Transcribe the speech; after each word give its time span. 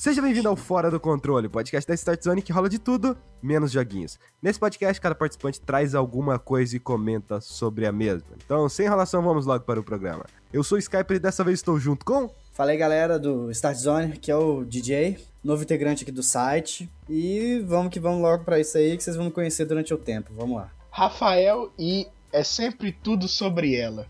Seja 0.00 0.22
bem-vindo 0.22 0.48
ao 0.48 0.56
Fora 0.56 0.90
do 0.90 0.98
Controle, 0.98 1.46
podcast 1.46 1.86
da 1.86 1.92
Start 1.92 2.24
Zone 2.24 2.40
que 2.40 2.54
rola 2.54 2.70
de 2.70 2.78
tudo, 2.78 3.14
menos 3.42 3.70
joguinhos. 3.70 4.18
Nesse 4.40 4.58
podcast, 4.58 4.98
cada 4.98 5.14
participante 5.14 5.60
traz 5.60 5.94
alguma 5.94 6.38
coisa 6.38 6.74
e 6.74 6.80
comenta 6.80 7.38
sobre 7.38 7.84
a 7.84 7.92
mesma. 7.92 8.30
Então, 8.42 8.66
sem 8.66 8.86
enrolação, 8.86 9.22
vamos 9.22 9.44
logo 9.44 9.62
para 9.66 9.78
o 9.78 9.84
programa. 9.84 10.24
Eu 10.50 10.64
sou 10.64 10.76
o 10.76 10.78
Skyper 10.78 11.18
e 11.18 11.20
dessa 11.20 11.44
vez 11.44 11.58
estou 11.58 11.78
junto 11.78 12.02
com... 12.06 12.30
Fala 12.50 12.70
aí, 12.70 12.78
galera 12.78 13.18
do 13.18 13.50
Start 13.50 13.76
Zone, 13.76 14.16
que 14.16 14.30
é 14.30 14.36
o 14.36 14.64
DJ, 14.64 15.18
novo 15.44 15.64
integrante 15.64 16.02
aqui 16.02 16.10
do 16.10 16.22
site. 16.22 16.90
E 17.06 17.62
vamos 17.66 17.92
que 17.92 18.00
vamos 18.00 18.22
logo 18.22 18.42
para 18.42 18.58
isso 18.58 18.78
aí, 18.78 18.96
que 18.96 19.04
vocês 19.04 19.16
vão 19.16 19.26
me 19.26 19.30
conhecer 19.30 19.66
durante 19.66 19.92
o 19.92 19.98
tempo. 19.98 20.32
Vamos 20.34 20.56
lá. 20.56 20.70
Rafael 20.90 21.70
e 21.78 22.08
é 22.32 22.42
sempre 22.42 22.90
tudo 22.90 23.28
sobre 23.28 23.76
ela. 23.76 24.06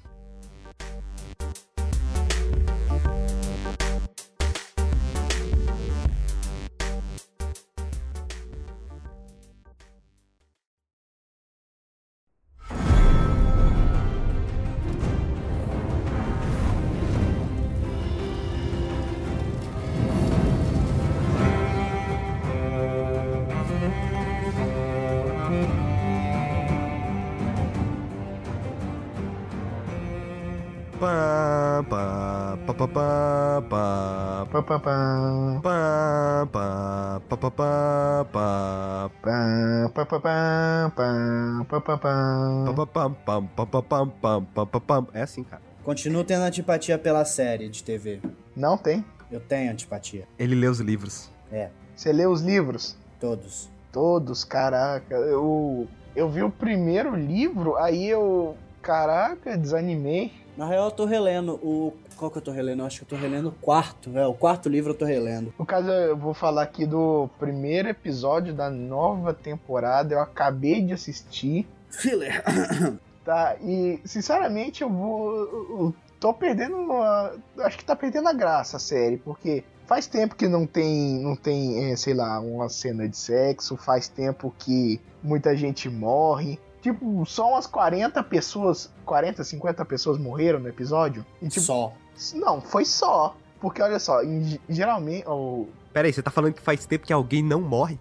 É 45.14 45.22
assim, 45.22 45.42
cara. 45.42 45.62
Continuo 45.84 46.24
tendo 46.24 46.42
antipatia 46.42 46.98
pela 46.98 47.24
série 47.24 47.68
de 47.68 47.82
TV. 47.82 48.20
Não 48.54 48.76
tem? 48.76 49.04
Eu 49.30 49.40
tenho 49.40 49.72
antipatia. 49.72 50.26
Ele 50.38 50.54
lê 50.54 50.66
os 50.66 50.80
livros. 50.80 51.30
É, 51.52 51.70
Você 51.94 52.12
lê 52.12 52.26
os 52.26 52.42
livros? 52.42 52.96
todos. 53.20 53.68
Todos, 53.92 54.44
caraca. 54.44 55.14
Eu, 55.14 55.86
eu 56.14 56.28
vi 56.28 56.42
o 56.42 56.50
primeiro 56.50 57.14
livro, 57.14 57.76
aí 57.76 58.08
eu. 58.08 58.56
Caraca, 58.82 59.58
desanimei. 59.58 60.32
Na 60.56 60.66
real, 60.66 60.86
eu 60.86 60.90
tô 60.90 61.04
relendo 61.04 61.54
o. 61.54 61.92
Qual 62.16 62.30
que 62.30 62.38
eu 62.38 62.42
tô 62.42 62.50
relendo? 62.50 62.80
Eu 62.80 62.86
acho 62.86 62.98
que 62.98 63.04
eu 63.04 63.08
tô 63.08 63.16
relendo 63.16 63.48
o 63.48 63.52
quarto. 63.52 64.16
É, 64.16 64.26
o 64.26 64.34
quarto 64.34 64.68
livro 64.68 64.92
eu 64.92 64.96
tô 64.96 65.04
relendo. 65.04 65.52
No 65.58 65.66
caso, 65.66 65.90
eu 65.90 66.16
vou 66.16 66.34
falar 66.34 66.62
aqui 66.62 66.86
do 66.86 67.28
primeiro 67.38 67.88
episódio 67.88 68.54
da 68.54 68.70
nova 68.70 69.34
temporada. 69.34 70.14
Eu 70.14 70.20
acabei 70.20 70.82
de 70.82 70.92
assistir. 70.92 71.66
Filler! 71.90 72.42
Tá, 73.24 73.56
e 73.60 74.00
sinceramente 74.04 74.82
eu 74.82 74.88
vou. 74.88 75.34
Eu 75.34 75.94
tô 76.18 76.32
perdendo. 76.32 76.76
Uma, 76.76 77.32
acho 77.60 77.76
que 77.78 77.84
tá 77.84 77.94
perdendo 77.94 78.28
a 78.28 78.32
graça 78.32 78.76
a 78.76 78.80
série, 78.80 79.18
porque 79.18 79.62
faz 79.86 80.06
tempo 80.06 80.34
que 80.36 80.48
não 80.48 80.66
tem, 80.66 81.18
não 81.20 81.36
tem, 81.36 81.90
é, 81.92 81.96
sei 81.96 82.14
lá, 82.14 82.40
uma 82.40 82.68
cena 82.68 83.08
de 83.08 83.16
sexo, 83.16 83.76
faz 83.76 84.08
tempo 84.08 84.54
que 84.58 85.00
muita 85.22 85.54
gente 85.56 85.88
morre. 85.88 86.58
Tipo, 86.80 87.26
só 87.26 87.50
umas 87.50 87.66
40 87.66 88.22
pessoas, 88.22 88.90
40, 89.04 89.44
50 89.44 89.84
pessoas 89.84 90.16
morreram 90.16 90.58
no 90.60 90.68
episódio. 90.68 91.26
E, 91.42 91.48
tipo, 91.48 91.66
Só. 91.66 91.92
não, 92.34 92.58
foi 92.60 92.86
só. 92.86 93.36
Porque 93.60 93.82
olha 93.82 93.98
só, 93.98 94.22
em- 94.22 94.58
geralmente. 94.66 95.28
o- 95.28 95.68
Pera 95.92 96.08
aí, 96.08 96.12
você 96.14 96.22
tá 96.22 96.30
falando 96.30 96.54
que 96.54 96.62
faz 96.62 96.86
tempo 96.86 97.06
que 97.06 97.12
alguém 97.12 97.42
não 97.42 97.60
morre? 97.60 97.98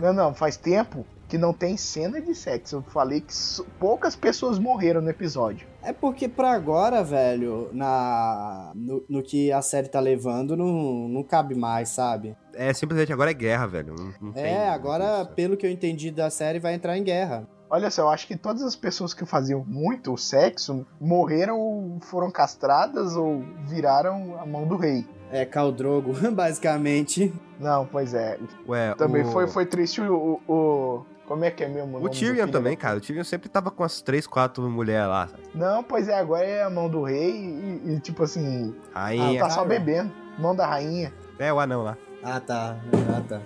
não, 0.00 0.12
não, 0.12 0.34
faz 0.34 0.56
tempo 0.56 1.06
que 1.30 1.38
não 1.38 1.52
tem 1.54 1.76
cena 1.76 2.20
de 2.20 2.34
sexo. 2.34 2.76
Eu 2.76 2.82
falei 2.82 3.20
que 3.20 3.32
poucas 3.78 4.16
pessoas 4.16 4.58
morreram 4.58 5.00
no 5.00 5.08
episódio. 5.08 5.66
É 5.82 5.92
porque 5.92 6.28
pra 6.28 6.50
agora, 6.52 7.02
velho, 7.04 7.70
na 7.72 8.72
no, 8.74 9.02
no 9.08 9.22
que 9.22 9.50
a 9.52 9.62
série 9.62 9.88
tá 9.88 10.00
levando, 10.00 10.56
não, 10.56 11.08
não 11.08 11.22
cabe 11.22 11.54
mais, 11.54 11.88
sabe? 11.90 12.36
É, 12.52 12.72
simplesmente 12.74 13.12
agora 13.12 13.30
é 13.30 13.34
guerra, 13.34 13.66
velho. 13.66 13.94
Não, 13.96 14.30
não 14.32 14.32
É, 14.34 14.68
agora, 14.68 15.04
tem 15.04 15.22
isso. 15.22 15.32
pelo 15.34 15.56
que 15.56 15.64
eu 15.66 15.70
entendi 15.70 16.10
da 16.10 16.28
série, 16.28 16.58
vai 16.58 16.74
entrar 16.74 16.98
em 16.98 17.04
guerra. 17.04 17.48
Olha 17.72 17.88
só, 17.88 18.02
eu 18.02 18.08
acho 18.08 18.26
que 18.26 18.36
todas 18.36 18.62
as 18.62 18.74
pessoas 18.74 19.14
que 19.14 19.24
faziam 19.24 19.64
muito 19.64 20.16
sexo 20.16 20.84
morreram 21.00 21.56
ou 21.60 22.00
foram 22.00 22.28
castradas 22.28 23.14
ou 23.14 23.44
viraram 23.68 24.36
a 24.40 24.44
mão 24.44 24.66
do 24.66 24.76
rei. 24.76 25.06
É, 25.30 25.44
Caldrogo, 25.44 26.12
basicamente. 26.34 27.32
Não, 27.60 27.86
pois 27.86 28.12
é. 28.14 28.36
Ué, 28.66 28.92
Também 28.96 29.22
o... 29.22 29.26
foi, 29.30 29.46
foi 29.46 29.64
triste 29.66 30.00
o, 30.00 30.40
o- 30.48 31.06
Como 31.30 31.44
é 31.44 31.50
que 31.52 31.62
é 31.62 31.68
mesmo? 31.68 31.98
O 31.98 32.00
do 32.00 32.08
Tyrion 32.08 32.48
também, 32.48 32.76
cara. 32.76 32.98
O 32.98 33.00
Tyrion 33.00 33.22
sempre 33.22 33.48
tava 33.48 33.70
com 33.70 33.84
as 33.84 34.02
três, 34.02 34.26
quatro 34.26 34.68
mulheres 34.68 35.06
lá, 35.06 35.28
sabe? 35.28 35.44
Não, 35.54 35.80
pois 35.80 36.08
é, 36.08 36.18
agora 36.18 36.44
é 36.44 36.64
a 36.64 36.68
mão 36.68 36.88
do 36.88 37.04
rei 37.04 37.30
e, 37.30 37.92
e, 37.92 38.00
tipo 38.00 38.24
assim. 38.24 38.74
Rainha. 38.92 39.40
tá 39.40 39.48
só 39.48 39.64
bebendo. 39.64 40.10
Mão 40.36 40.56
da 40.56 40.66
rainha. 40.66 41.14
É, 41.38 41.52
o 41.52 41.60
anão 41.60 41.84
lá. 41.84 41.96
Ah, 42.20 42.40
tá. 42.40 42.76
Ah, 43.16 43.22
tá. 43.28 43.40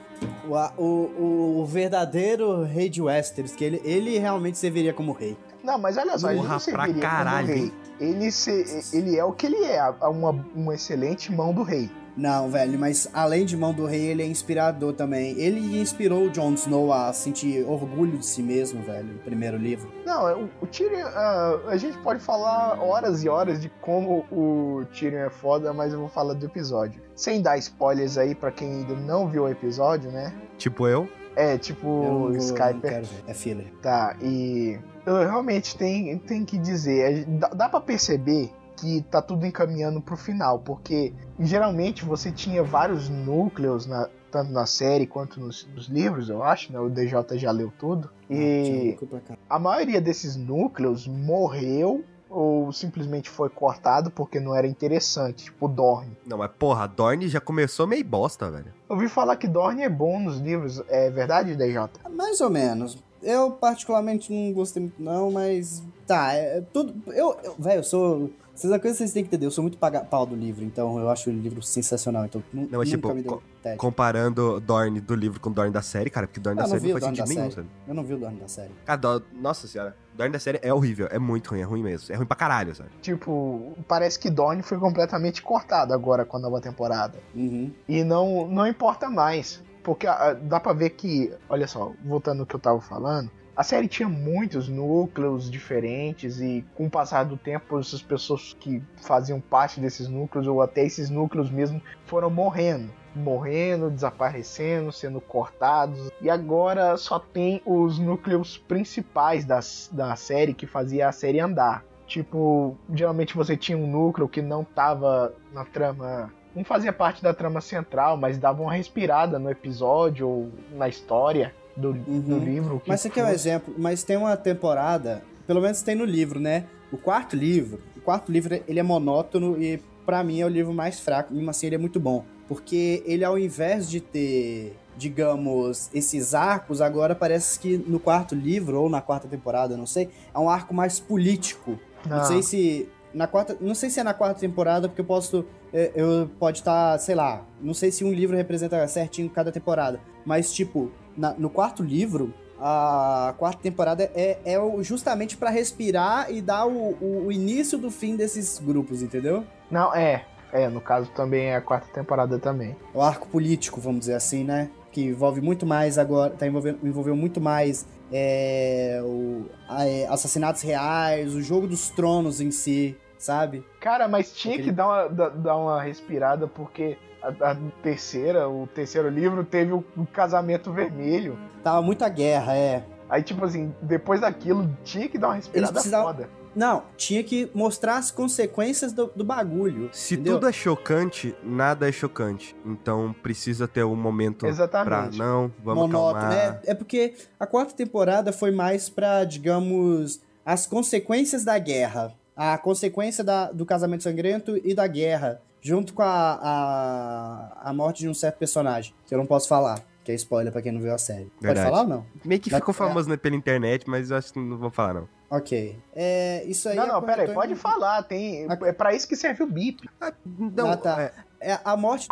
O, 0.79 0.83
o, 0.83 1.61
o 1.61 1.67
verdadeiro 1.67 2.63
rei 2.63 2.89
de 2.89 3.03
Westeros, 3.03 3.55
que 3.55 3.63
ele, 3.63 3.83
ele 3.85 4.19
realmente 4.19 4.57
serviria 4.57 4.95
como 4.95 5.13
rei. 5.13 5.37
Não, 5.63 5.77
mas 5.77 5.99
olha 5.99 6.17
só, 6.17 6.31
ele 6.31 6.39
Porra, 6.39 6.49
não 6.49 6.57
pra 6.57 6.61
serviria 6.61 6.95
como 6.95 7.03
caralho, 7.03 7.49
rei. 7.49 7.73
Ele, 8.01 8.33
se, 8.33 8.97
ele 8.97 9.19
é 9.19 9.25
o 9.27 9.33
que 9.33 9.45
ele 9.45 9.63
é, 9.63 9.83
uma, 10.09 10.31
uma 10.55 10.75
excelente 10.75 11.31
mão 11.31 11.53
do 11.53 11.63
rei. 11.63 11.91
Não, 12.17 12.49
velho, 12.49 12.79
mas 12.79 13.09
além 13.13 13.45
de 13.45 13.57
mão 13.57 13.73
do 13.73 13.87
rei, 13.87 14.07
ele 14.07 14.23
é 14.23 14.27
inspirador 14.27 14.93
também. 14.93 15.39
Ele 15.39 15.81
inspirou 15.81 16.25
o 16.27 16.31
Jon 16.31 16.55
Snow 16.55 16.93
a 16.93 17.13
sentir 17.13 17.65
orgulho 17.67 18.19
de 18.19 18.27
si 18.27 18.43
mesmo, 18.43 18.83
velho, 18.83 19.15
no 19.15 19.19
primeiro 19.19 19.57
livro. 19.57 19.93
Não, 20.07 20.29
é, 20.29 20.35
o, 20.35 20.49
o 20.61 20.67
Tyrion, 20.67 21.07
ah, 21.07 21.59
a 21.67 21.77
gente 21.77 21.99
pode 21.99 22.21
falar 22.21 22.81
horas 22.81 23.25
e 23.25 23.29
horas 23.29 23.61
de 23.61 23.69
como 23.81 24.25
o 24.31 24.85
Tyrion 24.93 25.27
é 25.27 25.31
foda, 25.31 25.73
mas 25.73 25.93
eu 25.93 25.99
vou 25.99 26.09
falar 26.09 26.35
do 26.35 26.47
episódio. 26.47 27.03
Sem 27.17 27.43
dar 27.43 27.59
spoilers 27.59 28.17
aí 28.17 28.35
pra 28.35 28.51
quem 28.53 28.71
ainda 28.71 28.95
não 28.95 29.29
viu 29.29 29.45
o 29.45 29.49
episódio, 29.49 30.11
né? 30.11 30.33
Tipo 30.57 30.87
eu. 30.87 31.09
É, 31.37 31.55
Eu 31.55 31.59
tipo 31.59 31.87
não 31.89 32.37
Skyper. 32.37 33.03
É 33.27 33.35
filler. 33.35 33.73
Tá, 33.83 34.17
e 34.23 34.79
eu 35.05 35.17
realmente 35.17 35.77
tem, 35.77 36.17
tem 36.19 36.45
que 36.45 36.57
dizer, 36.57 37.25
dá, 37.27 37.49
dá 37.49 37.69
para 37.69 37.81
perceber 37.81 38.53
que 38.85 39.01
tá 39.11 39.23
tudo 39.23 39.47
encaminhando 39.47 39.99
pro 39.99 40.15
final, 40.15 40.59
porque 40.59 41.15
geralmente 41.41 42.05
você 42.05 42.31
tinha 42.31 42.63
vários 42.63 43.09
núcleos 43.09 43.87
na, 43.87 44.11
tanto 44.31 44.53
na 44.53 44.67
série 44.67 45.07
quanto 45.07 45.41
nos, 45.41 45.67
nos 45.75 45.87
livros, 45.87 46.29
eu 46.29 46.43
acho, 46.43 46.71
né? 46.71 46.79
O 46.79 46.91
DJ 46.91 47.39
já 47.39 47.51
leu 47.51 47.73
tudo. 47.79 48.11
E 48.29 48.91
Desculpa, 48.91 49.23
cara. 49.27 49.41
a 49.49 49.59
maioria 49.59 50.03
desses 50.03 50.37
núcleos 50.37 51.09
morreu 51.09 52.05
ou 52.29 52.71
simplesmente 52.73 53.31
foi 53.31 53.49
cortado 53.49 54.11
porque 54.11 54.39
não 54.39 54.55
era 54.55 54.67
interessante, 54.67 55.45
tipo 55.45 55.67
Dorne. 55.67 56.15
Não, 56.27 56.37
mas 56.37 56.51
porra, 56.59 56.87
Dorne 56.87 57.29
já 57.29 57.41
começou 57.41 57.87
meio 57.87 58.05
bosta, 58.05 58.51
velho. 58.51 58.67
Eu 58.89 58.97
ouvi 58.97 59.09
falar 59.09 59.37
que 59.37 59.49
Dorne 59.49 59.83
é 59.83 59.89
bom 59.89 60.21
nos 60.21 60.39
livros, 60.41 60.83
é 60.89 61.11
verdade, 61.11 61.57
DJ? 61.57 61.89
Mais 62.11 62.41
ou 62.43 62.51
menos. 62.51 63.03
Eu 63.23 63.53
particularmente 63.53 64.31
não 64.31 64.53
gostei 64.53 64.83
muito, 64.83 65.03
não, 65.03 65.31
mas. 65.31 65.83
Tá, 66.07 66.35
é 66.35 66.61
tudo. 66.61 66.95
Eu, 67.13 67.35
eu 67.43 67.55
velho, 67.59 67.79
eu 67.79 67.85
sou. 67.85 68.31
Vocês 68.55 68.73
a 68.73 68.79
coisa 68.79 68.95
que 68.95 68.99
vocês 68.99 69.13
têm 69.13 69.25
que 69.25 69.29
entender, 69.29 69.47
eu 69.47 69.51
sou 69.51 69.63
muito 69.63 69.77
paga- 69.79 70.05
pau 70.05 70.25
do 70.25 70.37
livro, 70.37 70.65
então 70.65 70.97
eu 70.99 71.11
acho 71.11 71.29
o 71.29 71.33
livro 71.33 71.61
sensacional. 71.61 72.25
Então, 72.25 72.43
Não, 72.53 72.63
mas 72.63 72.71
nunca 72.71 72.85
tipo, 72.87 73.13
me 73.15 73.23
deu 73.23 73.33
co- 73.33 73.43
tédio. 73.63 73.79
Comparando 73.79 74.61
Dorne 74.61 75.01
do 75.01 75.15
livro 75.17 75.41
com 75.41 75.51
Dorne 75.51 75.73
da 75.73 75.83
série, 75.83 76.09
cara, 76.09 76.27
porque 76.29 76.39
Dorne 76.39 76.61
Eu 76.61 76.63
da 76.65 76.69
série 76.71 76.83
não 76.83 76.89
o 76.89 76.93
faz 76.93 77.03
Dorne 77.03 77.17
sentido 77.17 77.29
nenhum, 77.37 77.51
série. 77.51 77.55
sabe? 77.67 77.69
Eu 77.89 77.95
não 77.95 78.05
vi 78.05 78.15
o 78.15 78.19
dono 78.19 78.37
da 78.39 78.47
série. 78.49 78.71
Cara, 78.85 78.97
Dor- 78.97 79.23
nossa 79.33 79.67
senhora, 79.67 79.97
Dorne 80.15 80.33
da 80.33 80.39
série 80.39 80.61
é 80.63 80.73
horrível, 80.73 81.09
é 81.11 81.19
muito 81.19 81.51
ruim, 81.51 81.61
é 81.61 81.65
ruim 81.65 81.83
mesmo. 81.83 82.15
É 82.15 82.17
ruim 82.17 82.27
pra 82.27 82.37
caralho, 82.37 82.75
sabe? 82.77 82.91
Tipo, 83.03 83.73
parece 83.89 84.19
que 84.21 84.31
Dorne 84.31 84.63
foi 84.63 84.79
completamente 84.79 85.43
cortado 85.43 85.93
agora 85.93 86.25
com 86.25 86.37
a 86.37 86.41
nova 86.41 86.61
temporada. 86.61 87.19
Uhum. 87.35 87.73
E 87.89 88.05
não, 88.05 88.47
não 88.47 88.67
importa 88.67 89.11
mais. 89.11 89.61
Porque 89.83 90.07
ah, 90.07 90.33
dá 90.33 90.59
pra 90.61 90.73
ver 90.73 90.91
que, 90.91 91.31
olha 91.49 91.67
só, 91.67 91.93
voltando 92.05 92.41
ao 92.41 92.47
que 92.47 92.55
eu 92.55 92.61
tava 92.61 92.81
falando, 92.81 93.31
a 93.57 93.63
série 93.63 93.87
tinha 93.87 94.09
muitos 94.09 94.69
núcleos 94.69 95.51
diferentes 95.51 96.41
e 96.41 96.65
com 96.75 96.87
o 96.87 96.91
passar 96.91 97.25
do 97.25 97.37
tempo 97.37 97.79
essas 97.79 98.03
pessoas 98.03 98.57
que 98.59 98.83
faziam 98.97 99.41
parte 99.41 99.81
desses 99.81 100.09
núcleos 100.09 100.47
ou 100.47 100.61
até 100.61 100.85
esses 100.85 101.09
núcleos 101.09 101.51
mesmo 101.51 101.81
foram 102.05 102.31
morrendo. 102.31 102.91
Morrendo, 103.15 103.91
desaparecendo, 103.91 104.91
sendo 104.91 105.21
cortados. 105.21 106.11
E 106.21 106.29
agora 106.29 106.97
só 106.97 107.19
tem 107.19 107.63
os 107.65 107.99
núcleos 107.99 108.59
principais 108.59 109.45
das, 109.45 109.89
da 109.93 110.17
série 110.17 110.53
que 110.53 110.67
fazia 110.67 111.09
a 111.09 111.13
série 111.13 111.39
andar. 111.39 111.85
Tipo, 112.09 112.77
geralmente 112.93 113.37
você 113.37 113.57
tinha 113.57 113.79
um 113.79 113.87
núcleo 113.87 114.29
que 114.29 114.43
não 114.43 114.65
tava 114.65 115.33
na 115.53 115.65
trama 115.65 116.33
não 116.55 116.65
fazia 116.65 116.93
parte 116.93 117.21
da 117.21 117.35
trama 117.35 117.61
central, 117.61 118.17
mas 118.17 118.39
dava 118.39 118.63
uma 118.63 118.73
respirada 118.73 119.41
no 119.41 119.51
episódio 119.51 120.29
ou 120.29 120.53
na 120.71 120.89
história 120.89 121.53
do, 121.77 121.93
do 121.93 122.35
Uhum. 122.35 122.45
livro. 122.45 122.77
o 122.77 122.81
que 122.81 122.89
Mas 122.89 123.01
isso 123.01 123.09
aqui 123.09 123.21
é 123.21 123.25
um 123.25 123.29
exemplo, 123.29 123.75
mas 123.77 124.03
tem 124.05 124.17
uma 124.17 124.37
temporada, 124.37 125.23
pelo 125.47 125.61
menos 125.61 125.83
tem 125.83 125.95
no 125.95 126.05
livro, 126.05 126.39
né? 126.41 126.65
O 126.93 126.97
quarto 126.97 127.35
livro, 127.35 127.81
o 127.97 128.01
quarto 128.01 128.31
livro 128.31 128.61
ele 128.69 128.79
é 128.79 128.83
monótono 128.83 129.61
e 129.61 129.81
pra 130.07 130.23
mim 130.23 130.41
é 130.41 130.45
o 130.45 130.49
livro 130.49 130.73
mais 130.73 131.01
fraco, 131.01 131.33
mesmo 131.35 131.51
assim 131.51 131.67
ele 131.67 131.75
é 131.75 131.79
muito 131.79 131.99
bom. 131.99 132.25
Porque 132.47 133.03
ele, 133.07 133.25
ao 133.25 133.39
invés 133.39 133.89
de 133.89 134.01
ter, 134.01 134.77
digamos, 134.97 135.89
esses 135.95 136.35
arcos, 136.35 136.81
agora 136.83 137.15
parece 137.15 137.59
que 137.59 137.79
no 137.79 137.99
quarto 137.99 138.35
livro, 138.35 138.81
ou 138.83 138.89
na 138.91 139.01
quarta 139.01 139.27
temporada, 139.27 139.77
não 139.77 139.87
sei, 139.87 140.11
é 140.35 140.39
um 140.39 140.49
arco 140.51 140.75
mais 140.75 141.01
político. 141.01 141.79
Não, 142.07 142.19
não 142.19 142.25
sei 142.25 142.43
se. 142.43 142.89
Na 143.15 143.27
quarta, 143.29 143.57
não 143.61 143.75
sei 143.77 143.89
se 143.91 144.01
é 144.01 144.03
na 144.03 144.13
quarta 144.13 144.41
temporada, 144.41 144.89
porque 144.89 145.01
eu 145.01 145.05
posso. 145.07 145.45
é, 145.73 145.93
Eu 145.95 146.29
pode 146.39 146.59
estar, 146.59 146.99
sei 146.99 147.15
lá, 147.15 147.43
não 147.63 147.73
sei 147.73 147.91
se 147.93 148.05
um 148.05 148.13
livro 148.13 148.37
representa 148.37 148.87
certinho 148.89 149.31
cada 149.31 149.51
temporada. 149.53 150.01
Mas, 150.27 150.53
tipo, 150.53 150.91
na- 151.17 151.35
no 151.35 151.49
quarto 151.51 151.83
livro, 151.83 152.33
a 152.61 153.35
quarta 153.37 153.61
temporada 153.63 154.11
é, 154.15 154.39
é 154.45 154.59
justamente 154.83 155.37
pra 155.37 155.51
respirar 155.51 156.31
e 156.33 156.41
dar 156.41 156.67
o, 156.67 156.93
o- 157.01 157.25
o 157.27 157.33
início 157.33 157.77
do 157.79 157.91
fim 157.91 158.17
desses 158.17 158.59
grupos, 158.59 159.03
entendeu? 159.03 159.45
Não, 159.71 159.95
é. 159.95 160.25
É, 160.53 160.69
no 160.69 160.81
caso 160.81 161.11
também 161.17 161.47
é 161.47 161.57
a 161.57 161.61
quarta 161.61 161.89
temporada 161.93 162.39
também. 162.39 162.77
O 162.95 163.01
arco 163.03 163.27
político, 163.27 163.81
vamos 163.81 164.01
dizer 164.01 164.15
assim, 164.15 164.45
né? 164.45 164.71
Que 164.93 165.03
envolve 165.07 165.41
muito 165.41 165.67
mais 165.67 165.99
agora, 165.99 166.31
tá 166.33 166.47
envolvendo 166.47 166.79
envolveu 166.87 167.17
muito 167.17 167.41
mais 167.41 167.85
é, 168.13 169.01
o, 169.05 169.47
a- 169.69 169.85
é, 169.85 170.07
assassinatos 170.07 170.63
reais, 170.63 171.35
o 171.35 171.43
jogo 171.43 171.67
dos 171.67 171.91
tronos 171.91 172.41
em 172.41 172.53
si, 172.53 172.97
sabe? 173.25 173.65
Cara, 173.81 174.07
mas 174.07 174.33
tinha 174.35 174.55
Aquele- 174.55 174.69
que 174.71 174.75
dar 174.77 174.87
uma, 174.87 175.09
da- 175.09 175.29
dar 175.31 175.57
uma 175.57 175.83
respirada, 175.83 176.47
porque 176.47 176.99
a, 177.23 177.53
a 177.53 177.57
terceira, 177.83 178.49
o 178.49 178.67
terceiro 178.67 179.09
livro, 179.09 179.45
teve 179.45 179.73
o, 179.73 179.83
o 179.97 180.07
casamento 180.07 180.71
vermelho. 180.73 181.39
Tava 181.63 181.81
muita 181.81 182.09
guerra, 182.09 182.55
é. 182.55 182.85
Aí, 183.09 183.23
tipo 183.23 183.45
assim, 183.45 183.75
depois 183.81 184.21
daquilo, 184.21 184.69
tinha 184.85 185.09
que 185.09 185.17
dar 185.19 185.29
uma 185.29 185.35
respirada 185.37 185.73
precisavam- 185.73 186.07
foda. 186.07 186.29
Não, 186.55 186.85
tinha 186.97 187.25
que 187.25 187.51
mostrar 187.53 187.97
as 187.97 188.13
consequências 188.13 188.93
do, 188.93 189.11
do 189.17 189.25
bagulho. 189.25 189.89
Se 189.93 190.15
entendeu? 190.15 190.35
tudo 190.35 190.49
é 190.49 190.53
chocante, 190.53 191.35
nada 191.43 191.89
é 191.89 191.91
chocante. 191.91 192.55
Então 192.65 193.13
precisa 193.25 193.67
ter 193.67 193.83
um 193.85 193.97
momento 193.97 194.41
pra. 194.41 194.49
Exatamente. 194.51 195.19
Não, 195.19 195.51
vamos 195.65 195.83
monótono. 195.89 196.21
calmar. 196.21 196.61
É, 196.65 196.71
é 196.71 196.75
porque 196.75 197.15
a 197.41 197.47
quarta 197.47 197.75
temporada 197.75 198.33
foi 198.33 198.53
mais 198.53 198.89
pra, 198.89 199.25
digamos, 199.25 200.21
as 200.47 200.65
consequências 200.65 201.43
da 201.45 201.59
guerra. 201.59 202.15
A 202.37 202.59
consequência 202.59 203.23
da- 203.23 203.51
do 203.53 203.65
casamento 203.65 204.03
sangrento 204.03 204.57
e 204.65 204.75
da 204.75 204.87
guerra. 204.87 205.41
Junto 205.61 205.95
com 205.95 206.03
a, 206.03 206.39
a, 206.43 207.71
a 207.71 207.73
morte 207.73 208.01
de 208.01 208.09
um 208.09 208.15
certo 208.15 208.37
personagem. 208.37 208.95
Que 209.07 209.15
eu 209.15 209.19
não 209.19 209.27
posso 209.27 209.49
falar. 209.49 209.83
Que 210.05 210.13
é 210.13 210.15
spoiler 210.15 210.53
pra 210.53 210.61
quem 210.61 210.71
não 210.73 210.81
viu 210.81 210.93
a 210.95 210.99
série. 210.99 211.33
Verdade. 211.41 211.67
Pode 211.67 211.71
falar 211.71 211.81
ou 211.83 211.89
não? 211.89 212.07
Meio 212.25 212.41
que 212.41 212.51
Mas- 212.51 212.61
ficou 212.61 212.75
famoso 212.75 213.09
né, 213.09 213.17
pela 213.17 213.35
internet, 213.35 213.89
mas 213.89 214.11
eu 214.11 214.17
acho 214.19 214.33
que 214.33 214.39
não 214.39 214.59
vou 214.59 214.71
falar, 214.71 214.93
não. 214.95 215.09
Ok. 215.31 215.79
É, 215.95 216.45
isso 216.45 216.69
aí 216.69 216.77
Não, 216.77 216.87
não, 216.87 217.01
pera 217.01 217.23
aí, 217.23 217.31
aconteceu 217.31 217.35
pode 217.35 217.55
falar, 217.55 218.03
tem. 218.03 218.47
A- 218.47 218.59
É 218.69 218.73
pra 218.73 218.95
isso 218.95 219.09
que 219.09 219.17
serve 219.17 219.43
o 219.43 219.47
bip. 219.47 219.89
Não, 220.27 220.71
Ah, 220.73 220.77
tá. 220.77 221.01
é, 221.03 221.13
É, 221.53 221.59
a 221.65 221.77
morte 221.77 222.07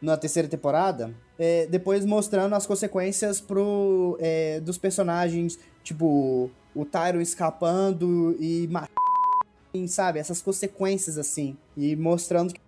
na 0.00 0.16
terceira 0.16 0.48
temporada, 0.48 1.14
é, 1.38 1.66
depois 1.66 2.06
mostrando 2.06 2.54
as 2.54 2.66
consequências 2.66 3.40
pro, 3.40 4.16
é, 4.20 4.58
dos 4.60 4.78
personagens, 4.78 5.58
tipo, 5.82 6.50
o 6.74 6.84
Tyron 6.86 7.20
escapando 7.20 8.34
e 8.40 8.66
matando, 8.68 8.90
sabe? 9.86 10.18
Essas 10.18 10.40
consequências, 10.42 11.18
assim. 11.18 11.56
E 11.76 11.94
mostrando 11.96 12.52
que 12.54 12.60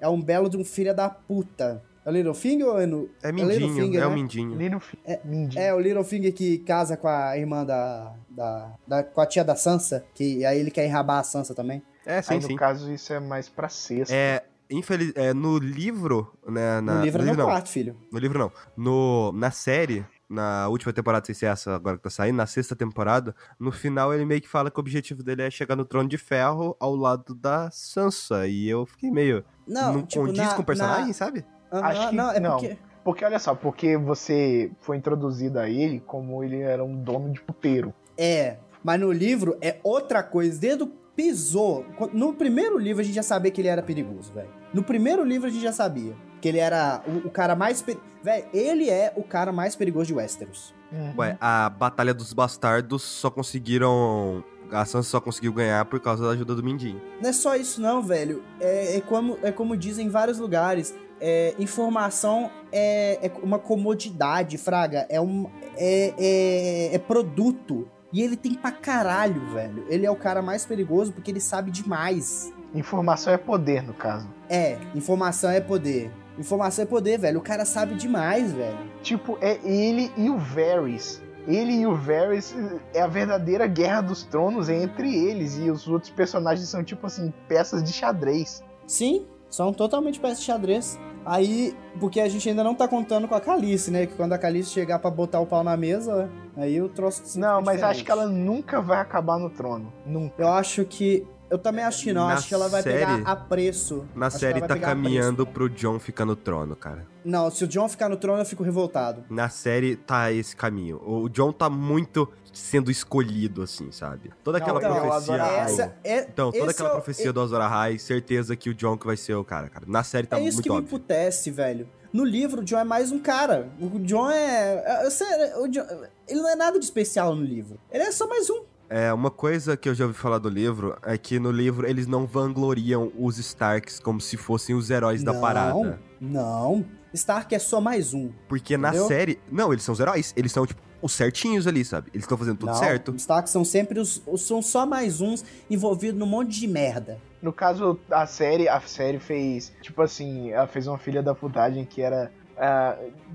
é 0.00 0.08
um 0.08 0.20
belo 0.20 0.48
de 0.48 0.56
um 0.56 0.64
filho 0.64 0.94
da 0.94 1.08
puta. 1.08 1.82
É 2.04 2.10
o 2.10 2.12
Littlefinger 2.12 2.66
ou 2.66 2.78
é 2.80 2.84
no... 2.86 3.08
é 3.22 3.30
Littlefinger, 3.30 3.68
mindinho, 3.70 4.00
é 4.02 4.06
o 4.06 4.10
né? 4.10 4.14
mindinho. 4.14 4.70
No 4.70 4.80
fim. 4.80 4.98
Mindinho. 5.24 5.62
É 5.62 5.72
o 5.72 5.80
Littlefinger 5.80 6.34
que 6.34 6.58
casa 6.58 6.96
com 6.98 7.08
a 7.08 7.36
irmã 7.38 7.64
da, 7.64 8.12
da, 8.28 8.72
da- 8.86 9.02
com 9.04 9.20
a 9.22 9.26
tia 9.26 9.42
da 9.42 9.56
Sansa, 9.56 10.04
que 10.14 10.44
aí 10.44 10.58
ele 10.60 10.70
quer 10.70 10.84
enrabar 10.84 11.20
a 11.20 11.22
Sansa 11.22 11.54
também. 11.54 11.82
É, 12.04 12.20
sim, 12.20 12.34
Aí, 12.34 12.40
no 12.40 12.46
sim. 12.46 12.56
caso, 12.56 12.92
isso 12.92 13.10
é 13.14 13.18
mais 13.20 13.48
pra 13.48 13.70
sexta. 13.70 14.14
É, 14.14 14.44
infeliz... 14.70 15.12
é, 15.16 15.32
no 15.32 15.56
livro, 15.56 16.30
né, 16.46 16.78
na... 16.82 16.96
no 16.96 17.02
livro 17.02 17.22
no 17.22 17.28
é 17.28 17.32
no 17.32 17.38
não. 17.38 17.46
quarto, 17.46 17.70
filho. 17.70 17.96
No 18.12 18.18
livro 18.18 18.38
não. 18.38 18.52
No, 18.76 19.32
na 19.32 19.50
série, 19.50 20.04
na 20.34 20.68
última 20.68 20.92
temporada, 20.92 21.20
não 21.22 21.26
sei 21.26 21.34
se 21.34 21.46
é 21.46 21.48
essa 21.48 21.74
agora 21.74 21.96
que 21.96 22.02
tá 22.02 22.10
saindo, 22.10 22.36
na 22.36 22.46
sexta 22.46 22.74
temporada, 22.76 23.34
no 23.58 23.72
final 23.72 24.12
ele 24.12 24.24
meio 24.24 24.40
que 24.40 24.48
fala 24.48 24.70
que 24.70 24.78
o 24.78 24.80
objetivo 24.80 25.22
dele 25.22 25.42
é 25.42 25.50
chegar 25.50 25.76
no 25.76 25.84
trono 25.84 26.08
de 26.08 26.18
ferro 26.18 26.76
ao 26.80 26.94
lado 26.94 27.34
da 27.34 27.70
Sansa. 27.70 28.46
E 28.46 28.68
eu 28.68 28.84
fiquei 28.84 29.10
meio. 29.10 29.44
Não, 29.66 29.94
Não, 29.94 30.02
tipo, 30.02 30.26
condiz 30.26 30.38
na- 30.44 30.54
com 30.54 30.62
o 30.62 30.64
personagem, 30.64 31.06
na- 31.08 31.12
sabe? 31.14 31.44
Aham, 31.72 31.86
Acho 31.86 32.08
que 32.10 32.16
não, 32.16 32.30
é 32.30 32.40
não. 32.40 32.58
porque... 32.58 32.78
Porque 33.04 33.22
olha 33.22 33.38
só, 33.38 33.54
porque 33.54 33.98
você 33.98 34.70
foi 34.80 34.96
introduzido 34.96 35.58
a 35.58 35.68
ele 35.68 36.00
como 36.06 36.42
ele 36.42 36.60
era 36.62 36.82
um 36.82 36.96
dono 37.02 37.30
de 37.30 37.38
puteiro. 37.42 37.92
É, 38.16 38.56
mas 38.82 38.98
no 38.98 39.12
livro 39.12 39.58
é 39.60 39.78
outra 39.84 40.22
coisa. 40.22 40.58
Desde 40.58 40.84
o 40.84 40.86
pisou. 41.14 41.84
No 42.14 42.32
primeiro 42.32 42.78
livro 42.78 43.02
a 43.02 43.04
gente 43.04 43.14
já 43.14 43.22
sabia 43.22 43.50
que 43.50 43.60
ele 43.60 43.68
era 43.68 43.82
perigoso, 43.82 44.32
velho. 44.32 44.48
No 44.72 44.82
primeiro 44.82 45.22
livro 45.22 45.46
a 45.48 45.50
gente 45.50 45.62
já 45.62 45.72
sabia 45.72 46.14
que 46.44 46.48
ele 46.48 46.58
era 46.58 47.02
o, 47.06 47.28
o 47.28 47.30
cara 47.30 47.56
mais. 47.56 47.82
Velho, 48.22 48.44
ele 48.52 48.90
é 48.90 49.10
o 49.16 49.22
cara 49.22 49.50
mais 49.50 49.74
perigoso 49.74 50.08
de 50.08 50.14
Westeros. 50.14 50.74
Ué, 51.16 51.38
a 51.40 51.70
Batalha 51.70 52.12
dos 52.12 52.34
Bastardos 52.34 53.02
só 53.02 53.30
conseguiram. 53.30 54.44
A 54.70 54.84
Sansa 54.84 55.08
só 55.08 55.20
conseguiu 55.22 55.54
ganhar 55.54 55.82
por 55.86 55.98
causa 56.00 56.22
da 56.22 56.30
ajuda 56.32 56.54
do 56.54 56.62
Mindinho. 56.62 57.00
Não 57.22 57.30
é 57.30 57.32
só 57.32 57.56
isso, 57.56 57.80
não, 57.80 58.02
velho. 58.02 58.42
É, 58.60 58.98
é 58.98 59.00
como, 59.00 59.38
é 59.42 59.50
como 59.50 59.74
dizem 59.74 60.06
em 60.06 60.10
vários 60.10 60.38
lugares. 60.38 60.94
É, 61.18 61.54
informação 61.58 62.50
é, 62.70 63.26
é 63.26 63.32
uma 63.42 63.58
comodidade, 63.58 64.58
Fraga. 64.58 65.06
É, 65.08 65.18
um, 65.18 65.50
é, 65.78 66.12
é, 66.18 66.94
é 66.94 66.98
produto. 66.98 67.88
E 68.12 68.20
ele 68.20 68.36
tem 68.36 68.52
pra 68.52 68.70
caralho, 68.70 69.40
velho. 69.54 69.86
Ele 69.88 70.04
é 70.04 70.10
o 70.10 70.16
cara 70.16 70.42
mais 70.42 70.66
perigoso 70.66 71.10
porque 71.10 71.30
ele 71.30 71.40
sabe 71.40 71.70
demais. 71.70 72.52
Informação 72.74 73.32
é 73.32 73.38
poder, 73.38 73.82
no 73.82 73.94
caso. 73.94 74.28
É, 74.48 74.76
informação 74.94 75.50
é 75.50 75.60
poder. 75.60 76.10
Informação 76.38 76.82
é 76.84 76.86
poder, 76.86 77.18
velho. 77.18 77.38
O 77.38 77.42
cara 77.42 77.64
sabe 77.64 77.94
demais, 77.94 78.52
velho. 78.52 78.76
Tipo, 79.02 79.38
é 79.40 79.58
ele 79.64 80.10
e 80.16 80.28
o 80.28 80.36
Varys. 80.36 81.22
Ele 81.46 81.72
e 81.74 81.86
o 81.86 81.94
Varys 81.94 82.54
é 82.92 83.00
a 83.02 83.06
verdadeira 83.06 83.66
guerra 83.66 84.00
dos 84.00 84.22
tronos 84.24 84.68
entre 84.68 85.14
eles. 85.14 85.56
E 85.58 85.70
os 85.70 85.86
outros 85.86 86.10
personagens 86.10 86.68
são, 86.68 86.82
tipo 86.82 87.06
assim, 87.06 87.32
peças 87.46 87.84
de 87.84 87.92
xadrez. 87.92 88.64
Sim, 88.86 89.26
são 89.50 89.72
totalmente 89.72 90.18
peças 90.18 90.38
de 90.40 90.44
xadrez. 90.44 90.98
Aí, 91.26 91.74
porque 91.98 92.20
a 92.20 92.28
gente 92.28 92.46
ainda 92.48 92.62
não 92.62 92.74
tá 92.74 92.86
contando 92.86 93.26
com 93.26 93.34
a 93.34 93.40
Calice, 93.40 93.90
né? 93.90 94.04
Que 94.06 94.14
quando 94.14 94.32
a 94.34 94.38
Calice 94.38 94.70
chegar 94.70 94.98
pra 94.98 95.10
botar 95.10 95.40
o 95.40 95.46
pau 95.46 95.64
na 95.64 95.74
mesa, 95.76 96.28
aí 96.56 96.82
o 96.82 96.88
troço 96.88 97.38
Não, 97.38 97.62
mas 97.62 97.82
acho 97.82 98.00
diferente. 98.00 98.04
que 98.04 98.10
ela 98.10 98.26
nunca 98.26 98.80
vai 98.82 98.98
acabar 98.98 99.38
no 99.38 99.48
trono. 99.48 99.90
Nunca. 100.04 100.34
Eu 100.42 100.48
acho 100.48 100.84
que. 100.84 101.26
Eu 101.50 101.58
também 101.58 101.84
acho 101.84 102.02
que 102.02 102.12
não. 102.12 102.26
Na 102.26 102.34
acho 102.34 102.48
que 102.48 102.54
ela 102.54 102.68
vai 102.68 102.82
série- 102.82 102.98
pegar 103.04 103.30
a 103.30 103.36
preço. 103.36 104.04
Na 104.14 104.26
Acho 104.26 104.38
série 104.38 104.60
tá 104.60 104.78
caminhando 104.78 105.46
pro 105.46 105.68
John 105.68 105.98
ficar 105.98 106.24
no 106.24 106.34
trono, 106.34 106.74
cara. 106.74 107.06
Não, 107.24 107.50
se 107.50 107.62
o 107.64 107.68
John 107.68 107.88
ficar 107.88 108.08
no 108.08 108.16
trono, 108.16 108.40
eu 108.40 108.46
fico 108.46 108.62
revoltado. 108.62 109.24
Na 109.30 109.48
série 109.48 109.94
tá 109.96 110.32
esse 110.32 110.56
caminho. 110.56 111.00
O 111.06 111.28
John 111.28 111.52
tá 111.52 111.68
muito 111.70 112.28
sendo 112.52 112.90
escolhido, 112.90 113.62
assim, 113.62 113.90
sabe? 113.92 114.30
Toda 114.42 114.58
Não, 114.58 114.64
aquela 114.66 114.80
então, 114.80 114.92
profecia. 114.94 115.16
Azor 115.34 115.40
Ahai. 115.40 115.60
Essa 115.60 115.94
é. 116.02 116.20
Então, 116.22 116.50
toda 116.52 116.70
aquela 116.70 116.88
é 116.88 116.92
profecia 116.92 117.32
do 117.32 117.40
Azor 117.40 117.60
Ahai, 117.60 117.98
certeza 117.98 118.56
que 118.56 118.70
o 118.70 118.74
John 118.74 118.96
que 118.96 119.06
vai 119.06 119.16
ser 119.16 119.34
o 119.34 119.44
cara, 119.44 119.68
cara. 119.68 119.84
Na 119.88 120.02
série 120.02 120.26
tá 120.26 120.38
é 120.38 120.42
isso 120.44 120.56
muito 120.56 120.62
que 120.64 120.70
me 120.70 120.76
óbvio. 120.76 120.86
emputece, 120.96 121.50
velho. 121.50 121.88
No 122.12 122.24
livro, 122.24 122.60
o 122.60 122.64
John 122.64 122.78
é 122.78 122.84
mais 122.84 123.10
um 123.10 123.18
cara. 123.18 123.68
O 123.80 123.98
John 124.00 124.30
é. 124.30 125.04
é- 125.06 125.10
sério, 125.10 125.62
o 125.62 125.68
John- 125.68 125.86
ele 126.28 126.40
não 126.40 126.48
é 126.48 126.54
nada 126.56 126.78
de 126.78 126.84
especial 126.84 127.34
no 127.34 127.42
livro. 127.42 127.78
Ele 127.90 128.04
é 128.04 128.12
só 128.12 128.28
mais 128.28 128.48
um. 128.48 128.62
É, 128.96 129.12
uma 129.12 129.28
coisa 129.28 129.76
que 129.76 129.88
eu 129.88 129.94
já 129.94 130.04
ouvi 130.04 130.16
falar 130.16 130.38
do 130.38 130.48
livro 130.48 130.96
é 131.02 131.18
que 131.18 131.40
no 131.40 131.50
livro 131.50 131.84
eles 131.84 132.06
não 132.06 132.26
vangloriam 132.26 133.10
os 133.18 133.38
Starks 133.38 133.98
como 133.98 134.20
se 134.20 134.36
fossem 134.36 134.72
os 134.72 134.88
heróis 134.88 135.20
da 135.24 135.32
não, 135.32 135.40
parada. 135.40 136.00
Não. 136.20 136.84
Stark 137.12 137.52
é 137.52 137.58
só 137.58 137.80
mais 137.80 138.14
um. 138.14 138.30
Porque 138.48 138.76
na 138.76 138.90
Entendeu? 138.90 139.08
série. 139.08 139.40
Não, 139.50 139.72
eles 139.72 139.82
são 139.82 139.94
os 139.94 139.98
heróis. 139.98 140.32
Eles 140.36 140.52
são, 140.52 140.64
tipo, 140.64 140.80
os 141.02 141.10
certinhos 141.10 141.66
ali, 141.66 141.84
sabe? 141.84 142.08
Eles 142.14 142.22
estão 142.22 142.38
fazendo 142.38 142.58
tudo 142.58 142.68
Não, 142.70 142.78
certo. 142.78 143.10
Os 143.10 143.22
Stark 143.22 143.50
são 143.50 143.64
sempre 143.64 143.98
os, 143.98 144.22
os- 144.28 144.42
São 144.46 144.62
só 144.62 144.86
mais 144.86 145.20
uns 145.20 145.44
envolvidos 145.68 146.16
num 146.20 146.26
monte 146.26 146.60
de 146.60 146.68
merda. 146.68 147.18
No 147.42 147.52
caso, 147.52 147.98
a 148.08 148.28
série, 148.28 148.68
a 148.68 148.80
série 148.80 149.18
fez, 149.18 149.72
tipo 149.82 150.02
assim, 150.02 150.50
ela 150.52 150.68
fez 150.68 150.86
uma 150.86 150.98
filha 150.98 151.20
da 151.20 151.34
putagem 151.34 151.84
que 151.84 152.00
era 152.00 152.30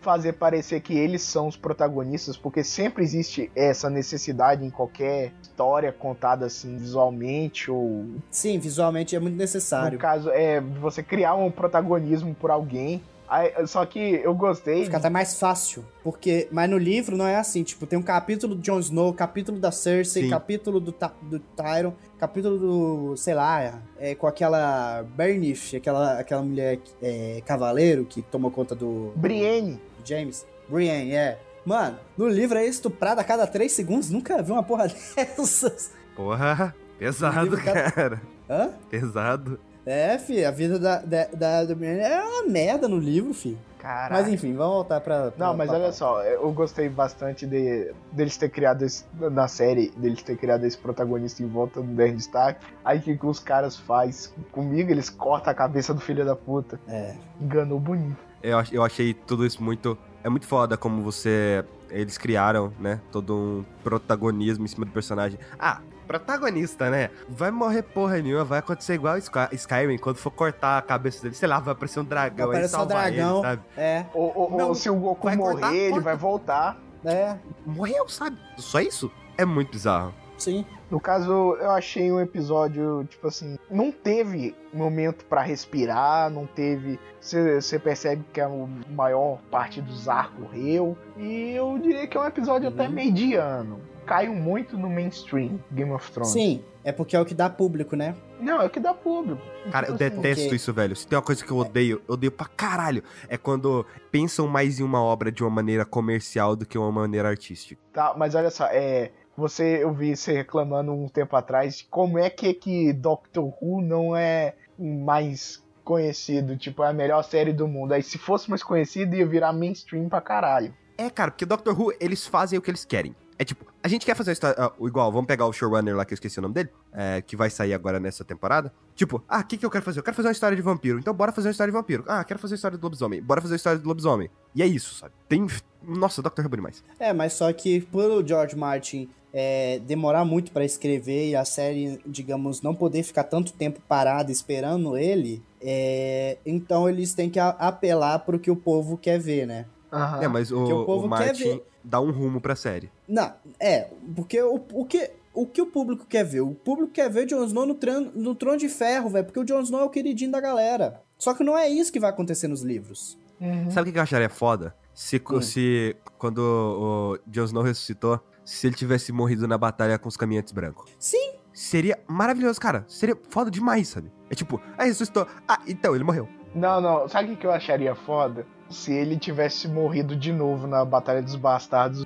fazer 0.01 0.33
parecer 0.33 0.79
que 0.81 0.97
eles 0.97 1.21
são 1.21 1.47
os 1.47 1.57
protagonistas, 1.57 2.37
porque 2.37 2.63
sempre 2.63 3.03
existe 3.03 3.51
essa 3.55 3.89
necessidade 3.89 4.65
em 4.65 4.69
qualquer 4.69 5.33
história 5.41 5.91
contada 5.91 6.45
assim 6.45 6.77
visualmente 6.77 7.69
ou 7.69 8.05
Sim, 8.31 8.59
visualmente 8.59 9.15
é 9.15 9.19
muito 9.19 9.35
necessário. 9.35 9.93
no 9.93 9.99
caso 9.99 10.29
é 10.29 10.61
você 10.61 11.03
criar 11.03 11.35
um 11.35 11.51
protagonismo 11.51 12.33
por 12.33 12.49
alguém. 12.51 13.01
Aí, 13.29 13.53
só 13.67 13.85
que 13.85 13.99
eu 13.99 14.33
gostei. 14.33 14.85
Fica 14.85 14.97
até 14.97 15.09
mais 15.09 15.39
fácil. 15.39 15.85
Porque. 16.03 16.47
Mas 16.51 16.67
no 16.69 16.77
livro 16.79 17.15
não 17.15 17.27
é 17.27 17.35
assim. 17.35 17.61
Tipo, 17.63 17.85
tem 17.85 17.99
um 17.99 18.01
capítulo 18.01 18.55
do 18.55 18.61
Jon 18.61 18.79
Snow, 18.79 19.13
capítulo 19.13 19.59
da 19.59 19.71
Cersei, 19.71 20.23
Sim. 20.23 20.29
capítulo 20.31 20.79
do, 20.79 20.95
do 21.21 21.39
Tyron, 21.39 21.93
capítulo 22.17 22.57
do. 22.57 23.17
sei 23.17 23.35
lá, 23.35 23.81
é, 23.99 24.15
com 24.15 24.25
aquela 24.25 25.03
Bernice, 25.15 25.75
aquela, 25.77 26.19
aquela 26.19 26.41
mulher 26.41 26.79
é, 27.03 27.41
cavaleiro 27.45 28.03
que 28.05 28.23
tomou 28.23 28.49
conta 28.49 28.73
do 28.73 29.13
Brienne. 29.15 29.79
James. 30.03 30.45
Brienne, 30.67 31.13
é. 31.13 31.39
Mano, 31.65 31.99
no 32.17 32.27
livro 32.27 32.57
é 32.57 32.65
estuprada 32.65 33.21
a 33.21 33.23
cada 33.23 33.45
três 33.45 33.73
segundos. 33.73 34.09
Nunca 34.09 34.41
vi 34.41 34.51
uma 34.51 34.63
porra 34.63 34.87
dessas. 35.15 35.91
Porra, 36.15 36.73
pesado, 36.97 37.41
livro, 37.43 37.63
cara- 37.63 37.91
cara. 37.91 38.21
Hã? 38.49 38.71
Pesado. 38.89 39.59
É, 39.85 40.17
fi, 40.17 40.43
a 40.43 40.51
vida 40.51 40.77
da, 40.77 40.99
da, 40.99 41.25
da, 41.63 41.75
é 41.85 42.23
uma 42.23 42.47
merda 42.47 42.87
no 42.87 42.97
livro, 42.97 43.33
fi. 43.33 43.57
Caraca. 43.79 44.13
Mas 44.13 44.27
enfim, 44.27 44.53
vamos 44.53 44.73
voltar 44.73 44.99
pra. 44.99 45.31
pra 45.31 45.47
Não, 45.47 45.55
mas 45.55 45.69
pra 45.69 45.79
olha 45.79 45.91
só, 45.93 46.21
eu 46.21 46.51
gostei 46.51 46.89
bastante 46.89 47.47
de, 47.47 47.93
deles 48.11 48.35
ter 48.35 48.49
criado 48.49 48.83
esse, 48.83 49.05
na 49.31 49.47
série, 49.47 49.89
deles 49.95 50.21
ter 50.21 50.35
criado 50.35 50.65
esse 50.65 50.77
protagonista 50.77 51.41
em 51.41 51.47
volta 51.47 51.81
do 51.81 51.87
Dan 51.87 52.15
Stark. 52.15 52.59
Aí 52.83 52.99
o 52.99 53.01
que, 53.01 53.17
que 53.17 53.25
os 53.25 53.39
caras 53.39 53.77
faz 53.77 54.33
comigo? 54.51 54.91
Eles 54.91 55.09
cortam 55.09 55.51
a 55.51 55.55
cabeça 55.55 55.93
do 55.93 56.01
filho 56.01 56.25
da 56.25 56.35
puta. 56.35 56.77
É. 56.89 57.15
Enganou 57.39 57.79
bonito. 57.79 58.17
Eu, 58.43 58.61
eu 58.71 58.83
achei 58.83 59.13
tudo 59.13 59.45
isso 59.45 59.63
muito. 59.63 59.97
É 60.23 60.29
muito 60.29 60.45
foda 60.45 60.75
como 60.75 61.01
você. 61.01 61.63
Eles 61.89 62.17
criaram, 62.17 62.73
né? 62.77 62.99
Todo 63.11 63.33
um 63.33 63.65
protagonismo 63.81 64.65
em 64.65 64.67
cima 64.67 64.85
do 64.85 64.91
personagem. 64.91 65.39
Ah, 65.57 65.81
protagonista, 66.13 66.89
né? 66.89 67.11
Vai 67.29 67.51
morrer 67.51 67.83
porra 67.83 68.17
nenhuma, 68.17 68.43
vai 68.43 68.57
acontecer 68.59 68.95
igual 68.95 69.15
Sky- 69.19 69.53
Skyrim, 69.53 69.97
quando 69.99 70.17
for 70.17 70.31
cortar 70.31 70.79
a 70.79 70.81
cabeça 70.81 71.21
dele, 71.21 71.35
sei 71.35 71.47
lá, 71.47 71.59
vai 71.59 71.73
aparecer 71.73 71.99
um 71.99 72.03
dragão 72.03 72.49
aí 72.49 72.65
um 72.65 72.67
salvar 72.67 73.11
dragão. 73.11 73.37
ele, 73.37 73.41
sabe? 73.47 73.61
É, 73.77 74.05
Ou, 74.13 74.31
ou- 74.35 74.51
ou 74.53 74.57
Não, 74.57 74.73
se 74.73 74.89
o 74.89 74.95
Goku 74.95 75.27
vai 75.27 75.37
cortar, 75.37 75.67
morrer, 75.67 75.77
ele 75.77 75.89
corta. 75.91 76.03
vai 76.03 76.15
voltar. 76.15 76.77
é, 77.05 77.35
Morreu, 77.65 78.09
sabe? 78.09 78.37
Só 78.57 78.79
isso? 78.81 79.11
É 79.37 79.45
muito 79.45 79.71
bizarro. 79.71 80.13
sim. 80.37 80.65
No 80.89 80.99
caso, 80.99 81.55
eu 81.61 81.69
achei 81.69 82.11
um 82.11 82.19
episódio, 82.19 83.05
tipo 83.07 83.27
assim, 83.27 83.59
não 83.69 83.91
teve 83.91 84.55
momento 84.73 85.23
pra 85.23 85.43
respirar, 85.43 86.31
não 86.31 86.47
teve. 86.47 86.99
Você 87.21 87.77
percebe 87.77 88.25
que 88.33 88.41
a 88.41 88.49
maior 88.89 89.37
parte 89.51 89.79
dos 89.81 90.09
arcos 90.09 90.39
morreu. 90.39 90.97
E 91.15 91.51
eu 91.51 91.77
diria 91.77 92.07
que 92.07 92.17
é 92.17 92.19
um 92.19 92.25
episódio 92.25 92.69
até 92.69 92.85
Uhum. 92.87 92.91
mediano. 92.91 93.79
Caiu 94.09 94.33
muito 94.33 94.77
no 94.77 94.89
mainstream 94.89 95.59
Game 95.71 95.91
of 95.91 96.11
Thrones. 96.11 96.31
Sim, 96.33 96.63
é 96.83 96.91
porque 96.91 97.15
é 97.15 97.21
o 97.21 97.25
que 97.25 97.33
dá 97.33 97.49
público, 97.49 97.95
né? 97.95 98.15
Não, 98.39 98.61
é 98.61 98.65
o 98.65 98.69
que 98.69 98.79
dá 98.79 98.93
público. 98.93 99.41
Cara, 99.71 99.87
eu 99.87 99.93
Tipo 99.97 100.03
assim, 100.03 100.15
detesto 100.15 100.41
porque- 100.43 100.55
isso, 100.55 100.73
velho. 100.73 100.95
Se 100.95 101.07
tem 101.07 101.15
uma 101.17 101.21
coisa 101.23 101.45
que 101.45 101.51
eu 101.51 101.57
odeio, 101.57 102.01
eu 102.07 102.13
odeio 102.15 102.31
pra 102.31 102.45
caralho. 102.47 103.03
É 103.27 103.37
quando 103.37 103.85
pensam 104.11 104.47
mais 104.47 104.79
em 104.79 104.83
uma 104.83 105.01
obra 105.01 105.31
de 105.31 105.43
uma 105.43 105.49
maneira 105.49 105.85
comercial 105.85 106.55
do 106.55 106.65
que 106.65 106.77
uma 106.77 106.91
maneira 106.91 107.29
artística. 107.29 107.79
Tá, 107.93 108.13
mas 108.17 108.33
olha 108.35 108.49
só, 108.49 108.65
é. 108.65 109.11
Você, 109.37 109.83
eu 109.83 109.93
vi 109.93 110.15
você 110.17 110.33
reclamando 110.33 110.91
um 110.91 111.07
tempo 111.07 111.33
atrás 111.35 111.77
de 111.77 111.85
como 111.85 112.17
é 112.19 112.29
que, 112.29 112.47
é 112.47 112.53
que 112.53 112.91
Doctor 112.91 113.53
Who 113.61 113.81
não 113.81 114.13
é 114.15 114.55
mais 114.77 115.63
conhecido, 115.83 116.57
tipo, 116.57 116.83
é 116.83 116.89
a 116.89 116.93
melhor 116.93 117.23
série 117.23 117.53
do 117.53 117.67
mundo. 117.67 117.93
Aí 117.93 118.03
se 118.03 118.17
fosse 118.17 118.49
mais 118.49 118.61
conhecido 118.63 119.15
ia 119.15 119.25
virar 119.25 119.53
mainstream 119.53 120.09
pra 120.09 120.19
caralho. 120.21 120.73
É, 120.97 121.09
cara, 121.09 121.31
porque 121.31 121.45
Doctor 121.45 121.79
Who, 121.79 121.93
eles 121.99 122.27
fazem 122.27 122.59
o 122.59 122.61
que 122.61 122.69
eles 122.69 122.83
querem. 122.83 123.15
É 123.39 123.45
tipo, 123.45 123.65
a 123.81 123.87
gente 123.87 124.05
quer 124.05 124.15
fazer 124.15 124.31
a 124.31 124.33
história. 124.33 124.55
ah, 124.59 124.73
igual, 124.81 125.09
vamos 125.13 125.25
pegar 125.25 125.45
o 125.45 125.53
showrunner 125.53 125.95
lá 125.95 126.03
que 126.03 126.13
eu 126.13 126.15
esqueci 126.15 126.37
o 126.39 126.41
nome 126.41 126.53
dele, 126.53 126.69
é, 126.91 127.21
que 127.21 127.37
vai 127.37 127.49
sair 127.49 127.73
agora 127.73 127.97
nessa 127.97 128.25
temporada. 128.25 128.73
Tipo, 128.93 129.23
ah, 129.29 129.39
o 129.39 129.43
que, 129.45 129.57
que 129.57 129.65
eu 129.65 129.69
quero 129.69 129.85
fazer? 129.85 129.99
Eu 129.99 130.03
quero 130.03 130.17
fazer 130.17 130.27
uma 130.27 130.33
história 130.33 130.57
de 130.57 130.61
vampiro. 130.61 130.99
Então 130.99 131.13
bora 131.13 131.31
fazer 131.31 131.47
uma 131.47 131.51
história 131.51 131.71
de 131.71 131.77
vampiro. 131.77 132.03
Ah, 132.05 132.21
quero 132.25 132.37
fazer 132.37 132.55
a 132.55 132.57
história 132.57 132.77
do 132.77 132.83
lobisomem. 132.83 133.21
Bora 133.21 133.39
fazer 133.39 133.53
a 133.53 133.55
história 133.55 133.79
do 133.79 133.87
lobisomem. 133.87 134.29
E 134.53 134.61
é 134.61 134.67
isso, 134.67 134.93
sabe? 134.95 135.13
Tem. 135.29 135.47
Nossa, 135.81 136.21
Doctor 136.21 136.43
Who 136.43 136.51
é 136.51 136.55
demais. 136.57 136.83
É, 136.99 137.13
mas 137.13 137.31
só 137.31 137.51
que 137.53 137.79
por 137.79 138.11
o 138.11 138.27
George 138.27 138.57
Martin 138.57 139.09
é, 139.33 139.79
demorar 139.85 140.25
muito 140.25 140.51
pra 140.51 140.65
escrever 140.65 141.29
e 141.29 141.35
a 141.35 141.45
série, 141.45 141.97
digamos, 142.05 142.61
não 142.61 142.75
poder 142.75 143.03
ficar 143.03 143.23
tanto 143.23 143.53
tempo 143.53 143.79
parada 143.87 144.33
esperando 144.33 144.97
ele, 144.97 145.41
é, 145.61 146.37
então 146.45 146.89
eles 146.89 147.13
têm 147.13 147.29
que 147.29 147.39
apelar 147.39 148.19
pro 148.19 148.37
que 148.37 148.51
o 148.51 148.55
povo 148.55 148.97
quer 148.97 149.17
ver, 149.17 149.47
né? 149.47 149.65
Aham. 149.91 150.21
É, 150.21 150.27
mas 150.27 150.51
o, 150.51 150.81
o 150.81 150.85
povo 150.85 151.07
o 151.07 151.09
quer 151.09 151.25
Martin 151.27 151.43
ver. 151.43 151.63
Dá 151.83 151.99
um 152.01 152.11
rumo 152.11 152.39
pra 152.41 152.55
série. 152.55 152.89
Não, 153.07 153.33
é, 153.59 153.87
porque 154.15 154.41
o, 154.41 154.61
o, 154.73 154.85
que, 154.85 155.11
o 155.33 155.45
que 155.45 155.61
o 155.61 155.65
público 155.67 156.05
quer 156.07 156.23
ver? 156.23 156.41
O 156.41 156.53
público 156.53 156.91
quer 156.91 157.09
ver 157.09 157.25
Jon 157.25 157.43
Snow 157.43 157.65
no, 157.65 157.75
tran- 157.75 158.11
no 158.13 158.35
Trono 158.35 158.57
de 158.57 158.69
Ferro, 158.69 159.09
velho, 159.09 159.25
porque 159.25 159.39
o 159.39 159.43
Jon 159.45 159.61
Snow 159.61 159.81
é 159.81 159.83
o 159.83 159.89
queridinho 159.89 160.31
da 160.31 160.39
galera. 160.41 161.01
Só 161.17 161.33
que 161.33 161.43
não 161.43 161.57
é 161.57 161.67
isso 161.67 161.91
que 161.91 161.99
vai 161.99 162.09
acontecer 162.09 162.47
nos 162.47 162.61
livros. 162.61 163.17
Uhum. 163.41 163.69
Sabe 163.71 163.89
o 163.89 163.93
que 163.93 163.99
eu 163.99 164.03
acharia 164.03 164.29
foda? 164.29 164.75
Se, 164.93 165.21
Hum. 165.31 165.41
se 165.41 165.95
quando 166.17 166.39
o 166.39 167.19
Jon 167.29 167.45
Snow 167.45 167.63
ressuscitou, 167.63 168.19
se 168.43 168.67
ele 168.67 168.75
tivesse 168.75 169.11
morrido 169.11 169.47
na 169.47 169.57
batalha 169.57 169.97
com 169.99 170.09
os 170.09 170.17
caminhantes 170.17 170.51
brancos. 170.53 170.91
Sim, 170.99 171.33
Seria 171.51 171.99
maravilhoso, 172.07 172.59
cara. 172.61 172.85
Seria 172.87 173.17
foda 173.29 173.51
demais, 173.51 173.87
sabe? 173.89 174.09
É 174.29 174.35
tipo, 174.35 174.61
ah, 174.77 174.83
ressuscitou. 174.85 175.27
Ah, 175.45 175.59
então, 175.67 175.93
ele 175.93 176.03
morreu. 176.05 176.27
Não, 176.55 176.79
não. 176.79 177.07
Sabe 177.09 177.33
o 177.33 177.37
que 177.37 177.45
eu 177.45 177.51
acharia 177.51 177.93
foda? 177.95 178.45
Se 178.69 178.93
ele 178.93 179.17
tivesse 179.17 179.67
morrido 179.67 180.15
de 180.15 180.31
novo 180.31 180.67
na 180.67 180.83
Batalha 180.85 181.21
dos 181.21 181.35
Bastardos. 181.35 182.05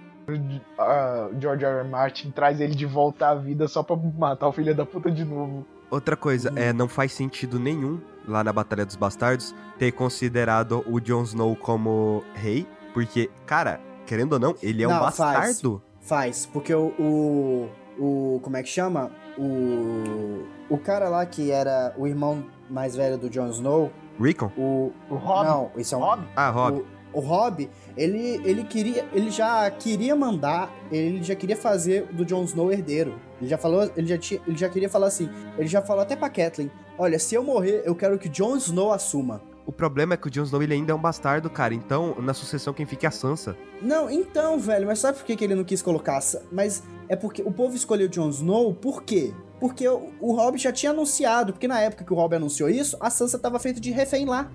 George 1.40 1.66
R. 1.66 1.80
R. 1.80 1.90
Martin 1.90 2.32
traz 2.32 2.62
ele 2.62 2.74
de 2.76 2.86
volta 2.86 3.28
à 3.28 3.36
vida 3.36 3.68
só 3.68 3.84
pra 3.84 3.96
matar 3.96 4.48
o 4.48 4.52
filho 4.54 4.74
da 4.74 4.86
puta 4.86 5.12
de 5.12 5.26
novo. 5.26 5.66
Outra 5.92 6.16
coisa, 6.16 6.50
Hum. 6.52 6.58
é, 6.58 6.72
não 6.74 6.88
faz 6.88 7.12
sentido 7.12 7.60
nenhum 7.60 8.00
lá 8.28 8.44
na 8.44 8.54
Batalha 8.54 8.86
dos 8.86 8.96
Bastardos 8.96 9.54
ter 9.78 9.92
considerado 9.92 10.84
o 10.88 11.00
Jon 11.02 11.24
Snow 11.24 11.56
como 11.58 12.24
rei, 12.34 12.66
porque, 12.94 13.30
cara, 13.46 13.82
querendo 14.06 14.34
ou 14.34 14.40
não, 14.40 14.56
ele 14.64 14.82
é 14.82 14.88
um 14.88 14.92
Não, 14.92 15.00
faz. 15.12 15.18
bastardo. 15.18 15.82
faz, 16.00 16.46
porque 16.46 16.74
o, 16.74 16.94
o, 16.98 17.70
o- 18.00 18.40
como 18.42 18.56
é 18.58 18.64
que 18.64 18.70
chama? 18.70 19.12
O, 19.38 20.46
o 20.70 20.78
cara 20.78 21.10
lá 21.10 21.26
que 21.26 21.52
era 21.52 21.94
o 21.98 22.08
irmão 22.08 22.46
mais 22.70 22.96
velho 22.96 23.18
do 23.18 23.30
Jon 23.30 23.50
Snow, 23.50 23.92
Rickon? 24.20 24.52
o... 24.58 24.92
O 25.10 25.16
Rob. 25.16 25.46
Não, 25.48 25.72
isso 25.78 25.96
é 25.96 25.98
um... 25.98 26.02
Rob? 26.02 26.24
Ah, 26.36 26.50
Rob. 26.50 26.84
O, 27.14 27.18
o 27.18 27.22
Rob, 27.22 27.70
ele, 27.96 28.42
ele 28.44 28.64
queria, 28.64 29.06
ele 29.14 29.30
já 29.30 29.70
queria 29.72 30.16
mandar, 30.16 30.72
ele 30.92 31.22
já 31.24 31.36
queria 31.36 31.56
fazer 31.58 32.06
do 32.12 32.26
Jon 32.26 32.44
Snow 32.44 32.72
herdeiro. 32.72 33.14
Ele 33.40 33.50
já 33.50 33.58
falou, 33.58 33.90
ele 33.96 34.08
já 34.08 34.18
tinha, 34.18 34.42
ele 34.48 34.58
já 34.58 34.70
queria 34.70 34.90
falar 34.90 35.08
assim, 35.08 35.30
ele 35.58 35.68
já 35.68 35.82
falou 35.82 36.02
até 36.02 36.16
pra 36.16 36.30
Catelyn, 36.30 36.70
olha, 36.98 37.20
se 37.20 37.36
eu 37.36 37.44
morrer, 37.44 37.84
eu 37.86 37.94
quero 37.96 38.18
que 38.18 38.30
Jon 38.30 38.56
Snow 38.56 38.92
assuma. 38.92 39.42
O 39.66 39.72
problema 39.72 40.14
é 40.14 40.18
que 40.18 40.28
o 40.28 40.30
Jon 40.30 40.44
Snow 40.44 40.62
ele 40.62 40.74
ainda 40.74 40.92
é 40.92 40.96
um 40.96 41.00
bastardo, 41.00 41.50
cara. 41.50 41.74
Então, 41.74 42.16
na 42.20 42.34
sucessão, 42.34 42.74
quem 42.74 42.86
fica 42.86 43.08
é 43.08 43.10
a 43.10 43.12
Sansa. 43.12 43.56
Não, 43.82 44.10
então, 44.10 44.60
velho, 44.60 44.86
mas 44.88 45.00
sabe 45.00 45.18
por 45.18 45.26
que, 45.26 45.38
que 45.38 45.44
ele 45.46 45.56
não 45.56 45.64
quis 45.64 45.82
colocar? 45.82 46.18
essa- 46.18 46.44
Mas 46.52 46.84
é 47.08 47.16
porque 47.16 47.42
o 47.42 47.52
povo 47.52 47.74
escolheu 47.74 48.10
Jon 48.10 48.28
Snow, 48.30 48.74
por 48.74 49.04
quê? 49.04 49.34
Porque 49.64 49.88
o, 49.88 50.36
Rob 50.36 50.58
já 50.58 50.74
tinha 50.74 50.92
anunciado, 50.92 51.54
porque 51.54 51.70
na 51.70 51.80
época 51.80 52.04
que 52.04 52.12
o 52.12 52.16
Rob 52.18 52.36
anunciou 52.36 52.68
isso, 52.70 52.98
a 53.00 53.10
Sansa 53.10 53.40
tava 53.40 53.58
feita 53.60 53.80
de 53.80 53.92
refém 53.92 54.26
lá. 54.26 54.52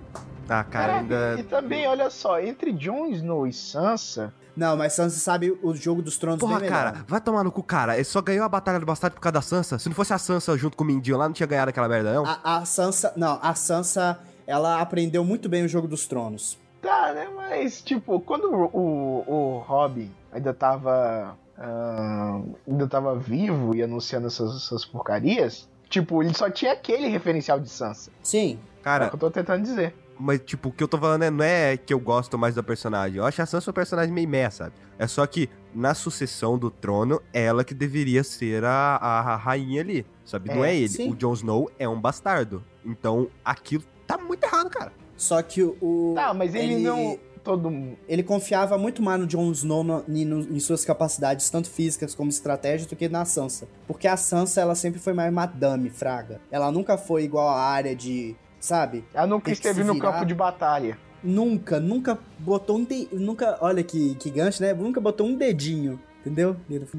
Ah, 0.47 0.63
cara, 0.63 0.97
ainda. 0.99 1.35
E 1.39 1.41
também, 1.41 1.87
olha 1.87 2.11
só, 2.11 2.39
entre 2.39 2.71
Jon 2.71 3.07
Snow 3.07 3.47
e 3.47 3.51
Sansa. 3.51 4.31
Não, 4.55 4.77
mas 4.77 4.93
Sansa 4.93 5.17
sabe 5.17 5.49
o 5.63 5.73
jogo 5.73 6.03
dos 6.03 6.19
tronos 6.19 6.39
Porra, 6.39 6.59
bem 6.59 6.69
melhor. 6.69 6.91
cara, 6.91 7.05
vai 7.07 7.19
tomar 7.19 7.43
no 7.43 7.51
cu, 7.51 7.63
cara. 7.63 7.95
Ele 7.95 8.03
só 8.03 8.21
ganhou 8.21 8.45
a 8.45 8.49
Batalha 8.49 8.79
do 8.79 8.85
Bastardo 8.85 9.15
por 9.15 9.21
causa 9.21 9.33
da 9.33 9.41
Sansa. 9.41 9.79
Se 9.79 9.89
não 9.89 9.95
fosse 9.95 10.13
a 10.13 10.19
Sansa 10.19 10.55
junto 10.55 10.77
com 10.77 10.83
o 10.83 10.87
Mindinho 10.87 11.17
lá, 11.17 11.27
não 11.27 11.33
tinha 11.33 11.47
ganhado 11.47 11.69
aquela 11.69 11.89
merda, 11.89 12.13
não. 12.13 12.23
A, 12.27 12.57
a 12.57 12.65
Sansa, 12.65 13.11
não, 13.15 13.39
a 13.41 13.55
Sansa, 13.55 14.19
ela 14.45 14.79
aprendeu 14.79 15.25
muito 15.25 15.49
bem 15.49 15.65
o 15.65 15.67
jogo 15.67 15.87
dos 15.87 16.05
tronos. 16.05 16.55
Tá, 16.83 17.13
né? 17.13 17.27
Mas, 17.35 17.81
tipo, 17.81 18.19
quando 18.19 18.45
o, 18.45 18.69
o, 18.71 19.23
o 19.27 19.57
Rob 19.57 20.11
ainda 20.31 20.53
tava. 20.53 21.35
Ah, 21.59 22.41
ainda 22.67 22.87
tava 22.87 23.15
vivo 23.17 23.75
e 23.75 23.83
anunciando 23.83 24.27
essas, 24.27 24.55
essas 24.55 24.85
porcarias, 24.85 25.67
tipo, 25.89 26.23
ele 26.23 26.33
só 26.33 26.49
tinha 26.49 26.71
aquele 26.71 27.07
referencial 27.07 27.59
de 27.59 27.69
Sansa. 27.69 28.11
Sim, 28.23 28.57
É 28.77 28.79
o 28.79 28.83
Cara, 28.83 29.09
que 29.09 29.15
eu 29.15 29.19
tô 29.19 29.29
tentando 29.29 29.61
dizer. 29.61 29.93
mas 30.17 30.39
tipo, 30.39 30.69
o 30.69 30.71
que 30.71 30.81
eu 30.83 30.87
tô 30.87 30.97
falando 30.97 31.23
é, 31.23 31.29
não 31.29 31.43
é 31.43 31.75
que 31.77 31.93
eu 31.93 31.99
gosto 31.99 32.37
mais 32.37 32.55
da 32.55 32.63
personagem. 32.63 33.17
Eu 33.17 33.25
acho 33.25 33.41
a 33.41 33.45
Sansa 33.45 33.71
um 33.71 33.73
personagem 33.73 34.13
meio 34.13 34.27
meia, 34.27 34.49
sabe? 34.49 34.73
É 34.97 35.05
só 35.05 35.25
que 35.27 35.49
na 35.73 35.93
sucessão 35.93 36.57
do 36.57 36.71
trono, 36.71 37.21
ela 37.33 37.63
que 37.63 37.73
deveria 37.73 38.23
ser 38.23 38.63
a, 38.63 38.95
a 38.97 39.35
rainha 39.35 39.81
ali, 39.81 40.05
sabe? 40.25 40.49
não 40.53 40.63
É, 40.63 40.71
é 40.71 40.77
ele. 40.77 40.89
sim. 40.89 41.11
O 41.11 41.15
Jon 41.15 41.33
Snow 41.33 41.69
é 41.77 41.87
um 41.87 41.99
bastardo. 41.99 42.63
Então, 42.85 43.27
aquilo 43.45 43.83
tá 44.07 44.17
muito 44.17 44.43
errado, 44.43 44.69
cara. 44.69 44.91
só 45.15 45.41
que 45.41 45.61
o... 45.61 46.13
Tá, 46.15 46.33
mas 46.33 46.55
ele, 46.55 46.77
não. 46.77 47.19
Todo 47.43 47.69
mundo. 47.69 47.97
Ele 48.07 48.23
confiava 48.23 48.77
muito 48.77 49.01
mais 49.01 49.19
no 49.19 49.25
Jon 49.27 49.51
Snow 49.51 49.83
no- 49.83 50.03
no- 50.07 50.55
em 50.55 50.59
suas 50.59 50.83
capacidades, 50.85 51.49
tanto 51.49 51.69
físicas 51.69 52.13
como 52.13 52.29
estratégicas, 52.29 52.89
do 52.89 52.95
que 52.95 53.07
na 53.09 53.25
Sansa. 53.25 53.67
Porque 53.87 54.07
a 54.07 54.17
Sansa, 54.17 54.61
ela 54.61 54.75
sempre 54.75 54.99
foi 54.99 55.13
mais 55.13 55.31
madame, 55.33 55.89
fraga. 55.89 56.39
Ela 56.51 56.71
nunca 56.71 56.97
foi 56.97 57.23
igual 57.23 57.47
a 57.49 57.59
área 57.61 57.95
de... 57.95 58.35
Sabe? 58.59 59.05
Ela 59.13 59.25
nunca 59.27 59.51
esteve 59.51 59.83
no 59.83 59.97
campo 59.97 60.25
de 60.25 60.35
batalha. 60.35 60.97
Nunca, 61.23 61.79
nunca 61.79 62.17
botou 62.39 62.77
um... 62.77 62.83
De... 62.83 63.07
Nunca... 63.13 63.57
Olha 63.61 63.83
que, 63.83 64.15
que 64.15 64.29
gancho, 64.29 64.61
né? 64.61 64.73
Nunca 64.73 64.99
botou 64.99 65.25
um 65.27 65.35
dedinho. 65.35 65.99
Entendeu? 66.19 66.57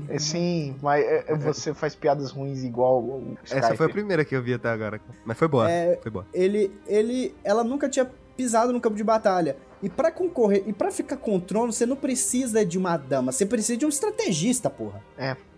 É, 0.09 0.19
Sim, 0.19 0.77
mas 0.81 1.05
é, 1.05 1.25
é, 1.29 1.37
você 1.37 1.75
faz 1.75 1.95
piadas 1.95 2.31
ruins 2.31 2.65
igual 2.65 3.03
o 3.03 3.37
Essa 3.51 3.77
foi 3.77 3.85
a 3.85 3.89
primeira 3.91 4.25
que 4.25 4.35
eu 4.35 4.43
vi 4.43 4.55
até 4.55 4.71
agora. 4.71 4.99
Mas 5.27 5.37
foi 5.37 5.47
boa. 5.47 5.71
É, 5.71 5.99
Foi 6.03 6.11
boa. 6.11 6.27
ele, 6.33 6.73
ele, 6.87 7.35
ela 7.45 7.63
nunca 7.63 7.87
tinha 7.87 8.11
pisado 8.41 8.73
no 8.73 8.81
campo 8.81 8.97
de 8.97 9.05
batalha. 9.05 9.59
E 9.83 9.89
pra 9.91 10.11
concorrer, 10.11 10.63
e 10.67 10.73
pra 10.73 10.91
ficar 10.91 11.19
com 11.19 11.37
o 11.37 11.41
trono, 11.41 11.71
você 11.71 11.85
não 11.85 11.97
precisa 11.97 12.65
de 12.65 12.79
uma 12.79 12.97
dama, 12.97 13.33
você 13.33 13.45
precisa 13.45 13.77
de 13.77 13.85
um 13.85 13.89
estrategista, 13.91 14.71
porra. 14.71 15.03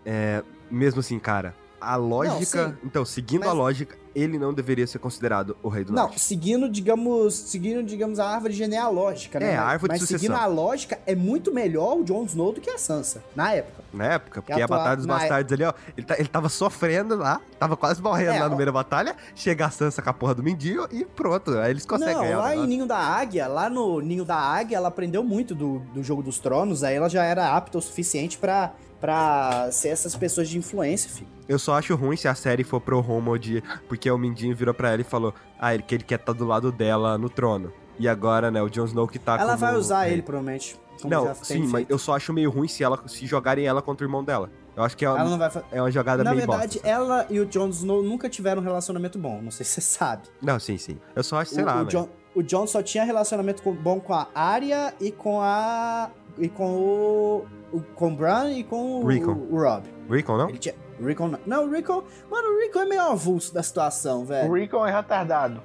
É, 0.05 0.43
mesmo 0.69 0.99
assim, 0.99 1.17
cara, 1.17 1.55
a 1.83 1.97
lógica. 1.97 2.69
sim. 2.69 2.75
então, 2.85 3.05
seguindo 3.05 3.41
Mas- 3.41 3.49
a 3.51 3.53
lógica, 3.53 3.97
ele 4.15 4.39
não 4.39 4.53
deveria 4.53 4.87
ser 4.87 4.99
considerado 4.99 5.57
o 5.63 5.69
rei 5.71 5.85
do 5.85 5.93
Não, 5.93 6.03
norte. 6.03 6.21
seguindo, 6.21 6.69
digamos, 6.69 7.35
seguindo, 7.35 7.83
digamos, 7.83 8.19
a 8.19 8.27
árvore 8.29 8.53
genealógica, 8.53 9.41
né? 9.41 9.53
É, 9.53 9.57
a 9.57 9.63
árvore 9.65 9.95
de 9.95 10.01
Mas 10.01 10.01
sucessão. 10.01 10.19
seguindo 10.21 10.37
a 10.39 10.45
lógica, 10.47 10.99
é 11.07 11.15
muito 11.15 11.53
melhor 11.53 11.97
o 11.97 12.05
Jon 12.05 12.25
Snow 12.25 12.53
do 12.53 12.61
que 12.61 12.69
a 12.69 12.77
Sansa, 12.77 13.23
na 13.35 13.53
época. 13.55 13.83
Na 13.93 14.05
época, 14.15 14.43
porque 14.43 14.53
Que 14.55 14.61
a 14.61 14.65
atuar- 14.65 14.79
Batalha 14.81 14.97
dos 14.97 15.07
na 15.07 15.15
Bastardos 15.19 15.53
ali, 15.53 15.65
ó, 15.65 15.73
ele, 15.97 16.07
tá- 16.07 16.17
ele 16.19 16.29
tava 16.29 16.49
sofrendo 16.51 17.17
lá, 17.17 17.41
tava 17.59 17.75
quase 17.77 18.03
morrendo 18.03 18.33
É, 18.33 18.41
lá 18.41 18.49
no 18.51 18.57
meio 18.57 18.67
da 18.67 18.73
batalha, 18.73 19.17
chega 19.35 19.65
a 19.67 19.71
Sansa 19.71 20.03
com 20.03 20.11
a 20.11 20.13
porra 20.13 20.35
do 20.35 20.43
Mindinho 20.43 20.87
e 20.91 21.05
pronto, 21.07 21.57
aí 21.59 21.71
eles 21.71 21.87
conseguem 21.87 22.15
não, 22.15 22.21
ganhar. 22.23 22.39
lá 22.39 22.55
em. 22.57 22.67
Ninho 22.67 22.87
da 22.87 22.99
Águia, 22.99 23.47
lá 23.49 23.71
no 23.71 24.01
Ninho 24.01 24.25
da 24.27 24.37
Águia, 24.37 24.77
ela 24.77 24.89
aprendeu 24.89 25.23
muito 25.25 25.55
do, 25.55 25.79
do 25.95 26.03
Jogo 26.03 26.23
dos 26.23 26.39
Tronos, 26.39 26.85
aí 26.85 26.97
ela 26.97 27.09
já 27.09 27.25
era 27.25 27.55
apta 27.57 27.79
o 27.79 27.83
suficiente 27.83 28.37
pra, 28.39 28.73
pra 29.03 29.69
ser 29.73 29.89
essas 29.89 30.15
pessoas 30.17 30.49
de 30.49 30.57
influência, 30.57 31.11
filho. 31.11 31.29
Eu 31.49 31.59
só 31.59 31.75
acho 31.77 31.95
ruim 31.97 32.17
se 32.17 32.29
a 32.29 32.35
série 32.35 32.63
for 32.65 32.81
pro 32.81 33.01
rumo 33.01 33.37
de. 33.39 33.63
Porque 33.89 34.09
o 34.11 34.17
Mindinho 34.17 34.55
virou 34.57 34.73
pra 34.73 34.93
ela 34.93 35.01
e 35.03 35.05
falou: 35.05 35.35
Ah, 35.61 35.75
ele, 35.75 35.83
que 35.83 35.95
ele 35.97 36.05
quer 36.05 36.21
estar 36.21 36.33
do 36.33 36.47
lado 36.47 36.71
dela 36.73 37.19
no 37.19 37.29
trono. 37.29 37.73
E 37.99 38.09
agora, 38.09 38.51
né, 38.51 38.63
o 38.63 38.71
Jon 38.71 38.87
Snow 38.87 39.07
que 39.07 39.19
tá 39.19 39.35
ela 39.35 39.49
como 39.55 39.59
vai 39.59 39.75
usar 39.77 40.05
rei. 40.05 40.15
ele, 40.15 40.23
provavelmente. 40.23 40.81
Não, 41.05 41.35
sim, 41.35 41.67
mas 41.67 41.85
eu 41.89 41.99
só 41.99 42.15
acho 42.15 42.33
meio 42.33 42.49
ruim 42.49 42.69
se 42.69 42.85
ela 42.85 43.03
se 43.09 43.27
jogarem 43.27 43.67
ela 43.67 43.83
contra 43.83 44.07
o 44.07 44.09
irmão 44.09 44.23
dela. 44.23 44.49
Eu 44.77 44.85
acho 44.85 44.97
que 44.97 45.05
é 45.05 45.11
uma, 45.11 45.19
Ela 45.19 45.29
não 45.31 45.39
vai 45.39 45.51
fa- 45.51 45.65
é 45.73 45.83
uma 45.83 45.91
jogada 45.91 46.23
Na 46.25 46.31
meio 46.33 46.47
verdade, 46.47 46.75
bosta. 46.79 46.89
ela 46.89 47.27
e 47.29 47.41
o 47.41 47.45
Jon 47.45 47.69
Snow 47.69 48.03
nunca 48.03 48.29
tiveram 48.29 48.63
um 48.63 48.65
relacionamento 48.65 49.19
bom, 49.19 49.43
não 49.43 49.51
sei 49.51 49.67
se 49.67 49.73
você 49.73 49.81
sabe. 49.83 50.23
Não, 50.41 50.59
sim, 50.61 50.79
sim. 50.79 50.99
Eu 51.15 51.23
só 51.25 51.41
acho, 51.41 51.51
sei 51.55 51.63
o, 51.65 51.67
lá, 51.67 51.83
o. 51.83 51.85
Jon, 51.87 52.09
o 52.35 52.43
Jon 52.43 52.67
só 52.67 52.83
tinha 52.83 53.05
relacionamento 53.05 53.63
com- 53.63 53.75
bom 53.75 54.01
com 54.01 54.15
a 54.15 54.29
Arya 54.35 54.95
e 55.01 55.11
com 55.11 55.41
a. 55.43 56.09
e 56.39 56.49
com 56.49 56.77
o. 56.77 57.47
o 57.73 57.81
com 57.95 58.13
o 58.13 58.17
Bran 58.17 58.51
e 58.53 58.65
com 58.65 59.03
o, 59.03 59.07
Rickon. 59.07 59.33
o 59.51 59.57
Rob. 59.61 59.85
Rickon, 60.11 60.37
não? 60.37 60.49
Ele 60.49 60.59
tinha. 60.59 60.75
Rickon 61.01 61.29
não. 61.29 61.39
Não, 61.47 61.67
o 61.67 61.71
Rickon. 61.71 62.05
Mano, 62.31 62.49
o 62.49 62.59
Rickon 62.61 62.81
é 62.81 62.85
meio 62.87 63.03
avulso 63.03 63.53
da 63.53 63.63
situação, 63.63 64.23
O 64.23 64.25
velho. 64.25 64.53
Rickon 64.53 64.87
é 64.87 64.93
retardado. 64.93 65.61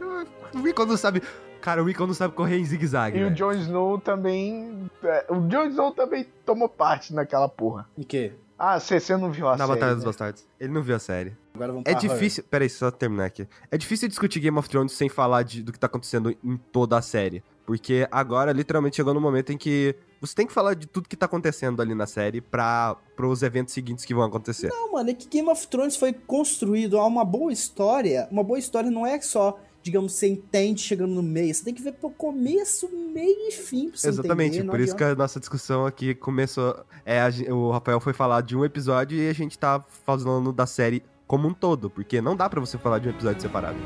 O 0.53 0.61
Rickon 0.61 0.85
não 0.85 0.97
sabe. 0.97 1.21
Cara, 1.61 1.81
o 1.81 1.85
Rickon 1.85 2.07
não 2.07 2.13
sabe 2.13 2.33
correr 2.33 2.57
em 2.57 2.65
zigue-zague. 2.65 3.17
E 3.17 3.21
o 3.21 3.25
velho. 3.25 3.35
Jon 3.35 3.51
Snow 3.53 3.99
também. 3.99 4.89
é, 5.03 5.25
O 5.29 5.41
Jon 5.47 5.65
Snow 5.65 5.91
também 5.91 6.25
tomou 6.45 6.69
parte 6.69 7.13
naquela 7.13 7.49
porra. 7.49 7.87
O 7.97 8.05
quê? 8.05 8.33
Ah, 8.57 8.79
você 8.79 9.15
não 9.17 9.31
viu 9.31 9.47
a 9.47 9.51
Na 9.51 9.57
série, 9.65 9.69
Batalha 9.69 9.93
dos 9.95 10.03
né? 10.03 10.07
Bastardos. 10.07 10.45
Ele 10.59 10.73
não 10.73 10.81
viu 10.81 10.95
a 10.95 10.99
série. 10.99 11.35
Agora 11.53 11.71
vamos 11.73 11.83
É 11.87 11.93
difícil. 11.93 12.43
Peraí, 12.49 12.69
só 12.69 12.89
terminar 12.89 13.25
aqui. 13.25 13.47
É 13.69 13.77
difícil 13.77 14.07
discutir 14.07 14.39
Game 14.39 14.57
of 14.57 14.67
Thrones 14.67 14.93
sem 14.93 15.09
falar 15.09 15.43
de- 15.43 15.61
do 15.61 15.71
que 15.71 15.79
tá 15.79 15.85
acontecendo 15.85 16.35
em 16.43 16.57
toda 16.71 16.97
a 16.97 17.01
série. 17.01 17.43
Porque 17.67 18.07
agora, 18.09 18.51
literalmente, 18.51 18.95
chegou 18.95 19.13
no 19.13 19.21
momento 19.21 19.51
em 19.51 19.57
que 19.57 19.95
você 20.19 20.35
tem 20.35 20.47
que 20.47 20.53
falar 20.53 20.73
de 20.73 20.87
tudo 20.87 21.07
que 21.07 21.15
tá 21.15 21.25
acontecendo 21.25 21.81
ali 21.81 21.93
na 21.93 22.07
série 22.07 22.41
pra, 22.41 22.95
pros 23.15 23.43
eventos 23.43 23.73
seguintes 23.73 24.05
que 24.05 24.13
vão 24.13 24.23
acontecer. 24.23 24.69
Não, 24.69 24.93
mano, 24.93 25.09
é 25.09 25.13
que 25.13 25.27
Game 25.27 25.49
of 25.49 25.67
Thrones 25.67 25.95
foi 25.95 26.13
construído 26.13 26.97
a 26.97 27.05
uma 27.05 27.23
boa 27.23 27.51
história. 27.51 28.27
Uma 28.31 28.43
boa 28.43 28.59
história 28.59 28.89
não 28.89 29.05
é 29.05 29.19
só, 29.21 29.59
digamos, 29.83 30.13
você 30.13 30.27
entende 30.27 30.81
chegando 30.81 31.13
no 31.13 31.23
meio. 31.23 31.53
Você 31.53 31.63
tem 31.63 31.73
que 31.73 31.81
ver 31.81 31.93
pro 31.93 32.09
começo, 32.09 32.89
meio 32.89 33.47
e 33.47 33.51
fim 33.51 33.89
pra 33.89 33.97
você 33.97 34.09
Exatamente, 34.09 34.57
entender. 34.57 34.71
por 34.71 34.79
isso 34.79 34.95
que 34.95 35.03
a 35.03 35.15
nossa 35.15 35.39
discussão 35.39 35.85
aqui 35.85 36.15
começou. 36.15 36.85
É, 37.05 37.21
a 37.21 37.29
o 37.53 37.71
Rafael 37.71 37.99
foi 37.99 38.13
falar 38.13 38.41
de 38.41 38.55
um 38.55 38.65
episódio 38.65 39.17
e 39.17 39.29
a 39.29 39.33
gente 39.33 39.57
tá 39.57 39.83
falando 40.05 40.51
da 40.51 40.65
série 40.65 41.03
como 41.25 41.47
um 41.47 41.53
todo, 41.53 41.89
porque 41.89 42.21
não 42.21 42.35
dá 42.35 42.49
pra 42.49 42.59
você 42.59 42.77
falar 42.77 42.99
de 42.99 43.07
um 43.07 43.11
episódio 43.11 43.41
separado. 43.41 43.77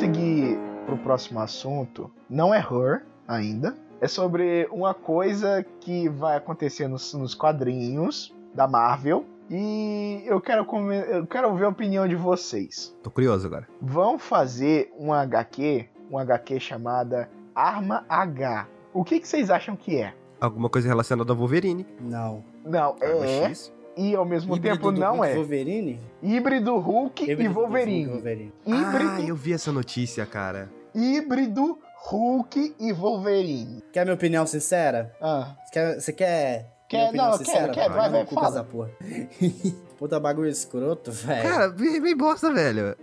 Prosseguir 0.00 0.58
pro 0.84 0.98
próximo 0.98 1.40
assunto. 1.40 2.10
Não 2.28 2.52
é 2.52 2.58
Her 2.58 3.06
ainda. 3.26 3.74
É 3.98 4.06
sobre 4.06 4.68
uma 4.70 4.92
coisa 4.92 5.64
que 5.80 6.06
vai 6.10 6.36
acontecer 6.36 6.86
nos, 6.86 7.14
nos 7.14 7.34
quadrinhos 7.34 8.34
da 8.54 8.68
Marvel. 8.68 9.24
E 9.48 10.22
eu 10.26 10.38
quero, 10.38 10.66
come- 10.66 11.00
eu 11.08 11.26
quero 11.26 11.48
ouvir 11.48 11.64
a 11.64 11.70
opinião 11.70 12.06
de 12.06 12.14
vocês. 12.14 12.94
Tô 13.02 13.10
curioso 13.10 13.46
agora. 13.46 13.66
Vão 13.80 14.18
fazer 14.18 14.92
um 14.98 15.14
HQ, 15.14 15.88
um 16.10 16.18
HQ 16.18 16.60
chamada 16.60 17.30
Arma 17.54 18.04
H. 18.06 18.68
O 18.92 19.02
que, 19.02 19.18
que 19.18 19.26
vocês 19.26 19.48
acham 19.48 19.74
que 19.76 19.96
é? 19.96 20.12
Alguma 20.38 20.68
coisa 20.68 20.88
relacionada 20.88 21.32
ao 21.32 21.38
Wolverine. 21.38 21.86
Não. 21.98 22.44
Não, 22.66 22.96
Arma 23.00 23.24
é 23.24 23.48
X. 23.48 23.72
e 23.96 24.14
ao 24.14 24.24
mesmo 24.24 24.54
Híbrido 24.56 24.76
tempo 24.76 24.92
do 24.92 25.00
não 25.00 25.16
Hulk 25.16 25.28
é. 25.28 25.34
Wolverine? 25.34 26.00
Híbrido 26.22 26.76
Hulk 26.78 27.22
Híbrido 27.24 27.42
e 27.42 27.48
Wolverine. 27.48 28.06
Wolverine. 28.06 28.52
Híbrido, 28.66 29.10
Ah, 29.10 29.20
eu 29.22 29.34
vi 29.36 29.52
essa 29.52 29.72
notícia, 29.72 30.24
cara. 30.26 30.70
híbrido 30.94 31.78
Hulk 32.08 32.74
e 32.78 32.92
Wolverine. 32.92 33.82
Quer 33.92 34.04
minha 34.04 34.14
opinião 34.14 34.46
sincera? 34.46 35.12
Ah, 35.20 35.54
Você 35.64 35.72
quer. 35.72 36.00
Você 36.00 36.12
quer... 36.12 36.72
Quer- 36.88 37.12
não, 37.12 37.32
sincera? 37.32 37.72
quero, 37.72 37.94
vai, 37.94 38.08
Vai, 38.10 38.24
vai, 38.24 38.34
fala. 38.34 38.62
porra. 38.62 38.90
Puta 39.98 40.20
bagulho 40.20 40.48
escroto, 40.48 41.10
velho. 41.10 41.42
Cara, 41.42 41.68
bem, 41.70 42.00
bem 42.00 42.16
bosta, 42.16 42.52
velho. 42.52 42.94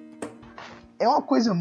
é 1.00 1.08
uma 1.08 1.22
coisa, 1.22 1.54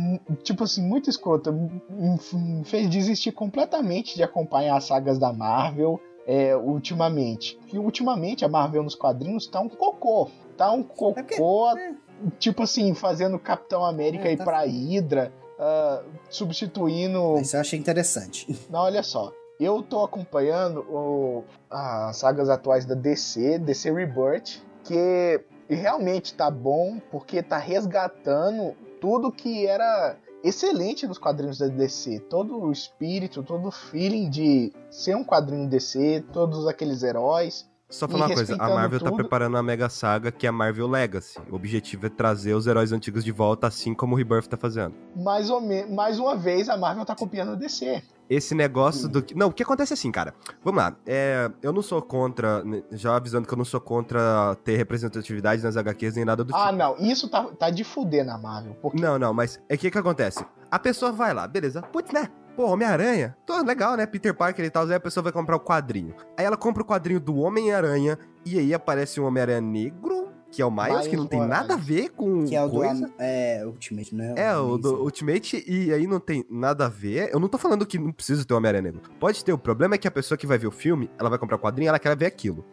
tipo 0.45 0.62
assim, 0.62 0.83
muito 0.87 1.11
escrota. 1.11 1.51
Me 1.51 2.64
fez 2.64 2.88
desistir 2.88 3.33
completamente 3.33 4.14
de 4.14 4.23
acompanhar 4.23 4.77
as 4.77 4.85
sagas 4.85 5.18
da 5.18 5.33
Marvel 5.33 6.01
é, 6.27 6.55
ultimamente. 6.57 7.59
E 7.73 7.79
ultimamente 7.79 8.45
a 8.45 8.49
Marvel 8.49 8.83
nos 8.83 8.95
quadrinhos 8.95 9.47
tá 9.47 9.61
um 9.61 9.69
cocô. 9.69 10.31
Tá 10.57 10.71
um 10.71 10.83
porque- 10.83 11.37
cocô, 11.37 11.77
é. 11.77 11.95
tipo 12.39 12.63
assim, 12.63 12.95
fazendo 12.95 13.39
Capitão 13.39 13.85
América 13.85 14.29
É, 14.29 14.33
ir 14.33 14.37
tá 14.37 14.45
pra. 14.45 14.61
Hydra, 14.65 15.33
ah, 15.59 16.03
substituindo 16.31 17.39
Isso 17.41 17.57
eu 17.57 17.61
achei 17.61 17.79
interessante. 17.79 18.47
Não, 18.71 18.81
olha 18.81 19.03
só. 19.03 19.33
Eu 19.61 19.83
tô 19.83 20.03
acompanhando 20.03 20.81
o- 20.91 21.45
as 21.71 22.17
sagas 22.17 22.49
atuais 22.49 22.85
da 22.85 22.95
DC, 22.95 23.59
DC 23.59 23.93
Rebirth, 23.93 24.61
que 24.85 25.41
realmente 25.69 26.35
tá 26.35 26.51
bom 26.51 26.99
porque 27.11 27.43
tá 27.43 27.59
resgatando 27.59 28.75
tudo 29.01 29.31
que 29.33 29.67
era 29.67 30.17
excelente 30.43 31.07
nos 31.07 31.19
quadrinhos 31.19 31.59
da 31.59 31.69
DC. 31.69 32.21
Todo 32.29 32.61
o 32.61 32.73
espírito, 32.73 33.43
todo 33.43 33.69
o 33.69 33.71
feeling 33.71 34.29
de 34.29 34.73
ser 34.91 35.17
um 35.17 35.25
quadrinho 35.25 35.69
DC, 35.69 36.25
todos 36.33 36.67
aqueles 36.67 37.03
heróis. 37.03 37.71
Só 37.89 38.09
falar 38.09 38.27
uma 38.27 38.35
coisa, 38.35 38.55
a 38.55 38.69
Marvel 38.71 39.01
tá 39.01 39.11
tudo. 39.11 39.17
preparando 39.19 39.55
uma 39.55 39.63
mega 39.63 39.87
saga 39.91 40.33
que 40.33 40.47
é 40.47 40.49
a 40.49 40.53
Marvel 40.53 40.89
Legacy. 40.89 41.39
O 41.51 41.57
objetivo 41.57 42.07
é 42.07 42.09
trazer 42.09 42.55
os 42.55 42.67
heróis 42.67 42.91
antigos 42.91 43.23
de 43.23 43.31
volta, 43.31 43.67
assim 43.67 43.95
como 43.95 44.15
o 44.15 44.19
Rebirth 44.19 44.47
tá 44.47 44.57
fazendo. 44.57 44.95
Mais, 45.15 45.51
ou. 45.51 45.61
Mais 45.91 46.19
uma 46.19 46.35
vez, 46.35 46.71
a 46.71 46.77
Marvel 46.77 47.05
tá 47.05 47.15
copiando 47.15 47.53
a 47.53 47.55
DC. 47.55 48.03
Esse 48.35 48.55
negócio 48.55 49.09
Hum. 49.09 49.12
do 49.12 49.23
que. 49.23 49.35
Não, 49.35 49.49
o 49.49 49.53
que 49.53 49.62
acontece 49.62 49.92
é 49.92 49.95
assim, 49.95 50.11
cara. 50.11 50.33
Vamos 50.64 50.83
lá. 50.83 50.97
É, 51.07 51.51
eu 51.62 51.73
não 51.73 51.83
sou 51.83 52.01
contra. 52.01 52.62
né, 52.64 52.83
Já 52.90 53.14
avisando 53.16 53.47
que 53.47 53.53
eu 53.53 53.59
não 53.59 53.64
sou 53.64 53.81
contra 53.81 54.57
ter 54.64 54.77
representatividade 54.77 55.62
nas 55.62 55.77
HQs 55.77 56.16
nem 56.16 56.25
nada 56.25 56.42
do 56.45 56.55
Ah, 56.55 56.66
tipo. 56.68 56.79
não. 56.79 56.97
Isso 56.99 57.29
tá, 57.29 57.45
tá 57.59 57.71
de 57.71 57.85
fuder 57.85 58.25
na 58.25 58.38
Marvel. 58.38 58.75
Porque 58.81 59.01
Não, 59.01 59.18
não, 59.18 59.35
mas 59.35 59.61
é 59.68 59.77
que 59.77 59.90
que 59.90 59.99
acontece? 59.99 60.45
A 60.71 60.79
pessoa 60.79 61.12
vai 61.12 61.35
lá, 61.35 61.47
beleza. 61.47 61.83
Putz, 61.83 62.11
né? 62.12 62.29
Pô, 62.57 62.66
Homem-Aranha. 62.66 63.37
Tô 63.47 63.62
legal, 63.62 63.97
né? 63.97 64.05
Peter 64.07 64.35
Parker 64.35 64.64
e 64.64 64.71
tal. 64.71 64.85
Aí 64.87 64.95
a 64.95 65.01
pessoa 65.01 65.25
vai 65.25 65.33
comprar 65.33 65.57
o 65.57 65.61
quadrinho. 65.61 66.14
Aí 66.37 66.45
ela 66.45 66.57
compra 66.57 66.83
o 66.83 66.87
quadrinho 66.87 67.18
do 67.21 67.37
Homem-Aranha. 67.37 68.18
E 68.45 68.59
aí 68.59 68.75
aparece 68.75 69.21
um 69.21 69.25
Homem-Aranha 69.25 69.61
negro, 69.61 70.29
que 70.53 70.62
é 70.62 70.67
o 70.67 70.71
Miles, 70.71 70.91
Miles 70.91 71.07
que 71.09 71.17
não 71.17 71.27
tem 71.27 71.41
Morales. 71.41 71.69
nada 71.69 71.75
a 71.75 71.77
ver 71.85 72.11
com 72.11 72.45
Que 72.45 72.55
é 72.55 72.62
o 72.62 72.69
do. 72.69 72.75
coisa. 72.77 73.07
Am- 73.07 73.12
É, 73.19 73.62
Ultimate, 73.67 74.15
né? 74.15 74.35
É, 74.37 74.55
o 74.57 74.77
do. 74.79 75.03
Ultimate, 75.03 75.65
e 75.67 75.93
aí 75.93 76.07
não 76.07 76.21
tem 76.21 76.45
nada 76.51 76.87
a 76.87 76.88
ver. 76.88 77.31
Eu 77.33 77.41
não 77.41 77.49
tô 77.49 77.59
falando 77.59 77.85
que 77.87 77.99
não 77.99 78.12
precisa 78.12 78.45
ter 78.45 78.53
o 78.55 78.57
Homem-Aranha 78.59 78.83
negro. 78.83 79.01
Pode 79.19 79.45
ter, 79.45 79.53
o 79.53 79.59
problema 79.59 79.95
é 79.95 79.99
que 79.99 80.07
a 80.07 80.11
pessoa 80.11 80.38
que 80.38 80.47
vai 80.47 80.59
ver 80.59 80.67
o 80.67 80.71
filme, 80.71 81.11
ela 81.19 81.29
vai 81.31 81.38
comprar 81.38 81.57
o 81.57 81.59
quadrinho, 81.59 81.88
ela 81.88 81.99
quer 81.99 82.17
ver 82.17 82.27
aquilo. 82.27 82.65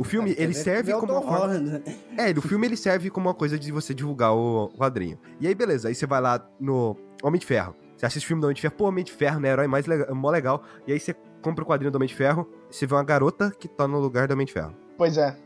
O 0.00 0.04
filme, 0.04 0.34
Quer 0.34 0.42
ele 0.42 0.54
serve 0.54 0.92
o 0.92 0.98
como 0.98 1.12
uma 1.12 1.22
forma... 1.22 1.58
Né? 1.58 1.82
É, 2.16 2.30
o 2.30 2.40
filme 2.42 2.66
ele 2.66 2.76
serve 2.76 3.10
como 3.10 3.28
uma 3.28 3.34
coisa 3.34 3.58
de 3.58 3.70
você 3.70 3.92
divulgar 3.94 4.34
o 4.34 4.68
quadrinho. 4.76 5.18
E 5.40 5.46
aí, 5.46 5.54
beleza, 5.54 5.88
aí 5.88 5.94
você 5.94 6.06
vai 6.06 6.20
lá 6.20 6.44
no 6.58 6.96
Homem 7.22 7.38
de 7.38 7.44
Ferro. 7.46 7.74
Você 7.96 8.06
assiste 8.06 8.24
o 8.24 8.28
filme 8.28 8.40
do 8.40 8.44
Homem 8.46 8.54
de 8.54 8.62
Ferro, 8.62 8.74
pô, 8.76 8.84
Homem 8.88 9.04
de 9.04 9.12
Ferro, 9.12 9.40
né? 9.40 9.48
Herói 9.50 9.66
mais 9.66 9.84
legal, 9.86 10.14
mó 10.14 10.30
legal. 10.30 10.62
E 10.86 10.92
aí 10.92 11.00
você 11.00 11.14
compra 11.42 11.64
o 11.64 11.66
quadrinho 11.66 11.90
do 11.90 11.96
Homem 11.96 12.08
de 12.08 12.14
Ferro, 12.14 12.48
você 12.70 12.86
vê 12.86 12.94
uma 12.94 13.02
garota 13.04 13.50
que 13.58 13.66
tá 13.68 13.86
no 13.88 13.98
lugar 13.98 14.28
do 14.28 14.32
Homem 14.34 14.46
de 14.46 14.52
Ferro. 14.52 14.72
Pois 14.96 15.16
é. 15.18 15.36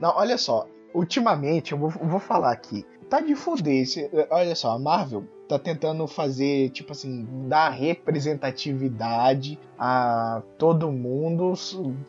Não, 0.00 0.10
olha 0.16 0.36
só. 0.38 0.66
Ultimamente, 0.94 1.72
eu 1.72 1.78
vou, 1.78 1.90
vou 1.90 2.18
falar 2.20 2.52
aqui. 2.52 2.84
Tá 3.08 3.20
de 3.20 3.34
foder. 3.34 3.82
esse- 3.82 4.10
Olha 4.30 4.54
só, 4.54 4.72
a 4.72 4.78
Marvel 4.78 5.24
tá 5.48 5.58
tentando 5.58 6.06
fazer, 6.06 6.68
tipo 6.70 6.92
assim, 6.92 7.26
dar 7.48 7.70
representatividade 7.70 9.58
a 9.78 10.42
todo 10.58 10.90
mundo, 10.92 11.54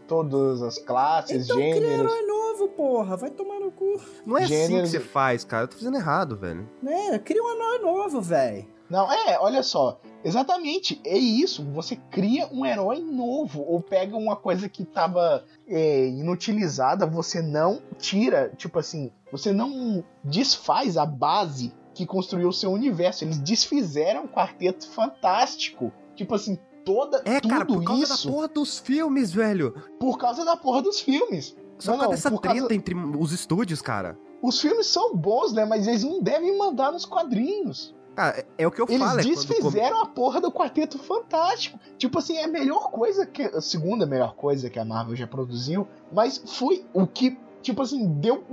todas 0.07 0.61
as 0.61 0.77
classes, 0.77 1.45
Então 1.45 1.55
cria 1.57 1.73
gêneros. 1.73 1.99
herói 2.13 2.21
novo, 2.25 2.67
porra. 2.69 3.15
Vai 3.15 3.29
tomar 3.29 3.59
no 3.59 3.71
cu. 3.71 3.99
Não 4.25 4.37
é 4.37 4.43
assim 4.43 4.53
que 4.53 4.67
Gêneros- 4.67 4.89
você 4.89 4.99
faz, 4.99 5.43
cara. 5.43 5.63
Eu 5.63 5.67
tô 5.69 5.77
fazendo 5.77 5.97
errado, 5.97 6.35
velho. 6.37 6.67
Né? 6.81 7.17
Cria 7.19 7.41
um 7.43 7.49
herói 7.49 7.79
novo, 7.79 8.21
velho. 8.21 8.65
Não, 8.89 9.11
é, 9.11 9.37
olha 9.39 9.61
só. 9.63 9.99
Exatamente, 10.23 10.99
é 11.05 11.17
isso. 11.17 11.63
Você 11.71 11.95
cria 11.95 12.47
um 12.51 12.65
herói 12.65 12.99
novo. 12.99 13.61
Ou 13.67 13.81
pega 13.81 14.15
uma 14.17 14.35
coisa 14.35 14.67
que 14.67 14.83
tava 14.83 15.43
é, 15.67 16.07
inutilizada, 16.07 17.05
você 17.05 17.41
não 17.41 17.81
tira, 17.97 18.51
tipo 18.57 18.79
assim, 18.79 19.11
você 19.31 19.51
não 19.51 20.03
desfaz 20.23 20.97
a 20.97 21.05
base 21.05 21.73
que 21.93 22.05
construiu 22.05 22.49
o 22.49 22.53
seu 22.53 22.71
universo. 22.71 23.23
Eles 23.23 23.37
desfizeram 23.39 24.25
o 24.25 24.27
quarteto 24.27 24.87
fantástico. 24.89 25.91
Tipo 26.15 26.35
assim, 26.35 26.57
toda 26.83 27.21
É, 27.25 27.39
tudo 27.39 27.51
cara, 27.51 27.65
por 27.65 27.83
causa 27.83 28.03
isso 28.13 28.27
da 28.27 28.33
porra 28.33 28.47
dos 28.49 28.79
filmes, 28.79 29.31
velho. 29.31 29.73
por 29.99 30.17
causa 30.17 30.43
da 30.43 30.57
porra 30.57 30.81
dos 30.81 30.99
filmes. 30.99 31.55
Só 31.77 31.91
Não, 31.91 31.99
por 31.99 32.01
causa 32.01 32.03
não, 32.03 32.09
dessa 32.09 32.31
por 32.31 32.39
treta 32.41 32.57
causa- 32.59 32.73
entre 32.75 32.95
os 32.95 33.31
estúdios, 33.31 33.81
cara. 33.81 34.17
Os 34.41 34.59
filmes 34.59 34.87
são 34.87 35.15
bons, 35.15 35.53
né? 35.53 35.65
Mas 35.65 35.87
eles 35.87 36.03
não 36.03 36.21
devem 36.21 36.57
mandar 36.57 36.91
nos 36.91 37.05
quadrinhos. 37.05 37.93
Cara, 38.15 38.39
é, 38.39 38.45
é 38.57 38.67
o 38.67 38.71
que 38.71 38.81
eu 38.81 38.85
Eles 38.89 38.99
falo. 38.99 39.19
É 39.19 39.23
quando 39.23 39.35
come- 39.35 39.45
desfizeram 39.47 40.01
a 40.01 40.05
porra 40.05 40.41
do 40.41 40.51
Quarteto 40.51 40.99
Fantástico. 40.99 41.79
Tipo 41.97 42.19
assim, 42.19 42.37
é 42.37 42.43
a 42.43 42.47
melhor 42.47 42.91
coisa 42.91 43.25
que. 43.25 43.43
A 43.43 43.61
segunda 43.61 44.05
melhor 44.05 44.35
coisa 44.35 44.69
que 44.69 44.79
a 44.79 44.85
Marvel 44.85 45.15
já 45.15 45.27
produziu. 45.27 45.87
Mas 46.11 46.37
foi 46.57 46.85
o 46.93 47.07
que, 47.07 47.37
tipo 47.61 47.81
assim, 47.81 48.07
deu. 48.19 48.43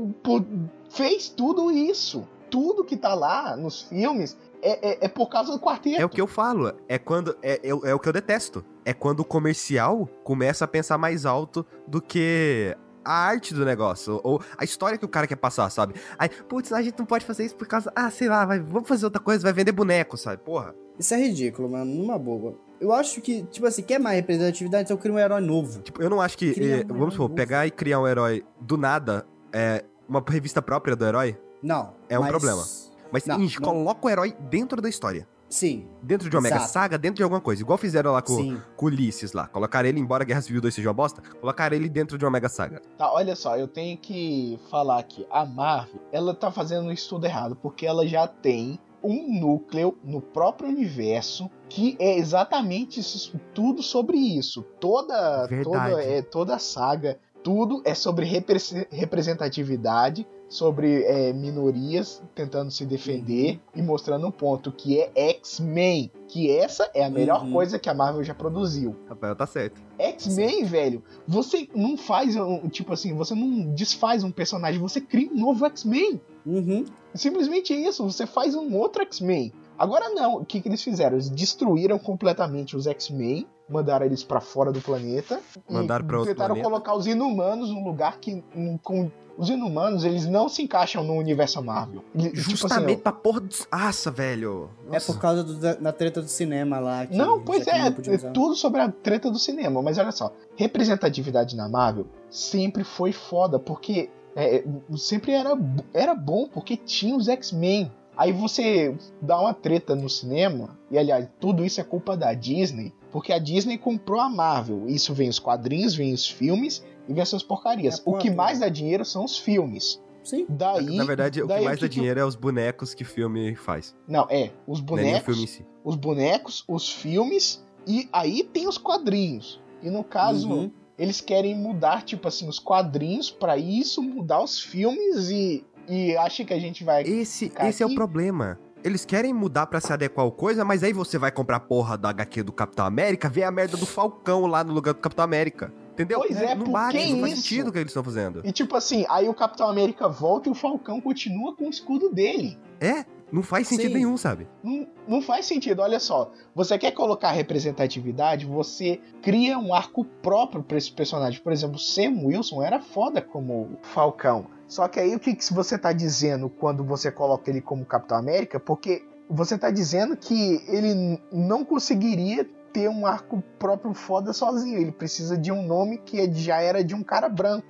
Fez 0.90 1.28
tudo 1.28 1.70
isso. 1.70 2.26
Tudo 2.48 2.84
que 2.84 2.96
tá 2.96 3.12
lá 3.12 3.56
nos 3.56 3.82
filmes 3.82 4.36
é, 4.62 4.90
é, 4.92 5.04
é 5.06 5.08
por 5.08 5.28
causa 5.28 5.52
do 5.52 5.58
quarteto. 5.58 6.00
É 6.00 6.04
o 6.04 6.08
que 6.08 6.20
eu 6.20 6.26
falo. 6.28 6.72
É 6.88 6.96
quando. 6.98 7.36
É, 7.42 7.54
é, 7.62 7.68
é 7.68 7.94
o 7.94 7.98
que 7.98 8.08
eu 8.08 8.12
detesto. 8.12 8.64
É 8.84 8.92
quando 8.92 9.20
o 9.20 9.24
comercial 9.24 10.08
começa 10.22 10.64
a 10.64 10.68
pensar 10.68 10.96
mais 10.96 11.26
alto 11.26 11.66
do 11.88 12.00
que 12.00 12.76
a 13.06 13.12
arte 13.12 13.54
do 13.54 13.64
negócio. 13.64 14.20
Ou 14.24 14.40
a 14.58 14.64
história 14.64 14.98
que 14.98 15.04
o 15.04 15.08
cara 15.08 15.26
quer 15.26 15.36
passar, 15.36 15.70
sabe? 15.70 15.94
Aí, 16.18 16.28
putz, 16.28 16.72
a 16.72 16.82
gente 16.82 16.98
não 16.98 17.06
pode 17.06 17.24
fazer 17.24 17.44
isso 17.44 17.54
por 17.56 17.66
causa. 17.66 17.92
Ah, 17.94 18.10
sei 18.10 18.28
lá, 18.28 18.44
vai, 18.44 18.58
vamos 18.60 18.88
fazer 18.88 19.04
outra 19.04 19.20
coisa, 19.20 19.42
vai 19.42 19.52
vender 19.52 19.72
boneco, 19.72 20.16
sabe? 20.16 20.42
Porra. 20.42 20.74
Isso 20.98 21.14
é 21.14 21.18
ridículo, 21.18 21.68
mano. 21.70 21.84
Numa 21.94 22.18
boa. 22.18 22.54
Eu 22.80 22.92
acho 22.92 23.20
que, 23.20 23.42
tipo 23.44 23.66
assim, 23.66 23.82
quer 23.82 23.98
mais 23.98 24.16
representatividade, 24.16 24.84
então 24.84 24.96
cria 24.96 25.12
um 25.14 25.18
herói 25.18 25.40
novo. 25.40 25.80
Tipo, 25.80 26.02
eu 26.02 26.10
não 26.10 26.20
acho 26.20 26.36
que. 26.36 26.50
Eh, 26.58 26.84
um 26.90 26.98
vamos 26.98 27.14
supor, 27.14 27.30
pegar 27.30 27.66
e 27.66 27.70
criar 27.70 28.00
um 28.00 28.06
herói 28.08 28.44
do 28.60 28.76
nada 28.76 29.26
é 29.52 29.84
uma 30.08 30.22
revista 30.26 30.60
própria 30.60 30.94
do 30.96 31.04
herói. 31.06 31.38
Não. 31.62 31.94
É 32.08 32.18
um 32.18 32.22
mas- 32.22 32.30
problema. 32.30 32.64
Mas 33.12 33.24
Não, 33.24 33.38
não. 33.38 33.48
coloca 33.62 34.06
o 34.06 34.10
herói 34.10 34.34
dentro 34.50 34.82
da 34.82 34.88
história. 34.88 35.26
Sim, 35.48 35.86
Dentro 36.02 36.28
de 36.28 36.36
uma 36.36 36.42
mega 36.42 36.56
Exato. 36.56 36.72
saga, 36.72 36.98
dentro 36.98 37.16
de 37.16 37.22
alguma 37.22 37.40
coisa. 37.40 37.62
Igual 37.62 37.78
fizeram 37.78 38.12
lá 38.12 38.20
com, 38.22 38.58
com 38.76 38.86
o 38.86 38.88
Ulisses 38.88 39.32
lá. 39.32 39.46
Colocaram 39.48 39.88
ele, 39.88 40.00
embora 40.00 40.24
Guerra 40.24 40.40
Civil 40.40 40.60
2 40.60 40.74
seja 40.74 40.88
uma 40.88 40.94
bosta, 40.94 41.22
colocaram 41.40 41.76
ele 41.76 41.88
dentro 41.88 42.18
de 42.18 42.24
uma 42.24 42.30
mega 42.30 42.48
saga. 42.48 42.80
Tá, 42.98 43.12
olha 43.12 43.34
só, 43.36 43.56
eu 43.56 43.68
tenho 43.68 43.96
que 43.96 44.58
falar 44.70 44.98
aqui. 44.98 45.26
A 45.30 45.44
Marvel, 45.46 46.00
ela 46.12 46.34
tá 46.34 46.50
fazendo 46.50 46.92
isso 46.92 47.08
tudo 47.10 47.26
errado, 47.26 47.56
porque 47.56 47.86
ela 47.86 48.06
já 48.06 48.26
tem 48.26 48.78
um 49.02 49.38
núcleo 49.40 49.96
no 50.02 50.20
próprio 50.20 50.68
universo 50.68 51.48
que 51.68 51.96
é 52.00 52.18
exatamente 52.18 52.98
isso, 52.98 53.38
tudo 53.54 53.82
sobre 53.82 54.16
isso. 54.16 54.62
Toda, 54.80 55.46
Verdade. 55.46 55.64
toda, 55.90 56.02
é, 56.02 56.22
toda 56.22 56.56
a 56.56 56.58
saga, 56.58 57.18
tudo 57.42 57.82
é 57.84 57.94
sobre 57.94 58.24
repre- 58.26 58.58
representatividade, 58.90 60.26
sobre 60.48 61.02
é, 61.04 61.32
minorias 61.32 62.22
tentando 62.34 62.70
se 62.70 62.84
defender 62.86 63.58
e 63.74 63.82
mostrando 63.82 64.26
um 64.26 64.30
ponto 64.30 64.70
que 64.70 65.00
é 65.00 65.10
X-Men, 65.30 66.10
que 66.28 66.50
essa 66.50 66.90
é 66.94 67.04
a 67.04 67.10
melhor 67.10 67.44
Uhum. 67.44 67.52
coisa 67.52 67.78
que 67.78 67.88
a 67.88 67.94
Marvel 67.94 68.22
já 68.22 68.34
produziu. 68.34 68.94
Rafael, 69.08 69.34
tá 69.34 69.46
certo. 69.46 69.80
X-Men, 69.98 70.64
velho, 70.64 71.02
você 71.26 71.68
não 71.74 71.96
faz, 71.96 72.36
um, 72.36 72.68
tipo 72.68 72.92
assim, 72.92 73.14
você 73.14 73.34
não 73.34 73.74
desfaz 73.74 74.22
um 74.22 74.30
personagem, 74.30 74.80
você 74.80 75.00
cria 75.00 75.30
um 75.30 75.36
novo 75.40 75.64
X-Men. 75.66 76.20
Uhum. 76.44 76.84
Simplesmente 77.14 77.74
isso, 77.74 78.04
você 78.04 78.26
faz 78.26 78.54
um 78.54 78.76
outro 78.76 79.02
X-Men. 79.02 79.52
Agora 79.78 80.08
não, 80.10 80.36
o 80.36 80.44
que, 80.44 80.60
que 80.60 80.68
eles 80.68 80.82
fizeram? 80.82 81.14
Eles 81.16 81.28
destruíram 81.30 81.98
completamente 81.98 82.76
os 82.76 82.86
X-Men, 82.86 83.46
mandaram 83.68 84.06
eles 84.06 84.22
pra 84.24 84.40
fora 84.40 84.72
do 84.72 84.80
planeta. 84.80 85.40
e 85.68 85.72
Mandaram 85.72 86.06
pra 86.06 86.18
outro 86.18 86.32
Tentaram 86.32 86.54
planeta. 86.54 86.68
colocar 86.70 86.94
os 86.94 87.06
Inumanos 87.06 87.70
num 87.70 87.84
lugar 87.84 88.18
que. 88.18 88.42
um, 88.54 88.78
com, 88.78 89.10
os 89.38 89.50
Inumanos, 89.50 90.02
eles 90.02 90.24
não 90.26 90.48
se 90.48 90.62
encaixam 90.62 91.04
no 91.04 91.12
universo 91.12 91.62
Marvel. 91.62 92.02
Eles- 92.14 92.30
tipo 92.32 92.40
assim, 92.40 92.50
Justamente 92.56 93.02
pra 93.02 93.12
porra 93.12 93.40
dos. 93.42 93.68
Nossa, 93.70 94.10
velho. 94.10 94.70
É 94.88 94.94
Nossa. 94.94 95.12
por 95.12 95.20
causa 95.20 95.44
do- 95.44 95.56
da, 95.58 95.74
da 95.74 95.92
treta 95.92 96.22
do 96.22 96.28
cinema 96.28 96.78
lá. 96.78 97.04
que 97.06 97.14
Não, 97.14 97.42
pois 97.42 97.66
é, 97.66 97.78
não 97.78 97.86
é 98.14 98.16
tudo 98.32 98.54
sobre 98.54 98.80
a 98.80 98.90
treta 98.90 99.30
do 99.30 99.38
cinema. 99.38 99.82
Mas 99.82 99.98
olha 99.98 100.10
só, 100.10 100.32
representatividade 100.56 101.54
na 101.56 101.68
Marvel 101.68 102.06
sempre 102.30 102.84
foi 102.84 103.12
foda, 103.12 103.58
porque 103.58 104.08
é, 104.34 104.64
sempre 104.96 105.32
era, 105.32 105.50
era 105.92 106.14
bom, 106.14 106.46
porque 106.48 106.76
tinha 106.76 107.14
os 107.16 107.28
X-Men. 107.28 107.90
Aí 108.16 108.32
você 108.32 108.96
dá 109.20 109.38
uma 109.40 109.52
treta 109.52 109.94
no 109.94 110.08
cinema, 110.08 110.78
e 110.90 110.96
aliás, 110.98 111.28
tudo 111.38 111.64
isso 111.64 111.80
é 111.80 111.84
culpa 111.84 112.16
da 112.16 112.32
Disney, 112.32 112.92
porque 113.12 113.32
a 113.32 113.38
Disney 113.38 113.76
comprou 113.76 114.20
a 114.20 114.28
Marvel. 114.28 114.84
Isso 114.88 115.12
vem 115.12 115.28
os 115.28 115.38
quadrinhos, 115.38 115.94
vem 115.94 116.12
os 116.14 116.26
filmes 116.28 116.82
e 117.08 117.12
vem 117.12 117.20
essas 117.22 117.42
porcarias. 117.42 117.98
É, 117.98 118.02
o 118.06 118.14
que 118.16 118.30
mais 118.30 118.60
dá 118.60 118.68
dinheiro 118.68 119.04
são 119.04 119.24
os 119.24 119.36
filmes. 119.38 120.00
Sim. 120.24 120.44
Daí. 120.48 120.96
Na 120.96 121.04
verdade, 121.04 121.40
o 121.42 121.46
que 121.46 121.60
mais 121.60 121.78
dá 121.78 121.88
que- 121.88 121.94
dinheiro 121.94 122.18
é 122.18 122.24
os 122.24 122.34
bonecos 122.34 122.94
que 122.94 123.02
o 123.02 123.06
filme 123.06 123.54
faz. 123.54 123.94
Não, 124.08 124.26
é, 124.30 124.50
os 124.66 124.80
é 124.80 124.82
bonecos. 124.82 125.24
filme 125.24 125.42
em 125.44 125.46
si. 125.46 125.66
os 125.84 125.94
bonecos, 125.94 126.64
os 126.66 126.90
filmes 126.90 127.64
e 127.86 128.08
aí 128.12 128.42
tem 128.42 128.66
os 128.66 128.76
quadrinhos. 128.78 129.60
E 129.82 129.88
no 129.90 130.02
caso, 130.02 130.50
Uhum. 130.50 130.70
eles 130.98 131.20
querem 131.20 131.54
mudar, 131.54 132.02
tipo 132.02 132.26
assim, 132.26 132.48
os 132.48 132.58
quadrinhos 132.58 133.30
pra 133.30 133.56
isso, 133.56 134.02
mudar 134.02 134.42
os 134.42 134.58
filmes 134.58 135.28
e, 135.30 135.64
e 135.88 136.16
acha 136.16 136.44
que 136.44 136.52
a 136.52 136.58
gente 136.58 136.84
vai. 136.84 137.02
Esse, 137.02 137.52
esse 137.60 137.82
é 137.82 137.86
o 137.86 137.88
aqui. 137.88 137.94
problema. 137.96 138.58
Eles 138.84 139.04
querem 139.04 139.32
mudar 139.32 139.66
pra 139.66 139.80
se 139.80 139.92
adequar 139.92 140.24
ao 140.24 140.30
coisa, 140.30 140.64
mas 140.64 140.84
aí 140.84 140.92
você 140.92 141.18
vai 141.18 141.32
comprar 141.32 141.56
a 141.56 141.60
porra 141.60 141.98
da 141.98 142.10
HQ 142.10 142.44
do 142.44 142.52
Capitão 142.52 142.86
América, 142.86 143.28
vê 143.28 143.42
a 143.42 143.50
merda 143.50 143.76
do 143.76 143.86
Falcão 143.86 144.46
lá 144.46 144.62
no 144.62 144.72
lugar 144.72 144.94
do 144.94 145.00
Capitão 145.00 145.24
América. 145.24 145.72
Entendeu? 145.92 146.20
Pois 146.20 146.36
é, 146.36 146.54
não 146.54 146.66
bate, 146.70 146.98
que 146.98 147.12
não 147.14 147.20
faz 147.20 147.38
sentido 147.38 147.68
o 147.68 147.72
que 147.72 147.78
eles 147.78 147.90
estão 147.90 148.04
fazendo. 148.04 148.42
E 148.44 148.52
tipo 148.52 148.76
assim, 148.76 149.06
aí 149.08 149.28
o 149.28 149.34
Capitão 149.34 149.68
América 149.68 150.06
volta 150.08 150.48
e 150.48 150.52
o 150.52 150.54
Falcão 150.54 151.00
continua 151.00 151.56
com 151.56 151.66
o 151.66 151.70
escudo 151.70 152.10
dele. 152.10 152.58
É, 152.78 153.04
não 153.30 153.42
faz 153.42 153.68
sentido 153.68 153.88
Sim. 153.88 153.94
nenhum, 153.94 154.16
sabe? 154.16 154.46
Não, 154.62 154.86
não 155.06 155.22
faz 155.22 155.46
sentido, 155.46 155.82
olha 155.82 155.98
só. 155.98 156.30
Você 156.54 156.78
quer 156.78 156.92
colocar 156.92 157.32
representatividade, 157.32 158.46
você 158.46 159.00
cria 159.20 159.58
um 159.58 159.74
arco 159.74 160.04
próprio 160.04 160.62
pra 160.62 160.78
esse 160.78 160.92
personagem. 160.92 161.40
Por 161.40 161.52
exemplo, 161.52 161.78
Sam 161.78 162.24
Wilson 162.24 162.62
era 162.62 162.80
foda 162.80 163.20
como 163.20 163.76
Falcão. 163.82 164.46
Só 164.68 164.88
que 164.88 165.00
aí 165.00 165.14
o 165.14 165.20
que, 165.20 165.34
que 165.34 165.52
você 165.52 165.76
tá 165.78 165.92
dizendo 165.92 166.48
quando 166.48 166.84
você 166.84 167.10
coloca 167.10 167.50
ele 167.50 167.60
como 167.60 167.84
Capitão 167.84 168.16
América? 168.16 168.58
Porque 168.60 169.02
você 169.28 169.58
tá 169.58 169.70
dizendo 169.70 170.16
que 170.16 170.62
ele 170.68 171.20
não 171.32 171.64
conseguiria 171.64 172.48
ter 172.76 172.90
um 172.90 173.06
arco 173.06 173.42
próprio 173.58 173.94
foda 173.94 174.34
sozinho. 174.34 174.78
Ele 174.78 174.92
precisa 174.92 175.34
de 175.38 175.50
um 175.50 175.66
nome 175.66 175.96
que 175.96 176.20
é- 176.20 176.30
já 176.30 176.60
era 176.60 176.84
de 176.84 176.94
um 176.94 177.02
cara 177.02 177.26
branco. 177.26 177.66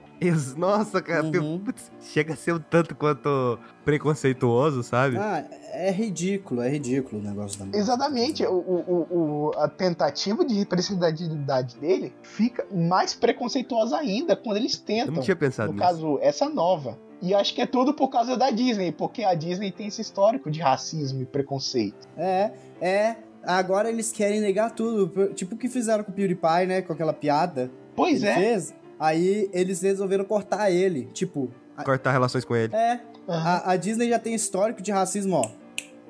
Nossa, 0.57 1.01
cara, 1.01 1.23
Uhum. 1.25 1.61
putz, 1.61 1.93
chega 2.01 2.33
a 2.33 2.37
ser 2.37 2.55
um 2.55 2.59
tanto 2.59 2.95
quanto 2.97 3.57
preconceituoso, 3.85 4.83
sabe? 4.83 5.17
Ah, 5.19 5.45
é 5.73 5.91
ridículo, 5.93 6.63
é 6.63 6.69
ridículo 6.71 7.21
o 7.21 7.25
negócio 7.25 7.65
da. 7.65 7.79
Exatamente, 7.79 8.45
o, 8.45 8.53
o- 8.55 9.07
o- 9.11 9.51
a 9.59 9.69
tentativa 9.69 10.45
de 10.45 10.55
representatividade 10.55 11.77
dele 11.77 12.13
fica 12.23 12.67
mais 12.75 13.15
preconceituosa 13.15 13.97
ainda 13.99 14.35
quando 14.35 14.57
eles 14.57 14.75
Eu 14.75 14.85
tentam. 14.87 15.15
não 15.15 15.23
tinha 15.23 15.37
pensado 15.37 15.69
no 15.69 15.75
nisso. 15.79 15.87
caso, 15.87 16.19
essa 16.21 16.49
nova. 16.49 16.99
E 17.23 17.35
acho 17.35 17.55
que 17.55 17.63
é 17.63 17.67
tudo 17.67 17.95
por 17.95 18.09
causa 18.09 18.37
da 18.37 18.51
Disney, 18.51 18.93
porque 18.93 19.23
a 19.25 19.35
Disney 19.35 19.71
tem 19.73 19.87
esse 19.87 20.03
histórico 20.03 20.51
de 20.51 20.61
racismo 20.61 21.23
e 21.23 21.25
preconceito. 21.25 22.07
É, 22.17 22.51
é. 22.81 23.17
Agora 23.47 23.89
eles 23.89 24.11
querem 24.13 24.41
negar 24.41 24.71
tudo. 24.73 25.29
Tipo 25.35 25.55
o 25.55 25.59
que 25.59 25.69
fizeram 25.69 26.03
com 26.05 26.11
o 26.11 26.15
PewDiePie, 26.15 26.67
né? 26.67 26.83
Com 26.83 26.93
aquela 26.93 27.13
piada. 27.13 27.71
Pois 27.95 28.21
que 28.21 28.27
ele 28.27 28.33
é. 28.33 28.35
Fez. 28.35 28.75
Aí 28.99 29.49
eles 29.53 29.81
resolveram 29.83 30.25
cortar 30.25 30.71
ele. 30.71 31.05
Tipo, 31.13 31.51
Cortar 31.85 32.13
relações 32.13 32.45
com 32.45 32.57
ele. 32.57 32.75
é. 32.75 33.01
Aham. 33.29 33.63
A, 33.65 33.73
a 33.73 33.77
Disney 33.77 34.09
já 34.09 34.19
tem 34.19 34.35
histórico 34.35 34.81
de 34.81 34.91
racismo, 34.93 35.37
ó. 35.37 35.51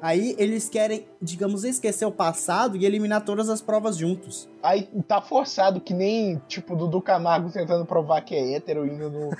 Aí 0.03 0.37
eles 0.38 0.68
querem, 0.68 1.07
digamos, 1.20 1.64
esquecer 1.64 2.05
o 2.05 2.12
passado 2.12 2.77
e 2.77 2.85
eliminar 2.85 3.25
todas 3.25 3.49
as 3.49 3.62
provas 3.62 3.96
juntos. 3.96 4.46
Aí 4.62 4.87
tá 5.09 5.22
forçado, 5.22 5.81
que 5.81 5.94
nem 5.94 6.40
tipo 6.46 6.77
Dudu 6.77 7.01
Camargo 7.01 7.51
tentando 7.51 7.87
provar 7.87 8.20
que 8.20 8.35
é 8.35 8.55
hétero 8.57 8.87
indo 8.87 9.09
no, 9.11 9.31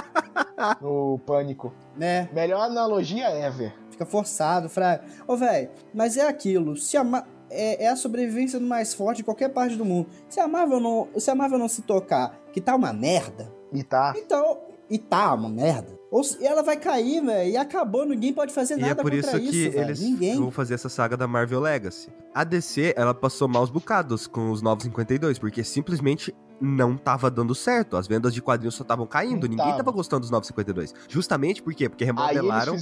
no 0.80 1.18
pânico. 1.26 1.74
Né? 1.96 2.28
Melhor 2.32 2.60
analogia 2.62 3.28
ever. 3.30 3.74
Fica 3.90 4.06
forçado, 4.06 4.68
fraco. 4.68 5.04
Ô, 5.26 5.36
velho, 5.36 5.70
mas 5.92 6.16
é 6.16 6.26
aquilo. 6.28 6.76
Se 6.76 6.96
a 6.96 7.02
Ma- 7.04 7.26
é, 7.50 7.84
é 7.84 7.88
a 7.88 7.96
sobrevivência 7.96 8.58
do 8.58 8.66
mais 8.66 8.92
forte 8.94 9.22
em 9.22 9.24
qualquer 9.24 9.48
parte 9.50 9.76
do 9.76 9.84
mundo. 9.84 10.08
Se 10.28 10.40
a 10.40 10.48
Marvel 10.48 10.80
não, 10.80 11.08
se 11.18 11.30
a 11.30 11.34
Marvel 11.34 11.58
não 11.58 11.68
se 11.68 11.82
tocar 11.82 12.38
que 12.52 12.60
tá 12.60 12.74
uma 12.74 12.92
merda, 12.92 13.52
E 13.72 13.82
tá. 13.82 14.14
então 14.16 14.58
e 14.88 14.98
tá 14.98 15.34
uma 15.34 15.48
merda. 15.48 15.96
Ou 16.10 16.22
se- 16.22 16.44
ela 16.46 16.62
vai 16.62 16.76
cair, 16.76 17.20
velho, 17.24 17.50
e 17.50 17.56
acabou, 17.56 18.06
ninguém 18.06 18.32
pode 18.32 18.52
fazer 18.52 18.74
E 18.78 18.80
nada 18.80 19.00
é 19.00 19.02
por 19.02 19.12
isso 19.12 19.28
contra 19.30 19.40
que 19.40 19.68
velho. 19.68 19.84
eles 19.84 20.00
Ninguém. 20.00 20.38
vão 20.38 20.50
fazer 20.52 20.74
essa 20.74 20.88
saga 20.88 21.16
da 21.16 21.26
Marvel 21.26 21.58
Legacy. 21.60 22.08
A 22.32 22.44
DC, 22.44 22.94
ela 22.96 23.12
passou 23.12 23.48
maus 23.48 23.68
bocados 23.68 24.26
com 24.28 24.50
os 24.52 24.62
Novos 24.62 24.84
52, 24.84 25.38
porque 25.38 25.64
simplesmente 25.64 26.32
não 26.60 26.96
tava 26.96 27.28
dando 27.30 27.54
certo. 27.54 27.96
As 27.96 28.06
vendas 28.06 28.32
de 28.32 28.40
quadrinhos 28.40 28.76
só 28.76 28.82
estavam 28.82 29.06
caindo, 29.06 29.42
Não 29.42 29.50
ninguém 29.50 29.66
tava. 29.66 29.76
tava 29.78 29.90
gostando 29.90 30.20
dos 30.20 30.30
Novos 30.30 30.46
52. 30.46 30.94
Justamente 31.08 31.60
por 31.62 31.74
quê? 31.74 31.88
Porque 31.88 32.04
remodelaram 32.04 32.74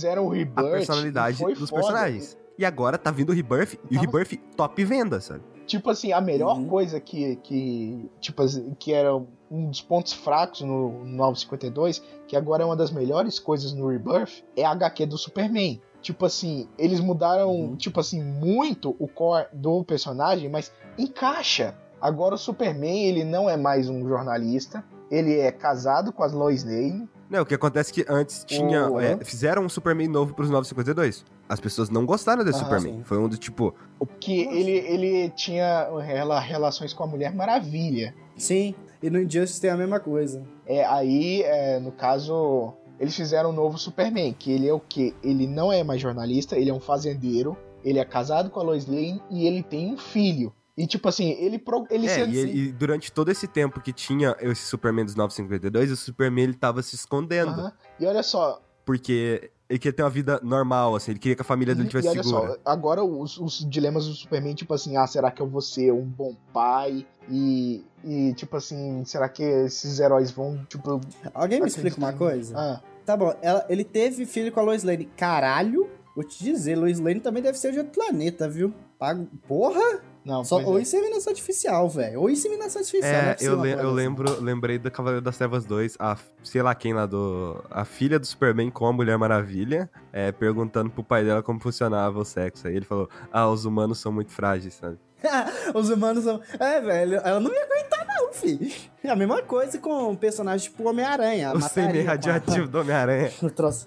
a 0.57 0.62
personalidade 0.62 1.42
e 1.42 1.55
dos 1.55 1.70
foda. 1.70 1.83
personagens. 1.83 2.37
E 2.58 2.64
agora 2.64 2.96
tá 2.96 3.10
vindo 3.10 3.30
o 3.30 3.34
Rebirth, 3.34 3.74
e 3.90 3.96
o 3.96 4.00
Tava- 4.00 4.18
Rebirth 4.18 4.40
top 4.56 4.84
venda, 4.84 5.20
sabe? 5.20 5.42
Tipo 5.66 5.90
assim, 5.90 6.12
a 6.12 6.20
melhor 6.20 6.56
Uhum. 6.58 6.66
coisa 6.68 7.00
que, 7.00 7.36
que, 7.36 8.10
tipo, 8.20 8.42
assim, 8.42 8.74
que 8.78 8.92
era 8.92 9.14
um 9.50 9.70
dos 9.70 9.80
pontos 9.80 10.12
fracos 10.12 10.60
no 10.60 11.04
952, 11.04 12.02
que 12.28 12.36
agora 12.36 12.62
é 12.62 12.66
uma 12.66 12.76
das 12.76 12.90
melhores 12.90 13.38
coisas 13.38 13.72
no 13.72 13.88
Rebirth, 13.88 14.44
é 14.56 14.64
a 14.64 14.70
HQ 14.72 15.06
do 15.06 15.16
Superman. 15.18 15.80
Tipo 16.02 16.26
assim, 16.26 16.68
eles 16.78 17.00
mudaram, 17.00 17.50
Uhum. 17.50 17.76
tipo 17.76 17.98
assim, 17.98 18.22
muito 18.22 18.94
o 18.98 19.08
core 19.08 19.46
do 19.54 19.82
personagem, 19.84 20.50
mas 20.50 20.70
encaixa. 20.98 21.74
Agora 22.00 22.34
o 22.34 22.38
Superman, 22.38 23.04
ele 23.06 23.24
não 23.24 23.48
é 23.48 23.56
mais 23.56 23.88
um 23.88 24.06
jornalista, 24.06 24.84
ele 25.10 25.38
é 25.38 25.50
casado 25.50 26.12
com 26.12 26.22
a 26.22 26.26
Lois 26.26 26.62
Lane. 26.62 27.08
Não, 27.34 27.42
o 27.42 27.46
que 27.46 27.54
acontece 27.54 27.90
é 27.90 27.94
que 28.04 28.12
antes 28.12 28.44
tinha. 28.44 28.88
Oh, 28.88 29.00
é, 29.00 29.16
fizeram 29.24 29.64
um 29.64 29.68
Superman 29.68 30.06
novo 30.06 30.34
pros 30.34 30.48
952. 30.50 31.24
As 31.48 31.58
pessoas 31.58 31.90
não 31.90 32.06
gostaram 32.06 32.44
desse 32.44 32.58
Aham, 32.60 32.64
Superman. 32.78 32.98
sim. 32.98 33.02
Foi 33.04 33.18
um 33.18 33.28
do 33.28 33.36
tipo. 33.36 33.74
Que 34.20 34.44
Nossa. 34.44 34.56
ele, 34.56 34.70
ele 34.70 35.30
tinha 35.30 35.88
rela- 36.00 36.38
relações 36.38 36.92
com 36.92 37.02
a 37.02 37.06
Mulher 37.08 37.34
Maravilha. 37.34 38.14
Sim, 38.36 38.72
e 39.02 39.10
no 39.10 39.20
Injustice 39.20 39.60
tem 39.60 39.70
a 39.70 39.76
mesma 39.76 39.98
coisa. 39.98 40.44
É, 40.64 40.84
aí, 40.84 41.42
é, 41.42 41.80
no 41.80 41.90
caso, 41.90 42.72
eles 43.00 43.16
fizeram 43.16 43.50
um 43.50 43.52
novo 43.52 43.76
Superman, 43.78 44.32
que 44.32 44.52
ele 44.52 44.68
é 44.68 44.72
o 44.72 44.78
quê? 44.80 45.12
Ele 45.22 45.46
não 45.48 45.72
é 45.72 45.82
mais 45.82 46.00
jornalista, 46.00 46.56
ele 46.56 46.70
é 46.70 46.74
um 46.74 46.80
fazendeiro, 46.80 47.56
ele 47.84 47.98
é 47.98 48.04
casado 48.04 48.48
com 48.48 48.60
a 48.60 48.62
Lois 48.62 48.86
Lane 48.86 49.20
e 49.28 49.44
ele 49.46 49.62
tem 49.62 49.92
um 49.92 49.96
filho. 49.98 50.52
E 50.76 50.87
tipo 50.87 51.08
assim, 51.08 51.30
ele 51.32 51.58
pro- 51.58 51.87
ele 51.90 52.06
É, 52.06 52.08
se- 52.10 52.30
e, 52.30 52.37
ele- 52.37 52.58
e 52.68 52.72
durante 52.72 53.12
todo 53.12 53.30
esse 53.30 53.46
tempo 53.46 53.80
que 53.80 53.92
tinha 53.92 54.37
esse 54.40 54.62
Superman 54.62 55.04
dos 55.04 55.14
952, 55.14 55.90
o 55.92 55.96
Superman 55.96 56.44
ele 56.44 56.54
tava 56.54 56.82
se 56.82 56.94
escondendo. 56.96 57.50
Aham. 57.52 57.72
E 58.00 58.06
olha 58.06 58.22
só, 58.22 58.60
Porque 58.84 59.50
ele 59.66 59.78
queria 59.78 59.94
ter 59.96 60.02
uma 60.02 60.10
vida 60.10 60.38
normal, 60.42 60.94
assim. 60.94 61.12
Ele 61.12 61.18
queria 61.20 61.34
que 61.37 61.40
a 61.40 61.44
família 61.44 61.74
dele 61.74 61.87
e 61.87 61.90
tivesse 61.90 62.08
olha 62.08 62.22
segura. 62.22 62.48
só, 62.52 62.58
agora 62.66 63.02
os, 63.02 63.38
os 63.38 63.66
dilemas 63.70 64.06
do 64.06 64.12
Superman, 64.12 64.54
tipo 64.54 64.74
assim, 64.74 64.96
ah, 64.98 65.06
será 65.06 65.30
que 65.30 65.40
eu 65.40 65.46
vou 65.48 65.62
ser 65.62 65.90
um 65.90 66.04
bom 66.04 66.37
pai? 66.52 67.06
E, 67.30 67.82
e 68.04 68.34
tipo 68.34 68.56
assim, 68.58 69.02
será 69.06 69.26
que 69.28 69.42
esses 69.42 69.98
heróis 70.00 70.30
vão, 70.30 70.62
tipo... 70.68 71.00
Alguém 71.32 71.60
me 71.62 71.66
explica 71.68 71.96
uma 71.96 72.12
coisa? 72.12 72.54
Ah, 72.58 72.80
Tá 73.06 73.16
bom, 73.16 73.34
ela- 73.42 73.64
ele 73.68 73.84
teve 73.84 74.26
filho 74.26 74.50
com 74.52 74.60
a 74.60 74.62
Lois 74.62 74.82
Lane. 74.82 75.04
Caralho, 75.16 75.88
vou 76.14 76.24
te 76.26 76.42
dizer, 76.44 76.74
Lois 76.76 76.98
Lane 77.00 77.20
também 77.20 77.42
deve 77.42 77.56
ser 77.58 77.70
de 77.72 77.78
outro 77.78 77.92
planeta, 77.92 78.46
viu? 78.48 78.72
Pago... 78.98 79.26
Porra! 79.48 80.02
Não, 80.24 80.44
Só, 80.44 80.60
é. 80.60 80.64
ou 80.64 80.78
inseminação 80.80 81.30
artificial, 81.30 81.88
velho. 81.88 82.20
Ou 82.20 82.30
inseminação 82.30 82.80
artificial. 82.80 83.12
É, 83.12 83.34
possível 83.34 83.54
eu, 83.56 83.62
le- 83.62 83.72
eu 83.72 83.78
assim. 83.80 83.90
lembro, 83.94 84.40
lembrei 84.42 84.78
do 84.78 84.90
Cavaleiro 84.90 85.24
das 85.24 85.37
Trevas 85.37 85.64
2, 85.64 85.96
a, 85.98 86.16
sei 86.42 86.62
lá 86.62 86.74
quem 86.74 86.92
lá 86.94 87.06
do. 87.06 87.62
A 87.70 87.84
filha 87.84 88.18
do 88.18 88.26
Superman 88.26 88.70
com 88.70 88.87
a 88.87 88.92
Mulher 88.92 89.18
Maravilha, 89.18 89.90
é, 90.12 90.32
perguntando 90.32 90.90
pro 90.90 91.04
pai 91.04 91.24
dela 91.24 91.42
como 91.42 91.60
funcionava 91.60 92.18
o 92.18 92.24
sexo. 92.24 92.66
Aí 92.66 92.74
ele 92.76 92.84
falou: 92.87 93.08
Ah, 93.32 93.48
os 93.48 93.64
humanos 93.64 93.98
são 93.98 94.10
muito 94.12 94.32
frágeis, 94.32 94.74
sabe? 94.74 94.98
Os 95.74 95.88
humanos 95.88 96.24
são. 96.24 96.38
É, 96.60 96.80
velho, 96.82 97.14
ela 97.24 97.40
não 97.40 97.50
ia 97.50 97.64
aguentar, 97.64 98.06
não, 98.06 98.30
fi. 98.30 98.90
É 99.02 99.08
a 99.08 99.16
mesma 99.16 99.40
coisa 99.42 99.78
com 99.78 100.10
um 100.10 100.14
personagem 100.16 100.68
tipo 100.70 100.87
Homem-Aranha. 100.87 101.50
O 101.54 101.60
semi 101.62 102.02
com 102.02 102.08
a- 102.08 102.12
radioativo 102.12 102.68
do 102.68 102.80
Homem-Aranha. 102.80 103.32
o 103.42 103.50
troço. 103.50 103.87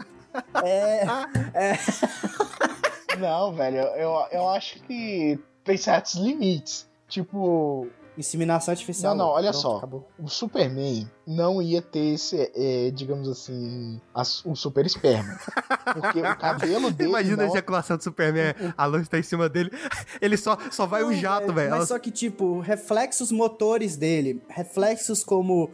É. 0.63 1.05
Não, 3.19 3.53
velho, 3.53 3.77
eu, 3.77 4.11
eu 4.31 4.49
acho 4.49 4.79
que 4.83 5.39
tem 5.67 5.77
certos 5.77 6.15
limites. 6.15 6.87
Tipo, 7.07 7.87
Inseminação 8.17 8.71
artificial. 8.71 9.15
Não, 9.15 9.25
não, 9.25 9.31
olha 9.33 9.53
só. 9.53 9.77
Acabou. 9.77 10.07
o 10.17 10.27
Superman 10.27 11.07
não 11.27 11.61
ia 11.61 11.81
ter 11.81 12.13
esse, 12.13 12.49
é, 12.55 12.89
digamos 12.89 13.27
assim, 13.27 13.99
as- 14.15 14.43
o 14.45 14.55
super 14.55 14.85
esperma. 14.85 15.37
Porque 15.93 16.19
o 16.21 16.35
cabelo 16.37 16.89
dele. 16.89 17.09
Imagina 17.09 17.43
a 17.43 17.45
não... 17.47 17.53
ejaculação 17.53 17.97
do 17.97 18.03
Superman, 18.03 18.53
a 18.77 18.85
luz 18.85 19.07
tá 19.09 19.19
em 19.19 19.23
cima 19.23 19.49
dele, 19.49 19.69
ele 20.21 20.37
só, 20.37 20.57
só 20.71 20.85
vai 20.85 21.03
um 21.03 21.07
Não, 21.11 21.13
jato, 21.15 21.51
velho. 21.53 21.69
Mas 21.69 21.77
Ela- 21.79 21.85
só 21.85 21.99
que, 21.99 22.09
tipo, 22.11 22.59
reflexos 22.61 23.31
motores 23.31 23.97
dele, 23.97 24.41
reflexos 24.47 25.23
como. 25.23 25.69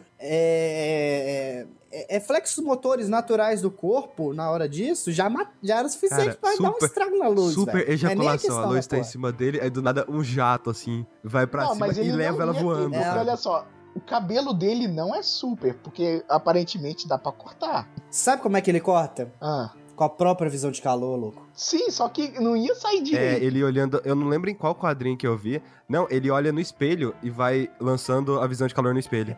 É, 0.57 1.65
é, 1.91 2.01
é, 2.09 2.13
reflexos 2.15 2.63
motores 2.63 3.07
naturais 3.07 3.61
do 3.61 3.69
corpo, 3.69 4.33
na 4.33 4.49
hora 4.49 4.67
disso, 4.67 5.11
já, 5.11 5.29
já 5.61 5.79
era 5.79 5.89
suficiente 5.89 6.37
Cara, 6.37 6.37
pra 6.41 6.55
dar 6.55 6.69
um 6.69 6.73
super- 6.73 6.85
estrago 6.87 7.17
na 7.19 7.27
luz. 7.27 7.53
Super 7.53 7.73
velho. 7.73 7.85
Não 7.85 7.91
é 7.91 7.93
ejaculação, 7.93 8.59
a 8.59 8.65
luz 8.65 8.87
tá 8.87 8.97
em 8.97 9.03
cima 9.03 9.31
dele, 9.31 9.59
aí 9.61 9.69
do 9.69 9.81
nada 9.81 10.05
um 10.09 10.23
jato, 10.23 10.69
assim, 10.69 11.05
vai 11.23 11.45
pra 11.45 11.63
Não, 11.65 11.73
cima 11.73 11.87
mas 11.87 11.97
e 11.97 12.03
leva 12.11 12.41
ela 12.43 12.53
ter, 12.53 12.63
voando. 12.63 12.89
porque 12.89 13.03
sabe? 13.03 13.19
olha 13.19 13.35
só, 13.37 13.67
o 13.95 14.01
cabelo 14.01 14.53
dele 14.53 14.87
não 14.87 15.13
é 15.15 15.21
super, 15.21 15.75
porque 15.75 16.23
aparentemente 16.29 17.07
dá 17.07 17.17
pra 17.17 17.31
cortar. 17.31 17.87
Sabe 18.09 18.41
como 18.41 18.57
é 18.57 18.61
que 18.61 18.69
ele 18.71 18.79
corta? 18.79 19.31
Ah. 19.41 19.71
Com 19.95 20.03
a 20.03 20.09
própria 20.09 20.49
visão 20.49 20.71
de 20.71 20.81
calor, 20.81 21.15
louco. 21.19 21.47
Sim, 21.53 21.91
só 21.91 22.09
que 22.09 22.39
não 22.39 22.57
ia 22.57 22.73
sair 22.73 22.97
É, 22.97 23.01
direito. 23.01 23.43
ele 23.43 23.63
olhando. 23.63 24.01
Eu 24.03 24.15
não 24.15 24.27
lembro 24.27 24.49
em 24.49 24.55
qual 24.55 24.73
quadrinho 24.73 25.15
que 25.15 25.27
eu 25.27 25.37
vi. 25.37 25.61
Não, 25.87 26.07
ele 26.09 26.31
olha 26.31 26.51
no 26.51 26.59
espelho 26.59 27.13
e 27.21 27.29
vai 27.29 27.69
lançando 27.79 28.39
a 28.39 28.47
visão 28.47 28.65
de 28.67 28.73
calor 28.73 28.91
no 28.93 28.99
espelho. 28.99 29.37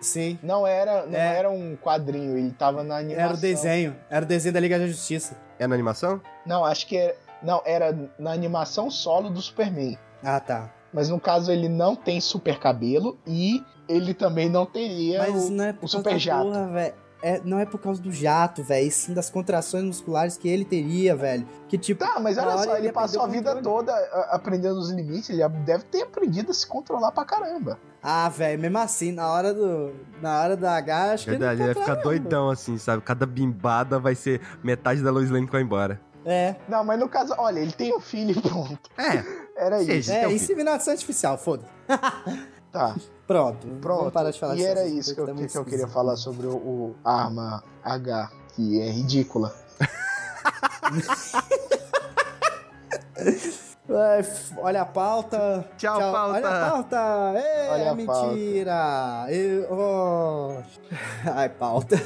Sim. 0.00 0.38
Não 0.42 0.66
era, 0.66 1.06
não 1.06 1.18
É. 1.18 1.36
era 1.38 1.50
um 1.50 1.76
quadrinho, 1.76 2.36
ele 2.36 2.50
tava 2.52 2.82
na 2.82 2.96
animação. 2.98 3.24
Era 3.24 3.34
o 3.34 3.36
desenho. 3.36 3.96
Era 4.10 4.24
o 4.24 4.28
desenho 4.28 4.52
da 4.54 4.60
Liga 4.60 4.78
da 4.78 4.86
Justiça. 4.86 5.36
É 5.58 5.66
na 5.66 5.74
animação? 5.74 6.20
Não, 6.44 6.64
acho 6.64 6.86
que 6.88 6.96
era, 6.96 7.16
não, 7.42 7.62
era 7.64 8.10
na 8.18 8.32
animação 8.32 8.90
solo 8.90 9.30
do 9.30 9.40
Superman. 9.40 9.96
Ah, 10.22 10.40
tá. 10.40 10.72
Mas 10.92 11.08
no 11.08 11.18
caso 11.20 11.50
ele 11.50 11.68
não 11.68 11.94
tem 11.96 12.20
super 12.20 12.58
cabelo 12.58 13.18
e 13.26 13.62
ele 13.88 14.14
também 14.14 14.48
não 14.48 14.66
teria 14.66 15.18
Mas 15.20 15.48
o, 15.48 15.50
não 15.52 15.64
é 15.64 15.72
por 15.72 15.78
o 15.78 15.80
causa 15.90 15.96
super 15.98 16.18
jato. 16.18 16.44
porra, 16.44 16.66
velho. 16.68 16.94
É, 17.24 17.40
não 17.44 17.56
é 17.60 17.64
por 17.64 17.78
causa 17.78 18.02
do 18.02 18.10
jato, 18.10 18.64
velho, 18.64 18.88
e 18.88 18.90
sim 18.90 19.14
das 19.14 19.30
contrações 19.30 19.84
musculares 19.84 20.36
que 20.36 20.48
ele 20.48 20.64
teria, 20.64 21.14
velho. 21.14 21.46
Que 21.68 21.78
tipo. 21.78 22.04
Tá, 22.04 22.18
mas 22.18 22.36
olha 22.36 22.58
só, 22.58 22.76
ele 22.76 22.86
ia 22.86 22.92
passou 22.92 23.22
a 23.22 23.26
o 23.26 23.30
vida 23.30 23.54
controle. 23.54 23.86
toda 23.86 23.92
aprendendo 24.32 24.76
os 24.76 24.90
limites, 24.90 25.30
ele 25.30 25.48
deve 25.64 25.84
ter 25.84 26.02
aprendido 26.02 26.50
a 26.50 26.54
se 26.54 26.66
controlar 26.66 27.12
pra 27.12 27.24
caramba. 27.24 27.78
Ah, 28.02 28.28
velho, 28.28 28.60
mesmo 28.60 28.78
assim, 28.78 29.12
na 29.12 29.30
hora 29.32 29.54
do. 29.54 29.92
Na 30.20 30.40
hora 30.42 30.56
da 30.56 30.74
H, 30.76 31.12
acho 31.12 31.30
Verdade, 31.30 31.56
que 31.58 31.62
ele 31.62 31.70
ele 31.70 31.74
vai 31.74 31.84
ficar 31.84 32.02
doidão 32.02 32.50
assim, 32.50 32.76
sabe? 32.76 33.00
Cada 33.02 33.24
bimbada 33.24 34.00
vai 34.00 34.16
ser 34.16 34.40
metade 34.60 35.00
da 35.00 35.12
Lois 35.12 35.30
Lane 35.30 35.46
que 35.46 35.52
vai 35.52 35.62
embora. 35.62 36.00
não. 36.24 36.32
É. 36.32 36.56
Não, 36.68 36.82
mas 36.84 36.98
no 36.98 37.08
caso, 37.08 37.34
olha, 37.38 37.60
ele 37.60 37.72
tem 37.72 37.96
um 37.96 38.00
filho 38.00 38.32
e 38.32 38.40
pronto. 38.40 38.80
É, 38.98 39.22
Era 39.62 39.78
Seja. 39.78 39.94
isso. 39.94 40.10
Então, 40.10 40.20
É, 40.20 40.24
filho. 40.24 40.36
inseminação 40.36 40.92
artificial, 40.92 41.38
foda. 41.38 41.64
Tá, 42.72 42.94
Pronto. 43.26 43.66
pronto. 43.82 43.98
Vamos 43.98 44.12
parar 44.14 44.30
de 44.30 44.40
falar 44.40 44.56
e 44.56 44.64
era 44.64 44.86
isso 44.86 45.14
que 45.14 45.20
eu, 45.20 45.26
que, 45.26 45.42
tá 45.42 45.46
que 45.46 45.58
eu 45.58 45.64
queria 45.66 45.86
falar 45.86 46.16
sobre 46.16 46.46
o, 46.46 46.54
o 46.56 46.96
arma 47.04 47.62
H, 47.84 48.30
que 48.54 48.80
é 48.80 48.88
ridícula. 48.90 49.54
F- 53.14 54.54
olha 54.58 54.82
a 54.82 54.86
pauta. 54.86 55.68
Tchau, 55.76 55.98
pauta. 56.00 56.32
Olha 56.38 56.48
a 56.48 56.70
pauta. 56.70 57.32
Ei, 57.36 57.68
Olha 57.68 57.82
é 57.82 57.88
a 57.88 57.94
mentira. 57.94 59.26
Eu, 59.28 59.66
oh. 59.70 60.62
Ai, 61.34 61.48
pauta. 61.50 61.96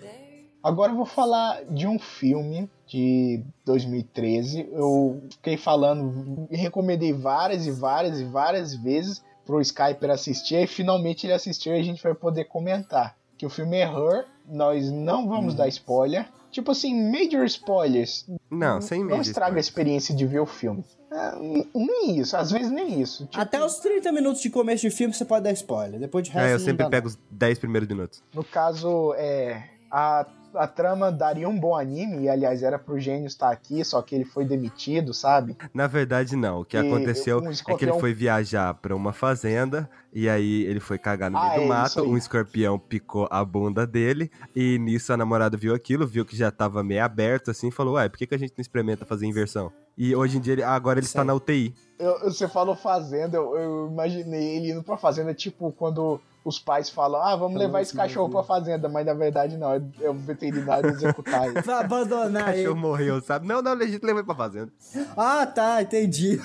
there. 0.00 0.44
Agora 0.62 0.92
eu 0.92 0.96
vou 0.96 1.06
falar 1.06 1.64
de 1.64 1.86
um 1.86 1.98
filme 1.98 2.70
de 2.86 3.42
2013. 3.64 4.68
Eu 4.72 5.22
fiquei 5.30 5.56
falando, 5.56 6.46
recomendei 6.50 7.12
várias 7.12 7.66
e 7.66 7.70
várias 7.70 8.20
e 8.20 8.24
várias 8.24 8.74
vezes, 8.74 9.22
pro 9.44 9.60
Skyper 9.60 10.10
assistir, 10.10 10.56
e 10.56 10.66
finalmente 10.66 11.26
ele 11.26 11.32
assistiu 11.32 11.74
e 11.74 11.80
a 11.80 11.82
gente 11.82 12.02
vai 12.02 12.14
poder 12.14 12.44
comentar. 12.44 13.16
Que 13.36 13.46
o 13.46 13.50
filme 13.50 13.78
é 13.78 13.84
Her, 13.84 14.26
nós 14.46 14.90
não 14.90 15.28
vamos 15.28 15.54
dar 15.54 15.68
spoiler. 15.68 16.28
Tipo 16.50 16.70
assim, 16.72 17.10
major 17.10 17.44
spoilers. 17.44 18.26
Não, 18.50 18.80
sem 18.80 19.00
Não 19.00 19.10
medo. 19.10 19.22
estraga 19.22 19.56
a 19.56 19.60
experiência 19.60 20.14
de 20.14 20.26
ver 20.26 20.40
o 20.40 20.46
filme. 20.46 20.84
É, 21.10 21.32
nem 21.74 22.18
isso, 22.18 22.36
às 22.36 22.50
vezes 22.50 22.70
nem 22.70 23.00
isso. 23.00 23.26
Tipo, 23.26 23.40
Até 23.40 23.64
os 23.64 23.76
30 23.78 24.12
minutos 24.12 24.42
de 24.42 24.50
começo 24.50 24.82
de 24.82 24.90
filme 24.90 25.12
você 25.14 25.24
pode 25.24 25.44
dar 25.44 25.52
spoiler. 25.52 25.98
Depois 25.98 26.24
de 26.24 26.30
resto. 26.30 26.46
É, 26.46 26.54
eu 26.54 26.58
não 26.58 26.64
sempre 26.64 26.88
pego 26.88 27.08
os 27.08 27.18
10 27.30 27.58
primeiros 27.58 27.88
minutos. 27.88 28.22
No 28.34 28.44
caso, 28.44 29.14
é, 29.16 29.62
a, 29.90 30.26
a 30.54 30.66
trama 30.66 31.10
daria 31.12 31.48
um 31.48 31.58
bom 31.58 31.76
anime, 31.76 32.22
e 32.24 32.28
aliás 32.28 32.62
era 32.62 32.78
pro 32.78 32.98
Gênio 32.98 33.26
estar 33.26 33.50
aqui, 33.50 33.84
só 33.84 34.00
que 34.02 34.14
ele 34.14 34.24
foi 34.24 34.44
demitido, 34.44 35.12
sabe? 35.14 35.56
Na 35.74 35.86
verdade, 35.86 36.36
não. 36.36 36.60
O 36.60 36.64
que 36.64 36.76
E 36.76 36.80
aconteceu 36.80 37.38
um 37.38 37.42
é 37.42 37.46
que 37.46 37.52
escorpião- 37.52 37.90
ele 37.92 38.00
foi 38.00 38.12
viajar 38.14 38.74
pra 38.74 38.94
uma 38.94 39.12
fazenda 39.12 39.88
e 40.12 40.28
aí 40.28 40.62
ele 40.64 40.80
foi 40.80 40.98
cagar 40.98 41.30
no 41.30 41.38
Ah, 41.38 41.40
meio 41.48 41.54
do 41.60 41.62
é, 41.62 41.68
mato, 41.68 42.02
um 42.02 42.16
escorpião 42.16 42.78
picou 42.78 43.28
a 43.30 43.44
bunda 43.44 43.86
dele 43.86 44.30
e 44.54 44.78
nisso 44.78 45.12
a 45.12 45.16
namorada 45.16 45.56
viu 45.56 45.74
aquilo, 45.74 46.06
viu 46.06 46.24
que 46.24 46.36
já 46.36 46.50
tava 46.50 46.82
meio 46.82 47.04
aberto 47.04 47.50
assim 47.50 47.68
e 47.68 47.72
falou, 47.72 47.94
ué, 47.94 48.08
por 48.08 48.16
que, 48.18 48.26
que 48.26 48.34
a 48.34 48.38
gente 48.38 48.54
não 48.56 48.62
experimenta 48.62 49.04
fazer 49.04 49.26
inversão? 49.26 49.70
E 49.96 50.14
hoje 50.14 50.38
em 50.38 50.40
dia, 50.40 50.52
ele, 50.52 50.62
agora 50.62 50.98
ele 51.00 51.06
está 51.06 51.24
na 51.24 51.34
UTI. 51.34 51.74
Eu- 51.98 52.20
você 52.20 52.46
falou 52.46 52.76
fazenda, 52.76 53.36
eu, 53.36 53.56
eu 53.56 53.88
imaginei 53.90 54.56
ele 54.56 54.70
indo 54.70 54.82
pra 54.82 54.96
fazenda, 54.96 55.34
tipo 55.34 55.72
quando 55.72 56.20
os 56.48 56.58
pais 56.58 56.88
falam, 56.90 57.20
ah, 57.22 57.36
vamos 57.36 57.58
levar 57.58 57.82
esse 57.82 57.94
cachorro 57.94 58.30
pra 58.30 58.42
fazenda, 58.42 58.88
mas 58.88 59.04
na 59.04 59.14
verdade 59.14 59.56
não, 59.56 59.72
é, 59.74 59.80
o 60.08 60.14
veterinário 60.14 60.88
executar 60.90 61.46
ele. 61.48 61.60
Vai 61.62 61.84
abandonar 61.84 62.42
O 62.42 62.46
cachorro 62.46 62.60
ele. 62.70 62.74
morreu, 62.74 63.20
sabe? 63.20 63.46
Não, 63.46 63.60
não, 63.62 63.74
legítimo, 63.74 64.06
levou 64.06 64.20
ele 64.20 64.26
pra 64.26 64.34
fazenda. 64.34 64.72
Ah, 65.16 65.46
tá, 65.46 65.82
entendi. 65.82 66.40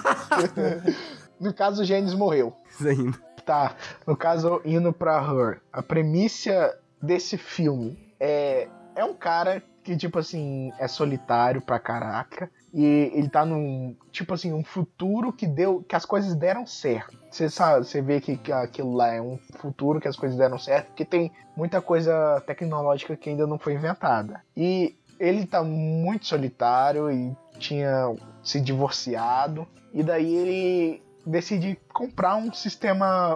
No 1.39 1.54
caso, 1.54 1.82
o 1.82 1.86
Gênesis 1.86 2.16
morreu. 2.18 2.54
Isso 2.70 2.88
ainda. 2.88 3.18
Tá, 3.46 3.76
no 4.08 4.16
caso, 4.16 4.62
indo 4.63 4.94
pra 4.94 5.18
Her, 5.22 5.60
a 5.72 5.82
premissa 5.84 6.78
desse 7.02 7.38
filme 7.38 7.98
é, 8.20 8.70
é 8.96 9.04
um 9.04 9.13
cara 9.13 9.62
que, 9.84 9.98
tipo 9.98 10.18
assim, 10.20 10.72
é 10.80 10.88
solitário 10.88 11.62
pra 11.62 11.78
caraca. 11.78 12.50
E 12.74 13.12
ele 13.14 13.30
tá 13.30 13.46
num, 13.46 13.96
tipo 14.12 14.34
assim, 14.34 14.52
um 14.52 14.64
futuro 14.64 15.32
que 15.32 15.46
deu, 15.46 15.84
que 15.88 15.96
as 15.96 16.06
coisas 16.06 16.34
deram 16.34 16.66
certo. 16.66 17.16
Você 17.30 17.48
sabe, 17.50 17.86
você 17.86 18.02
vê 18.02 18.20
que, 18.20 18.36
que 18.36 18.52
aquilo 18.52 18.96
lá 18.96 19.14
é 19.14 19.22
um 19.22 19.38
futuro 19.60 20.02
que 20.02 20.08
as 20.08 20.16
coisas 20.16 20.38
deram 20.38 20.58
certo, 20.58 20.88
porque 20.88 21.06
tem 21.06 21.32
muita 21.56 21.82
coisa 21.82 22.42
tecnológica 22.48 23.16
que 23.16 23.30
ainda 23.30 23.46
não 23.46 23.60
foi 23.60 23.74
inventada. 23.74 24.42
E 24.58 24.96
ele 25.20 25.46
tá 25.46 25.64
muito 25.64 26.26
solitário 26.26 27.12
e 27.12 27.36
tinha 27.60 28.12
se 28.44 28.60
divorciado. 28.60 29.68
E 29.94 30.02
daí 30.02 30.34
ele 30.34 31.04
decide 31.26 31.78
comprar 31.94 32.36
um 32.36 32.52
sistema 32.52 33.36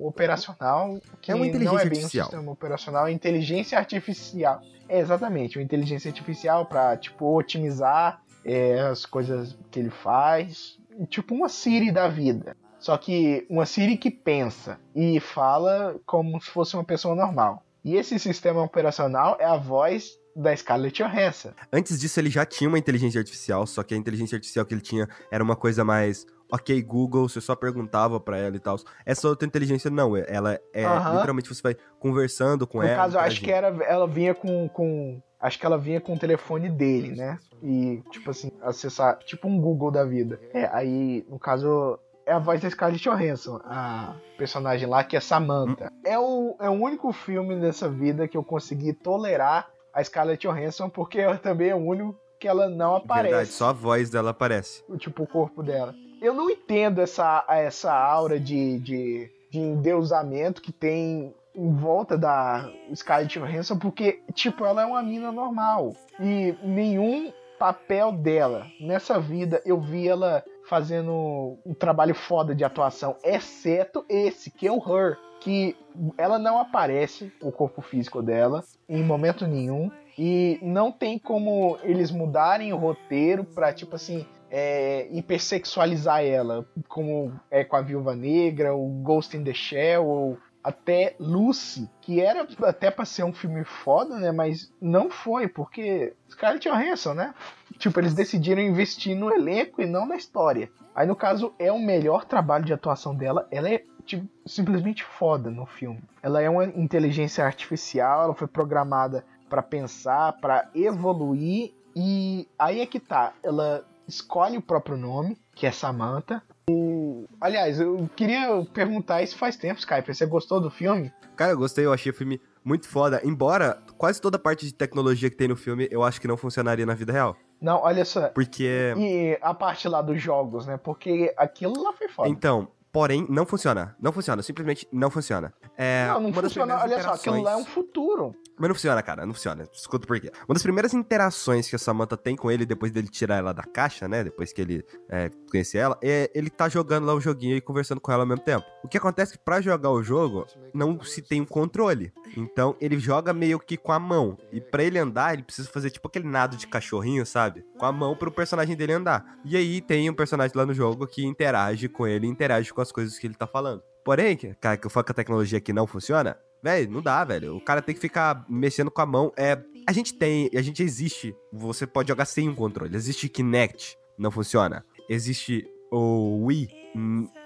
operacional 0.00 0.98
que 1.20 1.30
É 1.30 1.34
uma 1.34 1.44
não 1.44 1.50
inteligência 1.50 1.82
é 1.86 1.88
bem 1.88 1.98
artificial. 1.98 2.26
um 2.26 2.30
sistema 2.30 2.52
operacional, 2.52 3.06
é 3.08 3.12
inteligência 3.12 3.78
artificial. 3.78 4.60
É, 4.88 5.00
exatamente, 5.00 5.58
uma 5.58 5.64
inteligência 5.64 6.08
artificial 6.08 6.64
para 6.66 6.96
tipo 6.96 7.36
otimizar 7.36 8.22
é, 8.46 8.80
as 8.80 9.04
coisas 9.04 9.58
que 9.70 9.80
ele 9.80 9.90
faz, 9.90 10.78
tipo 11.10 11.34
uma 11.34 11.48
Siri 11.48 11.90
da 11.90 12.06
vida. 12.06 12.56
Só 12.78 12.96
que 12.96 13.44
uma 13.50 13.66
Siri 13.66 13.96
que 13.96 14.10
pensa 14.10 14.78
e 14.94 15.18
fala 15.18 15.98
como 16.06 16.40
se 16.40 16.50
fosse 16.50 16.74
uma 16.74 16.84
pessoa 16.84 17.16
normal. 17.16 17.64
E 17.84 17.96
esse 17.96 18.18
sistema 18.18 18.62
operacional 18.62 19.36
é 19.40 19.44
a 19.44 19.56
voz 19.56 20.18
da 20.36 20.54
Scarlett 20.54 21.02
Johansson. 21.02 21.52
Antes 21.72 21.98
disso, 21.98 22.20
ele 22.20 22.28
já 22.28 22.44
tinha 22.44 22.68
uma 22.68 22.78
inteligência 22.78 23.18
artificial, 23.18 23.66
só 23.66 23.82
que 23.82 23.94
a 23.94 23.96
inteligência 23.96 24.36
artificial 24.36 24.64
que 24.66 24.74
ele 24.74 24.80
tinha 24.80 25.08
era 25.30 25.42
uma 25.42 25.56
coisa 25.56 25.84
mais. 25.84 26.26
Ok, 26.52 26.80
Google, 26.82 27.28
você 27.28 27.40
só 27.40 27.56
perguntava 27.56 28.20
pra 28.20 28.38
ela 28.38 28.54
e 28.56 28.60
tal. 28.60 28.76
Essa 29.04 29.28
outra 29.28 29.46
inteligência 29.46 29.90
não, 29.90 30.16
ela 30.16 30.60
é 30.72 30.84
Aham. 30.84 31.14
literalmente 31.14 31.48
você 31.48 31.62
vai 31.62 31.76
conversando 31.98 32.66
com 32.66 32.78
No 32.78 32.84
ela. 32.86 32.94
caso, 32.96 33.16
eu 33.16 33.20
acho 33.20 33.40
que 33.40 33.50
era, 33.50 33.68
ela 33.84 34.06
vinha 34.06 34.34
com, 34.34 34.68
com. 34.68 35.20
Acho 35.40 35.58
que 35.58 35.66
ela 35.66 35.76
vinha 35.76 36.00
com 36.00 36.14
o 36.14 36.18
telefone 36.18 36.68
dele, 36.68 37.16
né? 37.16 37.38
E, 37.62 38.02
tipo 38.10 38.30
assim, 38.30 38.50
acessar. 38.62 39.18
Tipo 39.18 39.48
um 39.48 39.60
Google 39.60 39.90
da 39.90 40.04
vida. 40.04 40.40
É, 40.54 40.66
aí, 40.72 41.26
no 41.28 41.38
caso, 41.38 41.98
é 42.24 42.32
a 42.32 42.38
voz 42.38 42.60
da 42.60 42.70
Scarlett 42.70 43.02
Johansson, 43.02 43.60
a 43.64 44.14
personagem 44.38 44.88
lá, 44.88 45.02
que 45.04 45.16
é 45.16 45.20
Samantha. 45.20 45.90
É 46.04 46.18
o, 46.18 46.56
é 46.60 46.68
o 46.68 46.72
único 46.72 47.12
filme 47.12 47.56
dessa 47.60 47.88
vida 47.88 48.26
que 48.28 48.36
eu 48.36 48.44
consegui 48.44 48.92
tolerar 48.92 49.68
a 49.92 50.02
Scarlett 50.02 50.46
Johansson, 50.46 50.88
porque 50.88 51.22
também 51.38 51.70
é 51.70 51.74
o 51.74 51.78
único 51.78 52.16
que 52.38 52.46
ela 52.46 52.68
não 52.68 52.94
aparece 52.96 53.28
Verdade, 53.30 53.48
só 53.50 53.70
a 53.70 53.72
voz 53.72 54.10
dela 54.10 54.30
aparece. 54.30 54.84
o 54.88 54.96
tipo 54.98 55.22
o 55.22 55.26
corpo 55.26 55.62
dela. 55.62 55.94
Eu 56.26 56.34
não 56.34 56.50
entendo 56.50 57.00
essa, 57.00 57.44
essa 57.48 57.94
aura 57.94 58.40
de, 58.40 58.80
de, 58.80 59.30
de 59.48 59.60
endeusamento 59.60 60.60
que 60.60 60.72
tem 60.72 61.32
em 61.54 61.72
volta 61.72 62.18
da 62.18 62.68
Scarlett 62.92 63.38
Johansson, 63.38 63.78
porque, 63.78 64.20
tipo, 64.34 64.66
ela 64.66 64.82
é 64.82 64.84
uma 64.84 65.04
mina 65.04 65.30
normal. 65.30 65.92
E 66.18 66.52
nenhum 66.64 67.32
papel 67.60 68.10
dela 68.10 68.66
nessa 68.80 69.20
vida 69.20 69.62
eu 69.64 69.80
vi 69.80 70.08
ela 70.08 70.42
fazendo 70.68 71.58
um 71.64 71.72
trabalho 71.72 72.12
foda 72.12 72.56
de 72.56 72.64
atuação, 72.64 73.14
exceto 73.22 74.04
esse, 74.08 74.50
que 74.50 74.66
é 74.66 74.72
o 74.72 74.78
Her, 74.78 75.16
que 75.40 75.76
ela 76.18 76.40
não 76.40 76.58
aparece, 76.58 77.32
o 77.40 77.52
corpo 77.52 77.80
físico 77.80 78.20
dela, 78.20 78.64
em 78.88 79.00
momento 79.00 79.46
nenhum. 79.46 79.92
E 80.18 80.58
não 80.60 80.90
tem 80.90 81.20
como 81.20 81.78
eles 81.84 82.10
mudarem 82.10 82.72
o 82.72 82.76
roteiro 82.76 83.44
pra, 83.44 83.72
tipo 83.72 83.94
assim, 83.94 84.26
é, 84.50 85.08
hipersexualizar 85.10 86.24
ela, 86.24 86.66
como 86.88 87.32
é 87.50 87.64
com 87.64 87.76
a 87.76 87.80
Viúva 87.80 88.14
Negra, 88.14 88.74
o 88.74 88.88
Ghost 89.02 89.36
in 89.36 89.44
the 89.44 89.54
Shell, 89.54 90.04
ou 90.04 90.38
até 90.62 91.14
Lucy, 91.20 91.88
que 92.00 92.20
era 92.20 92.46
até 92.62 92.90
pra 92.90 93.04
ser 93.04 93.24
um 93.24 93.32
filme 93.32 93.64
foda, 93.64 94.18
né? 94.18 94.32
Mas 94.32 94.72
não 94.80 95.08
foi, 95.08 95.46
porque 95.46 96.14
Scarlett 96.28 96.68
Johansson, 96.68 97.14
né? 97.14 97.34
Tipo, 97.78 98.00
eles 98.00 98.14
decidiram 98.14 98.60
investir 98.60 99.16
no 99.16 99.32
elenco 99.32 99.80
e 99.80 99.86
não 99.86 100.06
na 100.06 100.16
história. 100.16 100.68
Aí, 100.94 101.06
no 101.06 101.14
caso, 101.14 101.54
é 101.58 101.70
o 101.70 101.78
melhor 101.78 102.24
trabalho 102.24 102.64
de 102.64 102.72
atuação 102.72 103.14
dela. 103.14 103.46
Ela 103.50 103.68
é 103.70 103.82
tipo, 104.04 104.26
simplesmente 104.44 105.04
foda 105.04 105.50
no 105.50 105.66
filme. 105.66 106.02
Ela 106.22 106.42
é 106.42 106.50
uma 106.50 106.64
inteligência 106.64 107.44
artificial, 107.44 108.24
ela 108.24 108.34
foi 108.34 108.48
programada 108.48 109.24
pra 109.48 109.62
pensar, 109.62 110.32
pra 110.40 110.68
evoluir 110.74 111.72
e 111.94 112.46
aí 112.58 112.80
é 112.80 112.86
que 112.86 113.00
tá, 113.00 113.32
ela 113.42 113.82
escolhe 114.08 114.56
o 114.56 114.62
próprio 114.62 114.96
nome, 114.96 115.38
que 115.54 115.66
é 115.66 115.70
Samantha. 115.70 116.42
O... 116.68 117.26
Aliás, 117.40 117.80
eu 117.80 118.08
queria 118.16 118.64
perguntar 118.72 119.22
isso 119.22 119.36
faz 119.36 119.56
tempo, 119.56 119.78
Skype. 119.78 120.14
Você 120.14 120.26
gostou 120.26 120.60
do 120.60 120.70
filme? 120.70 121.12
Cara, 121.36 121.52
eu 121.52 121.58
gostei, 121.58 121.84
eu 121.84 121.92
achei 121.92 122.10
o 122.10 122.14
filme 122.14 122.40
muito 122.64 122.88
foda. 122.88 123.20
Embora 123.24 123.80
quase 123.96 124.20
toda 124.20 124.36
a 124.36 124.40
parte 124.40 124.66
de 124.66 124.74
tecnologia 124.74 125.30
que 125.30 125.36
tem 125.36 125.48
no 125.48 125.56
filme, 125.56 125.86
eu 125.90 126.02
acho 126.02 126.20
que 126.20 126.26
não 126.26 126.36
funcionaria 126.36 126.84
na 126.84 126.94
vida 126.94 127.12
real. 127.12 127.36
Não, 127.60 127.80
olha 127.82 128.04
só. 128.04 128.28
Porque. 128.28 128.94
E 128.96 129.38
a 129.40 129.54
parte 129.54 129.88
lá 129.88 130.02
dos 130.02 130.20
jogos, 130.20 130.66
né? 130.66 130.76
Porque 130.76 131.32
aquilo 131.36 131.80
lá 131.82 131.92
foi 131.92 132.08
foda. 132.08 132.28
Então, 132.28 132.68
porém, 132.92 133.26
não 133.28 133.46
funciona. 133.46 133.94
Não 134.00 134.12
funciona, 134.12 134.42
simplesmente 134.42 134.86
não 134.92 135.10
funciona. 135.10 135.54
É, 135.76 136.06
não, 136.08 136.20
não 136.20 136.32
funciona. 136.32 136.78
Olha 136.82 137.02
só, 137.02 137.10
aquilo 137.10 137.42
lá 137.42 137.52
é 137.52 137.56
um 137.56 137.64
futuro. 137.64 138.34
Mas 138.58 138.68
não 138.68 138.74
funciona, 138.74 139.02
cara, 139.02 139.26
não 139.26 139.34
funciona. 139.34 139.68
Escuta 139.72 140.06
por 140.06 140.18
quê. 140.18 140.30
Uma 140.48 140.54
das 140.54 140.62
primeiras 140.62 140.94
interações 140.94 141.68
que 141.68 141.76
a 141.76 141.78
Samantha 141.78 142.16
tem 142.16 142.34
com 142.34 142.50
ele 142.50 142.64
depois 142.64 142.90
dele 142.90 143.08
tirar 143.08 143.36
ela 143.36 143.52
da 143.52 143.62
caixa, 143.62 144.08
né? 144.08 144.24
Depois 144.24 144.52
que 144.52 144.62
ele 144.62 144.84
é, 145.08 145.30
conhece 145.50 145.76
ela, 145.76 145.98
é 146.02 146.30
ele 146.34 146.48
tá 146.48 146.68
jogando 146.68 147.04
lá 147.04 147.14
o 147.14 147.20
joguinho 147.20 147.56
e 147.56 147.60
conversando 147.60 148.00
com 148.00 148.10
ela 148.10 148.22
ao 148.22 148.26
mesmo 148.26 148.42
tempo. 148.42 148.64
O 148.82 148.88
que 148.88 148.96
acontece 148.96 149.34
é 149.34 149.36
que 149.36 149.44
pra 149.44 149.60
jogar 149.60 149.90
o 149.90 150.02
jogo, 150.02 150.46
não 150.72 151.00
se 151.02 151.20
tem 151.20 151.42
um 151.42 151.44
controle. 151.44 152.12
Então 152.36 152.74
ele 152.80 152.98
joga 152.98 153.32
meio 153.32 153.58
que 153.58 153.76
com 153.76 153.92
a 153.92 153.98
mão. 153.98 154.38
E 154.50 154.60
pra 154.60 154.82
ele 154.82 154.98
andar, 154.98 155.34
ele 155.34 155.42
precisa 155.42 155.68
fazer 155.68 155.90
tipo 155.90 156.08
aquele 156.08 156.26
nado 156.26 156.56
de 156.56 156.66
cachorrinho, 156.66 157.26
sabe? 157.26 157.64
Com 157.78 157.84
a 157.84 157.92
mão 157.92 158.16
pro 158.16 158.30
personagem 158.30 158.74
dele 158.74 158.94
andar. 158.94 159.38
E 159.44 159.56
aí 159.56 159.80
tem 159.82 160.08
um 160.08 160.14
personagem 160.14 160.56
lá 160.56 160.64
no 160.64 160.72
jogo 160.72 161.06
que 161.06 161.24
interage 161.24 161.88
com 161.88 162.06
ele, 162.06 162.26
interage 162.26 162.72
com 162.72 162.80
as 162.80 162.90
coisas 162.90 163.18
que 163.18 163.26
ele 163.26 163.34
tá 163.34 163.46
falando. 163.46 163.82
Porém, 164.04 164.36
cara, 164.60 164.76
que 164.76 164.86
eu 164.86 164.90
falo 164.90 165.04
que 165.04 165.10
a 165.10 165.14
tecnologia 165.14 165.58
aqui 165.58 165.72
não 165.72 165.84
funciona, 165.84 166.38
velho, 166.66 166.90
não 166.90 167.00
dá, 167.00 167.24
velho. 167.24 167.56
O 167.56 167.60
cara 167.60 167.80
tem 167.80 167.94
que 167.94 168.00
ficar 168.00 168.44
mexendo 168.48 168.90
com 168.90 169.00
a 169.00 169.06
mão. 169.06 169.32
É, 169.36 169.56
a 169.86 169.92
gente 169.92 170.14
tem, 170.14 170.50
a 170.52 170.62
gente 170.62 170.82
existe. 170.82 171.34
Você 171.52 171.86
pode 171.86 172.08
jogar 172.08 172.24
sem 172.24 172.48
um 172.48 172.54
controle. 172.54 172.96
Existe 172.96 173.28
Kinect, 173.28 173.96
não 174.18 174.32
funciona. 174.32 174.84
Existe 175.08 175.64
o 175.92 176.44
Wii, 176.46 176.68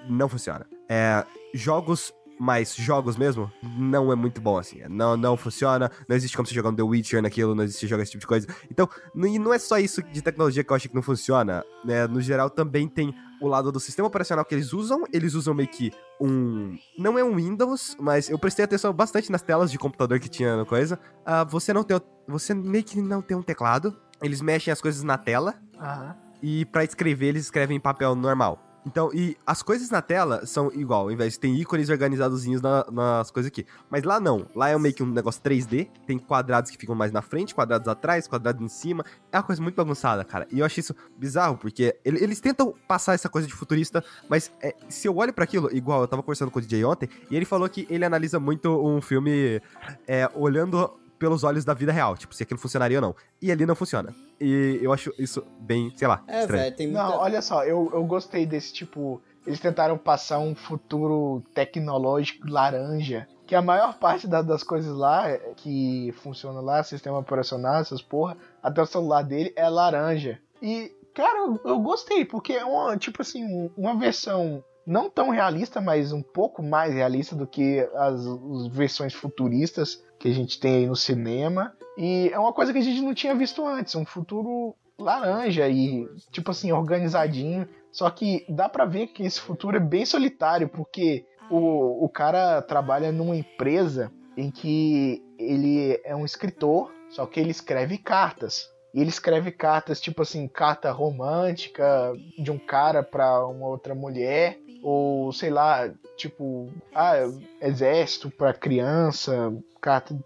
não 0.09 0.29
funciona. 0.29 0.67
É, 0.89 1.25
jogos 1.53 2.15
mais 2.41 2.75
jogos 2.75 3.19
mesmo, 3.19 3.53
não 3.63 4.11
é 4.11 4.15
muito 4.15 4.41
bom 4.41 4.57
assim. 4.57 4.81
Não, 4.89 5.15
não 5.15 5.37
funciona, 5.37 5.91
não 6.09 6.17
existe 6.17 6.35
como 6.35 6.49
você 6.49 6.55
jogar 6.55 6.71
um 6.71 6.75
The 6.75 6.83
Witcher 6.83 7.21
naquilo, 7.21 7.55
não 7.55 7.63
existe 7.63 7.87
jogar 7.87 8.03
esse 8.03 8.13
tipo 8.13 8.23
de 8.23 8.27
coisa. 8.27 8.47
Então, 8.71 8.89
e 9.15 9.39
não 9.39 9.53
é 9.53 9.59
só 9.59 9.79
isso 9.79 10.03
de 10.03 10.23
tecnologia 10.23 10.65
que 10.65 10.73
eu 10.73 10.75
acho 10.75 10.89
que 10.89 10.95
não 10.95 11.03
funciona, 11.03 11.63
né? 11.85 12.07
No 12.07 12.19
geral, 12.23 12.49
também 12.49 12.89
tem 12.89 13.15
o 13.41 13.49
lado 13.49 13.73
do 13.73 13.81
sistema 13.81 14.07
operacional 14.07 14.45
que 14.45 14.55
eles 14.55 14.73
usam. 14.73 15.05
Eles 15.13 15.35
usam 15.35 15.55
meio 15.55 15.69
que 15.69 15.93
um. 16.21 16.77
Não 16.99 17.19
é 17.19 17.25
um 17.25 17.37
Windows, 17.37 17.97
mas 17.99 18.29
eu 18.29 18.39
prestei 18.39 18.65
atenção 18.65 18.93
bastante 18.93 19.33
nas 19.33 19.43
telas 19.43 19.71
de 19.71 19.79
computador 19.79 20.21
que 20.21 20.29
tinha 20.29 20.57
no 20.57 20.67
coisa. 20.67 20.99
Ah, 21.25 21.45
você 21.45 21.73
não 21.73 21.83
tem. 21.83 22.01
Você 22.29 22.55
meio 22.55 22.85
que 22.85 23.01
não 23.01 23.23
tem 23.23 23.37
um 23.37 23.43
teclado. 23.43 23.97
Eles 24.23 24.41
mexem 24.41 24.71
as 24.71 24.81
coisas 24.81 25.03
na 25.03 25.17
tela. 25.17 25.55
Aham. 25.79 26.17
E 26.43 26.65
pra 26.67 26.85
escrever, 26.85 27.29
eles 27.29 27.45
escrevem 27.45 27.77
em 27.77 27.81
papel 27.81 28.15
normal. 28.15 28.70
Então, 28.87 29.11
e 29.13 29.37
as 29.47 29.63
coisas 29.63 29.91
na 29.91 30.01
tela 30.01 30.47
são 30.47 30.73
igual, 30.73 31.03
ao 31.03 31.11
invés 31.13 31.35
de 31.35 31.41
tem 31.41 31.55
ícones 31.55 31.91
organizadozinhos 31.91 32.63
na- 32.63 32.87
nas 32.91 33.31
coisas 33.31 33.49
aqui. 33.51 33.67
Mas 33.91 34.05
lá 34.05 34.19
não. 34.19 34.47
Lá 34.55 34.71
é 34.71 34.79
meio 34.79 34.95
que 34.95 35.03
um 35.03 35.07
negócio 35.07 35.41
3D. 35.43 35.89
Tem 36.07 36.19
quadrados 36.19 36.71
que 36.71 36.79
ficam 36.79 36.95
mais 36.95 37.13
na 37.13 37.21
frente, 37.21 37.55
quadrados 37.55 37.87
atrás, 37.89 38.27
quadrados 38.27 38.63
em 38.63 38.69
cima. 38.69 39.05
É 39.31 39.37
uma 39.37 39.43
coisa 39.43 39.63
muito 39.63 39.75
bagunçada, 39.75 40.25
cara. 40.25 40.47
E 40.51 40.61
eu 40.61 40.65
achei 40.67 40.81
isso 40.81 40.95
bizarro, 41.19 41.59
porque 41.59 41.95
ele- 42.05 42.23
eles 42.25 42.41
tentam 42.41 42.75
passar 42.89 43.15
essa 43.15 43.29
coisa 43.29 43.47
de 43.47 43.53
futurista, 43.55 44.03
mas 44.29 44.51
é, 44.63 44.75
se 44.89 45.07
eu 45.07 45.17
olho 45.17 45.33
pra 45.33 45.45
aquilo, 45.45 45.69
igual 45.75 46.01
eu 46.03 46.09
tava 46.09 46.23
conversando 46.23 46.51
com 46.51 46.59
o 46.59 46.63
DJ 46.63 46.85
ontem, 46.85 47.09
e 47.31 47.37
ele 47.37 47.45
falou 47.45 47.69
que 47.69 47.87
ele 47.91 48.05
analisa 48.05 48.41
muito 48.41 48.71
um 48.87 49.01
filme 49.03 49.61
é, 50.07 50.29
olhando 50.35 50.91
pelos 51.21 51.45
olhos 51.45 51.65
da 51.65 51.75
vida 51.75 51.93
real, 51.93 52.17
tipo, 52.17 52.35
se 52.35 52.43
aquilo 52.43 52.59
funcionaria 52.59 52.97
ou 52.99 53.03
não. 53.03 53.15
E 53.41 53.53
ali 53.53 53.65
não 53.67 53.77
funciona. 53.77 54.13
E 54.41 54.81
eu 54.83 54.93
acho 54.93 55.13
isso 55.19 55.45
bem, 55.61 55.93
sei 55.95 56.09
lá, 56.09 56.25
É, 56.27 56.41
estranho. 56.41 56.63
velho, 56.65 56.77
tem 56.77 56.87
muita... 56.89 57.03
Não, 57.05 57.19
olha 57.19 57.43
só, 57.43 57.63
eu, 57.63 57.91
eu 57.93 58.03
gostei 58.05 58.47
desse 58.47 58.73
tipo. 58.73 59.21
Eles 59.47 59.61
tentaram 59.61 59.97
passar 59.99 60.39
um 60.39 60.55
futuro 60.55 61.43
tecnológico 61.55 62.49
laranja. 62.51 63.29
Que 63.47 63.55
a 63.55 63.61
maior 63.63 63.99
parte 63.99 64.27
da- 64.27 64.43
das 64.43 64.63
coisas 64.63 64.97
lá 64.97 65.37
que 65.57 66.13
funciona 66.23 66.61
lá, 66.61 66.83
sistema 66.83 67.19
operacional, 67.19 67.81
essas 67.81 68.01
porra, 68.01 68.37
até 68.63 68.81
o 68.81 68.87
celular 68.87 69.23
dele 69.23 69.53
é 69.57 69.69
laranja. 69.69 70.39
E, 70.63 70.91
cara, 71.15 71.39
eu, 71.41 71.61
eu 71.65 71.81
gostei, 71.81 72.25
porque 72.25 72.53
é 72.55 72.65
uma, 72.65 72.97
tipo 72.97 73.21
assim, 73.23 73.45
um- 73.45 73.71
uma 73.77 73.95
versão 73.99 74.63
não 74.87 75.11
tão 75.11 75.31
realista, 75.31 75.81
mas 75.81 76.13
um 76.13 76.23
pouco 76.23 76.63
mais 76.63 76.95
realista 76.95 77.35
do 77.37 77.47
que 77.47 77.81
as, 77.95 78.21
as 78.27 78.67
versões 78.69 79.13
futuristas 79.15 80.03
que 80.21 80.29
a 80.29 80.33
gente 80.33 80.61
tem 80.61 80.77
aí 80.77 80.87
no 80.87 80.95
cinema. 80.95 81.75
E 81.97 82.31
é 82.33 82.39
uma 82.39 82.53
coisa 82.53 82.73
que 82.73 82.79
a 82.79 82.83
gente 82.83 83.01
não 83.01 83.15
tinha 83.15 83.35
visto 83.35 83.67
antes, 83.67 83.95
um 83.97 84.05
futuro 84.05 84.77
laranja 84.99 85.67
e, 85.67 86.07
tipo 86.31 86.51
assim, 86.51 86.71
organizadinho. 86.71 87.67
Só 87.91 88.09
que 88.11 88.45
dá 88.49 88.69
pra 88.69 88.85
ver 88.85 89.09
que 89.09 89.25
esse 89.25 89.41
futuro 89.41 89.79
é 89.79 89.81
bem 89.81 90.05
solitário, 90.05 90.69
porque 90.69 91.25
o, 91.51 92.05
o 92.05 92.09
cara 92.09 92.63
trabalha 92.63 93.11
numa 93.11 93.35
empresa 93.35 94.13
em 94.37 94.51
que 94.51 95.23
ele 95.39 95.99
é 96.05 96.15
um 96.15 96.25
escritor, 96.25 96.93
só 97.09 97.27
que 97.27 97.41
ele 97.41 97.51
escreve 97.51 97.99
cartas. 97.99 98.69
E 98.93 99.01
ele 99.01 99.09
escreve 99.09 99.51
cartas, 99.51 100.01
tipo 100.01 100.23
assim, 100.23 100.47
carta 100.47 100.91
romântica 100.91 102.13
de 102.39 102.51
um 102.51 102.59
cara 102.59 103.03
pra 103.03 103.47
uma 103.47 103.69
outra 103.69 103.95
mulher, 103.95 104.60
ou 104.83 105.33
sei 105.33 105.51
lá, 105.51 105.91
tipo, 106.17 106.69
ah, 106.95 107.15
exército 107.61 108.31
pra 108.31 108.53
criança, 108.53 109.53
carta. 109.81 110.17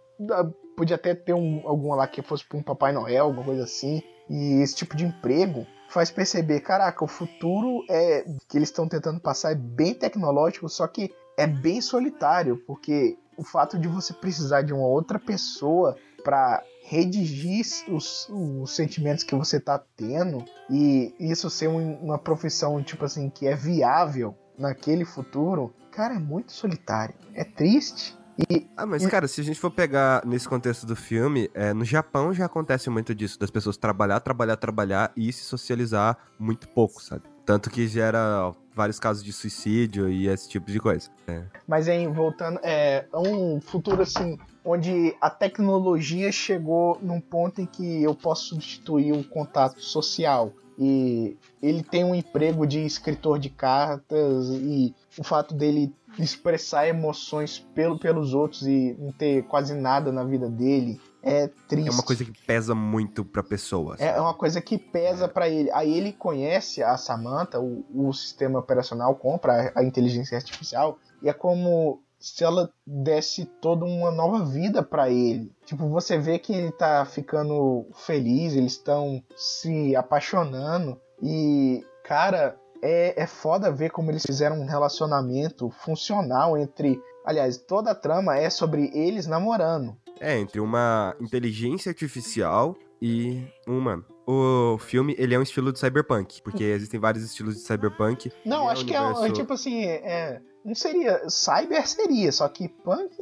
Podia 0.76 0.96
até 0.96 1.14
ter 1.14 1.34
um, 1.34 1.62
alguma 1.64 1.96
lá 1.96 2.06
que 2.06 2.20
fosse 2.22 2.44
pra 2.44 2.58
um 2.58 2.62
Papai 2.62 2.92
Noel, 2.92 3.24
alguma 3.26 3.44
coisa 3.44 3.64
assim. 3.64 4.02
E 4.28 4.60
esse 4.62 4.74
tipo 4.74 4.96
de 4.96 5.04
emprego 5.04 5.66
faz 5.88 6.10
perceber, 6.10 6.60
caraca, 6.60 7.04
o 7.04 7.08
futuro 7.08 7.84
é 7.88 8.24
que 8.48 8.56
eles 8.58 8.68
estão 8.70 8.88
tentando 8.88 9.20
passar 9.20 9.52
é 9.52 9.54
bem 9.54 9.94
tecnológico, 9.94 10.68
só 10.68 10.86
que 10.88 11.14
é 11.36 11.46
bem 11.46 11.80
solitário, 11.80 12.56
porque 12.66 13.16
o 13.36 13.44
fato 13.44 13.78
de 13.78 13.86
você 13.86 14.12
precisar 14.12 14.62
de 14.62 14.72
uma 14.72 14.86
outra 14.86 15.18
pessoa 15.18 15.96
para 16.24 16.62
redigir 16.82 17.64
os, 17.88 18.28
os 18.30 18.74
sentimentos 18.74 19.22
que 19.24 19.34
você 19.34 19.60
tá 19.60 19.80
tendo 19.96 20.44
e 20.70 21.14
isso 21.20 21.50
ser 21.50 21.68
um- 21.68 21.96
uma 22.02 22.18
profissão 22.18 22.82
tipo 22.82 23.04
assim 23.04 23.28
que 23.28 23.46
é 23.46 23.54
viável 23.54 24.34
naquele 24.58 25.04
futuro, 25.04 25.74
cara, 25.90 26.14
é 26.14 26.18
muito 26.18 26.52
solitário. 26.52 27.14
É 27.34 27.44
triste. 27.44 28.16
E 28.50 28.66
Ah, 28.76 28.84
mas 28.84 29.06
cara, 29.06 29.28
se 29.28 29.40
a 29.40 29.44
gente 29.44 29.60
for 29.60 29.70
pegar 29.70 30.24
nesse 30.26 30.48
contexto 30.48 30.84
do 30.86 30.96
filme, 30.96 31.48
é, 31.54 31.72
no 31.72 31.84
Japão 31.84 32.34
já 32.34 32.46
acontece 32.46 32.90
muito 32.90 33.14
disso, 33.14 33.38
das 33.38 33.50
pessoas 33.50 33.76
trabalhar, 33.76 34.18
trabalhar, 34.20 34.56
trabalhar 34.56 35.12
e 35.16 35.32
se 35.32 35.44
socializar 35.44 36.18
muito 36.38 36.68
pouco, 36.68 37.00
sabe? 37.00 37.22
Tanto 37.46 37.70
que 37.70 37.86
gera 37.86 38.52
vários 38.74 38.98
casos 38.98 39.22
de 39.22 39.32
suicídio 39.32 40.08
e 40.08 40.26
esse 40.26 40.48
tipo 40.48 40.70
de 40.70 40.80
coisa. 40.80 41.08
É. 41.28 41.44
Mas 41.66 41.86
em 41.86 42.10
voltando, 42.12 42.58
é 42.62 43.06
é 43.12 43.16
um 43.16 43.60
futuro 43.60 44.02
assim, 44.02 44.38
onde 44.64 45.14
a 45.20 45.30
tecnologia 45.30 46.32
chegou 46.32 46.98
num 47.00 47.20
ponto 47.20 47.60
em 47.60 47.66
que 47.66 48.02
eu 48.02 48.14
posso 48.14 48.46
substituir 48.46 49.12
o 49.12 49.22
contato 49.22 49.80
social. 49.80 50.52
E 50.78 51.36
ele 51.62 51.82
tem 51.82 52.04
um 52.04 52.14
emprego 52.14 52.66
de 52.66 52.84
escritor 52.84 53.38
de 53.38 53.48
cartas 53.48 54.48
e 54.50 54.94
o 55.18 55.22
fato 55.22 55.54
dele 55.54 55.94
expressar 56.18 56.88
emoções 56.88 57.58
pelo, 57.74 57.98
pelos 57.98 58.34
outros 58.34 58.66
e 58.66 58.96
não 58.98 59.12
ter 59.12 59.44
quase 59.44 59.74
nada 59.74 60.12
na 60.12 60.24
vida 60.24 60.48
dele 60.48 61.00
é 61.24 61.48
triste. 61.66 61.88
É 61.88 61.92
uma 61.92 62.02
coisa 62.02 62.24
que 62.24 62.46
pesa 62.46 62.74
muito 62.74 63.24
pra 63.24 63.42
pessoa. 63.42 63.96
É 63.98 64.08
sabe? 64.08 64.20
uma 64.20 64.34
coisa 64.34 64.60
que 64.60 64.76
pesa 64.76 65.26
pra 65.26 65.48
ele. 65.48 65.70
Aí 65.72 65.96
ele 65.96 66.12
conhece 66.12 66.82
a 66.82 66.96
Samantha, 66.96 67.58
o, 67.58 67.84
o 67.94 68.12
sistema 68.12 68.58
operacional 68.58 69.14
compra 69.14 69.72
a, 69.74 69.80
a 69.80 69.84
inteligência 69.84 70.36
artificial 70.36 70.98
e 71.22 71.28
é 71.28 71.32
como 71.32 72.02
se 72.24 72.42
ela 72.42 72.70
desse 72.86 73.44
toda 73.60 73.84
uma 73.84 74.10
nova 74.10 74.44
vida 74.44 74.82
pra 74.82 75.10
ele. 75.10 75.52
Tipo, 75.66 75.88
você 75.88 76.16
vê 76.18 76.38
que 76.38 76.52
ele 76.54 76.72
tá 76.72 77.04
ficando 77.04 77.86
feliz, 77.94 78.54
eles 78.54 78.72
estão 78.72 79.22
se 79.36 79.94
apaixonando 79.94 80.98
e, 81.22 81.84
cara, 82.04 82.56
é, 82.82 83.22
é 83.22 83.26
foda 83.26 83.70
ver 83.70 83.90
como 83.90 84.10
eles 84.10 84.22
fizeram 84.26 84.60
um 84.60 84.66
relacionamento 84.66 85.70
funcional 85.70 86.56
entre. 86.56 86.98
Aliás, 87.24 87.56
toda 87.56 87.90
a 87.90 87.94
trama 87.94 88.36
é 88.36 88.48
sobre 88.50 88.90
eles 88.94 89.26
namorando. 89.26 89.96
É, 90.20 90.38
entre 90.38 90.60
uma 90.60 91.14
inteligência 91.20 91.90
artificial 91.90 92.76
e 93.00 93.42
um 93.66 93.78
humano. 93.78 94.04
O 94.26 94.78
filme, 94.78 95.14
ele 95.18 95.34
é 95.34 95.38
um 95.38 95.42
estilo 95.42 95.72
de 95.72 95.78
cyberpunk, 95.78 96.40
porque 96.42 96.62
existem 96.64 96.98
vários 97.00 97.24
estilos 97.24 97.54
de 97.56 97.60
cyberpunk. 97.62 98.30
Não, 98.44 98.68
é 98.68 98.72
acho 98.72 98.82
um 98.84 98.86
que 98.86 98.94
é, 98.94 99.00
um- 99.00 99.06
universo- 99.08 99.34
tipo 99.34 99.52
assim, 99.52 99.84
é, 99.84 100.40
não 100.64 100.74
seria. 100.74 101.28
Cyber 101.28 101.86
seria, 101.86 102.32
só 102.32 102.48
que 102.48 102.68
punk 102.68 103.12